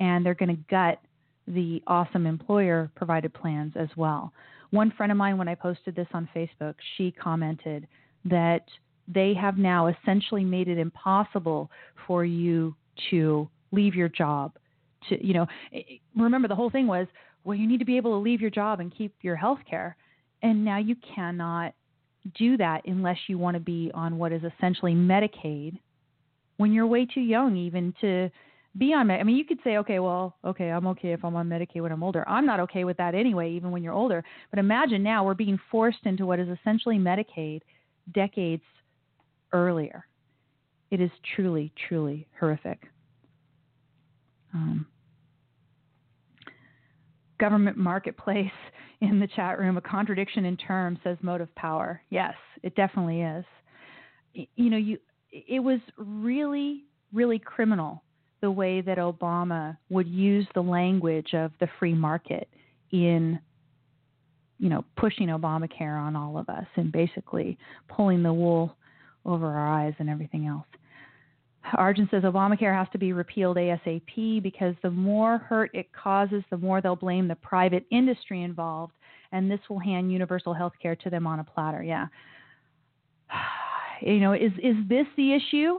and 0.01 0.27
they're 0.27 0.35
going 0.35 0.49
to 0.49 0.63
gut 0.69 1.01
the 1.47 1.81
awesome 1.87 2.27
employer 2.27 2.91
provided 2.97 3.33
plans 3.33 3.75
as 3.77 3.89
well. 3.97 4.33
One 4.71 4.91
friend 4.97 5.13
of 5.13 5.19
mine, 5.19 5.39
when 5.39 5.49
I 5.49 5.55
posted 5.55 5.95
this 5.95 6.09
on 6.13 6.29
Facebook, 6.35 6.75
she 6.97 7.13
commented 7.13 7.87
that 8.25 8.65
they 9.07 9.35
have 9.35 9.57
now 9.57 9.87
essentially 9.87 10.45
made 10.45 10.67
it 10.67 10.79
impossible 10.79 11.71
for 12.09 12.25
you 12.25 12.75
to 13.11 13.49
leave 13.71 13.95
your 13.95 14.09
job. 14.09 14.57
To 15.09 15.25
you 15.25 15.35
know, 15.35 15.47
remember 16.17 16.49
the 16.49 16.55
whole 16.55 16.71
thing 16.71 16.87
was 16.87 17.07
well, 17.45 17.57
you 17.57 17.67
need 17.67 17.79
to 17.79 17.85
be 17.85 17.97
able 17.97 18.13
to 18.13 18.23
leave 18.23 18.41
your 18.41 18.51
job 18.51 18.81
and 18.81 18.95
keep 18.95 19.15
your 19.23 19.37
health 19.37 19.59
care. 19.69 19.97
And 20.43 20.65
now 20.65 20.79
you 20.79 20.97
cannot 21.15 21.75
do 22.37 22.57
that 22.57 22.83
unless 22.87 23.19
you 23.27 23.39
want 23.39 23.55
to 23.55 23.61
be 23.61 23.91
on 23.95 24.19
what 24.19 24.33
is 24.33 24.43
essentially 24.43 24.95
Medicaid 24.95 25.79
when 26.59 26.73
you're 26.73 26.87
way 26.87 27.05
too 27.05 27.21
young 27.21 27.57
even 27.57 27.93
to 28.01 28.31
be 28.79 28.93
on 28.95 29.11
I 29.11 29.23
mean 29.25 29.37
you 29.37 29.45
could 29.45 29.59
say 29.65 29.79
okay 29.79 29.99
well 29.99 30.37
okay 30.45 30.71
I'm 30.71 30.87
okay 30.89 31.13
if 31.13 31.25
I'm 31.25 31.35
on 31.35 31.49
Medicaid 31.49 31.83
when 31.83 31.93
I'm 31.93 32.03
older. 32.03 32.27
I'm 32.29 32.47
not 32.47 32.61
okay 32.61 32.85
with 32.85 32.97
that 32.99 33.15
anyway 33.15 33.51
even 33.51 33.71
when 33.71 33.83
you're 33.83 33.93
older. 33.93 34.25
But 34.51 34.61
imagine 34.61 35.03
now 35.03 35.25
we're 35.25 35.35
being 35.35 35.59
forced 35.71 36.05
into 36.05 36.27
what 36.27 36.39
is 36.39 36.49
essentially 36.49 36.99
Medicaid 36.99 37.63
decades 38.15 38.63
earlier. 39.53 40.07
It 40.91 41.01
is 41.01 41.11
truly 41.35 41.73
truly 41.89 42.29
horrific. 42.39 42.83
Um, 44.55 44.87
government 47.43 47.77
marketplace 47.77 48.53
in 49.01 49.19
the 49.19 49.27
chat 49.27 49.59
room. 49.59 49.77
A 49.77 49.81
contradiction 49.81 50.45
in 50.45 50.57
terms 50.57 50.99
says 51.03 51.19
motive 51.23 51.53
power. 51.57 52.01
Yes, 52.09 52.35
it 52.63 52.75
definitely 52.77 53.23
is. 53.23 53.45
You 54.33 54.71
know, 54.71 54.77
you 54.79 54.99
it 55.31 55.61
was 55.61 55.81
really 55.97 56.85
really 57.13 57.39
criminal 57.39 58.03
the 58.41 58.51
way 58.51 58.81
that 58.81 58.97
Obama 58.97 59.77
would 59.91 60.09
use 60.09 60.47
the 60.55 60.63
language 60.63 61.35
of 61.35 61.53
the 61.61 61.69
free 61.79 61.93
market 61.95 62.49
in 62.93 63.39
you 64.59 64.69
know 64.69 64.85
pushing 64.97 65.29
Obamacare 65.29 66.01
on 66.01 66.15
all 66.17 66.39
of 66.39 66.49
us 66.49 66.67
and 66.77 66.93
basically 66.93 67.59
pulling 67.89 68.23
the 68.23 68.33
wool 68.33 68.77
over 69.27 69.47
our 69.47 69.69
eyes 69.69 69.95
and 69.99 70.09
everything 70.09 70.47
else. 70.47 70.67
Arjun 71.75 72.09
says 72.11 72.23
Obamacare 72.23 72.77
has 72.77 72.89
to 72.93 72.99
be 72.99 73.13
repealed 73.13 73.57
ASAP 73.57 74.43
because 74.43 74.75
the 74.83 74.91
more 74.91 75.39
hurt 75.39 75.71
it 75.75 75.93
causes, 75.93 76.43
the 76.51 76.59
more 76.59 76.81
they'll 76.81 76.97
blame 76.97 77.29
the 77.29 77.37
private 77.37 77.85
industry 77.91 78.43
involved, 78.43 78.93
and 79.33 79.51
this 79.51 79.61
will 79.69 79.79
hand 79.79 80.13
universal 80.13 80.53
health 80.53 80.73
care 80.81 80.97
to 80.97 81.11
them 81.11 81.27
on 81.27 81.41
a 81.41 81.45
platter. 81.45 81.83
Yeah. 81.83 82.07
You 84.05 84.19
know, 84.19 84.33
is 84.33 84.51
is 84.61 84.75
this 84.89 85.07
the 85.17 85.33
issue 85.33 85.79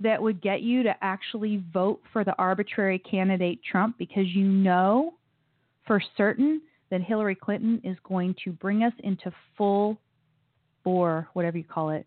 that 0.00 0.20
would 0.20 0.42
get 0.42 0.62
you 0.62 0.82
to 0.82 0.92
actually 1.02 1.62
vote 1.72 2.00
for 2.12 2.24
the 2.24 2.34
arbitrary 2.36 2.98
candidate 2.98 3.60
Trump 3.62 3.96
because 3.96 4.26
you 4.26 4.42
know 4.42 5.14
for 5.86 6.02
certain 6.16 6.60
that 6.90 7.00
Hillary 7.00 7.36
Clinton 7.36 7.80
is 7.84 7.96
going 8.02 8.34
to 8.44 8.50
bring 8.50 8.82
us 8.82 8.92
into 9.04 9.32
full 9.56 10.00
bore, 10.82 11.28
whatever 11.34 11.58
you 11.58 11.64
call 11.64 11.90
it, 11.90 12.06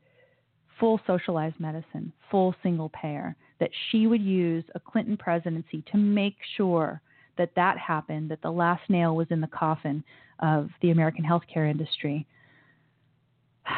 full 0.80 1.00
socialized 1.06 1.60
medicine, 1.60 2.12
full 2.30 2.56
single 2.64 2.90
payer, 2.90 3.36
that 3.60 3.70
she 3.90 4.08
would 4.08 4.22
use 4.22 4.64
a 4.76 4.80
Clinton 4.80 5.18
presidency 5.18 5.84
to 5.91 5.98
make 5.98 6.36
sure 6.58 7.02
that 7.38 7.52
that 7.56 7.78
happened, 7.78 8.30
that 8.30 8.41
the 8.41 8.52
last 8.52 8.82
nail 8.90 9.16
was 9.16 9.28
in 9.30 9.41
the 9.41 9.48
coffin 9.48 10.04
of 10.40 10.70
the 10.82 10.91
American 10.91 11.24
healthcare 11.24 11.70
industry. 11.70 12.26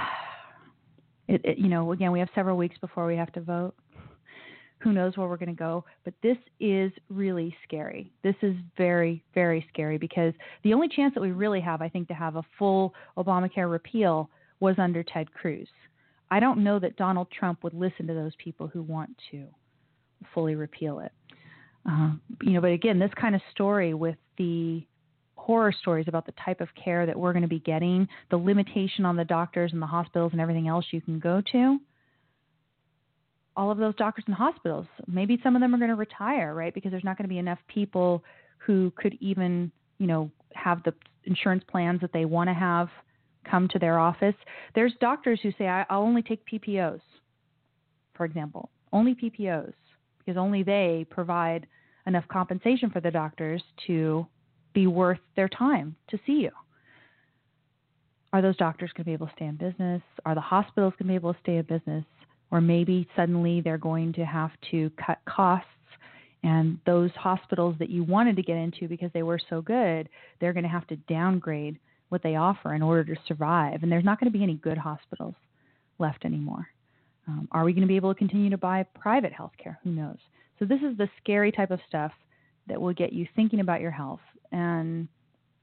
It, 1.27 1.41
it, 1.43 1.57
you 1.57 1.69
know, 1.69 1.91
again, 1.91 2.11
we 2.11 2.19
have 2.19 2.29
several 2.35 2.55
weeks 2.55 2.77
before 2.79 3.07
we 3.07 3.15
have 3.15 3.31
to 3.31 3.41
vote. 3.41 3.73
Who 4.77 4.93
knows 4.93 5.17
where 5.17 5.27
we're 5.27 5.37
going 5.37 5.49
to 5.49 5.55
go? 5.55 5.83
But 6.03 6.13
this 6.21 6.37
is 6.59 6.91
really 7.09 7.57
scary. 7.67 8.13
This 8.23 8.35
is 8.43 8.53
very, 8.77 9.23
very 9.33 9.65
scary 9.73 9.97
because 9.97 10.35
the 10.63 10.71
only 10.71 10.87
chance 10.87 11.15
that 11.15 11.21
we 11.21 11.31
really 11.31 11.61
have, 11.61 11.81
I 11.81 11.89
think, 11.89 12.07
to 12.09 12.13
have 12.13 12.35
a 12.35 12.43
full 12.59 12.93
Obamacare 13.17 13.71
repeal 13.71 14.29
was 14.59 14.75
under 14.77 15.01
Ted 15.01 15.33
Cruz. 15.33 15.67
I 16.35 16.41
don't 16.41 16.65
know 16.65 16.79
that 16.79 16.97
Donald 16.97 17.27
Trump 17.31 17.63
would 17.63 17.73
listen 17.73 18.07
to 18.07 18.13
those 18.13 18.33
people 18.43 18.67
who 18.67 18.83
want 18.83 19.09
to 19.31 19.45
fully 20.33 20.55
repeal 20.55 20.99
it. 20.99 21.13
Uh, 21.89 22.11
you 22.41 22.51
know, 22.51 22.59
but 22.59 22.71
again, 22.71 22.99
this 22.99 23.11
kind 23.15 23.35
of 23.35 23.41
story 23.51 23.93
with 23.93 24.17
the 24.37 24.85
horror 25.37 25.71
stories 25.71 26.09
about 26.09 26.25
the 26.25 26.33
type 26.43 26.59
of 26.59 26.67
care 26.75 27.05
that 27.05 27.17
we're 27.17 27.31
going 27.31 27.43
to 27.43 27.47
be 27.47 27.59
getting, 27.59 28.05
the 28.31 28.35
limitation 28.35 29.05
on 29.05 29.15
the 29.15 29.23
doctors 29.23 29.71
and 29.71 29.81
the 29.81 29.87
hospitals 29.87 30.33
and 30.33 30.41
everything 30.41 30.67
else 30.67 30.83
you 30.91 30.99
can 30.99 31.19
go 31.19 31.41
to. 31.53 31.79
All 33.55 33.71
of 33.71 33.77
those 33.77 33.95
doctors 33.95 34.25
and 34.27 34.35
hospitals, 34.35 34.87
maybe 35.07 35.39
some 35.41 35.55
of 35.55 35.61
them 35.61 35.73
are 35.73 35.77
going 35.77 35.89
to 35.89 35.95
retire, 35.95 36.53
right? 36.53 36.73
Because 36.73 36.91
there's 36.91 37.05
not 37.05 37.17
going 37.17 37.29
to 37.29 37.33
be 37.33 37.37
enough 37.37 37.59
people 37.69 38.25
who 38.57 38.91
could 38.97 39.17
even, 39.21 39.71
you 39.99 40.07
know, 40.07 40.29
have 40.53 40.83
the 40.83 40.93
insurance 41.23 41.63
plans 41.71 42.01
that 42.01 42.11
they 42.11 42.25
want 42.25 42.49
to 42.49 42.53
have 42.53 42.89
come 43.49 43.67
to 43.69 43.79
their 43.79 43.99
office. 43.99 44.35
There's 44.73 44.93
doctors 44.99 45.39
who 45.41 45.51
say, 45.57 45.67
I'll 45.67 46.01
only 46.01 46.21
take 46.21 46.41
PPOs, 46.45 47.01
for 48.15 48.25
example, 48.25 48.69
only 48.91 49.15
PPOs, 49.15 49.73
because 50.19 50.37
only 50.37 50.63
they 50.63 51.05
provide 51.09 51.67
enough 52.07 52.27
compensation 52.27 52.89
for 52.89 52.99
the 52.99 53.11
doctors 53.11 53.63
to 53.87 54.25
be 54.73 54.87
worth 54.87 55.19
their 55.35 55.49
time 55.49 55.95
to 56.09 56.19
see 56.25 56.33
you. 56.33 56.51
Are 58.33 58.41
those 58.41 58.57
doctors 58.57 58.91
going 58.93 59.05
to 59.05 59.09
be 59.09 59.13
able 59.13 59.27
to 59.27 59.33
stay 59.35 59.45
in 59.45 59.55
business? 59.55 60.01
Are 60.25 60.35
the 60.35 60.41
hospitals 60.41 60.93
going 60.99 61.07
to 61.07 61.11
be 61.11 61.15
able 61.15 61.33
to 61.33 61.39
stay 61.41 61.57
in 61.57 61.63
business? 61.63 62.03
Or 62.51 62.59
maybe 62.59 63.07
suddenly 63.15 63.61
they're 63.61 63.77
going 63.77 64.13
to 64.13 64.25
have 64.25 64.51
to 64.71 64.91
cut 65.03 65.19
costs 65.25 65.69
and 66.45 66.77
those 66.85 67.09
hospitals 67.15 67.75
that 67.79 67.89
you 67.89 68.03
wanted 68.03 68.35
to 68.35 68.43
get 68.43 68.55
into 68.55 68.87
because 68.87 69.09
they 69.13 69.23
were 69.23 69.39
so 69.49 69.61
good, 69.61 70.07
they're 70.39 70.53
going 70.53 70.63
to 70.63 70.69
have 70.69 70.85
to 70.87 70.95
downgrade 70.95 71.79
what 72.09 72.23
they 72.23 72.35
offer 72.35 72.73
in 72.73 72.81
order 72.81 73.03
to 73.15 73.21
survive. 73.27 73.83
And 73.83 73.91
there's 73.91 74.05
not 74.05 74.19
going 74.19 74.31
to 74.31 74.37
be 74.37 74.43
any 74.43 74.55
good 74.55 74.77
hospitals 74.77 75.35
left 75.99 76.25
anymore. 76.25 76.67
Um, 77.27 77.47
are 77.51 77.63
we 77.63 77.73
going 77.73 77.81
to 77.81 77.87
be 77.87 77.95
able 77.95 78.13
to 78.13 78.17
continue 78.17 78.49
to 78.49 78.57
buy 78.57 78.83
private 78.99 79.33
health 79.33 79.53
care? 79.61 79.79
Who 79.83 79.91
knows? 79.91 80.17
So, 80.59 80.65
this 80.65 80.79
is 80.81 80.97
the 80.97 81.09
scary 81.21 81.51
type 81.51 81.71
of 81.71 81.79
stuff 81.87 82.11
that 82.67 82.79
will 82.79 82.93
get 82.93 83.13
you 83.13 83.27
thinking 83.35 83.59
about 83.59 83.81
your 83.81 83.91
health 83.91 84.19
and 84.51 85.07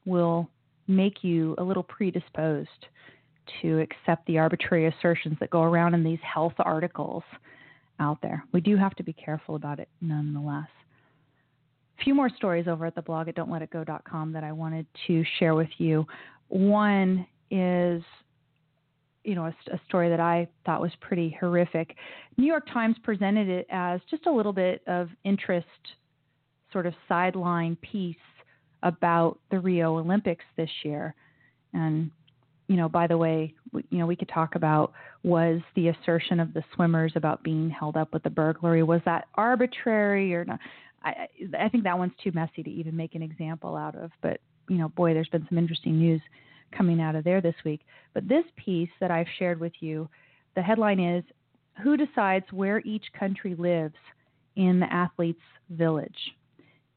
will 0.04 0.48
make 0.88 1.22
you 1.22 1.54
a 1.58 1.62
little 1.62 1.82
predisposed 1.82 2.68
to 3.60 3.80
accept 3.80 4.26
the 4.26 4.38
arbitrary 4.38 4.86
assertions 4.86 5.36
that 5.40 5.50
go 5.50 5.62
around 5.62 5.94
in 5.94 6.04
these 6.04 6.18
health 6.22 6.54
articles 6.58 7.22
out 7.98 8.18
there. 8.22 8.44
We 8.52 8.60
do 8.60 8.76
have 8.76 8.94
to 8.96 9.02
be 9.02 9.12
careful 9.12 9.54
about 9.54 9.78
it 9.78 9.88
nonetheless. 10.00 10.68
A 12.00 12.04
few 12.04 12.14
more 12.14 12.30
stories 12.30 12.66
over 12.66 12.86
at 12.86 12.94
the 12.94 13.02
blog 13.02 13.28
at 13.28 13.36
don'tletitgo.com 13.36 14.32
that 14.32 14.42
I 14.44 14.52
wanted 14.52 14.86
to 15.06 15.24
share 15.38 15.54
with 15.54 15.68
you. 15.78 16.06
One 16.52 17.26
is 17.50 18.02
you 19.24 19.34
know, 19.34 19.46
a, 19.46 19.54
a, 19.72 19.80
story 19.86 20.10
that 20.10 20.20
I 20.20 20.48
thought 20.66 20.80
was 20.80 20.90
pretty 21.00 21.36
horrific. 21.38 21.94
New 22.36 22.46
York 22.46 22.66
Times 22.72 22.96
presented 23.02 23.48
it 23.48 23.66
as 23.70 24.00
just 24.10 24.26
a 24.26 24.32
little 24.32 24.52
bit 24.52 24.82
of 24.86 25.08
interest, 25.24 25.66
sort 26.72 26.86
of 26.86 26.94
sideline 27.08 27.76
piece 27.76 28.16
about 28.82 29.38
the 29.50 29.60
Rio 29.60 29.96
Olympics 29.98 30.44
this 30.56 30.68
year. 30.82 31.14
And, 31.72 32.10
you 32.66 32.76
know, 32.76 32.88
by 32.88 33.06
the 33.06 33.16
way, 33.16 33.54
you 33.72 33.98
know, 33.98 34.06
we 34.06 34.16
could 34.16 34.28
talk 34.28 34.56
about 34.56 34.92
was 35.22 35.60
the 35.76 35.88
assertion 35.88 36.40
of 36.40 36.52
the 36.52 36.64
swimmers 36.74 37.12
about 37.14 37.42
being 37.42 37.70
held 37.70 37.96
up 37.96 38.12
with 38.12 38.24
the 38.24 38.30
burglary, 38.30 38.82
was 38.82 39.00
that 39.04 39.26
arbitrary 39.36 40.34
or 40.34 40.44
not? 40.44 40.58
I, 41.04 41.28
I 41.58 41.68
think 41.68 41.84
that 41.84 41.96
one's 41.96 42.12
too 42.22 42.32
messy 42.32 42.62
to 42.62 42.70
even 42.70 42.96
make 42.96 43.14
an 43.14 43.22
example 43.22 43.76
out 43.76 43.94
of. 43.94 44.10
But, 44.20 44.40
you 44.68 44.76
know, 44.76 44.88
boy, 44.90 45.14
there's 45.14 45.28
been 45.28 45.46
some 45.48 45.58
interesting 45.58 45.98
news 45.98 46.20
coming 46.76 47.00
out 47.00 47.14
of 47.14 47.24
there 47.24 47.40
this 47.40 47.54
week. 47.64 47.80
But 48.14 48.28
this 48.28 48.44
piece 48.56 48.90
that 49.00 49.10
I've 49.10 49.26
shared 49.38 49.60
with 49.60 49.72
you, 49.80 50.08
the 50.54 50.62
headline 50.62 51.00
is 51.00 51.24
Who 51.82 51.96
Decides 51.96 52.46
Where 52.50 52.80
Each 52.80 53.04
Country 53.18 53.54
Lives 53.54 53.94
in 54.56 54.80
the 54.80 54.92
Athlete's 54.92 55.40
Village? 55.70 56.16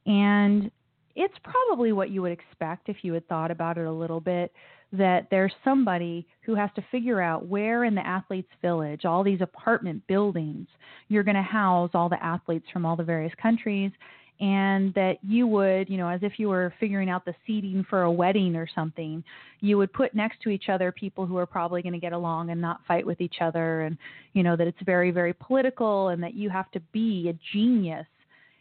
And 0.05 0.71
it's 1.15 1.33
probably 1.43 1.93
what 1.93 2.09
you 2.09 2.21
would 2.21 2.31
expect 2.31 2.89
if 2.89 2.97
you 3.01 3.13
had 3.13 3.27
thought 3.27 3.51
about 3.51 3.77
it 3.77 3.85
a 3.85 3.91
little 3.91 4.19
bit 4.19 4.51
that 4.91 5.27
there's 5.31 5.53
somebody 5.63 6.27
who 6.41 6.55
has 6.55 6.69
to 6.75 6.85
figure 6.91 7.21
out 7.21 7.47
where 7.47 7.85
in 7.85 7.95
the 7.95 8.05
athletes 8.05 8.49
village 8.61 9.03
all 9.05 9.23
these 9.23 9.41
apartment 9.41 10.05
buildings 10.07 10.67
you're 11.07 11.23
going 11.23 11.35
to 11.35 11.41
house 11.41 11.89
all 11.93 12.07
the 12.07 12.23
athletes 12.23 12.65
from 12.71 12.85
all 12.85 12.95
the 12.95 13.03
various 13.03 13.33
countries 13.41 13.91
and 14.39 14.93
that 14.95 15.17
you 15.21 15.47
would, 15.47 15.89
you 15.89 15.97
know, 15.97 16.09
as 16.09 16.19
if 16.21 16.37
you 16.37 16.49
were 16.49 16.73
figuring 16.79 17.09
out 17.09 17.23
the 17.23 17.33
seating 17.47 17.85
for 17.89 18.03
a 18.03 18.11
wedding 18.11 18.55
or 18.55 18.67
something, 18.75 19.23
you 19.61 19.77
would 19.77 19.93
put 19.93 20.13
next 20.13 20.41
to 20.41 20.49
each 20.49 20.67
other 20.67 20.91
people 20.91 21.25
who 21.25 21.37
are 21.37 21.45
probably 21.45 21.81
going 21.81 21.93
to 21.93 21.99
get 21.99 22.11
along 22.11 22.49
and 22.49 22.59
not 22.59 22.81
fight 22.87 23.05
with 23.05 23.21
each 23.21 23.37
other, 23.39 23.81
and 23.81 23.97
you 24.33 24.43
know 24.43 24.55
that 24.55 24.67
it's 24.67 24.81
very, 24.85 25.11
very 25.11 25.33
political, 25.33 26.09
and 26.09 26.21
that 26.21 26.33
you 26.33 26.49
have 26.49 26.69
to 26.71 26.79
be 26.91 27.29
a 27.29 27.39
genius 27.53 28.07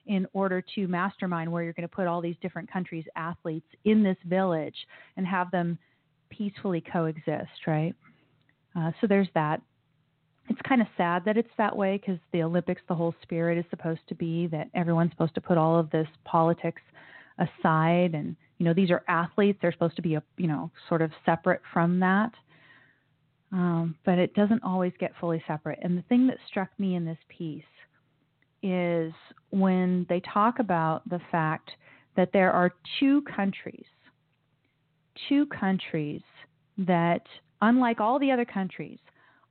in 0.06 0.26
order 0.32 0.62
to 0.74 0.86
mastermind 0.86 1.50
where 1.50 1.62
you're 1.62 1.72
going 1.72 1.88
to 1.88 1.94
put 1.94 2.06
all 2.06 2.20
these 2.20 2.36
different 2.42 2.70
countries' 2.70 3.06
athletes 3.16 3.66
in 3.84 4.02
this 4.02 4.18
village 4.26 4.76
and 5.16 5.26
have 5.26 5.50
them 5.50 5.78
peacefully 6.28 6.82
coexist, 6.92 7.66
right? 7.66 7.94
Uh, 8.76 8.90
so 9.00 9.06
there's 9.06 9.28
that 9.34 9.60
it's 10.48 10.60
kind 10.68 10.80
of 10.80 10.86
sad 10.96 11.24
that 11.24 11.36
it's 11.36 11.48
that 11.56 11.74
way 11.74 11.96
because 11.96 12.18
the 12.32 12.42
Olympics, 12.42 12.82
the 12.88 12.94
whole 12.94 13.14
spirit 13.22 13.58
is 13.58 13.64
supposed 13.70 14.00
to 14.08 14.14
be 14.14 14.46
that 14.48 14.68
everyone's 14.74 15.10
supposed 15.10 15.34
to 15.34 15.40
put 15.40 15.58
all 15.58 15.78
of 15.78 15.90
this 15.90 16.08
politics 16.24 16.82
aside, 17.38 18.14
and 18.14 18.36
you 18.58 18.64
know 18.64 18.74
these 18.74 18.90
are 18.90 19.02
athletes; 19.08 19.58
they're 19.62 19.72
supposed 19.72 19.96
to 19.96 20.02
be 20.02 20.14
a 20.14 20.22
you 20.36 20.46
know 20.46 20.70
sort 20.88 21.02
of 21.02 21.10
separate 21.24 21.62
from 21.72 22.00
that. 22.00 22.32
Um, 23.52 23.94
but 24.04 24.18
it 24.18 24.34
doesn't 24.34 24.64
always 24.64 24.92
get 24.98 25.12
fully 25.20 25.42
separate. 25.46 25.78
And 25.82 25.96
the 25.96 26.02
thing 26.02 26.26
that 26.26 26.38
struck 26.48 26.68
me 26.78 26.96
in 26.96 27.04
this 27.04 27.18
piece 27.28 27.62
is 28.64 29.12
when 29.50 30.06
they 30.08 30.20
talk 30.20 30.58
about 30.58 31.08
the 31.08 31.20
fact 31.30 31.70
that 32.16 32.30
there 32.32 32.50
are 32.50 32.74
two 32.98 33.22
countries, 33.22 33.84
two 35.28 35.46
countries 35.46 36.22
that, 36.78 37.22
unlike 37.62 38.00
all 38.00 38.18
the 38.18 38.32
other 38.32 38.44
countries, 38.44 38.98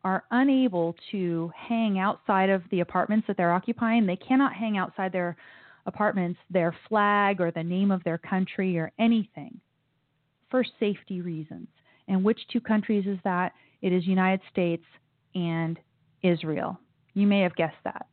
are 0.03 0.23
unable 0.31 0.95
to 1.11 1.51
hang 1.55 1.97
outside 1.99 2.49
of 2.49 2.63
the 2.71 2.81
apartments 2.81 3.27
that 3.27 3.37
they're 3.37 3.53
occupying. 3.53 4.05
They 4.05 4.17
cannot 4.17 4.53
hang 4.53 4.77
outside 4.77 5.11
their 5.11 5.37
apartments 5.85 6.39
their 6.49 6.75
flag 6.87 7.41
or 7.41 7.51
the 7.51 7.63
name 7.63 7.91
of 7.91 8.03
their 8.03 8.17
country 8.17 8.77
or 8.77 8.91
anything 8.99 9.59
for 10.49 10.63
safety 10.79 11.21
reasons. 11.21 11.67
And 12.07 12.23
which 12.23 12.39
two 12.51 12.61
countries 12.61 13.05
is 13.07 13.17
that? 13.23 13.53
It 13.81 13.91
is 13.91 14.05
United 14.05 14.41
States 14.51 14.83
and 15.35 15.79
Israel. 16.21 16.79
You 17.13 17.27
may 17.27 17.41
have 17.41 17.55
guessed 17.55 17.75
that 17.83 18.07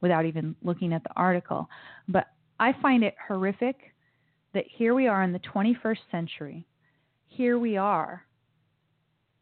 without 0.00 0.24
even 0.24 0.54
looking 0.62 0.92
at 0.92 1.02
the 1.02 1.10
article. 1.16 1.68
But 2.08 2.26
I 2.60 2.74
find 2.80 3.02
it 3.02 3.14
horrific 3.26 3.76
that 4.54 4.64
here 4.68 4.94
we 4.94 5.06
are 5.06 5.22
in 5.22 5.32
the 5.32 5.40
21st 5.40 5.98
century. 6.10 6.66
Here 7.28 7.58
we 7.58 7.76
are 7.76 8.24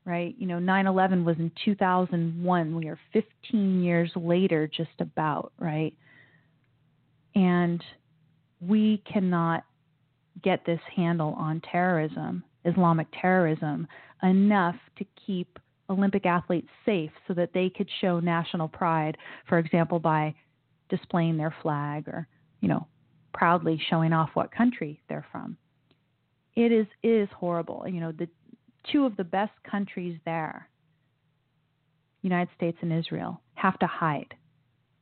right? 0.07 0.35
You 0.39 0.47
know, 0.47 0.59
9 0.59 0.87
11 0.87 1.25
was 1.25 1.37
in 1.39 1.51
2001. 1.65 2.77
We 2.77 2.89
are 2.89 2.99
15 3.13 3.83
years 3.83 4.11
later, 4.15 4.67
just 4.69 5.01
about, 5.01 5.53
right? 5.59 5.93
And 7.35 7.83
we 8.61 9.03
cannot 9.13 9.65
get 10.43 10.65
this 10.65 10.81
handle 10.95 11.35
on 11.37 11.61
terrorism, 11.71 12.45
Islamic 12.65 13.09
terrorism, 13.21 13.87
enough 14.23 14.77
to 14.99 15.05
keep 15.27 15.59
Olympic 15.91 16.25
athletes 16.25 16.69
safe 16.85 17.11
so 17.27 17.35
that 17.35 17.53
they 17.53 17.69
could 17.69 17.89
show 18.01 18.21
national 18.21 18.69
pride, 18.69 19.17
for 19.49 19.59
example, 19.59 19.99
by 19.99 20.35
displaying 20.89 21.37
their 21.37 21.55
flag 21.63 22.09
or, 22.09 22.27
you 22.61 22.69
know, 22.69 22.87
proudly 23.35 23.81
showing 23.91 24.13
off 24.13 24.31
what 24.35 24.51
country 24.53 25.01
they're 25.09 25.27
from. 25.31 25.57
It 26.55 26.73
is 26.73 26.87
it 27.03 27.09
is 27.09 27.29
horrible. 27.37 27.85
You 27.87 28.01
know, 28.01 28.13
the 28.13 28.29
two 28.93 29.05
of 29.05 29.17
the 29.17 29.25
best 29.25 29.53
countries 29.69 30.19
there, 30.25 30.69
United 32.23 32.49
States 32.57 32.79
and 32.81 32.93
Israel, 32.93 33.41
have 33.55 33.79
to 33.79 33.87
hide 33.87 34.35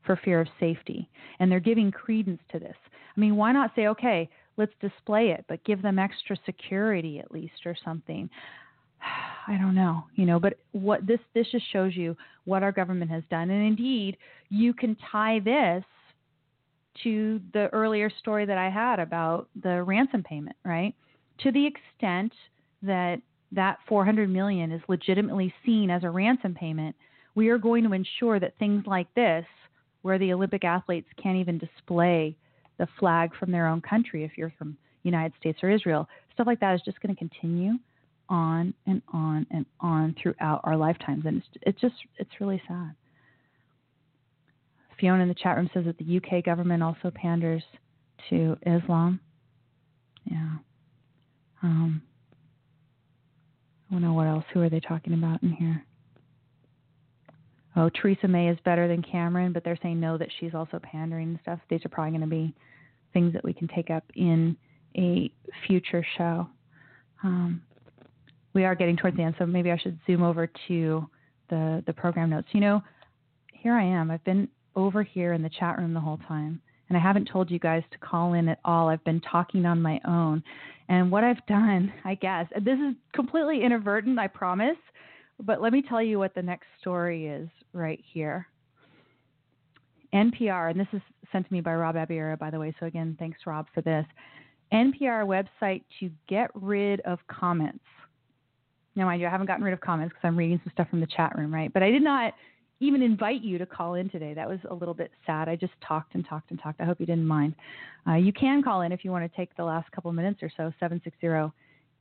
for 0.04 0.16
fear 0.24 0.40
of 0.40 0.48
safety. 0.60 1.08
And 1.38 1.50
they're 1.50 1.60
giving 1.60 1.90
credence 1.90 2.40
to 2.52 2.58
this. 2.58 2.76
I 3.16 3.20
mean, 3.20 3.36
why 3.36 3.52
not 3.52 3.72
say, 3.74 3.86
okay, 3.88 4.28
let's 4.56 4.72
display 4.80 5.30
it, 5.30 5.44
but 5.48 5.64
give 5.64 5.82
them 5.82 5.98
extra 5.98 6.36
security 6.44 7.18
at 7.18 7.32
least 7.32 7.66
or 7.66 7.76
something? 7.84 8.28
I 9.46 9.58
don't 9.58 9.74
know, 9.74 10.04
you 10.14 10.24
know, 10.26 10.40
but 10.40 10.54
what 10.72 11.06
this 11.06 11.20
this 11.34 11.46
just 11.52 11.70
shows 11.70 11.94
you 11.94 12.16
what 12.44 12.62
our 12.62 12.72
government 12.72 13.10
has 13.10 13.22
done. 13.30 13.50
And 13.50 13.66
indeed, 13.66 14.16
you 14.48 14.72
can 14.72 14.96
tie 15.10 15.40
this 15.40 15.84
to 17.02 17.40
the 17.52 17.68
earlier 17.72 18.10
story 18.20 18.46
that 18.46 18.56
I 18.58 18.70
had 18.70 19.00
about 19.00 19.48
the 19.62 19.82
ransom 19.82 20.22
payment, 20.22 20.56
right? 20.64 20.94
To 21.40 21.52
the 21.52 21.66
extent 21.66 22.32
that 22.82 23.20
that 23.54 23.78
400 23.88 24.28
million 24.28 24.72
is 24.72 24.82
legitimately 24.88 25.52
seen 25.64 25.90
as 25.90 26.04
a 26.04 26.10
ransom 26.10 26.54
payment, 26.54 26.94
we 27.34 27.48
are 27.48 27.58
going 27.58 27.84
to 27.84 27.92
ensure 27.92 28.38
that 28.40 28.58
things 28.58 28.84
like 28.86 29.12
this, 29.14 29.44
where 30.02 30.18
the 30.18 30.32
Olympic 30.32 30.64
athletes 30.64 31.08
can't 31.20 31.36
even 31.36 31.58
display 31.58 32.36
the 32.78 32.88
flag 32.98 33.30
from 33.38 33.50
their 33.50 33.66
own 33.66 33.80
country 33.80 34.24
if 34.24 34.32
you're 34.36 34.52
from 34.58 34.76
United 35.02 35.32
States 35.38 35.58
or 35.62 35.70
Israel, 35.70 36.08
stuff 36.32 36.46
like 36.46 36.60
that 36.60 36.74
is 36.74 36.80
just 36.84 37.00
going 37.00 37.14
to 37.14 37.18
continue 37.18 37.74
on 38.28 38.74
and 38.86 39.02
on 39.12 39.46
and 39.50 39.66
on 39.80 40.14
throughout 40.20 40.60
our 40.64 40.76
lifetimes, 40.76 41.24
and 41.26 41.38
it's, 41.38 41.46
it's 41.62 41.80
just 41.80 41.94
it's 42.18 42.30
really 42.40 42.60
sad. 42.66 42.94
Fiona 44.98 45.22
in 45.22 45.28
the 45.28 45.34
chat 45.34 45.56
room 45.56 45.68
says 45.74 45.84
that 45.84 45.98
the 45.98 46.16
UK 46.16 46.44
government 46.44 46.82
also 46.82 47.10
panders 47.14 47.62
to 48.30 48.56
Islam. 48.64 49.20
Yeah. 50.24 50.56
Um, 51.62 52.02
I 53.88 53.94
don't 53.94 54.02
know 54.02 54.14
what 54.14 54.26
else. 54.26 54.44
Who 54.52 54.62
are 54.62 54.70
they 54.70 54.80
talking 54.80 55.12
about 55.12 55.42
in 55.42 55.52
here? 55.52 55.84
Oh, 57.76 57.90
Theresa 57.90 58.28
May 58.28 58.48
is 58.48 58.58
better 58.64 58.86
than 58.86 59.02
Cameron, 59.02 59.52
but 59.52 59.64
they're 59.64 59.78
saying 59.82 59.98
no, 59.98 60.16
that 60.16 60.28
she's 60.38 60.54
also 60.54 60.78
pandering 60.82 61.30
and 61.30 61.38
stuff. 61.42 61.58
These 61.68 61.84
are 61.84 61.88
probably 61.88 62.12
going 62.12 62.20
to 62.20 62.26
be 62.26 62.54
things 63.12 63.32
that 63.32 63.44
we 63.44 63.52
can 63.52 63.68
take 63.68 63.90
up 63.90 64.04
in 64.14 64.56
a 64.96 65.30
future 65.66 66.06
show. 66.16 66.48
Um, 67.22 67.62
we 68.52 68.64
are 68.64 68.76
getting 68.76 68.96
towards 68.96 69.16
the 69.16 69.24
end, 69.24 69.34
so 69.38 69.46
maybe 69.46 69.72
I 69.72 69.78
should 69.78 69.98
zoom 70.06 70.22
over 70.22 70.48
to 70.68 71.08
the 71.50 71.82
the 71.86 71.92
program 71.92 72.30
notes. 72.30 72.48
You 72.52 72.60
know, 72.60 72.82
here 73.52 73.74
I 73.74 73.84
am. 73.84 74.10
I've 74.10 74.24
been 74.24 74.48
over 74.76 75.02
here 75.02 75.32
in 75.32 75.42
the 75.42 75.50
chat 75.50 75.78
room 75.78 75.94
the 75.94 76.00
whole 76.00 76.20
time, 76.28 76.60
and 76.94 77.02
I 77.02 77.04
haven't 77.04 77.28
told 77.28 77.50
you 77.50 77.58
guys 77.58 77.82
to 77.90 77.98
call 77.98 78.34
in 78.34 78.48
at 78.48 78.60
all. 78.64 78.88
I've 78.88 79.02
been 79.02 79.20
talking 79.20 79.66
on 79.66 79.82
my 79.82 80.00
own. 80.06 80.44
And 80.88 81.10
what 81.10 81.24
I've 81.24 81.44
done, 81.46 81.92
I 82.04 82.14
guess, 82.14 82.46
this 82.62 82.78
is 82.78 82.94
completely 83.12 83.64
inadvertent, 83.64 84.16
I 84.16 84.28
promise, 84.28 84.76
but 85.40 85.60
let 85.60 85.72
me 85.72 85.82
tell 85.82 86.00
you 86.00 86.20
what 86.20 86.36
the 86.36 86.42
next 86.42 86.66
story 86.80 87.26
is 87.26 87.48
right 87.72 88.00
here. 88.12 88.46
NPR, 90.14 90.70
and 90.70 90.78
this 90.78 90.86
is 90.92 91.02
sent 91.32 91.48
to 91.48 91.52
me 91.52 91.60
by 91.60 91.74
Rob 91.74 91.96
Abiera, 91.96 92.36
by 92.36 92.50
the 92.50 92.60
way, 92.60 92.72
so 92.78 92.86
again, 92.86 93.16
thanks, 93.18 93.40
Rob, 93.44 93.66
for 93.74 93.80
this. 93.80 94.06
NPR 94.72 95.26
website 95.26 95.82
to 95.98 96.10
get 96.28 96.50
rid 96.54 97.00
of 97.00 97.18
comments. 97.26 97.84
Now, 98.94 99.06
mind 99.06 99.20
you, 99.20 99.26
I 99.26 99.30
haven't 99.30 99.48
gotten 99.48 99.64
rid 99.64 99.74
of 99.74 99.80
comments 99.80 100.12
because 100.12 100.28
I'm 100.28 100.36
reading 100.36 100.60
some 100.62 100.70
stuff 100.72 100.88
from 100.90 101.00
the 101.00 101.08
chat 101.08 101.36
room, 101.36 101.52
right? 101.52 101.72
But 101.72 101.82
I 101.82 101.90
did 101.90 102.02
not 102.02 102.34
even 102.80 103.02
invite 103.02 103.42
you 103.42 103.58
to 103.58 103.66
call 103.66 103.94
in 103.94 104.10
today. 104.10 104.34
That 104.34 104.48
was 104.48 104.58
a 104.70 104.74
little 104.74 104.94
bit 104.94 105.10
sad. 105.26 105.48
I 105.48 105.56
just 105.56 105.72
talked 105.86 106.14
and 106.14 106.26
talked 106.26 106.50
and 106.50 106.60
talked. 106.60 106.80
I 106.80 106.84
hope 106.84 107.00
you 107.00 107.06
didn't 107.06 107.26
mind. 107.26 107.54
Uh, 108.06 108.14
you 108.14 108.32
can 108.32 108.62
call 108.62 108.82
in 108.82 108.92
if 108.92 109.04
you 109.04 109.10
want 109.10 109.30
to 109.30 109.36
take 109.36 109.56
the 109.56 109.64
last 109.64 109.90
couple 109.92 110.12
minutes 110.12 110.42
or 110.42 110.50
so, 110.50 110.72
760 110.80 111.52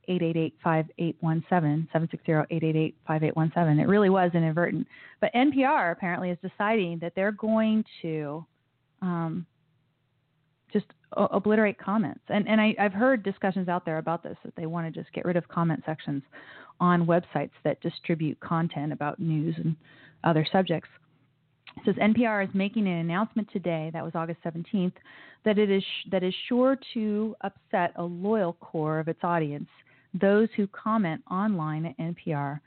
888 0.06 0.54
5817. 0.62 1.88
760 1.92 2.32
888 2.32 2.96
5817. 3.06 3.80
It 3.80 3.88
really 3.88 4.10
was 4.10 4.30
inadvertent. 4.34 4.86
But 5.20 5.32
NPR 5.34 5.92
apparently 5.92 6.30
is 6.30 6.38
deciding 6.42 6.98
that 7.00 7.12
they're 7.14 7.32
going 7.32 7.84
to 8.02 8.44
um, 9.00 9.46
just 10.72 10.86
o- 11.16 11.26
obliterate 11.26 11.78
comments. 11.78 12.20
And 12.28 12.48
and 12.48 12.60
I, 12.60 12.74
I've 12.78 12.92
heard 12.92 13.22
discussions 13.22 13.68
out 13.68 13.84
there 13.84 13.98
about 13.98 14.22
this 14.22 14.36
that 14.44 14.54
they 14.56 14.66
want 14.66 14.92
to 14.92 15.00
just 15.00 15.12
get 15.14 15.24
rid 15.24 15.36
of 15.36 15.48
comment 15.48 15.82
sections 15.86 16.22
on 16.80 17.06
websites 17.06 17.52
that 17.62 17.80
distribute 17.80 18.38
content 18.40 18.92
about 18.92 19.20
news 19.20 19.54
and 19.56 19.76
other 20.24 20.46
subjects. 20.50 20.88
It 21.76 21.82
says 21.84 21.94
NPR 21.96 22.46
is 22.48 22.54
making 22.54 22.86
an 22.86 22.98
announcement 22.98 23.48
today, 23.52 23.90
that 23.92 24.04
was 24.04 24.12
August 24.14 24.40
17th, 24.44 24.92
that 25.44 25.58
it 25.58 25.70
is 25.70 25.82
that 26.10 26.22
is 26.22 26.34
sure 26.48 26.78
to 26.94 27.34
upset 27.42 27.92
a 27.96 28.02
loyal 28.02 28.54
core 28.54 28.98
of 28.98 29.08
its 29.08 29.20
audience, 29.22 29.68
those 30.14 30.48
who 30.56 30.66
comment 30.68 31.22
online 31.30 31.86
at 31.86 31.98
npr.org. 31.98 32.60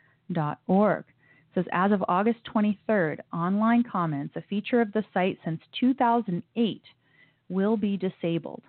It 0.99 1.55
says 1.55 1.65
as 1.71 1.91
of 1.91 2.03
August 2.07 2.39
23rd, 2.53 3.19
online 3.33 3.83
comments, 3.83 4.35
a 4.35 4.41
feature 4.41 4.81
of 4.81 4.91
the 4.93 5.03
site 5.13 5.39
since 5.43 5.61
2008, 5.79 6.81
will 7.49 7.77
be 7.77 7.97
disabled. 7.97 8.61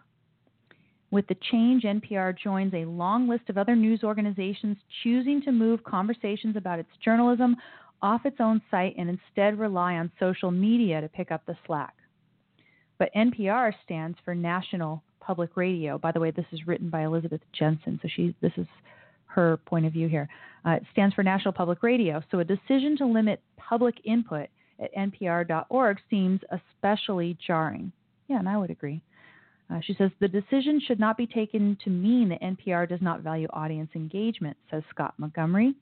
With 1.11 1.27
the 1.27 1.37
change, 1.51 1.85
NPR 1.85 2.39
joins 2.39 2.75
a 2.75 2.85
long 2.85 3.29
list 3.29 3.49
of 3.49 3.57
other 3.57 3.75
news 3.75 4.05
organizations 4.05 4.77
choosing 5.03 5.43
to 5.43 5.53
move 5.53 5.83
conversations 5.83 6.55
about 6.55 6.79
its 6.79 6.91
journalism 7.03 7.57
off 8.03 8.25
its 8.25 8.37
own 8.41 8.61
site 8.71 8.95
and 8.97 9.09
instead 9.09 9.59
rely 9.59 9.95
on 9.95 10.11
social 10.21 10.51
media 10.51 11.01
to 11.01 11.09
pick 11.09 11.31
up 11.31 11.45
the 11.47 11.57
slack. 11.67 11.95
But 12.99 13.15
NPR 13.15 13.73
stands 13.85 14.19
for 14.25 14.35
National 14.35 15.03
Public 15.21 15.57
Radio. 15.57 15.99
By 15.99 16.13
the 16.13 16.21
way, 16.21 16.31
this 16.31 16.47
is 16.53 16.67
written 16.67 16.91
by 16.91 17.05
Elizabeth 17.05 17.41
Jensen, 17.53 17.99
so 18.03 18.09
she 18.15 18.35
this 18.41 18.53
is 18.57 18.67
her 19.27 19.59
point 19.67 19.87
of 19.87 19.93
view 19.93 20.09
here. 20.09 20.29
Uh, 20.67 20.73
it 20.73 20.83
stands 20.93 21.15
for 21.15 21.23
National 21.23 21.53
Public 21.53 21.83
Radio. 21.83 22.23
So 22.31 22.41
a 22.41 22.45
decision 22.45 22.97
to 22.99 23.07
limit 23.07 23.41
public 23.57 23.95
input 24.05 24.49
at 24.81 24.95
npr.org 24.95 25.99
seems 26.11 26.41
especially 26.51 27.37
jarring. 27.47 27.93
Yeah, 28.29 28.39
and 28.39 28.49
I 28.49 28.57
would 28.57 28.71
agree. 28.71 29.03
Uh, 29.71 29.81
she 29.83 29.95
says 29.95 30.11
the 30.19 30.29
decision 30.29 30.81
should 30.87 30.99
not 30.99 31.17
be 31.17 31.27
taken 31.27 31.77
to 31.85 31.91
mean 31.91 32.31
that 32.31 32.41
NPR 32.41 32.89
does 32.89 33.03
not 33.03 33.21
value 33.21 33.49
audience 33.53 33.91
engagement, 33.95 34.57
says 34.71 34.83
Scott 34.91 35.15
Montgomery. 35.19 35.75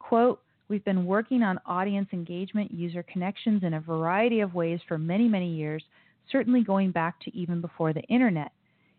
Quote, 0.00 0.40
We've 0.68 0.84
been 0.84 1.04
working 1.04 1.42
on 1.42 1.58
audience 1.66 2.08
engagement, 2.12 2.72
user 2.72 3.02
connections 3.02 3.62
in 3.62 3.74
a 3.74 3.80
variety 3.80 4.40
of 4.40 4.54
ways 4.54 4.80
for 4.88 4.98
many, 4.98 5.28
many 5.28 5.54
years, 5.54 5.82
certainly 6.30 6.62
going 6.62 6.92
back 6.92 7.20
to 7.20 7.36
even 7.36 7.60
before 7.60 7.92
the 7.92 8.02
internet. 8.02 8.52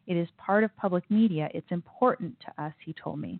It 0.05 0.17
is 0.17 0.27
part 0.37 0.63
of 0.63 0.75
public 0.75 1.09
media. 1.09 1.49
It's 1.53 1.71
important 1.71 2.35
to 2.41 2.63
us, 2.63 2.73
he 2.85 2.93
told 2.93 3.19
me. 3.19 3.39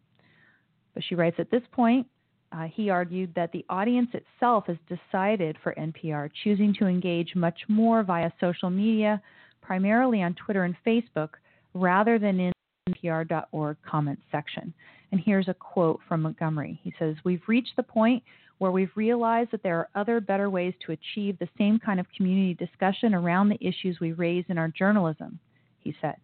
But 0.93 1.03
she 1.07 1.15
writes 1.15 1.35
at 1.39 1.51
this 1.51 1.63
point, 1.71 2.07
uh, 2.53 2.67
he 2.71 2.89
argued 2.89 3.33
that 3.35 3.51
the 3.51 3.65
audience 3.69 4.09
itself 4.13 4.65
has 4.67 4.77
decided 4.87 5.57
for 5.63 5.73
NPR, 5.73 6.29
choosing 6.43 6.73
to 6.75 6.85
engage 6.85 7.35
much 7.35 7.59
more 7.67 8.03
via 8.03 8.31
social 8.39 8.69
media, 8.69 9.21
primarily 9.61 10.21
on 10.21 10.35
Twitter 10.35 10.63
and 10.63 10.75
Facebook, 10.85 11.29
rather 11.73 12.19
than 12.19 12.39
in 12.39 12.52
NPR.org 12.89 13.77
comments 13.88 14.22
section. 14.31 14.73
And 15.11 15.22
here's 15.23 15.47
a 15.47 15.53
quote 15.53 15.99
from 16.07 16.22
Montgomery. 16.22 16.80
He 16.84 16.93
says, 16.99 17.15
We've 17.23 17.41
reached 17.47 17.76
the 17.76 17.84
point 17.84 18.23
where 18.57 18.72
we've 18.72 18.91
realized 18.95 19.51
that 19.51 19.64
there 19.64 19.77
are 19.77 19.89
other 19.95 20.19
better 20.19 20.49
ways 20.49 20.73
to 20.85 20.91
achieve 20.91 21.38
the 21.39 21.49
same 21.57 21.80
kind 21.80 21.99
of 21.99 22.05
community 22.15 22.53
discussion 22.53 23.14
around 23.14 23.49
the 23.49 23.65
issues 23.65 23.99
we 23.99 24.11
raise 24.14 24.45
in 24.49 24.57
our 24.57 24.69
journalism, 24.69 25.39
he 25.80 25.95
said. 26.01 26.15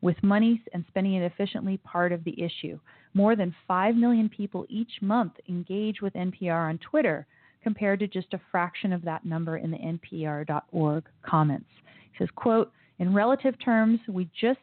With 0.00 0.20
money 0.22 0.60
and 0.72 0.84
spending 0.88 1.14
it 1.14 1.24
efficiently 1.24 1.76
part 1.78 2.12
of 2.12 2.24
the 2.24 2.42
issue. 2.42 2.78
More 3.14 3.36
than 3.36 3.54
5 3.68 3.94
million 3.94 4.28
people 4.28 4.66
each 4.68 5.00
month 5.00 5.34
engage 5.48 6.00
with 6.00 6.14
NPR 6.14 6.68
on 6.68 6.78
Twitter, 6.78 7.26
compared 7.62 8.00
to 8.00 8.08
just 8.08 8.34
a 8.34 8.40
fraction 8.50 8.92
of 8.92 9.02
that 9.02 9.24
number 9.24 9.58
in 9.58 9.70
the 9.70 9.78
npr.org 9.78 11.04
comments. 11.22 11.68
He 12.10 12.18
says, 12.18 12.28
quote, 12.34 12.72
in 12.98 13.14
relative 13.14 13.54
terms, 13.64 14.00
we 14.08 14.28
just 14.40 14.58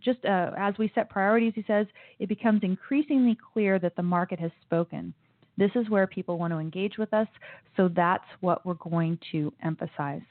just 0.00 0.24
uh, 0.24 0.50
as 0.56 0.74
we 0.78 0.90
set 0.94 1.10
priorities, 1.10 1.52
he 1.54 1.64
says, 1.66 1.86
it 2.18 2.28
becomes 2.28 2.62
increasingly 2.62 3.36
clear 3.52 3.78
that 3.78 3.96
the 3.96 4.02
market 4.02 4.38
has 4.40 4.50
spoken. 4.62 5.14
This 5.56 5.70
is 5.74 5.88
where 5.88 6.06
people 6.06 6.38
want 6.38 6.52
to 6.52 6.58
engage 6.58 6.98
with 6.98 7.12
us, 7.14 7.28
so 7.76 7.88
that's 7.88 8.24
what 8.40 8.64
we're 8.66 8.74
going 8.74 9.18
to 9.32 9.52
emphasize. 9.62 10.22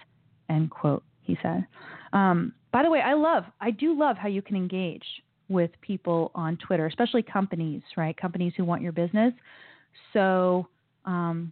End 0.49 0.69
quote, 0.69 1.03
he 1.21 1.38
said. 1.41 1.65
Um, 2.11 2.53
by 2.71 2.84
the 2.84 2.89
way, 2.89 3.01
I 3.01 3.13
love, 3.13 3.45
I 3.61 3.71
do 3.71 3.97
love 3.97 4.17
how 4.17 4.27
you 4.27 4.41
can 4.41 4.55
engage 4.55 5.05
with 5.47 5.71
people 5.81 6.31
on 6.35 6.57
Twitter, 6.57 6.88
especially 6.88 7.23
companies, 7.23 7.81
right? 7.95 8.15
Companies 8.17 8.53
who 8.57 8.65
want 8.65 8.81
your 8.81 8.91
business. 8.91 9.34
So, 10.11 10.67
um, 11.05 11.51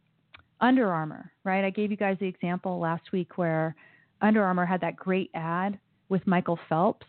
Under 0.59 0.91
Armour, 0.91 1.31
right? 1.43 1.63
I 1.63 1.69
gave 1.69 1.91
you 1.91 1.97
guys 1.97 2.17
the 2.19 2.27
example 2.27 2.79
last 2.79 3.11
week 3.13 3.37
where 3.37 3.75
Under 4.21 4.43
Armour 4.43 4.65
had 4.65 4.81
that 4.81 4.95
great 4.95 5.29
ad 5.33 5.79
with 6.09 6.25
Michael 6.27 6.59
Phelps, 6.67 7.05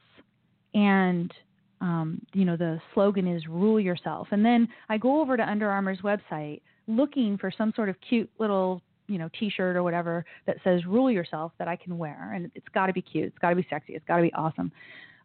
and 0.74 1.32
um, 1.81 2.20
you 2.32 2.44
know 2.44 2.57
the 2.57 2.81
slogan 2.94 3.27
is 3.27 3.47
"Rule 3.49 3.81
Yourself." 3.81 4.28
And 4.31 4.44
then 4.44 4.69
I 4.89 4.99
go 4.99 5.20
over 5.20 5.36
to 5.36 5.49
Under 5.49 5.70
Armour's 5.70 6.01
website 6.03 6.62
looking 6.89 7.39
for 7.39 7.53
some 7.57 7.73
sort 7.74 7.89
of 7.89 7.97
cute 8.09 8.31
little 8.39 8.82
you 9.07 9.19
know 9.19 9.28
T-shirt 9.39 9.77
or 9.77 9.82
whatever 9.82 10.24
that 10.47 10.57
says 10.65 10.85
"Rule 10.86 11.11
Yourself" 11.11 11.53
that 11.59 11.69
I 11.69 11.77
can 11.77 11.99
wear, 11.99 12.32
and 12.35 12.51
it's 12.55 12.69
got 12.74 12.86
to 12.86 12.93
be 12.93 13.03
cute, 13.03 13.27
it's 13.27 13.39
got 13.39 13.51
to 13.51 13.57
be 13.57 13.66
sexy, 13.69 13.94
it's 13.94 14.07
got 14.07 14.16
to 14.16 14.23
be 14.23 14.32
awesome. 14.35 14.70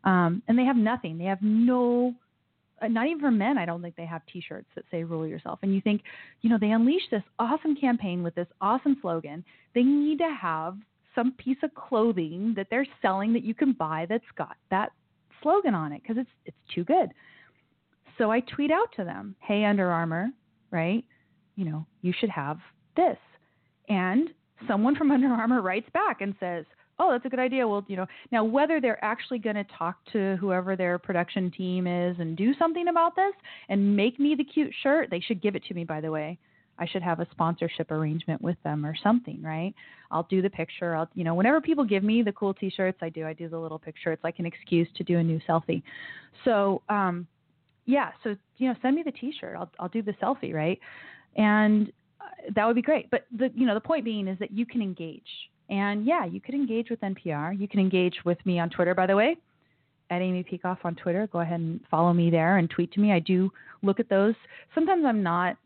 Um, 0.04 0.42
and 0.48 0.58
they 0.58 0.64
have 0.64 0.78
nothing. 0.78 1.18
They 1.18 1.26
have 1.26 1.42
no 1.42 2.14
uh, 2.82 2.88
not 2.88 3.08
even 3.08 3.20
for 3.20 3.32
men, 3.32 3.58
I 3.58 3.66
don't 3.66 3.82
think 3.82 3.96
they 3.96 4.06
have 4.06 4.22
T-shirts 4.32 4.68
that 4.76 4.86
say 4.92 5.04
"Rule 5.04 5.26
Yourself." 5.28 5.60
And 5.64 5.74
you 5.74 5.82
think, 5.82 6.04
you 6.42 6.50
know, 6.50 6.58
they 6.60 6.72
unleashed 6.72 7.10
this 7.12 7.24
awesome 7.40 7.76
campaign 7.76 8.24
with 8.24 8.36
this 8.36 8.48
awesome 8.62 8.98
slogan. 9.02 9.44
They 9.74 9.84
need 9.84 10.20
to 10.20 10.36
have 10.40 10.78
some 11.16 11.32
piece 11.34 11.58
of 11.64 11.74
clothing 11.74 12.54
that 12.56 12.68
they're 12.70 12.86
selling 13.02 13.34
that 13.34 13.44
you 13.44 13.56
can 13.56 13.74
buy 13.74 14.06
that's 14.08 14.24
got 14.38 14.56
that 14.70 14.92
slogan 15.42 15.74
on 15.74 15.92
it 15.92 16.02
because 16.02 16.18
it's 16.18 16.30
it's 16.46 16.58
too 16.74 16.84
good. 16.84 17.10
So 18.18 18.32
I 18.32 18.40
tweet 18.42 18.72
out 18.72 18.92
to 18.96 19.04
them, 19.04 19.36
"Hey 19.40 19.64
Under 19.66 19.92
Armour, 19.92 20.30
right? 20.72 21.04
You 21.56 21.66
know, 21.66 21.86
you 22.02 22.14
should 22.20 22.30
have 22.30 22.60
this." 22.96 23.18
And 23.90 24.30
someone 24.68 24.96
from 24.96 25.12
Under 25.12 25.28
Armour 25.28 25.62
writes 25.62 25.90
back 25.94 26.22
and 26.22 26.36
says, 26.40 26.66
"Oh, 27.00 27.12
that's 27.12 27.26
a 27.26 27.30
good 27.30 27.40
idea." 27.40 27.68
Well, 27.68 27.86
you 27.88 27.98
know, 27.98 28.08
now 28.32 28.44
whether 28.44 28.82
they're 28.82 29.04
actually 29.04 29.40
going 29.40 29.56
to 29.56 29.66
talk 29.78 29.98
to 30.14 30.36
whoever 30.38 30.76
their 30.76 30.98
production 30.98 31.52
team 31.52 31.88
is 31.88 32.18
and 32.20 32.36
do 32.36 32.54
something 32.56 32.88
about 32.88 33.16
this 33.16 33.34
and 33.70 33.96
make 33.96 34.20
me 34.20 34.36
the 34.36 34.44
cute 34.44 34.74
shirt, 34.84 35.10
they 35.10 35.20
should 35.20 35.42
give 35.42 35.56
it 35.56 35.64
to 35.66 35.74
me 35.74 35.84
by 35.84 36.02
the 36.02 36.12
way. 36.12 36.38
I 36.80 36.86
should 36.88 37.02
have 37.02 37.20
a 37.20 37.28
sponsorship 37.32 37.92
arrangement 37.92 38.42
with 38.42 38.58
them 38.64 38.86
or 38.86 38.96
something, 39.02 39.42
right? 39.42 39.74
I'll 40.12 40.28
do 40.30 40.42
the 40.42 40.50
picture. 40.50 40.96
I'll, 40.96 41.10
you 41.16 41.24
know, 41.24 41.36
whenever 41.36 41.60
people 41.60 41.84
give 41.84 42.04
me 42.04 42.22
the 42.22 42.32
cool 42.32 42.54
T-shirts, 42.54 43.00
I 43.02 43.10
do. 43.10 43.26
I 43.26 43.34
do 43.34 43.50
the 43.50 43.58
little 43.58 43.80
picture. 43.80 44.12
It's 44.12 44.24
like 44.24 44.40
an 44.40 44.46
excuse 44.46 44.88
to 44.96 45.04
do 45.04 45.18
a 45.18 45.24
new 45.24 45.40
selfie. 45.48 45.82
So, 46.46 46.82
um, 46.90 47.28
yeah. 47.86 48.12
So, 48.24 48.36
you 48.58 48.70
know, 48.70 48.76
send 48.82 48.96
me 48.96 49.04
the 49.04 49.12
T-shirt. 49.12 49.56
I'll, 49.58 49.72
I'll 49.80 49.90
do 49.90 50.02
the 50.02 50.14
selfie, 50.14 50.54
right? 50.54 50.80
And 51.36 51.92
uh, 52.22 52.52
that 52.56 52.66
would 52.66 52.76
be 52.76 52.82
great. 52.82 53.10
But 53.10 53.26
the, 53.36 53.52
you 53.56 53.66
know, 53.66 53.74
the 53.74 53.82
point 53.82 54.06
being 54.06 54.28
is 54.28 54.38
that 54.40 54.52
you 54.52 54.66
can 54.66 54.82
engage. 54.82 55.22
And 55.70 56.06
yeah, 56.06 56.26
you 56.26 56.40
could 56.40 56.56
engage 56.56 56.90
with 56.90 57.02
NPR. 57.02 57.60
You 57.60 57.68
can 57.68 57.80
engage 57.80 58.16
with 58.24 58.38
me 58.46 58.60
on 58.60 58.70
Twitter, 58.70 58.96
by 58.96 59.06
the 59.06 59.16
way, 59.16 59.36
at 60.10 60.22
Amy 60.22 60.44
Peikoff 60.44 60.78
on 60.84 60.96
Twitter. 60.96 61.28
Go 61.28 61.40
ahead 61.40 61.60
and 61.60 61.82
follow 61.92 62.14
me 62.14 62.30
there 62.30 62.58
and 62.58 62.70
tweet 62.70 62.94
to 62.94 63.00
me. 63.00 63.12
I 63.12 63.20
do 63.20 63.52
look 63.84 64.00
at 64.00 64.10
those. 64.10 64.36
Sometimes 64.74 65.04
I'm 65.06 65.22
not 65.24 65.58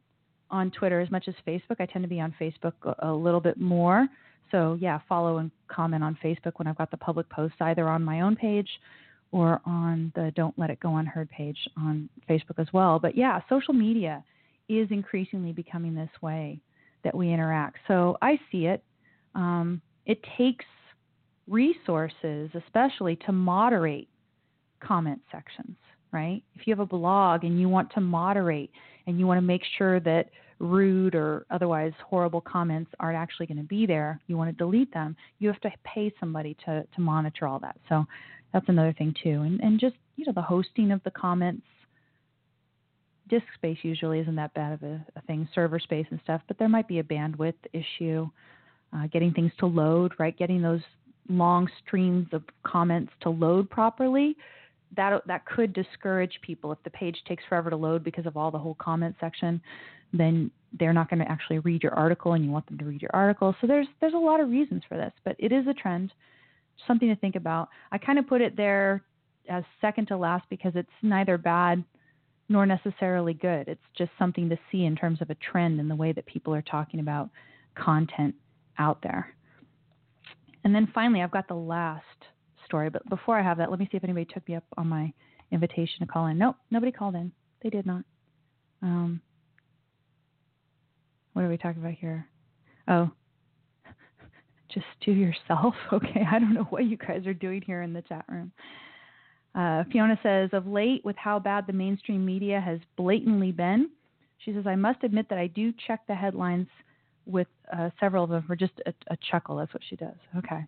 on 0.52 0.72
Twitter 0.72 1.00
as 1.00 1.10
much 1.10 1.28
as 1.28 1.34
Facebook. 1.48 1.78
I 1.80 1.86
tend 1.86 2.04
to 2.04 2.10
be 2.10 2.20
on 2.20 2.34
Facebook 2.40 2.74
a, 2.84 3.10
a 3.10 3.14
little 3.14 3.40
bit 3.40 3.60
more. 3.60 4.08
So, 4.52 4.78
yeah, 4.80 5.00
follow 5.08 5.38
and 5.38 5.50
comment 5.68 6.04
on 6.04 6.18
Facebook 6.24 6.54
when 6.58 6.68
I've 6.68 6.78
got 6.78 6.92
the 6.92 6.98
public 6.98 7.30
posts 7.30 7.58
either 7.62 7.88
on 7.88 8.04
my 8.04 8.22
own 8.22 8.36
page 8.36 8.68
or 9.32 9.62
on 9.66 10.12
the 10.14 10.32
Don't 10.36 10.58
Let 10.60 10.70
It 10.70 10.80
Go 10.82 10.98
Unheard 10.98 11.30
page 11.30 11.58
on 11.78 12.10
Facebook 12.30 12.60
as 12.60 12.68
well. 12.74 13.00
But 13.00 13.16
yeah, 13.16 13.40
social 13.48 13.74
media 13.74 14.24
is 14.68 14.88
increasingly 14.92 15.54
becoming 15.54 15.96
this 15.96 16.10
way 16.22 16.60
that 17.04 17.16
we 17.16 17.32
interact. 17.32 17.78
So 17.88 18.18
I 18.22 18.40
see 18.52 18.66
it. 18.66 18.84
Um, 19.36 19.82
it 20.06 20.20
takes 20.38 20.66
resources, 21.48 22.50
especially 22.54 23.16
to 23.26 23.32
moderate 23.32 24.10
comment 24.82 25.22
sections, 25.32 25.78
right? 26.12 26.44
If 26.56 26.68
you 26.68 26.72
have 26.72 26.80
a 26.80 26.86
blog 26.86 27.44
and 27.44 27.60
you 27.60 27.70
want 27.70 27.92
to 27.94 28.02
moderate 28.02 28.72
and 29.08 29.20
you 29.20 29.28
want 29.28 29.38
to 29.38 29.46
make 29.46 29.64
sure 29.78 30.00
that 30.02 30.30
rude 30.60 31.16
or 31.16 31.46
otherwise 31.50 31.92
horrible 32.08 32.42
comments 32.42 32.92
aren't 33.00 33.18
actually 33.18 33.48
going 33.48 33.58
to 33.58 33.64
be 33.64 33.86
there, 33.86 34.20
you 34.28 34.38
want 34.38 34.50
to 34.50 34.56
delete 34.56 34.94
them, 34.94 35.16
you 35.40 35.48
have 35.48 35.60
to 35.62 35.72
pay 35.84 36.14
somebody 36.20 36.56
to, 36.66 36.86
to 36.96 37.02
monitor 37.02 37.48
all 37.48 37.60
that. 37.60 37.78
So 37.90 38.06
that's 38.54 38.70
another 38.70 38.94
thing 38.94 39.14
too. 39.24 39.42
And, 39.42 39.60
and 39.62 39.80
just, 39.80 39.96
you 40.18 40.26
know, 40.26 40.34
the 40.34 40.42
hosting 40.42 40.92
of 40.92 41.02
the 41.04 41.12
comments, 41.12 41.64
disk 43.28 43.46
space 43.56 43.78
usually 43.82 44.20
isn't 44.20 44.36
that 44.36 44.54
bad 44.54 44.74
of 44.74 44.84
a, 44.84 45.04
a 45.16 45.22
thing, 45.22 45.48
server 45.56 45.80
space 45.80 46.06
and 46.12 46.20
stuff, 46.24 46.42
but 46.48 46.60
there 46.60 46.70
might 46.70 46.88
be 46.88 47.00
a 47.00 47.04
bandwidth 47.04 47.54
issue, 47.74 48.30
uh, 48.94 49.08
getting 49.08 49.34
things 49.34 49.52
to 49.60 49.66
load, 49.66 50.14
right? 50.20 50.38
Getting 50.38 50.62
those 50.62 50.82
long 51.30 51.68
streams 51.86 52.28
of 52.34 52.44
comments 52.64 53.12
to 53.22 53.30
load 53.30 53.70
properly 53.70 54.36
that 54.96 55.22
that 55.28 55.46
could 55.46 55.74
discourage 55.74 56.40
people 56.42 56.72
if 56.72 56.78
the 56.84 56.90
page 56.90 57.18
takes 57.28 57.44
forever 57.48 57.70
to 57.70 57.76
load 57.76 58.04
because 58.04 58.26
of 58.26 58.38
all 58.38 58.52
the 58.52 58.60
whole 58.60 58.76
comment 58.76 59.16
section 59.20 59.62
then 60.14 60.52
they're 60.80 60.94
not 60.94 61.10
going 61.10 61.20
to 61.20 61.32
actually 61.32 61.60
read 61.60 61.82
your 61.82 61.94
article 61.94 62.34
and 62.34 62.44
you 62.44 62.52
want 62.52 62.66
them 62.68 62.78
to 62.78 62.86
read 62.86 63.02
your 63.02 63.12
article 63.14 63.56
so 63.62 63.68
there's 63.68 63.88
there's 64.00 64.14
a 64.14 64.18
lot 64.18 64.40
of 64.40 64.50
reasons 64.50 64.84
for 64.88 64.98
this 64.98 65.14
but 65.24 65.36
it 65.40 65.52
is 65.52 65.66
a 65.68 65.74
trend 65.74 66.14
something 66.88 67.10
to 67.10 67.16
think 67.18 67.36
about 67.36 67.70
i 67.92 67.98
kind 67.98 68.20
of 68.20 68.28
put 68.28 68.42
it 68.42 68.58
there 68.58 69.04
as 69.50 69.64
second 69.80 70.08
to 70.08 70.18
last 70.18 70.46
because 70.50 70.74
it's 70.76 70.90
neither 71.02 71.38
bad 71.38 71.84
nor 72.52 72.66
necessarily 72.66 73.34
good. 73.34 73.68
It's 73.68 73.82
just 73.98 74.12
something 74.20 74.50
to 74.50 74.60
see 74.72 74.84
in 74.84 74.96
terms 74.96 75.22
of 75.22 75.30
a 75.30 75.36
trend 75.36 75.80
in 75.80 75.88
the 75.88 75.96
way 75.96 76.12
that 76.12 76.26
people 76.26 76.54
are 76.54 76.62
talking 76.62 77.00
about 77.00 77.30
content 77.76 78.36
out 78.78 79.02
there. 79.02 79.34
And 80.64 80.76
then 80.76 80.92
finally, 80.94 81.22
I've 81.22 81.32
got 81.32 81.48
the 81.48 81.56
last 81.56 82.04
story. 82.72 82.90
But 82.90 83.08
before 83.10 83.38
I 83.38 83.44
have 83.44 83.58
that, 83.58 83.70
let 83.70 83.80
me 83.80 83.88
see 83.92 83.98
if 83.98 84.04
anybody 84.04 84.26
took 84.34 84.48
me 84.48 84.56
up 84.56 84.64
on 84.78 84.88
my 84.88 85.12
invitation 85.52 86.00
to 86.00 86.06
call 86.06 86.28
in. 86.28 86.38
Nope, 86.38 86.56
nobody 86.72 86.92
called 86.92 87.16
in. 87.16 87.34
They 87.62 87.70
did 87.70 87.86
not. 87.86 88.04
Um, 88.82 89.20
what 91.34 91.44
are 91.44 91.50
we 91.50 91.58
talking 91.58 91.82
about 91.82 91.96
here? 91.96 92.26
Oh, 92.88 93.12
just 94.74 94.86
to 95.04 95.12
yourself. 95.12 95.76
Okay, 95.94 96.26
I 96.30 96.40
don't 96.40 96.54
know 96.54 96.68
what 96.70 96.86
you 96.86 96.96
guys 96.96 97.28
are 97.28 97.34
doing 97.34 97.62
here 97.62 97.82
in 97.82 97.92
the 97.92 98.02
chat 98.04 98.24
room. 98.30 98.54
Uh, 99.54 99.84
Fiona 99.92 100.18
says, 100.24 100.50
of 100.54 100.66
late, 100.66 101.04
with 101.04 101.18
how 101.18 101.38
bad 101.38 101.68
the 101.68 101.74
mainstream 101.74 102.26
media 102.26 102.62
has 102.62 102.80
blatantly 102.96 103.52
been, 103.52 103.90
she 104.38 104.54
says, 104.54 104.66
I 104.66 104.76
must 104.76 105.04
admit 105.04 105.28
that 105.30 105.38
I 105.38 105.48
do 105.48 105.74
check 105.86 106.00
the 106.08 106.16
headlines 106.16 106.68
with 107.26 107.48
uh, 107.78 107.90
several 108.00 108.24
of 108.24 108.30
them 108.30 108.44
for 108.48 108.56
just 108.56 108.74
a, 108.86 108.94
a, 109.08 109.18
chuckle. 109.30 109.58
That's 109.58 109.74
what 109.74 109.84
she 109.88 109.96
does. 109.98 110.16
Okay. 110.38 110.66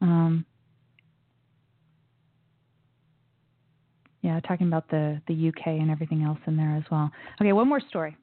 Um, 0.00 0.44
yeah, 4.24 4.40
talking 4.40 4.68
about 4.68 4.88
the, 4.88 5.20
the 5.28 5.48
UK 5.48 5.66
and 5.66 5.90
everything 5.90 6.22
else 6.22 6.38
in 6.46 6.56
there 6.56 6.74
as 6.76 6.84
well. 6.90 7.10
Okay, 7.42 7.52
one 7.52 7.68
more 7.68 7.80
story. 7.90 8.16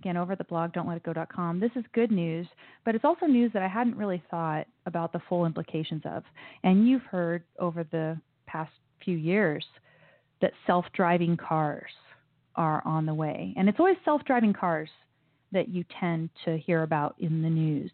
Again, 0.00 0.16
over 0.16 0.32
at 0.32 0.38
the 0.38 0.44
blog, 0.44 0.72
don'tletitgo.com. 0.72 1.60
This 1.60 1.70
is 1.76 1.84
good 1.92 2.10
news, 2.10 2.48
but 2.84 2.96
it's 2.96 3.04
also 3.04 3.26
news 3.26 3.52
that 3.52 3.62
I 3.62 3.68
hadn't 3.68 3.96
really 3.96 4.20
thought 4.28 4.66
about 4.86 5.12
the 5.12 5.20
full 5.28 5.46
implications 5.46 6.02
of. 6.04 6.24
And 6.64 6.88
you've 6.88 7.04
heard 7.04 7.44
over 7.60 7.84
the 7.84 8.18
past 8.48 8.72
few 9.04 9.16
years 9.16 9.64
that 10.40 10.50
self 10.66 10.84
driving 10.94 11.36
cars 11.36 11.92
are 12.56 12.82
on 12.84 13.06
the 13.06 13.14
way. 13.14 13.54
And 13.56 13.68
it's 13.68 13.78
always 13.78 13.96
self 14.04 14.24
driving 14.24 14.52
cars 14.52 14.88
that 15.52 15.68
you 15.68 15.84
tend 16.00 16.28
to 16.44 16.58
hear 16.58 16.82
about 16.82 17.14
in 17.20 17.40
the 17.40 17.48
news. 17.48 17.92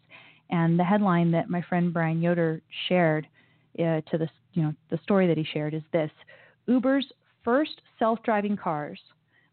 And 0.49 0.77
the 0.77 0.83
headline 0.83 1.29
that 1.31 1.51
my 1.51 1.61
friend 1.61 1.93
Brian 1.93 2.19
Yoder 2.19 2.63
shared 2.89 3.27
uh, 3.77 4.01
to 4.09 4.17
the 4.17 4.27
you 4.53 4.63
know 4.63 4.73
the 4.89 4.99
story 5.03 5.27
that 5.27 5.37
he 5.37 5.45
shared 5.53 5.75
is 5.75 5.83
this: 5.93 6.09
Uber's 6.67 7.07
first 7.43 7.81
self-driving 7.99 8.57
cars 8.57 8.99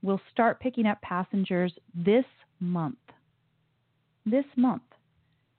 will 0.02 0.20
start 0.30 0.60
picking 0.60 0.86
up 0.86 1.00
passengers 1.02 1.72
this 1.94 2.24
month. 2.60 2.98
This 4.26 4.44
month. 4.56 4.82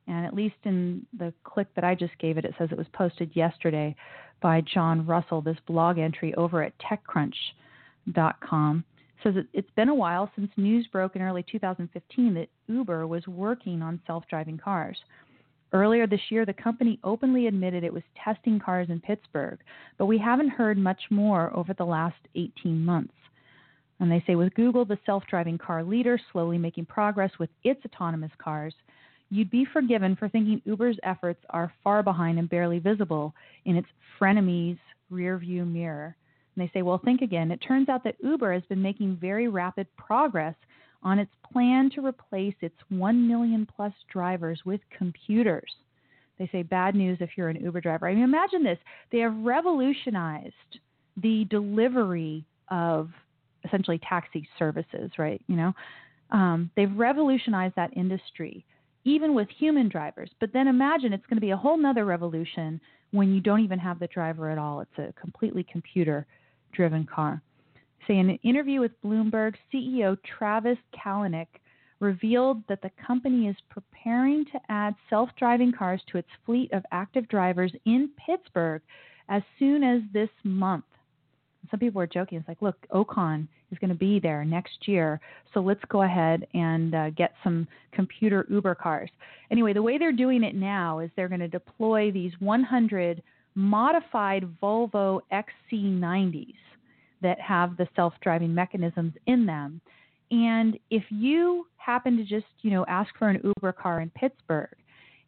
And 0.08 0.26
at 0.26 0.34
least 0.34 0.56
in 0.64 1.06
the 1.18 1.34
click 1.44 1.68
that 1.76 1.84
I 1.84 1.96
just 1.96 2.18
gave 2.20 2.38
it, 2.38 2.46
it 2.46 2.56
says 2.58 2.70
it 2.72 2.78
was 2.78 2.88
posted 2.94 3.36
yesterday 3.36 3.94
by 4.42 4.62
Jon 4.62 5.06
Russell, 5.06 5.42
this 5.42 5.58
blog 5.68 6.00
entry 6.00 6.34
over 6.36 6.64
at 6.64 6.74
TechCrunch.com 6.80 8.86
says 9.24 9.36
it's 9.54 9.70
been 9.76 9.90
a 9.90 9.96
while 9.96 10.30
since 10.36 10.50
news 10.58 10.88
broke 10.92 11.16
in 11.16 11.22
early 11.22 11.46
2015 11.52 12.34
that 12.34 12.50
Uber 12.68 13.08
was 13.08 13.28
working 13.28 13.82
on 13.82 14.02
self 14.08 14.24
driving 14.30 14.58
cars. 14.58 14.98
Earlier 15.72 16.08
this 16.08 16.22
year, 16.30 16.46
the 16.46 16.54
company 16.54 17.00
openly 17.04 17.48
admitted 17.48 17.84
it 17.84 17.94
was 17.94 18.04
testing 18.24 18.60
cars 18.60 18.90
in 18.90 19.00
Pittsburgh, 19.00 19.60
but 19.98 20.08
we 20.08 20.18
haven't 20.18 20.50
heard 20.50 20.78
much 20.78 21.02
more 21.12 21.56
over 21.56 21.74
the 21.74 21.86
last 21.86 22.18
18 22.36 22.84
months. 22.84 23.14
And 24.00 24.12
they 24.12 24.24
say 24.26 24.36
with 24.36 24.54
Google, 24.56 24.86
the 24.86 24.98
self 25.06 25.24
driving 25.30 25.58
car 25.58 25.84
leader, 25.84 26.20
slowly 26.32 26.58
making 26.58 26.86
progress 26.86 27.32
with 27.40 27.50
its 27.64 27.82
autonomous 27.86 28.32
cars, 28.38 28.74
you'd 29.30 29.52
be 29.52 29.66
forgiven 29.72 30.16
for 30.16 30.30
thinking 30.30 30.62
Uber's 30.66 30.98
efforts 31.04 31.42
are 31.50 31.74
far 31.84 32.02
behind 32.02 32.40
and 32.40 32.50
barely 32.50 32.80
visible 32.80 33.34
in 33.66 33.76
its 33.76 33.88
frenemies 34.20 34.80
rearview 35.12 35.70
mirror. 35.70 36.16
And 36.56 36.68
they 36.68 36.72
say, 36.74 36.82
well, 36.82 37.02
think 37.04 37.22
again. 37.22 37.52
It 37.52 37.58
turns 37.58 37.90
out 37.90 38.04
that 38.06 38.16
Uber 38.24 38.54
has 38.54 38.64
been 38.70 38.82
making 38.82 39.18
very 39.18 39.48
rapid 39.48 39.88
progress 39.98 40.56
on 41.04 41.20
its 41.20 41.32
plan 41.52 41.90
to 41.96 42.06
replace 42.06 42.56
its 42.62 42.76
1 42.90 43.28
million 43.28 43.66
plus 43.66 43.94
drivers 44.12 44.62
with 44.66 44.82
computers. 44.98 45.72
They 46.38 46.50
say, 46.52 46.64
bad 46.64 46.96
news 46.96 47.18
if 47.22 47.32
you're 47.36 47.50
an 47.50 47.62
Uber 47.62 47.82
driver. 47.82 48.08
I 48.08 48.16
mean, 48.16 48.24
imagine 48.24 48.64
this. 48.64 48.80
They 49.12 49.20
have 49.20 49.36
revolutionized 49.38 50.54
the 51.22 51.46
delivery 51.50 52.46
of 52.70 53.10
essentially 53.66 54.00
taxi 54.08 54.48
services, 54.58 55.12
right? 55.18 55.42
You 55.48 55.58
know, 55.58 55.74
um, 56.32 56.72
they've 56.76 56.96
revolutionized 56.96 57.76
that 57.76 57.96
industry, 57.96 58.66
even 59.04 59.34
with 59.34 59.50
human 59.50 59.90
drivers. 59.90 60.30
But 60.40 60.54
then 60.54 60.68
imagine 60.68 61.12
it's 61.12 61.26
going 61.26 61.38
to 61.38 61.42
be 61.42 61.52
a 61.52 61.58
whole 61.58 61.78
nother 61.78 62.06
revolution 62.06 62.80
when 63.12 63.34
you 63.34 63.42
don't 63.42 63.62
even 63.62 63.80
have 63.80 64.00
the 64.00 64.08
driver 64.08 64.50
at 64.50 64.58
all. 64.58 64.82
It's 64.82 64.98
a 64.98 65.14
completely 65.20 65.66
computer 65.70 66.26
driven 66.72 67.06
car. 67.06 67.42
Say, 68.08 68.18
in 68.18 68.30
an 68.30 68.40
interview 68.44 68.80
with 68.80 68.92
Bloomberg, 69.04 69.56
CEO 69.74 70.18
Travis 70.24 70.78
Kalanick 70.96 71.48
revealed 72.00 72.64
that 72.68 72.82
the 72.82 72.92
company 73.06 73.48
is 73.48 73.56
preparing 73.70 74.46
to 74.46 74.60
add 74.70 74.96
self 75.10 75.30
driving 75.38 75.72
cars 75.72 76.02
to 76.12 76.18
its 76.18 76.30
fleet 76.46 76.72
of 76.74 76.84
active 76.92 77.28
drivers 77.28 77.74
in 77.86 78.10
Pittsburgh 78.26 78.82
as 79.28 79.44
soon 79.58 79.84
as 79.84 80.02
this 80.14 80.30
month. 80.44 80.86
Some 81.70 81.80
people 81.80 82.02
are 82.02 82.08
joking. 82.08 82.40
It's 82.40 82.48
like, 82.48 82.62
look, 82.62 82.78
Ocon 82.92 83.48
is 83.72 83.78
going 83.80 83.90
to 83.90 83.96
be 83.96 84.20
there 84.20 84.44
next 84.46 84.88
year, 84.88 85.20
so 85.54 85.60
let's 85.60 85.84
go 85.90 86.02
ahead 86.02 86.48
and 86.54 86.96
uh, 86.96 87.10
get 87.12 87.34
some 87.44 87.68
computer 87.92 88.46
Uber 88.50 88.76
cars. 88.76 89.10
Anyway, 89.52 89.74
the 89.74 89.82
way 89.82 89.98
they're 89.98 90.12
doing 90.12 90.44
it 90.44 90.56
now 90.56 91.00
is 91.00 91.12
they're 91.16 91.28
going 91.28 91.40
to 91.42 91.48
deploy 91.48 92.12
these 92.12 92.32
100 92.40 93.22
modified 93.56 94.50
Volvo 94.62 95.20
XC90s 95.32 96.56
that 97.22 97.40
have 97.40 97.78
the 97.78 97.88
self-driving 97.96 98.54
mechanisms 98.54 99.14
in 99.28 99.46
them. 99.46 99.82
And 100.32 100.78
if 100.90 101.04
you 101.10 101.66
happen 101.78 102.18
to 102.18 102.24
just, 102.24 102.46
you 102.62 102.72
know, 102.72 102.86
ask 102.88 103.10
for 103.18 103.30
an 103.30 103.42
Uber 103.44 103.74
car 103.74 104.02
in 104.02 104.10
Pittsburgh 104.12 104.76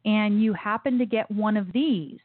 and 0.05 0.41
you 0.41 0.53
happen 0.53 0.97
to 0.99 1.05
get 1.05 1.29
one 1.31 1.57
of 1.57 1.71
these, 1.73 2.19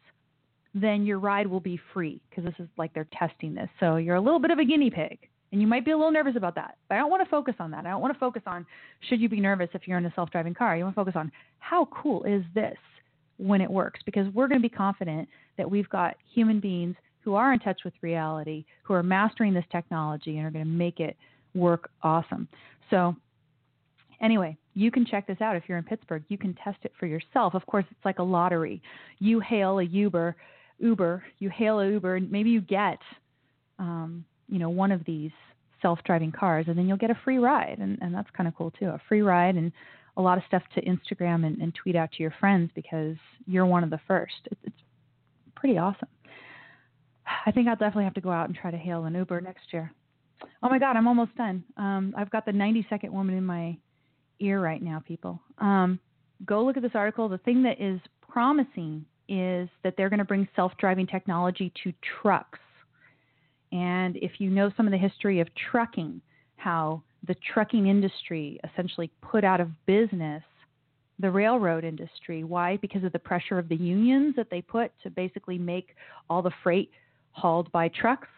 then 0.74 1.06
your 1.06 1.18
ride 1.18 1.46
will 1.46 1.60
be 1.60 1.80
free 1.94 2.20
because 2.28 2.44
this 2.44 2.54
is 2.58 2.68
like 2.76 2.92
they're 2.92 3.08
testing 3.12 3.54
this. 3.54 3.68
So 3.80 3.96
you're 3.96 4.16
a 4.16 4.20
little 4.20 4.40
bit 4.40 4.50
of 4.50 4.58
a 4.58 4.64
guinea 4.64 4.90
pig. 4.90 5.18
And 5.52 5.60
you 5.60 5.66
might 5.66 5.84
be 5.84 5.92
a 5.92 5.96
little 5.96 6.12
nervous 6.12 6.34
about 6.36 6.54
that. 6.56 6.76
But 6.88 6.96
I 6.96 6.98
don't 6.98 7.10
want 7.10 7.24
to 7.24 7.30
focus 7.30 7.54
on 7.60 7.70
that. 7.70 7.86
I 7.86 7.90
don't 7.90 8.02
want 8.02 8.12
to 8.12 8.18
focus 8.18 8.42
on 8.46 8.66
should 9.08 9.20
you 9.20 9.28
be 9.28 9.40
nervous 9.40 9.68
if 9.72 9.86
you're 9.86 9.96
in 9.96 10.04
a 10.04 10.12
self 10.14 10.30
driving 10.30 10.54
car. 10.54 10.76
You 10.76 10.84
want 10.84 10.94
to 10.94 11.00
focus 11.00 11.14
on 11.16 11.30
how 11.60 11.86
cool 11.86 12.24
is 12.24 12.42
this 12.54 12.76
when 13.38 13.60
it 13.60 13.70
works 13.70 14.00
because 14.04 14.26
we're 14.34 14.48
going 14.48 14.60
to 14.60 14.68
be 14.68 14.74
confident 14.74 15.28
that 15.56 15.70
we've 15.70 15.88
got 15.88 16.16
human 16.34 16.60
beings 16.60 16.96
who 17.26 17.34
are 17.34 17.52
in 17.52 17.58
touch 17.58 17.80
with 17.84 17.92
reality, 18.02 18.64
who 18.84 18.94
are 18.94 19.02
mastering 19.02 19.52
this 19.52 19.64
technology 19.72 20.38
and 20.38 20.46
are 20.46 20.50
going 20.52 20.64
to 20.64 20.70
make 20.70 21.00
it 21.00 21.16
work 21.54 21.90
awesome. 22.04 22.46
So, 22.88 23.16
anyway, 24.20 24.56
you 24.74 24.92
can 24.92 25.04
check 25.04 25.26
this 25.26 25.40
out 25.40 25.56
if 25.56 25.64
you're 25.66 25.76
in 25.76 25.82
Pittsburgh. 25.82 26.22
You 26.28 26.38
can 26.38 26.54
test 26.62 26.78
it 26.84 26.92
for 27.00 27.06
yourself. 27.06 27.54
Of 27.54 27.66
course, 27.66 27.84
it's 27.90 28.04
like 28.04 28.20
a 28.20 28.22
lottery. 28.22 28.80
You 29.18 29.40
hail 29.40 29.80
a 29.80 29.82
Uber, 29.82 30.36
Uber, 30.78 31.24
you 31.40 31.50
hail 31.50 31.80
a 31.80 31.90
Uber, 31.90 32.14
and 32.14 32.30
maybe 32.30 32.50
you 32.50 32.60
get, 32.60 33.00
um, 33.80 34.24
you 34.48 34.60
know, 34.60 34.70
one 34.70 34.92
of 34.92 35.04
these 35.04 35.32
self-driving 35.82 36.30
cars, 36.30 36.66
and 36.68 36.78
then 36.78 36.86
you'll 36.86 36.96
get 36.96 37.10
a 37.10 37.18
free 37.24 37.38
ride, 37.38 37.78
and, 37.80 37.98
and 38.02 38.14
that's 38.14 38.30
kind 38.36 38.46
of 38.46 38.54
cool 38.54 38.70
too. 38.70 38.86
A 38.86 39.00
free 39.08 39.22
ride 39.22 39.56
and 39.56 39.72
a 40.16 40.22
lot 40.22 40.38
of 40.38 40.44
stuff 40.46 40.62
to 40.76 40.84
Instagram 40.84 41.44
and, 41.44 41.58
and 41.58 41.74
tweet 41.74 41.96
out 41.96 42.12
to 42.12 42.22
your 42.22 42.34
friends 42.38 42.70
because 42.76 43.16
you're 43.48 43.66
one 43.66 43.82
of 43.82 43.90
the 43.90 44.00
first. 44.06 44.32
It's, 44.44 44.60
it's 44.62 44.76
pretty 45.56 45.76
awesome. 45.76 46.08
I 47.46 47.52
think 47.52 47.68
I'll 47.68 47.76
definitely 47.76 48.04
have 48.04 48.14
to 48.14 48.20
go 48.20 48.30
out 48.30 48.48
and 48.48 48.56
try 48.56 48.72
to 48.72 48.76
hail 48.76 49.04
an 49.04 49.14
Uber 49.14 49.40
next 49.40 49.72
year. 49.72 49.92
Oh 50.62 50.68
my 50.68 50.78
God, 50.78 50.96
I'm 50.96 51.06
almost 51.06 51.34
done. 51.36 51.64
Um, 51.76 52.12
I've 52.16 52.30
got 52.30 52.44
the 52.44 52.52
90 52.52 52.86
second 52.90 53.12
woman 53.12 53.36
in 53.36 53.46
my 53.46 53.78
ear 54.40 54.60
right 54.60 54.82
now, 54.82 55.02
people. 55.06 55.40
Um, 55.58 55.98
go 56.44 56.64
look 56.64 56.76
at 56.76 56.82
this 56.82 56.92
article. 56.94 57.28
The 57.28 57.38
thing 57.38 57.62
that 57.62 57.80
is 57.80 58.00
promising 58.28 59.06
is 59.28 59.68
that 59.82 59.94
they're 59.96 60.10
going 60.10 60.18
to 60.18 60.24
bring 60.24 60.46
self 60.56 60.72
driving 60.78 61.06
technology 61.06 61.72
to 61.84 61.92
trucks. 62.20 62.58
And 63.72 64.16
if 64.16 64.32
you 64.38 64.50
know 64.50 64.70
some 64.76 64.86
of 64.86 64.92
the 64.92 64.98
history 64.98 65.40
of 65.40 65.48
trucking, 65.70 66.20
how 66.56 67.02
the 67.26 67.36
trucking 67.54 67.86
industry 67.86 68.60
essentially 68.64 69.10
put 69.22 69.44
out 69.44 69.60
of 69.60 69.68
business 69.86 70.42
the 71.18 71.30
railroad 71.30 71.84
industry. 71.84 72.44
Why? 72.44 72.76
Because 72.76 73.02
of 73.02 73.12
the 73.12 73.18
pressure 73.18 73.58
of 73.58 73.68
the 73.68 73.76
unions 73.76 74.34
that 74.36 74.50
they 74.50 74.60
put 74.60 74.92
to 75.02 75.10
basically 75.10 75.56
make 75.56 75.94
all 76.28 76.42
the 76.42 76.50
freight 76.62 76.90
hauled 77.36 77.70
by 77.70 77.88
trucks. 77.88 78.28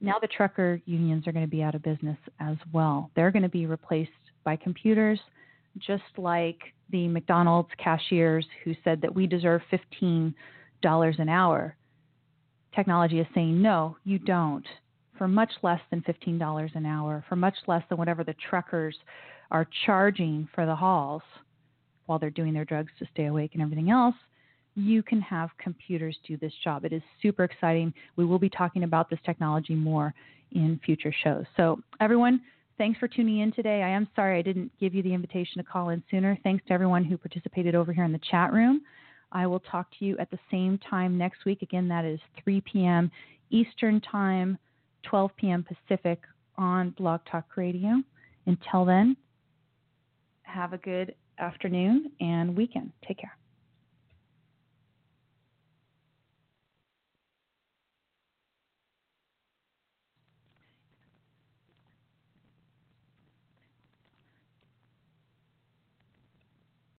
Now 0.00 0.14
the 0.20 0.28
trucker 0.28 0.80
unions 0.84 1.26
are 1.26 1.32
going 1.32 1.44
to 1.44 1.50
be 1.50 1.62
out 1.62 1.74
of 1.74 1.82
business 1.82 2.18
as 2.40 2.56
well. 2.72 3.10
They're 3.14 3.30
going 3.30 3.42
to 3.42 3.48
be 3.48 3.66
replaced 3.66 4.10
by 4.44 4.56
computers, 4.56 5.20
just 5.78 6.02
like 6.16 6.58
the 6.90 7.06
McDonald's 7.06 7.70
cashiers 7.78 8.46
who 8.64 8.74
said 8.82 9.00
that 9.02 9.14
we 9.14 9.26
deserve 9.26 9.62
$15 9.72 10.34
an 10.84 11.28
hour. 11.28 11.76
Technology 12.74 13.20
is 13.20 13.26
saying, 13.34 13.60
no, 13.60 13.96
you 14.04 14.18
don't 14.18 14.66
for 15.20 15.28
much 15.28 15.52
less 15.62 15.80
than 15.90 16.00
$15 16.00 16.74
an 16.74 16.86
hour, 16.86 17.22
for 17.28 17.36
much 17.36 17.56
less 17.66 17.82
than 17.90 17.98
whatever 17.98 18.24
the 18.24 18.34
truckers 18.48 18.96
are 19.50 19.68
charging 19.84 20.48
for 20.54 20.64
the 20.64 20.74
hauls 20.74 21.20
while 22.06 22.18
they're 22.18 22.30
doing 22.30 22.54
their 22.54 22.64
drugs 22.64 22.90
to 22.98 23.06
stay 23.12 23.26
awake 23.26 23.50
and 23.52 23.60
everything 23.60 23.90
else, 23.90 24.14
you 24.74 25.02
can 25.02 25.20
have 25.20 25.50
computers 25.58 26.16
do 26.26 26.36
this 26.36 26.52
job. 26.62 26.84
It 26.84 26.92
is 26.92 27.02
super 27.20 27.44
exciting. 27.44 27.92
We 28.16 28.24
will 28.24 28.38
be 28.38 28.48
talking 28.48 28.84
about 28.84 29.10
this 29.10 29.18
technology 29.24 29.74
more 29.74 30.14
in 30.52 30.80
future 30.84 31.12
shows. 31.24 31.44
So, 31.56 31.80
everyone, 32.00 32.40
thanks 32.78 32.98
for 32.98 33.08
tuning 33.08 33.40
in 33.40 33.52
today. 33.52 33.82
I 33.82 33.88
am 33.88 34.08
sorry 34.16 34.38
I 34.38 34.42
didn't 34.42 34.70
give 34.78 34.94
you 34.94 35.02
the 35.02 35.12
invitation 35.12 35.58
to 35.58 35.64
call 35.64 35.90
in 35.90 36.02
sooner. 36.10 36.38
Thanks 36.42 36.64
to 36.68 36.72
everyone 36.72 37.04
who 37.04 37.18
participated 37.18 37.74
over 37.74 37.92
here 37.92 38.04
in 38.04 38.12
the 38.12 38.20
chat 38.30 38.52
room. 38.52 38.82
I 39.32 39.46
will 39.46 39.60
talk 39.60 39.88
to 39.98 40.04
you 40.04 40.18
at 40.18 40.30
the 40.30 40.38
same 40.50 40.78
time 40.88 41.16
next 41.16 41.44
week. 41.44 41.62
Again, 41.62 41.88
that 41.88 42.04
is 42.04 42.18
3 42.42 42.60
p.m. 42.62 43.10
Eastern 43.50 44.00
Time, 44.00 44.58
12 45.04 45.30
p.m. 45.36 45.64
Pacific 45.64 46.20
on 46.56 46.90
Blog 46.90 47.20
Talk 47.30 47.44
Radio. 47.56 48.02
Until 48.46 48.84
then, 48.84 49.16
have 50.42 50.72
a 50.72 50.78
good 50.78 51.14
afternoon 51.38 52.10
and 52.20 52.56
weekend. 52.56 52.92
Take 53.06 53.18
care. 53.18 53.36